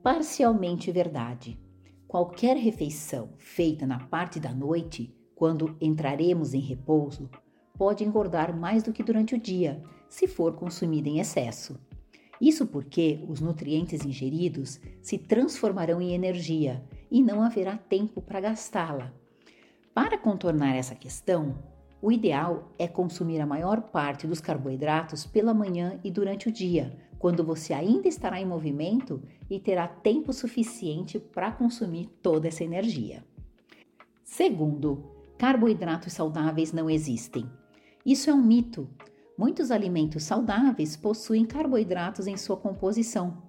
Parcialmente 0.03 0.93
verdade. 0.93 1.59
Qualquer 2.07 2.57
refeição 2.57 3.31
feita 3.39 3.87
na 3.87 3.99
parte 3.99 4.39
da 4.39 4.55
noite, 4.55 5.15
quando 5.35 5.77
entraremos 5.81 6.55
em 6.55 6.61
repouso, 6.61 7.29
pode 7.77 8.05
engordar 8.05 8.57
mais 8.57 8.83
do 8.83 8.93
que 8.93 9.03
durante 9.03 9.35
o 9.35 9.41
dia, 9.41 9.83
se 10.09 10.27
for 10.27 10.55
consumida 10.55 11.09
em 11.09 11.19
excesso. 11.19 11.79
Isso 12.41 12.67
porque 12.67 13.25
os 13.29 13.41
nutrientes 13.41 14.05
ingeridos 14.05 14.81
se 15.03 15.19
transformarão 15.19 16.01
em 16.01 16.13
energia 16.13 16.85
e 17.11 17.23
não 17.23 17.43
haverá 17.43 17.77
tempo 17.77 18.21
para 18.21 18.41
gastá-la. 18.41 19.13
Para 19.95 20.19
contornar 20.19 20.75
essa 20.77 20.95
questão, 20.95 21.57
o 22.03 22.13
ideal 22.13 22.73
é 22.79 22.87
consumir 22.87 23.41
a 23.41 23.47
maior 23.47 23.81
parte 23.81 24.27
dos 24.27 24.41
carboidratos 24.41 25.27
pela 25.27 25.55
manhã 25.55 25.99
e 26.05 26.11
durante 26.11 26.49
o 26.49 26.53
dia, 26.53 26.97
quando 27.19 27.43
você 27.43 27.73
ainda 27.73 28.07
estará 28.07 28.41
em 28.41 28.45
movimento 28.45 29.23
e 29.49 29.59
terá 29.59 29.89
tempo 29.89 30.33
suficiente 30.33 31.19
para 31.19 31.51
consumir 31.51 32.07
toda 32.23 32.49
essa 32.49 32.63
energia. 32.63 33.25
Segundo, 34.23 35.03
carboidratos 35.39 36.13
saudáveis 36.13 36.73
não 36.73 36.91
existem. 36.91 37.51
Isso 38.05 38.29
é 38.29 38.35
um 38.35 38.43
mito. 38.43 38.89
Muitos 39.39 39.71
alimentos 39.71 40.25
saudáveis 40.25 40.97
possuem 40.97 41.45
carboidratos 41.45 42.27
em 42.27 42.37
sua 42.37 42.57
composição. 42.57 43.43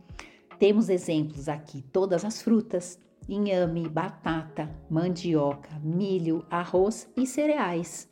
Temos 0.58 0.90
exemplos 0.90 1.48
aqui: 1.48 1.82
todas 1.82 2.26
as 2.26 2.42
frutas, 2.42 3.00
inhame, 3.28 3.88
batata, 3.88 4.70
mandioca, 4.90 5.78
milho, 5.84 6.46
arroz 6.50 7.12
e 7.16 7.26
cereais. 7.26 8.10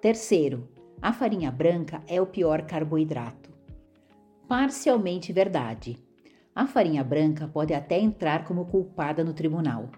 Terceiro, 0.00 0.68
a 1.00 1.12
farinha 1.12 1.50
branca 1.50 2.02
é 2.06 2.20
o 2.20 2.26
pior 2.26 2.62
carboidrato. 2.62 3.50
Parcialmente 4.48 5.32
verdade. 5.32 5.96
A 6.54 6.66
farinha 6.66 7.04
branca 7.04 7.48
pode 7.48 7.74
até 7.74 7.98
entrar 7.98 8.44
como 8.44 8.66
culpada 8.66 9.24
no 9.24 9.34
tribunal, 9.34 9.90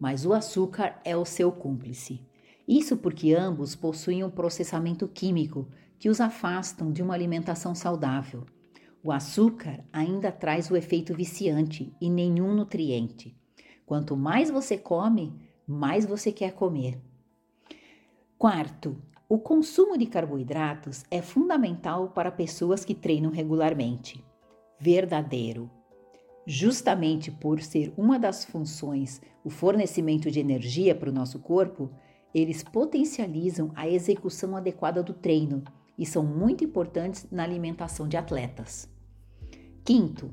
mas 0.00 0.24
o 0.24 0.32
açúcar 0.32 1.00
é 1.04 1.16
o 1.16 1.24
seu 1.24 1.52
cúmplice. 1.52 2.26
Isso 2.66 2.96
porque 2.96 3.34
ambos 3.34 3.74
possuem 3.74 4.24
um 4.24 4.30
processamento 4.30 5.06
químico 5.06 5.68
que 5.98 6.08
os 6.08 6.20
afastam 6.20 6.90
de 6.90 7.02
uma 7.02 7.14
alimentação 7.14 7.74
saudável. 7.74 8.46
O 9.02 9.12
açúcar 9.12 9.84
ainda 9.92 10.32
traz 10.32 10.70
o 10.70 10.76
efeito 10.76 11.14
viciante 11.14 11.92
e 12.00 12.08
nenhum 12.08 12.54
nutriente. 12.54 13.36
Quanto 13.90 14.16
mais 14.16 14.48
você 14.52 14.78
come, 14.78 15.32
mais 15.66 16.06
você 16.06 16.30
quer 16.30 16.52
comer. 16.52 16.96
Quarto, 18.38 18.96
o 19.28 19.36
consumo 19.36 19.98
de 19.98 20.06
carboidratos 20.06 21.02
é 21.10 21.20
fundamental 21.20 22.10
para 22.10 22.30
pessoas 22.30 22.84
que 22.84 22.94
treinam 22.94 23.32
regularmente. 23.32 24.24
Verdadeiro. 24.78 25.68
Justamente 26.46 27.32
por 27.32 27.60
ser 27.60 27.92
uma 27.96 28.16
das 28.16 28.44
funções 28.44 29.20
o 29.42 29.50
fornecimento 29.50 30.30
de 30.30 30.38
energia 30.38 30.94
para 30.94 31.10
o 31.10 31.12
nosso 31.12 31.40
corpo, 31.40 31.90
eles 32.32 32.62
potencializam 32.62 33.72
a 33.74 33.88
execução 33.88 34.56
adequada 34.56 35.02
do 35.02 35.14
treino 35.14 35.64
e 35.98 36.06
são 36.06 36.22
muito 36.24 36.62
importantes 36.62 37.26
na 37.28 37.42
alimentação 37.42 38.06
de 38.06 38.16
atletas. 38.16 38.88
Quinto, 39.84 40.32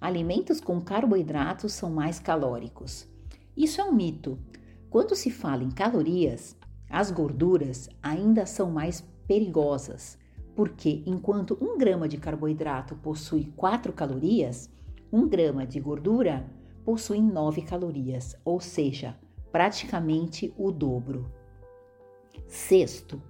alimentos 0.00 0.60
com 0.60 0.80
carboidratos 0.80 1.72
são 1.72 1.90
mais 1.90 2.18
calóricos. 2.18 3.08
Isso 3.56 3.80
é 3.80 3.84
um 3.84 3.92
mito. 3.92 4.38
Quando 4.90 5.14
se 5.14 5.30
fala 5.30 5.64
em 5.64 5.70
calorias, 5.70 6.56
as 6.88 7.10
gorduras 7.10 7.88
ainda 8.02 8.46
são 8.46 8.70
mais 8.70 9.00
perigosas, 9.26 10.18
porque 10.54 11.02
enquanto 11.06 11.58
um 11.60 11.76
grama 11.76 12.08
de 12.08 12.16
carboidrato 12.16 12.94
possui 12.96 13.52
4 13.56 13.92
calorias, 13.92 14.70
um 15.12 15.28
grama 15.28 15.66
de 15.66 15.80
gordura 15.80 16.46
possui 16.84 17.20
9 17.20 17.62
calorias, 17.62 18.36
ou 18.44 18.60
seja, 18.60 19.18
praticamente 19.50 20.52
o 20.56 20.70
dobro. 20.70 21.30
Sexto, 22.46 23.20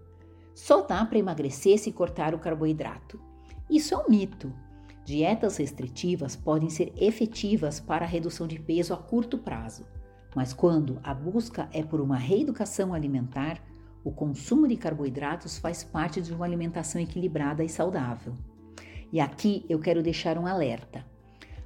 só 0.55 0.83
dá 0.83 1.05
para 1.05 1.19
emagrecer 1.19 1.79
se 1.79 1.93
cortar 1.93 2.35
o 2.35 2.39
carboidrato. 2.39 3.21
Isso 3.71 3.95
é 3.95 3.97
um 3.97 4.09
mito. 4.09 4.53
Dietas 5.07 5.59
restritivas 5.59 6.35
podem 6.35 6.69
ser 6.69 6.93
efetivas 6.97 7.79
para 7.79 8.05
a 8.05 8.09
redução 8.09 8.45
de 8.45 8.59
peso 8.59 8.93
a 8.93 8.97
curto 8.97 9.39
prazo, 9.39 9.87
mas 10.35 10.53
quando 10.53 10.99
a 11.01 11.15
busca 11.15 11.69
é 11.73 11.81
por 11.81 12.01
uma 12.01 12.17
reeducação 12.17 12.93
alimentar, 12.93 13.63
o 14.03 14.11
consumo 14.11 14.67
de 14.67 14.77
carboidratos 14.77 15.59
faz 15.59 15.85
parte 15.85 16.21
de 16.21 16.33
uma 16.35 16.45
alimentação 16.45 17.01
equilibrada 17.01 17.63
e 17.63 17.69
saudável. 17.69 18.35
E 19.13 19.21
aqui 19.21 19.65
eu 19.69 19.79
quero 19.79 20.03
deixar 20.03 20.37
um 20.39 20.45
alerta. 20.45 21.07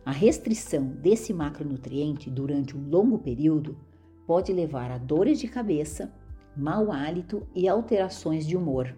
A 0.05 0.13
restrição 0.13 0.85
desse 0.85 1.33
macronutriente 1.33 2.29
durante 2.29 2.77
um 2.77 2.91
longo 2.91 3.19
período 3.21 3.75
pode 4.27 4.53
levar 4.53 4.91
a 4.91 4.99
dores 4.99 5.41
de 5.41 5.49
cabeça, 5.49 6.13
mau 6.55 6.93
hálito 6.93 7.49
e 7.55 7.67
alterações 7.67 8.47
de 8.47 8.55
humor. 8.55 8.95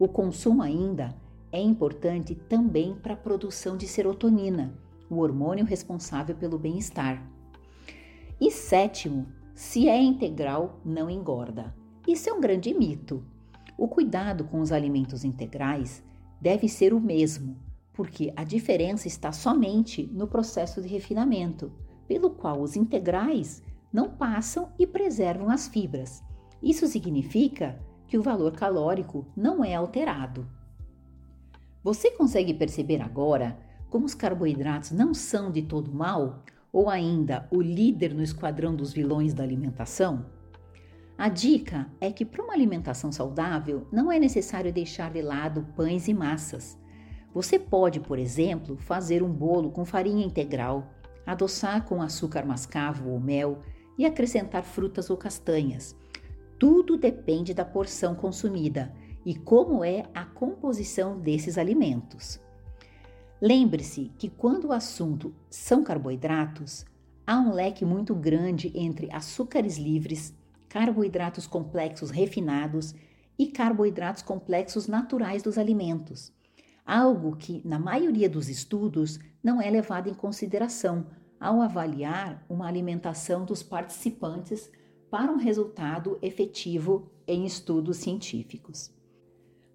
O 0.00 0.08
consumo 0.08 0.62
ainda 0.62 1.14
é 1.50 1.60
importante 1.60 2.34
também 2.34 2.94
para 2.94 3.14
a 3.14 3.16
produção 3.16 3.76
de 3.76 3.86
serotonina, 3.86 4.74
o 5.08 5.18
hormônio 5.18 5.64
responsável 5.64 6.36
pelo 6.36 6.58
bem-estar. 6.58 7.26
E 8.40 8.50
sétimo, 8.50 9.26
se 9.54 9.88
é 9.88 10.00
integral, 10.00 10.80
não 10.84 11.10
engorda. 11.10 11.74
Isso 12.06 12.30
é 12.30 12.32
um 12.32 12.40
grande 12.40 12.72
mito. 12.72 13.24
O 13.76 13.88
cuidado 13.88 14.44
com 14.44 14.60
os 14.60 14.72
alimentos 14.72 15.24
integrais 15.24 16.02
deve 16.40 16.68
ser 16.68 16.94
o 16.94 17.00
mesmo, 17.00 17.56
porque 17.92 18.32
a 18.36 18.44
diferença 18.44 19.08
está 19.08 19.32
somente 19.32 20.06
no 20.12 20.28
processo 20.28 20.80
de 20.80 20.88
refinamento, 20.88 21.72
pelo 22.06 22.30
qual 22.30 22.60
os 22.60 22.76
integrais 22.76 23.62
não 23.92 24.10
passam 24.10 24.72
e 24.78 24.86
preservam 24.86 25.50
as 25.50 25.66
fibras. 25.66 26.22
Isso 26.62 26.86
significa 26.86 27.80
que 28.06 28.16
o 28.16 28.22
valor 28.22 28.52
calórico 28.52 29.26
não 29.36 29.64
é 29.64 29.74
alterado. 29.74 30.48
Você 31.82 32.10
consegue 32.10 32.52
perceber 32.52 33.00
agora 33.00 33.56
como 33.88 34.04
os 34.04 34.14
carboidratos 34.14 34.90
não 34.90 35.14
são 35.14 35.50
de 35.50 35.62
todo 35.62 35.92
mal? 35.92 36.42
Ou 36.72 36.90
ainda 36.90 37.48
o 37.50 37.62
líder 37.62 38.12
no 38.12 38.22
esquadrão 38.22 38.74
dos 38.74 38.92
vilões 38.92 39.32
da 39.32 39.42
alimentação? 39.42 40.26
A 41.16 41.28
dica 41.28 41.90
é 42.00 42.12
que 42.12 42.24
para 42.24 42.44
uma 42.44 42.52
alimentação 42.52 43.10
saudável 43.10 43.86
não 43.90 44.12
é 44.12 44.18
necessário 44.18 44.72
deixar 44.72 45.10
de 45.10 45.22
lado 45.22 45.66
pães 45.74 46.08
e 46.08 46.14
massas. 46.14 46.78
Você 47.32 47.58
pode, 47.58 48.00
por 48.00 48.18
exemplo, 48.18 48.76
fazer 48.76 49.22
um 49.22 49.32
bolo 49.32 49.70
com 49.70 49.84
farinha 49.84 50.24
integral, 50.24 50.92
adoçar 51.26 51.84
com 51.84 52.02
açúcar 52.02 52.44
mascavo 52.44 53.10
ou 53.10 53.18
mel 53.18 53.60
e 53.96 54.04
acrescentar 54.04 54.62
frutas 54.62 55.10
ou 55.10 55.16
castanhas. 55.16 55.96
Tudo 56.58 56.96
depende 56.96 57.54
da 57.54 57.64
porção 57.64 58.14
consumida 58.14 58.92
e 59.28 59.34
como 59.34 59.84
é 59.84 60.06
a 60.14 60.24
composição 60.24 61.20
desses 61.20 61.58
alimentos. 61.58 62.40
Lembre-se 63.38 64.10
que 64.16 64.30
quando 64.30 64.68
o 64.68 64.72
assunto 64.72 65.34
são 65.50 65.84
carboidratos, 65.84 66.86
há 67.26 67.38
um 67.38 67.52
leque 67.52 67.84
muito 67.84 68.14
grande 68.14 68.72
entre 68.74 69.12
açúcares 69.12 69.76
livres, 69.76 70.34
carboidratos 70.66 71.46
complexos 71.46 72.08
refinados 72.08 72.94
e 73.38 73.48
carboidratos 73.48 74.22
complexos 74.22 74.88
naturais 74.88 75.42
dos 75.42 75.58
alimentos, 75.58 76.32
algo 76.86 77.36
que, 77.36 77.60
na 77.66 77.78
maioria 77.78 78.30
dos 78.30 78.48
estudos, 78.48 79.20
não 79.44 79.60
é 79.60 79.70
levado 79.70 80.08
em 80.08 80.14
consideração 80.14 81.06
ao 81.38 81.60
avaliar 81.60 82.46
uma 82.48 82.66
alimentação 82.66 83.44
dos 83.44 83.62
participantes 83.62 84.70
para 85.10 85.30
um 85.30 85.36
resultado 85.36 86.18
efetivo 86.22 87.10
em 87.26 87.44
estudos 87.44 87.98
científicos. 87.98 88.96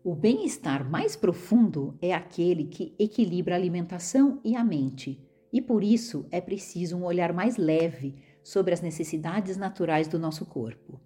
O 0.05 0.13
bem-estar 0.13 0.83
mais 0.89 1.15
profundo 1.15 1.97
é 2.01 2.13
aquele 2.13 2.65
que 2.65 2.93
equilibra 2.99 3.55
a 3.55 3.57
alimentação 3.57 4.37
e 4.43 4.53
a 4.53 4.61
mente, 4.61 5.25
e 5.51 5.61
por 5.61 5.81
isso 5.81 6.25
é 6.29 6.41
preciso 6.41 6.97
um 6.97 7.05
olhar 7.05 7.31
mais 7.31 7.55
leve 7.55 8.15
sobre 8.43 8.73
as 8.73 8.81
necessidades 8.81 9.55
naturais 9.55 10.05
do 10.09 10.19
nosso 10.19 10.45
corpo. 10.45 10.99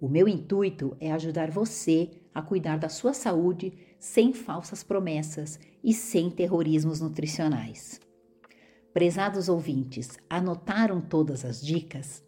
O 0.00 0.08
meu 0.08 0.26
intuito 0.26 0.96
é 0.98 1.12
ajudar 1.12 1.50
você 1.50 2.10
a 2.34 2.40
cuidar 2.40 2.78
da 2.78 2.88
sua 2.88 3.12
saúde 3.12 3.74
sem 3.98 4.32
falsas 4.32 4.82
promessas 4.82 5.60
e 5.84 5.92
sem 5.92 6.30
terrorismos 6.30 7.02
nutricionais. 7.02 8.00
Prezados 8.94 9.50
ouvintes, 9.50 10.18
anotaram 10.30 11.02
todas 11.02 11.44
as 11.44 11.60
dicas? 11.60 12.24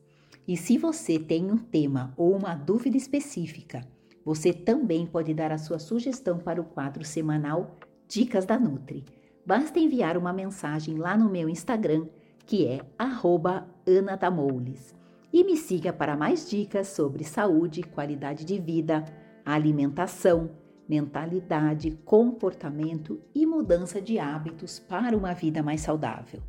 E 0.46 0.54
se 0.54 0.76
você 0.76 1.18
tem 1.18 1.50
um 1.50 1.56
tema 1.56 2.12
ou 2.14 2.36
uma 2.36 2.54
dúvida 2.54 2.98
específica, 2.98 3.88
você 4.24 4.52
também 4.52 5.06
pode 5.06 5.34
dar 5.34 5.52
a 5.52 5.58
sua 5.58 5.78
sugestão 5.78 6.38
para 6.38 6.60
o 6.60 6.64
quadro 6.64 7.04
semanal 7.04 7.76
Dicas 8.08 8.46
da 8.46 8.58
Nutri. 8.58 9.04
Basta 9.46 9.78
enviar 9.78 10.16
uma 10.16 10.32
mensagem 10.32 10.96
lá 10.96 11.16
no 11.16 11.28
meu 11.28 11.48
Instagram, 11.48 12.06
que 12.46 12.66
é 12.66 12.80
@ana_damoules, 12.98 14.94
e 15.32 15.44
me 15.44 15.56
siga 15.56 15.92
para 15.92 16.16
mais 16.16 16.48
dicas 16.48 16.88
sobre 16.88 17.24
saúde, 17.24 17.82
qualidade 17.82 18.44
de 18.44 18.58
vida, 18.58 19.04
alimentação, 19.44 20.50
mentalidade, 20.88 21.90
comportamento 22.04 23.20
e 23.34 23.44
mudança 23.46 24.00
de 24.00 24.18
hábitos 24.18 24.78
para 24.78 25.16
uma 25.16 25.34
vida 25.34 25.62
mais 25.62 25.80
saudável. 25.80 26.40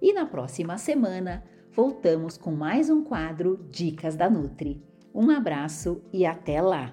E 0.00 0.12
na 0.12 0.26
próxima 0.26 0.78
semana 0.78 1.44
voltamos 1.72 2.36
com 2.36 2.52
mais 2.52 2.88
um 2.90 3.02
quadro 3.02 3.66
Dicas 3.70 4.16
da 4.16 4.30
Nutri. 4.30 4.85
Um 5.18 5.30
abraço 5.30 6.02
e 6.12 6.26
até 6.26 6.60
lá! 6.60 6.92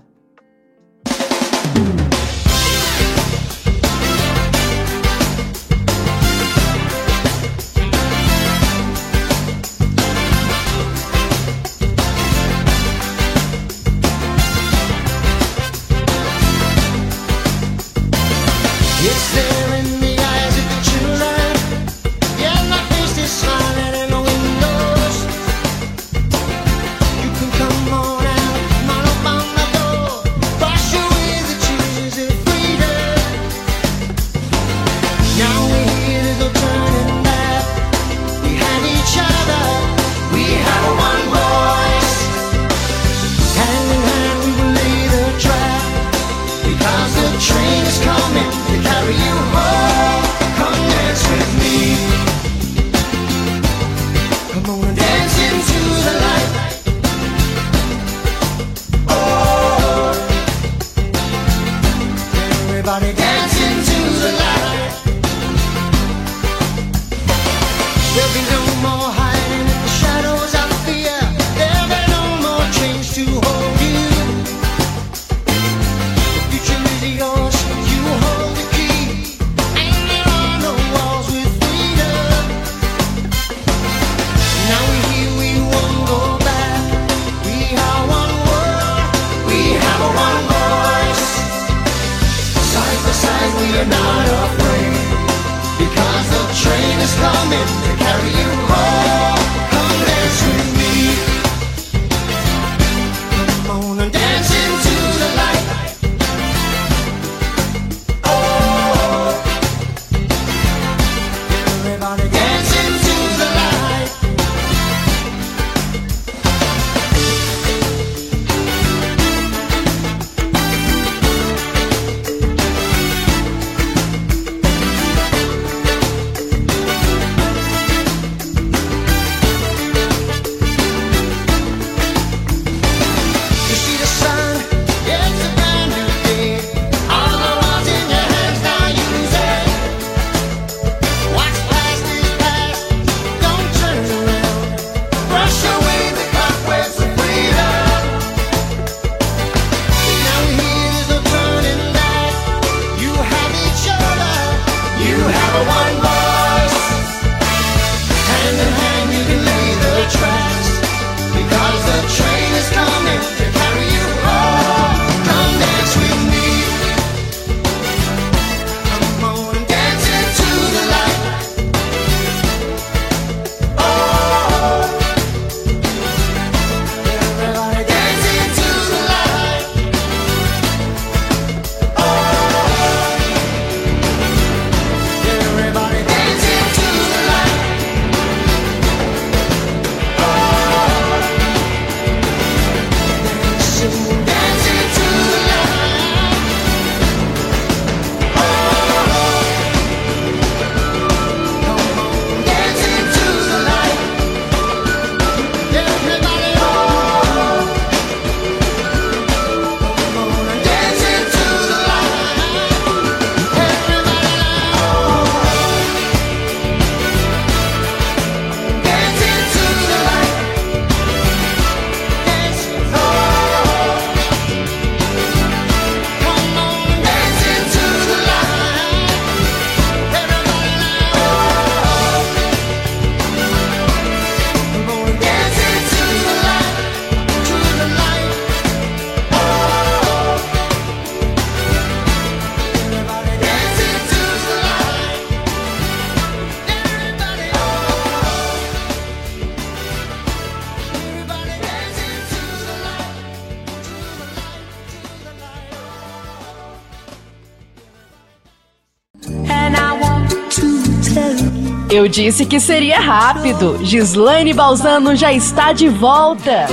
Disse 262.14 262.46
que 262.46 262.60
seria 262.60 263.00
rápido. 263.00 263.84
Gislaine 263.84 264.54
Balzano 264.54 265.16
já 265.16 265.34
está 265.34 265.74
de 265.74 265.90
volta. 265.90 266.68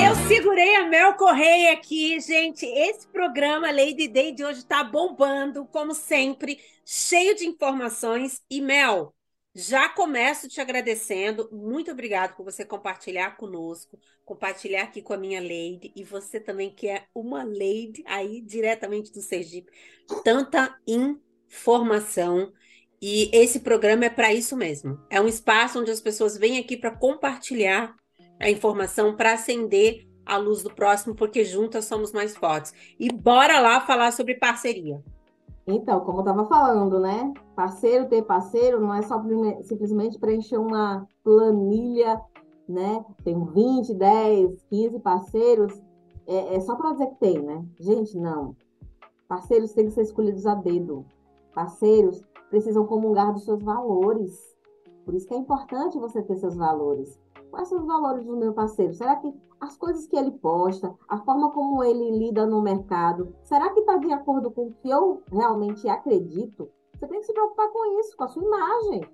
Eu 0.00 0.14
segurei 0.28 0.76
a 0.76 0.86
Mel 0.86 1.14
Correia 1.14 1.72
aqui, 1.72 2.20
gente. 2.20 2.64
Esse 2.64 3.04
programa 3.08 3.72
Lady 3.72 4.06
Day 4.06 4.32
de 4.32 4.44
hoje 4.44 4.60
está 4.60 4.84
bombando, 4.84 5.66
como 5.66 5.96
sempre, 5.96 6.60
cheio 6.86 7.34
de 7.34 7.44
informações. 7.44 8.40
E 8.48 8.60
Mel, 8.60 9.12
já 9.52 9.88
começo 9.88 10.46
te 10.46 10.60
agradecendo. 10.60 11.48
Muito 11.50 11.90
obrigado 11.90 12.36
por 12.36 12.44
você 12.44 12.64
compartilhar 12.64 13.36
conosco, 13.36 13.98
compartilhar 14.24 14.84
aqui 14.84 15.02
com 15.02 15.12
a 15.12 15.18
minha 15.18 15.40
Lady 15.40 15.92
e 15.96 16.04
você 16.04 16.38
também 16.38 16.70
que 16.70 16.86
é 16.86 17.04
uma 17.12 17.42
Lady 17.42 18.04
aí 18.06 18.40
diretamente 18.40 19.12
do 19.12 19.20
Sergipe. 19.20 19.72
Tanta 20.22 20.72
informação. 20.86 22.52
E 23.00 23.30
esse 23.32 23.60
programa 23.60 24.06
é 24.06 24.10
para 24.10 24.32
isso 24.32 24.56
mesmo. 24.56 24.98
É 25.08 25.20
um 25.20 25.28
espaço 25.28 25.80
onde 25.80 25.90
as 25.90 26.00
pessoas 26.00 26.36
vêm 26.36 26.58
aqui 26.58 26.76
para 26.76 26.90
compartilhar 26.90 27.94
a 28.40 28.50
informação, 28.50 29.16
para 29.16 29.32
acender 29.32 30.06
a 30.26 30.36
luz 30.36 30.62
do 30.62 30.74
próximo, 30.74 31.14
porque 31.14 31.44
juntas 31.44 31.86
somos 31.86 32.12
mais 32.12 32.36
fortes. 32.36 32.74
E 32.98 33.10
bora 33.10 33.60
lá 33.60 33.80
falar 33.80 34.12
sobre 34.12 34.34
parceria. 34.34 35.02
Então, 35.66 36.00
como 36.00 36.18
eu 36.18 36.22
estava 36.22 36.46
falando, 36.46 36.98
né? 36.98 37.32
Parceiro 37.54 38.08
ter 38.08 38.22
parceiro 38.22 38.80
não 38.80 38.94
é 38.94 39.02
só 39.02 39.22
simplesmente 39.62 40.18
preencher 40.18 40.56
uma 40.56 41.06
planilha, 41.22 42.20
né? 42.68 43.04
Tem 43.22 43.38
20, 43.44 43.94
10, 43.94 44.62
15 44.70 44.98
parceiros. 45.00 45.80
É, 46.26 46.56
é 46.56 46.60
só 46.60 46.74
para 46.74 46.92
dizer 46.92 47.06
que 47.08 47.16
tem, 47.16 47.38
né? 47.42 47.64
Gente, 47.78 48.16
não. 48.16 48.56
Parceiros 49.28 49.72
têm 49.72 49.86
que 49.86 49.92
ser 49.92 50.02
escolhidos 50.02 50.46
a 50.46 50.54
dedo. 50.54 51.04
Parceiros 51.54 52.22
precisam 52.50 52.86
comungar 52.86 53.32
dos 53.32 53.44
seus 53.44 53.62
valores. 53.62 54.56
Por 55.04 55.14
isso 55.14 55.26
que 55.26 55.34
é 55.34 55.38
importante 55.38 55.98
você 55.98 56.22
ter 56.22 56.36
seus 56.36 56.56
valores. 56.56 57.18
Quais 57.50 57.68
são 57.68 57.78
os 57.78 57.86
valores 57.86 58.24
do 58.24 58.36
meu 58.36 58.52
parceiro? 58.52 58.92
Será 58.92 59.16
que 59.16 59.32
as 59.60 59.76
coisas 59.76 60.06
que 60.06 60.16
ele 60.16 60.30
posta, 60.32 60.94
a 61.08 61.18
forma 61.18 61.50
como 61.50 61.82
ele 61.82 62.10
lida 62.10 62.46
no 62.46 62.62
mercado, 62.62 63.34
será 63.42 63.70
que 63.70 63.80
está 63.80 63.96
de 63.96 64.12
acordo 64.12 64.50
com 64.50 64.66
o 64.66 64.74
que 64.74 64.88
eu 64.88 65.22
realmente 65.32 65.88
acredito? 65.88 66.70
Você 66.94 67.06
tem 67.06 67.20
que 67.20 67.26
se 67.26 67.32
preocupar 67.32 67.68
com 67.68 68.00
isso, 68.00 68.16
com 68.16 68.24
a 68.24 68.28
sua 68.28 68.44
imagem. 68.44 69.08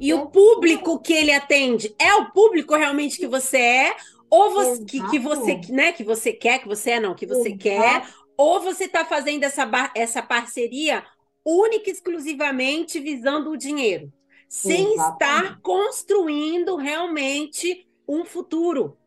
E 0.00 0.10
é. 0.10 0.14
o 0.14 0.26
público 0.26 1.00
que 1.00 1.12
ele 1.12 1.32
atende 1.32 1.94
é 1.98 2.14
o 2.14 2.30
público 2.30 2.76
realmente 2.76 3.18
que 3.18 3.26
você 3.26 3.58
é? 3.58 3.96
Ou 4.30 4.50
você, 4.52 4.84
que, 4.84 5.08
que, 5.08 5.18
você, 5.18 5.60
né, 5.70 5.90
que 5.92 6.04
você 6.04 6.32
quer, 6.32 6.60
que 6.60 6.68
você 6.68 6.92
é, 6.92 7.00
não, 7.00 7.14
que 7.14 7.26
você 7.26 7.48
Exato. 7.48 7.58
quer, 7.58 8.06
ou 8.36 8.60
você 8.60 8.84
está 8.84 9.04
fazendo 9.04 9.42
essa, 9.42 9.68
essa 9.94 10.22
parceria 10.22 11.02
única 11.48 11.88
e 11.88 11.92
exclusivamente 11.92 13.00
visando 13.00 13.50
o 13.50 13.56
dinheiro, 13.56 14.12
sem 14.48 14.92
Exatamente. 14.92 15.44
estar 15.44 15.60
construindo 15.62 16.76
realmente 16.76 17.88
um 18.06 18.24
futuro. 18.24 18.98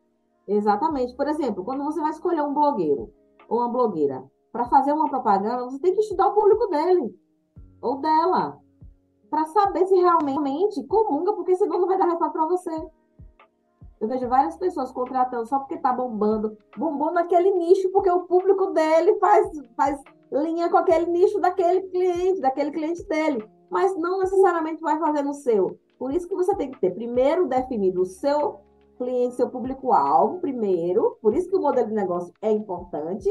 Exatamente. 0.46 1.14
Por 1.14 1.28
exemplo, 1.28 1.64
quando 1.64 1.84
você 1.84 2.00
vai 2.00 2.10
escolher 2.10 2.42
um 2.42 2.52
blogueiro 2.52 3.12
ou 3.48 3.58
uma 3.58 3.68
blogueira 3.68 4.24
para 4.50 4.64
fazer 4.64 4.92
uma 4.92 5.08
propaganda, 5.08 5.64
você 5.64 5.78
tem 5.78 5.94
que 5.94 6.00
estudar 6.00 6.28
o 6.28 6.34
público 6.34 6.66
dele 6.66 7.14
ou 7.80 8.00
dela 8.00 8.58
para 9.30 9.46
saber 9.46 9.86
se 9.86 9.94
realmente 9.94 10.84
comunga, 10.86 11.32
porque 11.32 11.56
senão 11.56 11.80
não 11.80 11.88
vai 11.88 11.96
dar 11.96 12.04
resultado 12.04 12.32
para 12.32 12.46
você. 12.46 12.70
Eu 14.00 14.08
vejo 14.08 14.28
várias 14.28 14.56
pessoas 14.56 14.90
contratando 14.90 15.46
só 15.46 15.60
porque 15.60 15.78
tá 15.78 15.92
bombando, 15.92 16.58
bombando 16.76 17.12
naquele 17.12 17.52
nicho, 17.52 17.88
porque 17.92 18.10
o 18.10 18.24
público 18.24 18.72
dele 18.72 19.16
faz, 19.20 19.48
faz 19.76 20.02
linha 20.32 20.70
com 20.70 20.78
aquele 20.78 21.06
nicho 21.06 21.38
daquele 21.38 21.82
cliente, 21.82 22.40
daquele 22.40 22.70
cliente 22.70 23.02
dele, 23.04 23.44
mas 23.70 23.96
não 23.98 24.18
necessariamente 24.18 24.80
vai 24.80 24.98
fazer 24.98 25.22
no 25.22 25.34
seu. 25.34 25.78
Por 25.98 26.12
isso 26.12 26.26
que 26.26 26.34
você 26.34 26.54
tem 26.56 26.70
que 26.70 26.80
ter 26.80 26.94
primeiro 26.94 27.46
definido 27.46 28.02
o 28.02 28.06
seu 28.06 28.60
cliente, 28.96 29.36
seu 29.36 29.50
público-alvo 29.50 30.40
primeiro, 30.40 31.18
por 31.20 31.34
isso 31.34 31.50
que 31.50 31.56
o 31.56 31.60
modelo 31.60 31.88
de 31.88 31.94
negócio 31.94 32.32
é 32.40 32.50
importante. 32.50 33.28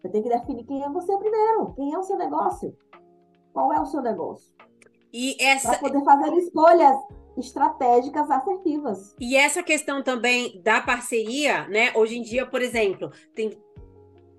Você 0.00 0.08
tem 0.08 0.22
que 0.22 0.28
definir 0.28 0.64
quem 0.64 0.82
é 0.82 0.90
você 0.90 1.16
primeiro, 1.16 1.72
quem 1.74 1.92
é 1.92 1.98
o 1.98 2.02
seu 2.02 2.16
negócio, 2.16 2.76
qual 3.52 3.72
é 3.72 3.80
o 3.80 3.86
seu 3.86 4.02
negócio. 4.02 4.52
E 5.12 5.36
essa 5.40 5.70
para 5.70 5.78
poder 5.78 6.04
fazer 6.04 6.32
escolhas 6.38 6.96
estratégicas 7.36 8.30
assertivas. 8.30 9.14
E 9.20 9.36
essa 9.36 9.62
questão 9.62 10.02
também 10.02 10.60
da 10.62 10.80
parceria, 10.80 11.66
né? 11.68 11.92
Hoje 11.94 12.18
em 12.18 12.22
dia, 12.22 12.46
por 12.46 12.60
exemplo, 12.60 13.10
tem 13.34 13.50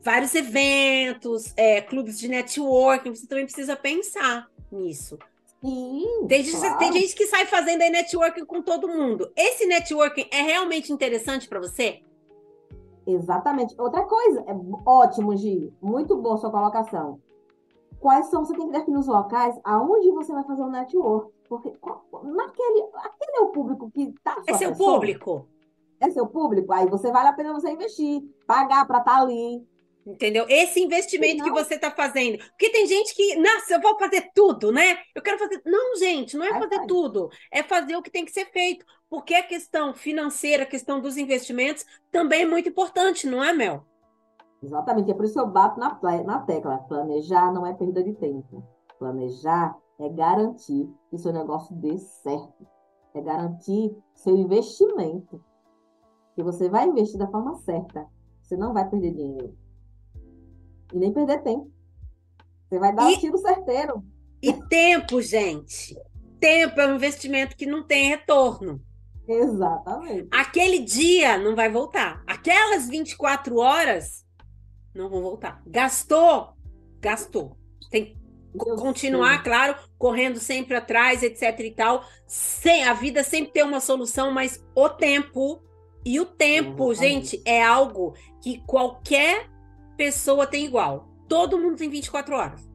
vários 0.04 0.36
eventos, 0.36 1.54
é, 1.56 1.82
clubes 1.82 2.20
de 2.20 2.28
networking, 2.28 3.16
você 3.16 3.26
também 3.26 3.46
precisa 3.46 3.76
pensar 3.76 4.50
nisso. 4.72 5.18
Sim, 5.62 6.26
tem, 6.28 6.44
claro. 6.52 6.78
tem 6.78 6.92
gente 6.92 7.16
que 7.16 7.26
sai 7.26 7.46
fazendo 7.46 7.82
aí 7.82 7.90
networking 7.90 8.46
com 8.46 8.62
todo 8.62 8.90
mundo. 8.90 9.32
Esse 9.34 9.66
networking 9.66 10.28
é 10.30 10.42
realmente 10.42 10.92
interessante 10.92 11.48
para 11.48 11.62
você? 11.62 12.02
Exatamente. 13.08 13.74
Outra 13.80 14.04
coisa, 14.04 14.42
é 14.42 14.54
ótimo, 14.86 15.36
Gi. 15.38 15.74
Muito 15.82 16.18
boa 16.18 16.38
sua 16.38 16.52
colocação. 16.52 17.22
Quais 17.98 18.26
são, 18.26 18.44
você 18.44 18.54
tem 18.54 18.66
que 18.68 18.78
definir 18.78 18.98
os 18.98 19.08
locais 19.08 19.58
aonde 19.64 20.12
você 20.12 20.34
vai 20.34 20.44
fazer 20.44 20.64
o 20.64 20.70
network. 20.70 21.32
Porque 21.48 21.74
naquele, 22.24 22.86
aquele 22.96 23.38
é 23.38 23.42
o 23.42 23.48
público 23.48 23.90
que 23.92 24.04
está. 24.04 24.42
É 24.46 24.54
seu 24.56 24.72
pessoa. 24.72 24.94
público. 24.94 25.48
É 26.02 26.10
seu 26.10 26.28
público. 26.28 26.74
Aí 26.74 26.90
você 26.90 27.10
vale 27.10 27.30
a 27.30 27.34
pena 27.34 27.54
você 27.54 27.72
investir, 27.72 28.22
pagar 28.46 28.86
para 28.86 29.00
estar 29.00 29.16
tá 29.16 29.22
ali. 29.22 29.66
Entendeu? 30.06 30.46
Esse 30.50 30.82
investimento 30.82 31.44
que 31.44 31.52
você 31.52 31.76
está 31.76 31.90
fazendo. 31.90 32.38
Porque 32.38 32.70
tem 32.70 32.86
gente 32.86 33.16
que, 33.16 33.38
nossa, 33.38 33.76
eu 33.76 33.82
vou 33.82 33.98
fazer 33.98 34.32
tudo, 34.36 34.72
né? 34.72 34.98
Eu 35.16 35.22
quero 35.22 35.40
fazer. 35.40 35.62
Não, 35.66 35.96
gente, 35.96 36.36
não 36.36 36.46
é 36.46 36.60
fazer 36.60 36.86
tudo. 36.86 37.30
É 37.50 37.64
fazer 37.64 37.96
o 37.96 38.02
que 38.02 38.12
tem 38.12 38.26
que 38.26 38.32
ser 38.32 38.46
feito. 38.52 38.86
Porque 39.10 39.34
a 39.34 39.44
questão 39.44 39.94
financeira, 39.94 40.64
a 40.64 40.68
questão 40.68 41.00
dos 41.00 41.16
investimentos 41.18 41.86
também 42.12 42.42
é 42.42 42.46
muito 42.46 42.68
importante, 42.68 43.28
não 43.28 43.42
é, 43.42 43.54
Mel? 43.54 43.86
Exatamente. 44.62 45.10
É 45.10 45.14
por 45.14 45.24
isso 45.24 45.36
que 45.36 45.40
eu 45.40 45.48
bato 45.48 45.80
na, 45.80 45.98
na 46.24 46.40
tecla. 46.40 46.80
Planejar 46.80 47.54
não 47.54 47.66
é 47.66 47.74
perda 47.74 48.04
de 48.04 48.14
tempo. 48.14 48.62
Planejar 49.00 49.78
é 50.00 50.10
garantir 50.10 50.90
que 51.10 51.18
seu 51.18 51.32
negócio 51.32 51.74
dê 51.76 51.98
certo. 51.98 52.68
É 53.14 53.22
garantir 53.22 53.96
seu 54.16 54.36
investimento. 54.36 55.42
Que 56.36 56.44
você 56.44 56.68
vai 56.68 56.88
investir 56.88 57.18
da 57.18 57.28
forma 57.28 57.56
certa. 57.60 58.06
Você 58.42 58.58
não 58.58 58.74
vai 58.74 58.90
perder 58.90 59.14
dinheiro. 59.14 59.63
E 60.94 60.98
nem 60.98 61.12
perder 61.12 61.42
tempo. 61.42 61.72
Você 62.70 62.80
vai 62.80 62.94
dar 62.94 63.06
o 63.06 63.10
um 63.10 63.18
tiro 63.18 63.38
certeiro. 63.40 64.04
E 64.42 64.54
tempo, 64.68 65.22
gente. 65.22 65.98
Tempo 66.40 66.80
é 66.80 66.88
um 66.88 66.96
investimento 66.96 67.56
que 67.56 67.66
não 67.66 67.84
tem 67.84 68.10
retorno. 68.10 68.82
Exatamente. 69.28 70.28
Aquele 70.32 70.80
dia 70.80 71.38
não 71.38 71.56
vai 71.56 71.70
voltar. 71.70 72.24
Aquelas 72.28 72.88
24 72.88 73.58
horas 73.58 74.26
não 74.94 75.10
vão 75.10 75.22
voltar. 75.22 75.62
Gastou? 75.66 76.54
Gastou. 77.00 77.58
Tem 77.90 78.06
que 78.06 78.18
continuar, 78.78 79.36
sei. 79.36 79.44
claro, 79.44 79.76
correndo 79.98 80.40
sempre 80.40 80.76
atrás, 80.76 81.24
etc 81.24 81.60
e 81.60 81.72
tal. 81.72 82.06
Sem, 82.28 82.84
a 82.84 82.94
vida 82.94 83.24
sempre 83.24 83.54
tem 83.54 83.64
uma 83.64 83.80
solução, 83.80 84.32
mas 84.32 84.64
o 84.76 84.90
tempo. 84.90 85.64
E 86.06 86.20
o 86.20 86.26
tempo, 86.26 86.92
Exatamente. 86.92 87.30
gente, 87.38 87.44
é 87.46 87.64
algo 87.64 88.14
que 88.42 88.62
qualquer 88.68 89.50
pessoa 89.98 90.48
tem 90.48 90.66
igual. 90.66 91.10
Todo 91.28 91.58
mundo 91.58 91.78
tem 91.78 91.90
24 91.90 92.36
horas. 92.36 92.70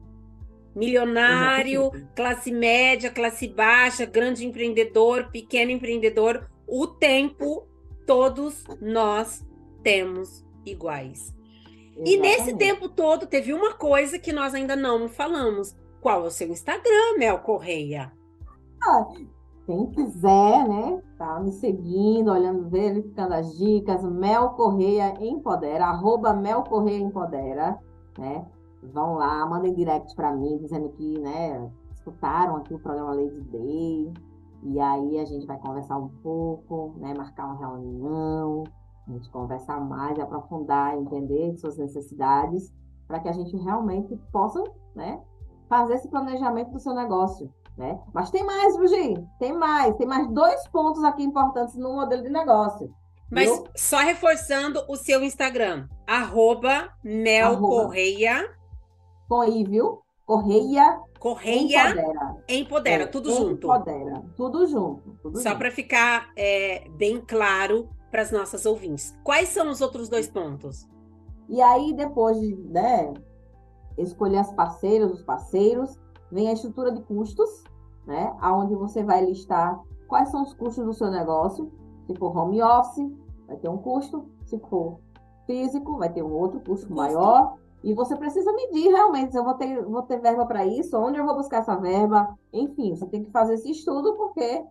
Milionário, 0.75 1.91
classe 2.15 2.51
média, 2.51 3.09
classe 3.09 3.47
baixa, 3.47 4.05
grande 4.05 4.45
empreendedor, 4.45 5.29
pequeno 5.31 5.71
empreendedor, 5.71 6.49
o 6.67 6.87
tempo 6.87 7.67
todos 8.05 8.63
nós 8.79 9.45
temos 9.83 10.45
iguais. 10.65 11.33
Exatamente. 11.95 12.11
E 12.11 12.17
nesse 12.17 12.57
tempo 12.57 12.87
todo 12.87 13.27
teve 13.27 13.53
uma 13.53 13.73
coisa 13.73 14.17
que 14.17 14.31
nós 14.31 14.53
ainda 14.53 14.75
não 14.75 15.09
falamos. 15.09 15.75
Qual 15.99 16.23
é 16.23 16.27
o 16.27 16.31
seu 16.31 16.47
Instagram, 16.47 17.17
Mel 17.17 17.39
Correia? 17.39 18.11
Ah, 18.81 19.05
quem 19.69 19.85
quiser, 19.91 20.67
né, 20.67 20.99
tá 21.15 21.39
me 21.39 21.51
seguindo, 21.51 22.31
olhando, 22.31 22.67
verificando 22.69 23.35
as 23.35 23.55
dicas, 23.55 24.03
Mel 24.03 24.49
Correia 24.53 25.13
Empodera, 25.23 25.85
arroba 25.85 26.33
Mel 26.33 26.63
Correia 26.63 27.03
Empodera, 27.03 27.77
né? 28.17 28.47
Vão 28.91 29.13
lá, 29.13 29.45
mandem 29.45 29.75
direct 29.75 30.15
para 30.15 30.35
mim, 30.35 30.57
dizendo 30.57 30.89
que, 30.89 31.19
né, 31.19 31.69
escutaram 31.93 32.55
aqui 32.55 32.73
o 32.73 32.79
programa 32.79 33.13
Lady 33.13 33.41
Day, 33.41 34.13
e 34.63 34.79
aí 34.79 35.19
a 35.19 35.25
gente 35.25 35.45
vai 35.45 35.59
conversar 35.59 35.99
um 35.99 36.09
pouco, 36.23 36.95
né, 36.97 37.13
marcar 37.15 37.45
uma 37.45 37.59
reunião, 37.59 38.63
a 39.07 39.11
gente 39.11 39.29
conversar 39.29 39.79
mais, 39.79 40.17
aprofundar, 40.17 40.97
entender 40.97 41.55
suas 41.57 41.77
necessidades, 41.77 42.73
para 43.07 43.19
que 43.19 43.29
a 43.29 43.33
gente 43.33 43.55
realmente 43.55 44.15
possa, 44.31 44.63
né, 44.95 45.21
fazer 45.67 45.93
esse 45.93 46.07
planejamento 46.07 46.71
do 46.71 46.79
seu 46.79 46.95
negócio. 46.95 47.53
Né? 47.79 47.97
Mas 48.13 48.29
tem 48.29 48.43
mais, 48.43 48.75
Brugi, 48.75 49.15
tem 49.39 49.53
mais. 49.53 49.95
Tem 49.95 50.05
mais 50.05 50.27
dois 50.33 50.67
pontos 50.67 51.01
aqui 51.01 51.23
importantes 51.23 51.75
no 51.75 51.93
modelo 51.93 52.21
de 52.21 52.29
negócio. 52.29 52.93
Mas 53.31 53.49
viu? 53.49 53.63
só 53.73 53.99
reforçando 53.99 54.83
o 54.89 54.97
seu 54.97 55.23
Instagram, 55.23 55.87
arroba 56.05 56.89
Mel 57.01 57.53
arroba. 57.53 57.83
Correia. 57.85 58.53
Com 59.29 59.45
I, 59.45 59.63
viu? 59.63 60.01
Correia 60.25 60.99
Correia 61.19 61.89
Empodera. 61.89 62.43
empodera, 62.49 63.03
É, 63.03 63.07
tudo 63.07 63.31
junto. 63.31 63.67
Empodera. 63.67 64.23
Tudo 64.35 64.67
junto. 64.67 65.11
Tudo 65.21 65.39
Só 65.39 65.55
para 65.55 65.71
ficar 65.71 66.31
é, 66.35 66.85
bem 66.97 67.21
claro 67.21 67.89
para 68.11 68.21
as 68.21 68.31
nossas 68.31 68.65
ouvintes. 68.65 69.17
Quais 69.23 69.49
são 69.49 69.69
os 69.69 69.79
outros 69.79 70.09
dois 70.09 70.27
pontos? 70.29 70.85
E 71.47 71.61
aí, 71.61 71.93
depois 71.93 72.39
de 72.39 72.55
né, 72.55 73.13
escolher 73.97 74.39
as 74.39 74.51
parceiras, 74.53 75.11
os 75.11 75.21
parceiros, 75.23 75.97
vem 76.31 76.49
a 76.49 76.53
estrutura 76.53 76.91
de 76.91 77.01
custos, 77.03 77.63
né? 78.09 78.35
Onde 78.43 78.75
você 78.75 79.03
vai 79.03 79.23
listar 79.23 79.79
quais 80.07 80.29
são 80.29 80.41
os 80.41 80.53
custos 80.53 80.83
do 80.83 80.93
seu 80.93 81.11
negócio. 81.11 81.71
Se 82.07 82.15
for 82.15 82.35
home 82.35 82.61
office, 82.61 83.07
vai 83.47 83.55
ter 83.55 83.69
um 83.69 83.77
custo. 83.77 84.25
Se 84.45 84.57
for 84.59 84.99
físico, 85.45 85.97
vai 85.97 86.11
ter 86.11 86.23
um 86.23 86.33
outro 86.33 86.59
custo 86.59 86.91
maior. 86.91 87.55
E 87.83 87.93
você 87.93 88.15
precisa 88.15 88.51
medir 88.51 88.89
realmente, 88.89 89.31
se 89.31 89.37
eu 89.37 89.43
vou 89.43 89.53
ter, 89.53 89.85
vou 89.85 90.01
ter 90.01 90.19
verba 90.19 90.45
para 90.45 90.65
isso, 90.65 90.97
onde 90.97 91.17
eu 91.17 91.25
vou 91.25 91.35
buscar 91.35 91.57
essa 91.59 91.75
verba. 91.75 92.37
Enfim, 92.51 92.95
você 92.95 93.05
tem 93.05 93.23
que 93.23 93.31
fazer 93.31 93.53
esse 93.53 93.71
estudo, 93.71 94.15
porque 94.15 94.65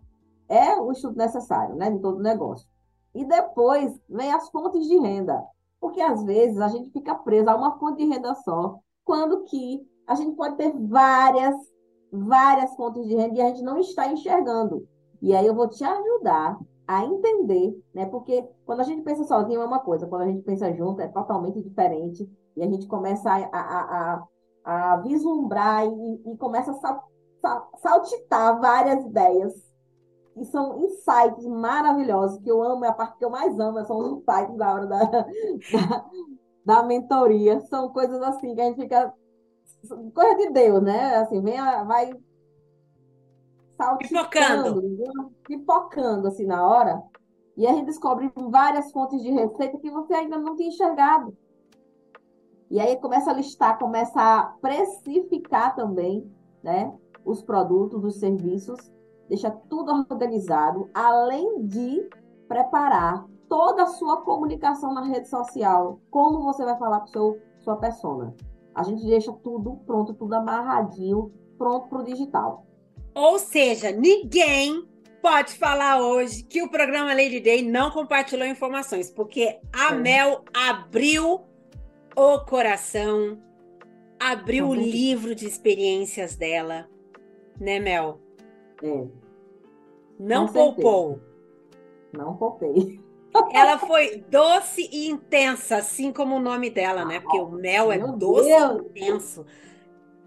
é 0.47 0.75
o 0.75 0.91
estudo 0.91 1.17
necessário, 1.17 1.75
né, 1.75 1.89
de 1.89 1.99
todo 1.99 2.21
negócio. 2.21 2.67
E 3.15 3.25
depois 3.25 3.99
vem 4.07 4.31
as 4.31 4.49
fontes 4.49 4.85
de 4.85 4.97
renda. 4.99 5.43
Porque 5.79 6.01
às 6.01 6.21
vezes 6.23 6.59
a 6.59 6.67
gente 6.67 6.91
fica 6.91 7.15
preso 7.15 7.49
a 7.49 7.55
uma 7.55 7.79
fonte 7.79 8.03
de 8.03 8.09
renda 8.09 8.35
só, 8.35 8.77
quando 9.05 9.45
que 9.45 9.81
a 10.05 10.13
gente 10.13 10.35
pode 10.35 10.55
ter 10.57 10.71
várias, 10.77 11.55
várias 12.11 12.75
fontes 12.75 13.05
de 13.07 13.15
renda 13.15 13.35
e 13.35 13.41
a 13.41 13.47
gente 13.47 13.61
não 13.61 13.77
está 13.77 14.11
enxergando. 14.11 14.87
E 15.21 15.35
aí 15.35 15.45
eu 15.45 15.53
vou 15.53 15.67
te 15.67 15.83
ajudar 15.83 16.57
a 16.87 17.05
entender, 17.05 17.79
né? 17.93 18.05
Porque 18.07 18.47
quando 18.65 18.79
a 18.79 18.83
gente 18.83 19.03
pensa 19.03 19.23
sozinho 19.23 19.61
é 19.61 19.65
uma 19.65 19.79
coisa, 19.79 20.07
quando 20.07 20.23
a 20.23 20.27
gente 20.27 20.41
pensa 20.41 20.73
junto 20.73 21.01
é 21.01 21.07
totalmente 21.07 21.61
diferente. 21.61 22.27
E 22.55 22.63
a 22.63 22.65
gente 22.65 22.87
começa 22.87 23.29
a, 23.31 23.47
a, 23.51 24.23
a, 24.63 24.93
a 24.93 24.97
vislumbrar 24.97 25.85
e, 25.85 26.31
e 26.33 26.37
começa 26.37 26.71
a 26.71 26.73
sal, 26.75 27.03
sal, 27.41 27.69
saltitar 27.77 28.59
várias 28.59 29.05
ideias. 29.05 29.53
E 30.35 30.45
são 30.45 30.79
insights 30.79 31.45
maravilhosos, 31.45 32.39
que 32.39 32.49
eu 32.49 32.63
amo, 32.63 32.85
é 32.85 32.87
a 32.87 32.93
parte 32.93 33.17
que 33.17 33.25
eu 33.25 33.29
mais 33.29 33.59
amo, 33.59 33.85
são 33.85 33.97
os 33.97 34.11
insights 34.13 34.57
da 34.57 34.73
hora 34.73 34.87
da, 34.87 35.03
da, 35.05 35.25
da 36.65 36.83
mentoria. 36.83 37.59
São 37.61 37.89
coisas 37.89 38.21
assim 38.21 38.55
que 38.55 38.61
a 38.61 38.65
gente 38.65 38.81
fica. 38.81 39.13
Coisa 40.13 40.35
de 40.35 40.49
Deus, 40.51 40.81
né? 40.81 41.15
Assim, 41.17 41.41
vem 41.41 41.57
vai 41.85 42.11
saltitando, 43.77 44.81
Pipocando. 44.81 45.35
pipocando 45.43 46.27
assim 46.27 46.45
na 46.45 46.67
hora. 46.67 47.01
E 47.55 47.65
a 47.65 47.73
gente 47.73 47.85
descobre 47.85 48.31
várias 48.35 48.91
fontes 48.91 49.21
de 49.21 49.31
receita 49.31 49.77
que 49.77 49.89
você 49.89 50.13
ainda 50.13 50.37
não 50.37 50.55
tinha 50.55 50.69
enxergado. 50.69 51.35
E 52.69 52.79
aí 52.79 52.97
começa 52.97 53.31
a 53.31 53.33
listar, 53.33 53.79
começa 53.79 54.21
a 54.21 54.43
precificar 54.61 55.75
também, 55.75 56.29
né? 56.61 56.93
Os 57.25 57.41
produtos, 57.41 58.03
os 58.03 58.19
serviços, 58.19 58.79
deixa 59.27 59.49
tudo 59.69 59.91
organizado, 60.09 60.89
além 60.93 61.65
de 61.65 62.07
preparar 62.47 63.25
toda 63.47 63.83
a 63.83 63.87
sua 63.87 64.21
comunicação 64.21 64.93
na 64.93 65.03
rede 65.03 65.27
social, 65.27 65.99
como 66.11 66.43
você 66.43 66.63
vai 66.63 66.77
falar 66.77 67.01
com 67.01 67.07
seu 67.07 67.41
sua 67.59 67.75
persona. 67.75 68.33
A 68.79 68.83
gente 68.83 69.05
deixa 69.05 69.31
tudo 69.43 69.75
pronto, 69.85 70.13
tudo 70.13 70.33
amarradinho, 70.33 71.33
pronto 71.57 71.89
para 71.89 71.99
o 71.99 72.03
digital. 72.05 72.65
Ou 73.13 73.37
seja, 73.37 73.91
ninguém 73.91 74.87
pode 75.21 75.53
falar 75.55 76.01
hoje 76.01 76.43
que 76.43 76.61
o 76.63 76.69
programa 76.71 77.13
Lady 77.13 77.41
Day 77.41 77.61
não 77.61 77.91
compartilhou 77.91 78.47
informações, 78.47 79.11
porque 79.11 79.59
a 79.73 79.93
É. 79.93 79.97
Mel 79.97 80.45
abriu 80.53 81.41
o 82.15 82.39
coração, 82.45 83.37
abriu 84.17 84.65
o 84.67 84.69
Uhum. 84.69 84.75
livro 84.75 85.35
de 85.35 85.45
experiências 85.45 86.37
dela, 86.37 86.87
né, 87.59 87.79
Mel? 87.81 88.21
É, 88.81 89.07
Não 90.17 90.45
Com 90.47 90.53
certeza. 90.53 90.75
poupou. 90.81 91.19
não 92.13 92.37
poupei. 92.37 93.01
Ela 93.53 93.77
foi 93.77 94.23
doce 94.29 94.89
e 94.91 95.07
intensa, 95.09 95.77
assim 95.77 96.11
como 96.11 96.35
o 96.35 96.39
nome 96.39 96.69
dela, 96.69 97.05
né? 97.05 97.19
Porque 97.19 97.39
o 97.39 97.49
Mel 97.49 97.91
é 97.91 97.97
Meu 97.97 98.13
doce 98.17 98.49
Deus. 98.49 98.81
e 98.95 98.99
intenso. 98.99 99.45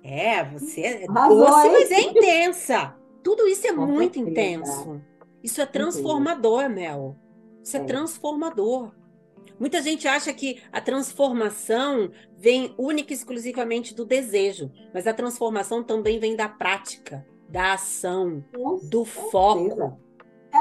É, 0.05 0.45
você 0.45 0.81
é 0.81 1.07
Arrasou, 1.09 1.39
doce, 1.47 1.67
hein? 1.67 1.73
mas 1.73 1.91
é 1.91 2.01
intensa. 2.01 2.97
Tudo 3.23 3.47
isso 3.47 3.67
é 3.67 3.73
Com 3.73 3.87
muito 3.87 4.15
certeza. 4.15 4.31
intenso. 4.31 5.01
Isso 5.43 5.61
é 5.61 5.67
transformador, 5.67 6.69
Mel. 6.69 7.17
Isso 7.63 7.77
é 7.77 7.81
É. 7.81 7.85
transformador. 7.85 8.93
Muita 9.59 9.81
gente 9.81 10.09
acha 10.09 10.33
que 10.33 10.61
a 10.73 10.81
transformação 10.81 12.11
vem 12.37 12.75
única 12.77 13.13
e 13.13 13.17
exclusivamente 13.17 13.95
do 13.95 14.05
desejo, 14.05 14.71
mas 14.93 15.07
a 15.07 15.15
transformação 15.15 15.85
também 15.85 16.19
vem 16.19 16.35
da 16.35 16.49
prática, 16.49 17.25
da 17.49 17.75
ação, 17.75 18.45
Com 18.53 18.79
do 18.83 19.05
foco. 19.05 19.69
certeza. 19.69 19.97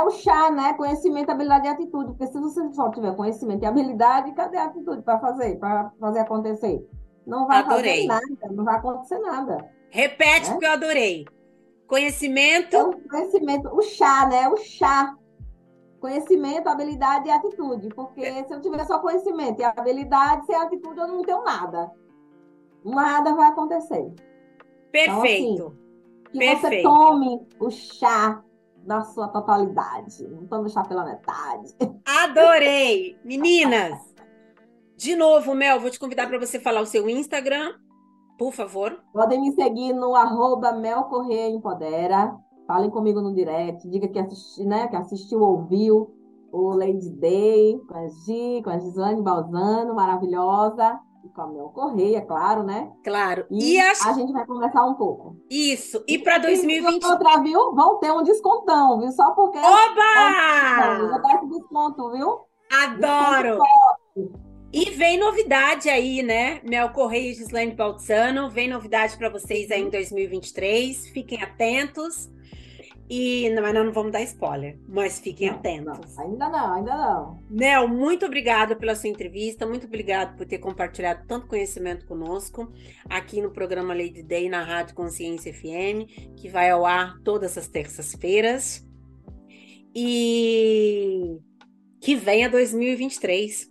É 0.01 0.03
o 0.03 0.09
chá, 0.11 0.49
né? 0.49 0.73
Conhecimento, 0.73 1.29
habilidade 1.29 1.67
e 1.67 1.69
atitude. 1.69 2.11
Porque 2.13 2.27
se 2.27 2.39
você 2.39 2.73
só 2.73 2.89
tiver 2.89 3.15
conhecimento 3.15 3.61
e 3.63 3.65
habilidade, 3.67 4.31
cadê 4.33 4.57
a 4.57 4.65
atitude 4.65 5.01
para 5.03 5.19
fazer, 5.19 5.59
para 5.59 5.91
fazer 5.99 6.19
acontecer? 6.19 6.89
Não 7.25 7.45
vai 7.47 7.59
Adorei. 7.59 8.07
fazer 8.07 8.27
nada, 8.39 8.53
não 8.55 8.63
vai 8.63 8.75
acontecer 8.77 9.19
nada. 9.19 9.69
Repete, 9.89 10.49
É? 10.49 10.51
porque 10.53 10.65
eu 10.65 10.71
adorei. 10.71 11.25
Conhecimento, 11.87 12.75
É 12.75 12.83
o 12.83 12.97
conhecimento, 13.09 13.69
o 13.75 13.81
chá, 13.81 14.25
né? 14.27 14.47
O 14.49 14.57
chá. 14.57 15.15
Conhecimento, 15.99 16.67
habilidade 16.67 17.27
e 17.27 17.31
atitude. 17.31 17.89
Porque 17.89 18.43
se 18.45 18.53
eu 18.53 18.59
tiver 18.61 18.83
só 18.85 18.97
conhecimento 18.99 19.59
e 19.61 19.63
habilidade, 19.63 20.45
sem 20.47 20.55
atitude, 20.55 20.99
eu 20.99 21.07
não 21.07 21.21
tenho 21.21 21.43
nada. 21.43 21.91
Nada 22.83 23.35
vai 23.35 23.49
acontecer. 23.49 24.11
perfeito. 24.91 25.75
Que 26.31 26.37
você 26.37 26.61
Perfeito. 26.61 26.83
tome 26.89 27.47
o 27.59 27.69
chá 27.69 28.41
na 28.85 29.03
sua 29.03 29.27
totalidade. 29.27 30.27
Não 30.27 30.63
o 30.63 30.69
chá 30.69 30.83
pela 30.83 31.05
metade. 31.05 31.75
Adorei! 32.05 33.17
Meninas, 33.23 34.11
de 35.01 35.15
novo, 35.15 35.55
Mel, 35.55 35.79
vou 35.79 35.89
te 35.89 35.99
convidar 35.99 36.27
para 36.27 36.37
você 36.37 36.59
falar 36.59 36.79
o 36.79 36.85
seu 36.85 37.09
Instagram, 37.09 37.73
por 38.37 38.53
favor. 38.53 38.99
Podem 39.11 39.41
me 39.41 39.51
seguir 39.53 39.93
no 39.93 40.15
arroba 40.15 40.73
Mel 40.73 41.05
Correia 41.05 41.49
Empodera. 41.49 42.37
Falem 42.67 42.91
comigo 42.91 43.19
no 43.19 43.33
direct. 43.33 43.89
Diga 43.89 44.07
que, 44.07 44.19
assisti, 44.19 44.63
né, 44.63 44.87
que 44.87 44.95
assistiu, 44.95 45.41
ouviu 45.41 46.13
o 46.51 46.75
Lady 46.75 47.09
Day 47.09 47.81
com 47.87 47.97
a 47.97 48.07
Gi, 48.09 48.61
com 48.63 48.69
a 48.69 48.77
Gislaine 48.77 49.23
Balzano, 49.23 49.95
maravilhosa. 49.95 50.99
E 51.23 51.29
com 51.29 51.41
a 51.41 51.47
Mel 51.47 51.69
Correia, 51.69 52.21
claro, 52.21 52.63
né? 52.63 52.91
Claro. 53.03 53.45
E, 53.49 53.73
E 53.75 53.79
acho 53.79 54.09
a 54.09 54.13
gente 54.13 54.33
vai 54.33 54.45
conversar 54.45 54.85
um 54.85 54.95
pouco. 54.95 55.35
isso. 55.49 56.03
E 56.07 56.17
para 56.17 56.39
2020. 56.39 57.03
outra, 57.05 57.41
viu? 57.41 57.75
Vão 57.75 57.99
ter 57.99 58.11
um 58.11 58.23
descontão, 58.23 58.99
viu? 58.99 59.11
Só 59.11 59.31
porque... 59.31 59.59
Eu 59.59 59.61
vou 59.61 59.71
Oba! 59.71 61.17
dar 61.19 61.35
esse 61.35 61.47
desconto, 61.47 62.11
viu? 62.11 62.39
Adoro! 62.71 63.59
E 64.73 64.89
vem 64.91 65.19
novidade 65.19 65.89
aí, 65.89 66.23
né? 66.23 66.61
Mel 66.63 66.89
Correia 66.91 67.31
e 67.31 67.33
Gislaine 67.33 67.73
Baltzano. 67.75 68.49
Vem 68.49 68.69
novidade 68.69 69.17
para 69.17 69.29
vocês 69.29 69.69
aí 69.69 69.81
em 69.81 69.89
2023. 69.89 71.09
Fiquem 71.09 71.43
atentos. 71.43 72.29
E 73.13 73.53
mas 73.55 73.73
nós 73.73 73.85
não 73.85 73.91
vamos 73.91 74.13
dar 74.13 74.21
spoiler, 74.21 74.79
mas 74.87 75.19
fiquem 75.19 75.49
Não, 75.49 75.55
atentos. 75.57 76.15
não, 76.15 76.23
ainda 76.23 76.47
não, 76.49 76.73
ainda 76.75 76.95
não. 76.95 77.39
Nel, 77.49 77.85
muito 77.85 78.25
obrigada 78.25 78.73
pela 78.73 78.95
sua 78.95 79.09
entrevista, 79.09 79.67
muito 79.67 79.85
obrigada 79.85 80.33
por 80.37 80.45
ter 80.45 80.59
compartilhado 80.59 81.27
tanto 81.27 81.45
conhecimento 81.45 82.05
conosco 82.07 82.71
aqui 83.09 83.41
no 83.41 83.51
programa 83.51 83.93
Lady 83.93 84.23
Day 84.23 84.47
na 84.47 84.63
Rádio 84.63 84.95
Consciência 84.95 85.53
FM, 85.53 86.37
que 86.37 86.47
vai 86.47 86.69
ao 86.69 86.85
ar 86.85 87.19
todas 87.21 87.57
as 87.57 87.67
terças-feiras. 87.67 88.87
E 89.93 91.37
que 91.99 92.15
venha 92.15 92.49
2023. 92.49 93.69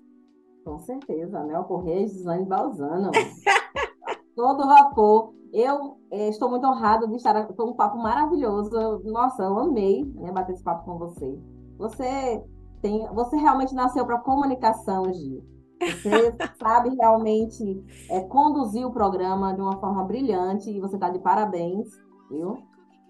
Com 0.66 0.78
certeza, 0.80 1.42
Mel 1.44 1.64
Correia 1.64 2.04
e 2.04 2.08
Gislaine 2.08 2.44
Balzano. 2.44 3.10
Todo 4.36 4.66
vapor. 4.66 5.32
Eu 5.50 5.99
estou 6.10 6.50
muito 6.50 6.66
honrada 6.66 7.06
de 7.06 7.16
estar. 7.16 7.48
Foi 7.54 7.66
um 7.66 7.74
papo 7.74 7.98
maravilhoso. 7.98 8.70
Nossa, 9.04 9.42
eu 9.44 9.58
amei, 9.58 10.04
né, 10.16 10.32
bater 10.32 10.52
esse 10.52 10.62
papo 10.62 10.84
com 10.84 10.98
você. 10.98 11.38
Você 11.78 12.42
tem, 12.82 13.06
você 13.14 13.36
realmente 13.36 13.74
nasceu 13.74 14.04
para 14.04 14.18
comunicação, 14.18 15.12
Gi. 15.12 15.42
Você 15.80 16.34
sabe 16.60 16.94
realmente 16.96 17.84
eh, 18.10 18.20
conduzir 18.22 18.86
o 18.86 18.92
programa 18.92 19.54
de 19.54 19.60
uma 19.60 19.78
forma 19.78 20.04
brilhante 20.04 20.70
e 20.70 20.80
você 20.80 20.96
está 20.96 21.08
de 21.08 21.18
parabéns, 21.18 21.88
viu? 22.30 22.58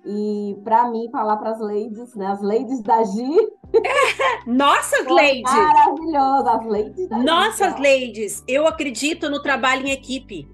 E 0.05 0.59
para 0.65 0.89
mim, 0.91 1.11
falar 1.11 1.37
para 1.37 1.51
as 1.51 1.61
ladies, 1.61 2.15
né, 2.15 2.27
as 2.27 2.41
ladies 2.41 2.83
da 2.83 3.03
Gi, 3.05 3.37
Nossas 4.47 5.07
ladies! 5.07 5.53
maravilhoso, 5.53 6.49
as 6.49 6.67
ladies 6.67 7.09
da 7.09 7.19
Gi. 7.19 7.25
Nossas 7.25 7.75
ó. 7.75 7.79
ladies! 7.79 8.45
Eu 8.49 8.67
acredito 8.67 9.29
no 9.29 9.43
trabalho 9.43 9.87
em 9.87 9.91
equipe. 9.91 10.49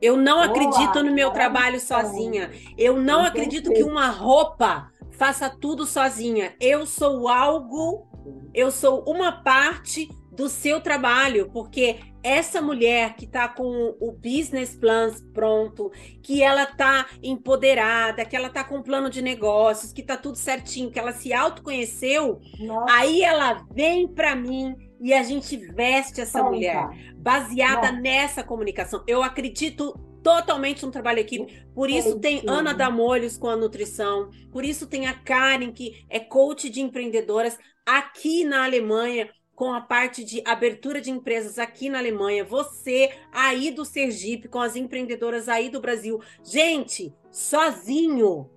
Eu 0.00 0.16
não 0.16 0.36
Boa, 0.36 0.46
acredito 0.46 1.02
no 1.02 1.12
meu 1.12 1.30
trabalho 1.30 1.78
sozinha. 1.80 2.50
Eu 2.76 3.00
não 3.00 3.22
acredito 3.22 3.72
que 3.72 3.82
uma 3.82 4.08
roupa 4.08 4.90
faça 5.10 5.50
tudo 5.50 5.84
sozinha. 5.84 6.54
Eu 6.60 6.86
sou 6.86 7.28
algo, 7.28 8.06
eu 8.54 8.70
sou 8.70 9.04
uma 9.06 9.30
parte 9.32 10.08
do 10.32 10.48
seu 10.48 10.80
trabalho, 10.80 11.50
porque 11.52 11.98
essa 12.22 12.62
mulher 12.62 13.14
que 13.14 13.24
está 13.24 13.48
com 13.48 13.94
o 14.00 14.12
business 14.12 14.74
plan 14.74 15.10
pronto, 15.34 15.90
que 16.22 16.42
ela 16.42 16.62
está 16.62 17.06
empoderada, 17.22 18.24
que 18.24 18.36
ela 18.36 18.48
está 18.48 18.64
com 18.64 18.76
um 18.76 18.82
plano 18.82 19.10
de 19.10 19.20
negócios, 19.20 19.92
que 19.92 20.00
está 20.00 20.16
tudo 20.16 20.36
certinho, 20.36 20.90
que 20.90 20.98
ela 20.98 21.12
se 21.12 21.32
autoconheceu, 21.32 22.40
Nossa. 22.58 22.94
aí 22.94 23.22
ela 23.22 23.66
vem 23.74 24.08
para 24.08 24.34
mim 24.34 24.74
e 25.00 25.14
a 25.14 25.22
gente 25.22 25.56
veste 25.56 26.20
essa 26.20 26.40
Pronto. 26.40 26.54
mulher 26.54 27.14
baseada 27.16 27.90
nessa 27.90 28.44
comunicação. 28.44 29.02
Eu 29.06 29.22
acredito 29.22 29.98
totalmente 30.22 30.84
no 30.84 30.92
trabalho 30.92 31.20
equipe. 31.20 31.64
Por 31.74 31.88
isso 31.88 32.18
tem 32.18 32.42
Ana 32.46 32.74
Damolhos 32.74 33.38
com 33.38 33.48
a 33.48 33.56
nutrição, 33.56 34.30
por 34.52 34.64
isso 34.64 34.86
tem 34.86 35.06
a 35.06 35.14
Karen, 35.14 35.72
que 35.72 36.04
é 36.10 36.20
coach 36.20 36.68
de 36.68 36.80
empreendedoras 36.80 37.58
aqui 37.86 38.44
na 38.44 38.64
Alemanha 38.64 39.30
com 39.54 39.74
a 39.74 39.80
parte 39.80 40.24
de 40.24 40.42
abertura 40.46 41.02
de 41.02 41.10
empresas 41.10 41.58
aqui 41.58 41.90
na 41.90 41.98
Alemanha, 41.98 42.42
você 42.42 43.10
aí 43.30 43.70
do 43.70 43.84
Sergipe, 43.84 44.48
com 44.48 44.58
as 44.58 44.74
empreendedoras 44.74 45.50
aí 45.50 45.68
do 45.68 45.82
Brasil. 45.82 46.18
Gente, 46.42 47.14
sozinho 47.30 48.48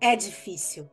é 0.00 0.16
difícil, 0.16 0.88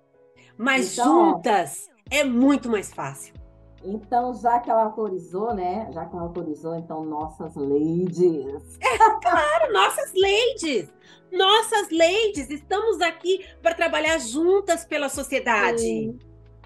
mas 0.57 0.93
então, 0.93 1.35
juntas 1.35 1.89
é 2.09 2.25
muito 2.25 2.69
mais 2.69 2.93
fácil. 2.93 3.40
Então, 3.83 4.33
já 4.33 4.59
que 4.59 4.69
ela 4.69 4.83
autorizou, 4.83 5.53
né? 5.53 5.89
Já 5.93 6.05
que 6.05 6.15
ela 6.15 6.23
autorizou, 6.23 6.75
então, 6.75 7.03
nossas 7.03 7.55
ladies. 7.55 8.79
É, 8.81 8.97
claro, 9.21 9.73
nossas 9.73 10.11
ladies. 10.13 10.91
Nossas 11.31 11.89
ladies, 11.89 12.49
estamos 12.49 12.99
aqui 13.01 13.45
para 13.61 13.73
trabalhar 13.73 14.17
juntas 14.19 14.83
pela 14.83 15.07
sociedade. 15.07 15.81
Sim. 15.81 16.19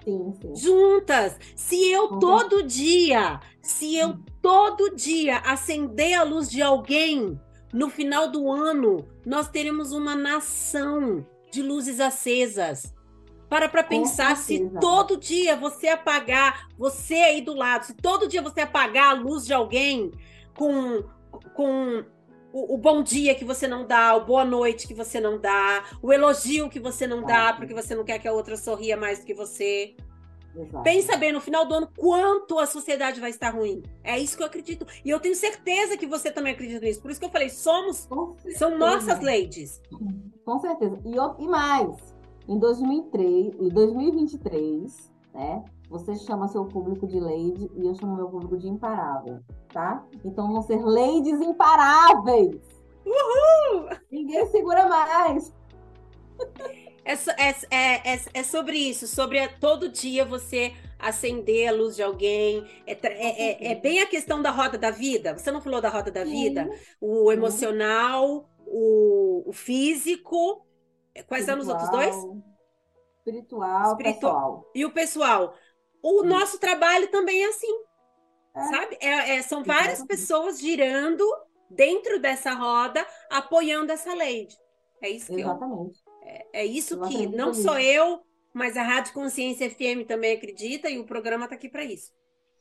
Sim, 0.04 0.34
sim. 0.40 0.54
Juntas. 0.54 1.36
Se 1.56 1.90
eu 1.90 2.04
uhum. 2.04 2.18
todo 2.18 2.62
dia, 2.62 3.40
se 3.60 3.96
eu 3.96 4.16
todo 4.40 4.94
dia 4.94 5.38
acender 5.38 6.14
a 6.14 6.22
luz 6.22 6.48
de 6.48 6.62
alguém, 6.62 7.40
no 7.72 7.90
final 7.90 8.30
do 8.30 8.50
ano, 8.50 9.04
nós 9.24 9.48
teremos 9.48 9.92
uma 9.92 10.14
nação 10.14 11.26
de 11.50 11.62
luzes 11.62 12.00
acesas. 12.00 12.94
Para 13.48 13.68
para 13.68 13.82
pensar 13.84 14.36
se 14.36 14.68
todo 14.80 15.16
dia 15.16 15.56
você 15.56 15.88
apagar, 15.88 16.68
você 16.76 17.14
aí 17.14 17.40
do 17.40 17.54
lado, 17.54 17.84
se 17.84 17.94
todo 17.94 18.26
dia 18.26 18.42
você 18.42 18.62
apagar 18.62 19.10
a 19.10 19.12
luz 19.14 19.46
de 19.46 19.54
alguém 19.54 20.10
com 20.56 21.04
com 21.54 22.04
o, 22.52 22.74
o, 22.74 22.78
bom 22.78 23.02
dia 23.02 23.34
que 23.34 23.44
você 23.44 23.68
não 23.68 23.86
dá, 23.86 24.16
o 24.16 24.24
boa 24.24 24.44
noite 24.44 24.88
que 24.88 24.94
você 24.94 25.20
não 25.20 25.38
dá, 25.38 25.84
o 26.02 26.12
elogio 26.12 26.70
que 26.70 26.80
você 26.80 27.06
não 27.06 27.22
dá 27.22 27.52
porque 27.52 27.74
você 27.74 27.94
não 27.94 28.04
quer 28.04 28.18
que 28.18 28.26
a 28.26 28.32
outra 28.32 28.56
sorria 28.56 28.96
mais 28.96 29.20
do 29.20 29.26
que 29.26 29.34
você. 29.34 29.94
Exato. 30.56 30.82
Pensa 30.82 31.16
bem 31.18 31.32
no 31.32 31.40
final 31.40 31.66
do 31.66 31.74
ano 31.74 31.88
quanto 31.94 32.58
a 32.58 32.66
sociedade 32.66 33.20
vai 33.20 33.28
estar 33.28 33.50
ruim. 33.50 33.82
É 34.02 34.18
isso 34.18 34.36
que 34.36 34.42
eu 34.42 34.46
acredito. 34.46 34.86
E 35.04 35.10
eu 35.10 35.20
tenho 35.20 35.34
certeza 35.34 35.98
que 35.98 36.06
você 36.06 36.30
também 36.30 36.54
acredita 36.54 36.84
nisso. 36.84 37.02
Por 37.02 37.10
isso 37.10 37.20
que 37.20 37.26
eu 37.26 37.30
falei, 37.30 37.50
somos, 37.50 38.08
são 38.56 38.78
nossas 38.78 39.20
ladies. 39.20 39.82
Com 40.44 40.58
certeza. 40.58 40.98
E, 41.04 41.44
e 41.44 41.46
mais, 41.46 42.15
em 42.48 42.58
2003, 42.58 43.54
em 43.60 43.68
2023, 43.68 45.12
né? 45.34 45.64
Você 45.88 46.16
chama 46.16 46.48
seu 46.48 46.64
público 46.64 47.06
de 47.06 47.20
lady 47.20 47.70
e 47.76 47.86
eu 47.86 47.94
chamo 47.94 48.16
meu 48.16 48.28
público 48.28 48.56
de 48.56 48.68
imparável, 48.68 49.38
tá? 49.72 50.04
Então 50.24 50.52
vão 50.52 50.62
ser 50.62 50.84
ladies 50.84 51.40
imparáveis. 51.40 52.60
Uhul! 53.04 53.88
Ninguém 54.10 54.46
segura 54.46 54.88
mais. 54.88 55.54
É, 57.04 57.12
é, 57.12 58.14
é, 58.14 58.20
é, 58.34 58.42
sobre 58.42 58.76
isso, 58.76 59.06
sobre 59.06 59.46
todo 59.60 59.88
dia 59.88 60.24
você 60.24 60.74
acender 60.98 61.68
a 61.68 61.72
luz 61.72 61.94
de 61.94 62.02
alguém. 62.02 62.66
É, 62.84 63.70
é, 63.70 63.74
bem 63.76 64.00
a 64.00 64.06
questão 64.06 64.42
da 64.42 64.50
roda 64.50 64.76
da 64.76 64.90
vida. 64.90 65.38
Você 65.38 65.52
não 65.52 65.60
falou 65.60 65.80
da 65.80 65.88
roda 65.88 66.10
da 66.10 66.24
vida? 66.24 66.68
O 67.00 67.30
emocional, 67.30 68.50
o, 68.66 69.48
o 69.48 69.52
físico. 69.52 70.65
Quais 71.24 71.44
são 71.44 71.58
os 71.58 71.68
outros 71.68 71.88
dois? 71.90 72.14
Espiritual, 73.18 73.92
Espiritual. 73.92 74.02
pessoal. 74.02 74.70
E 74.74 74.84
o 74.84 74.92
pessoal. 74.92 75.54
O 76.02 76.22
Sim. 76.22 76.28
nosso 76.28 76.58
trabalho 76.58 77.10
também 77.10 77.44
é 77.44 77.48
assim. 77.48 77.84
Sabe? 78.54 78.98
são 79.42 79.62
várias 79.62 80.02
pessoas 80.04 80.58
girando 80.58 81.22
dentro 81.70 82.18
dessa 82.18 82.54
roda, 82.54 83.06
apoiando 83.30 83.92
essa 83.92 84.14
lei. 84.14 84.48
É 85.02 85.10
isso 85.10 85.34
que 85.34 85.40
Exatamente. 85.40 86.00
eu 86.06 86.16
é, 86.52 86.64
isso 86.64 87.00
que 87.02 87.26
não 87.26 87.54
só 87.54 87.78
eu, 87.78 88.20
mas 88.52 88.76
a 88.76 88.82
Rádio 88.82 89.14
Consciência 89.14 89.70
FM 89.70 90.06
também 90.08 90.36
acredita 90.36 90.90
e 90.90 90.98
o 90.98 91.06
programa 91.06 91.44
está 91.44 91.54
aqui 91.54 91.68
para 91.68 91.84
isso. 91.84 92.12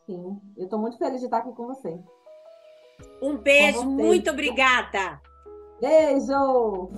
Sim, 0.05 0.39
eu 0.55 0.65
estou 0.65 0.77
muito 0.77 0.97
feliz 0.97 1.19
de 1.19 1.25
estar 1.25 1.39
aqui 1.39 1.51
com 1.53 1.65
você. 1.65 1.97
Um 3.21 3.37
beijo, 3.37 3.83
muito 3.83 4.29
obrigada. 4.29 5.19
Beijo! 5.81 6.89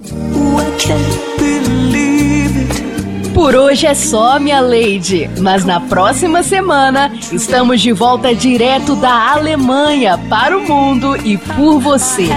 Por 3.34 3.56
hoje 3.56 3.88
é 3.88 3.96
só, 3.96 4.40
minha 4.40 4.62
lady. 4.62 5.28
Mas 5.40 5.66
na 5.66 5.80
próxima 5.80 6.44
semana 6.44 7.12
estamos 7.32 7.82
de 7.82 7.92
volta 7.92 8.36
direto 8.36 8.96
da 8.96 9.32
Alemanha 9.32 10.20
para 10.30 10.56
o 10.56 10.62
mundo 10.62 11.16
e 11.18 11.38
por 11.40 11.80
você. 11.80 12.30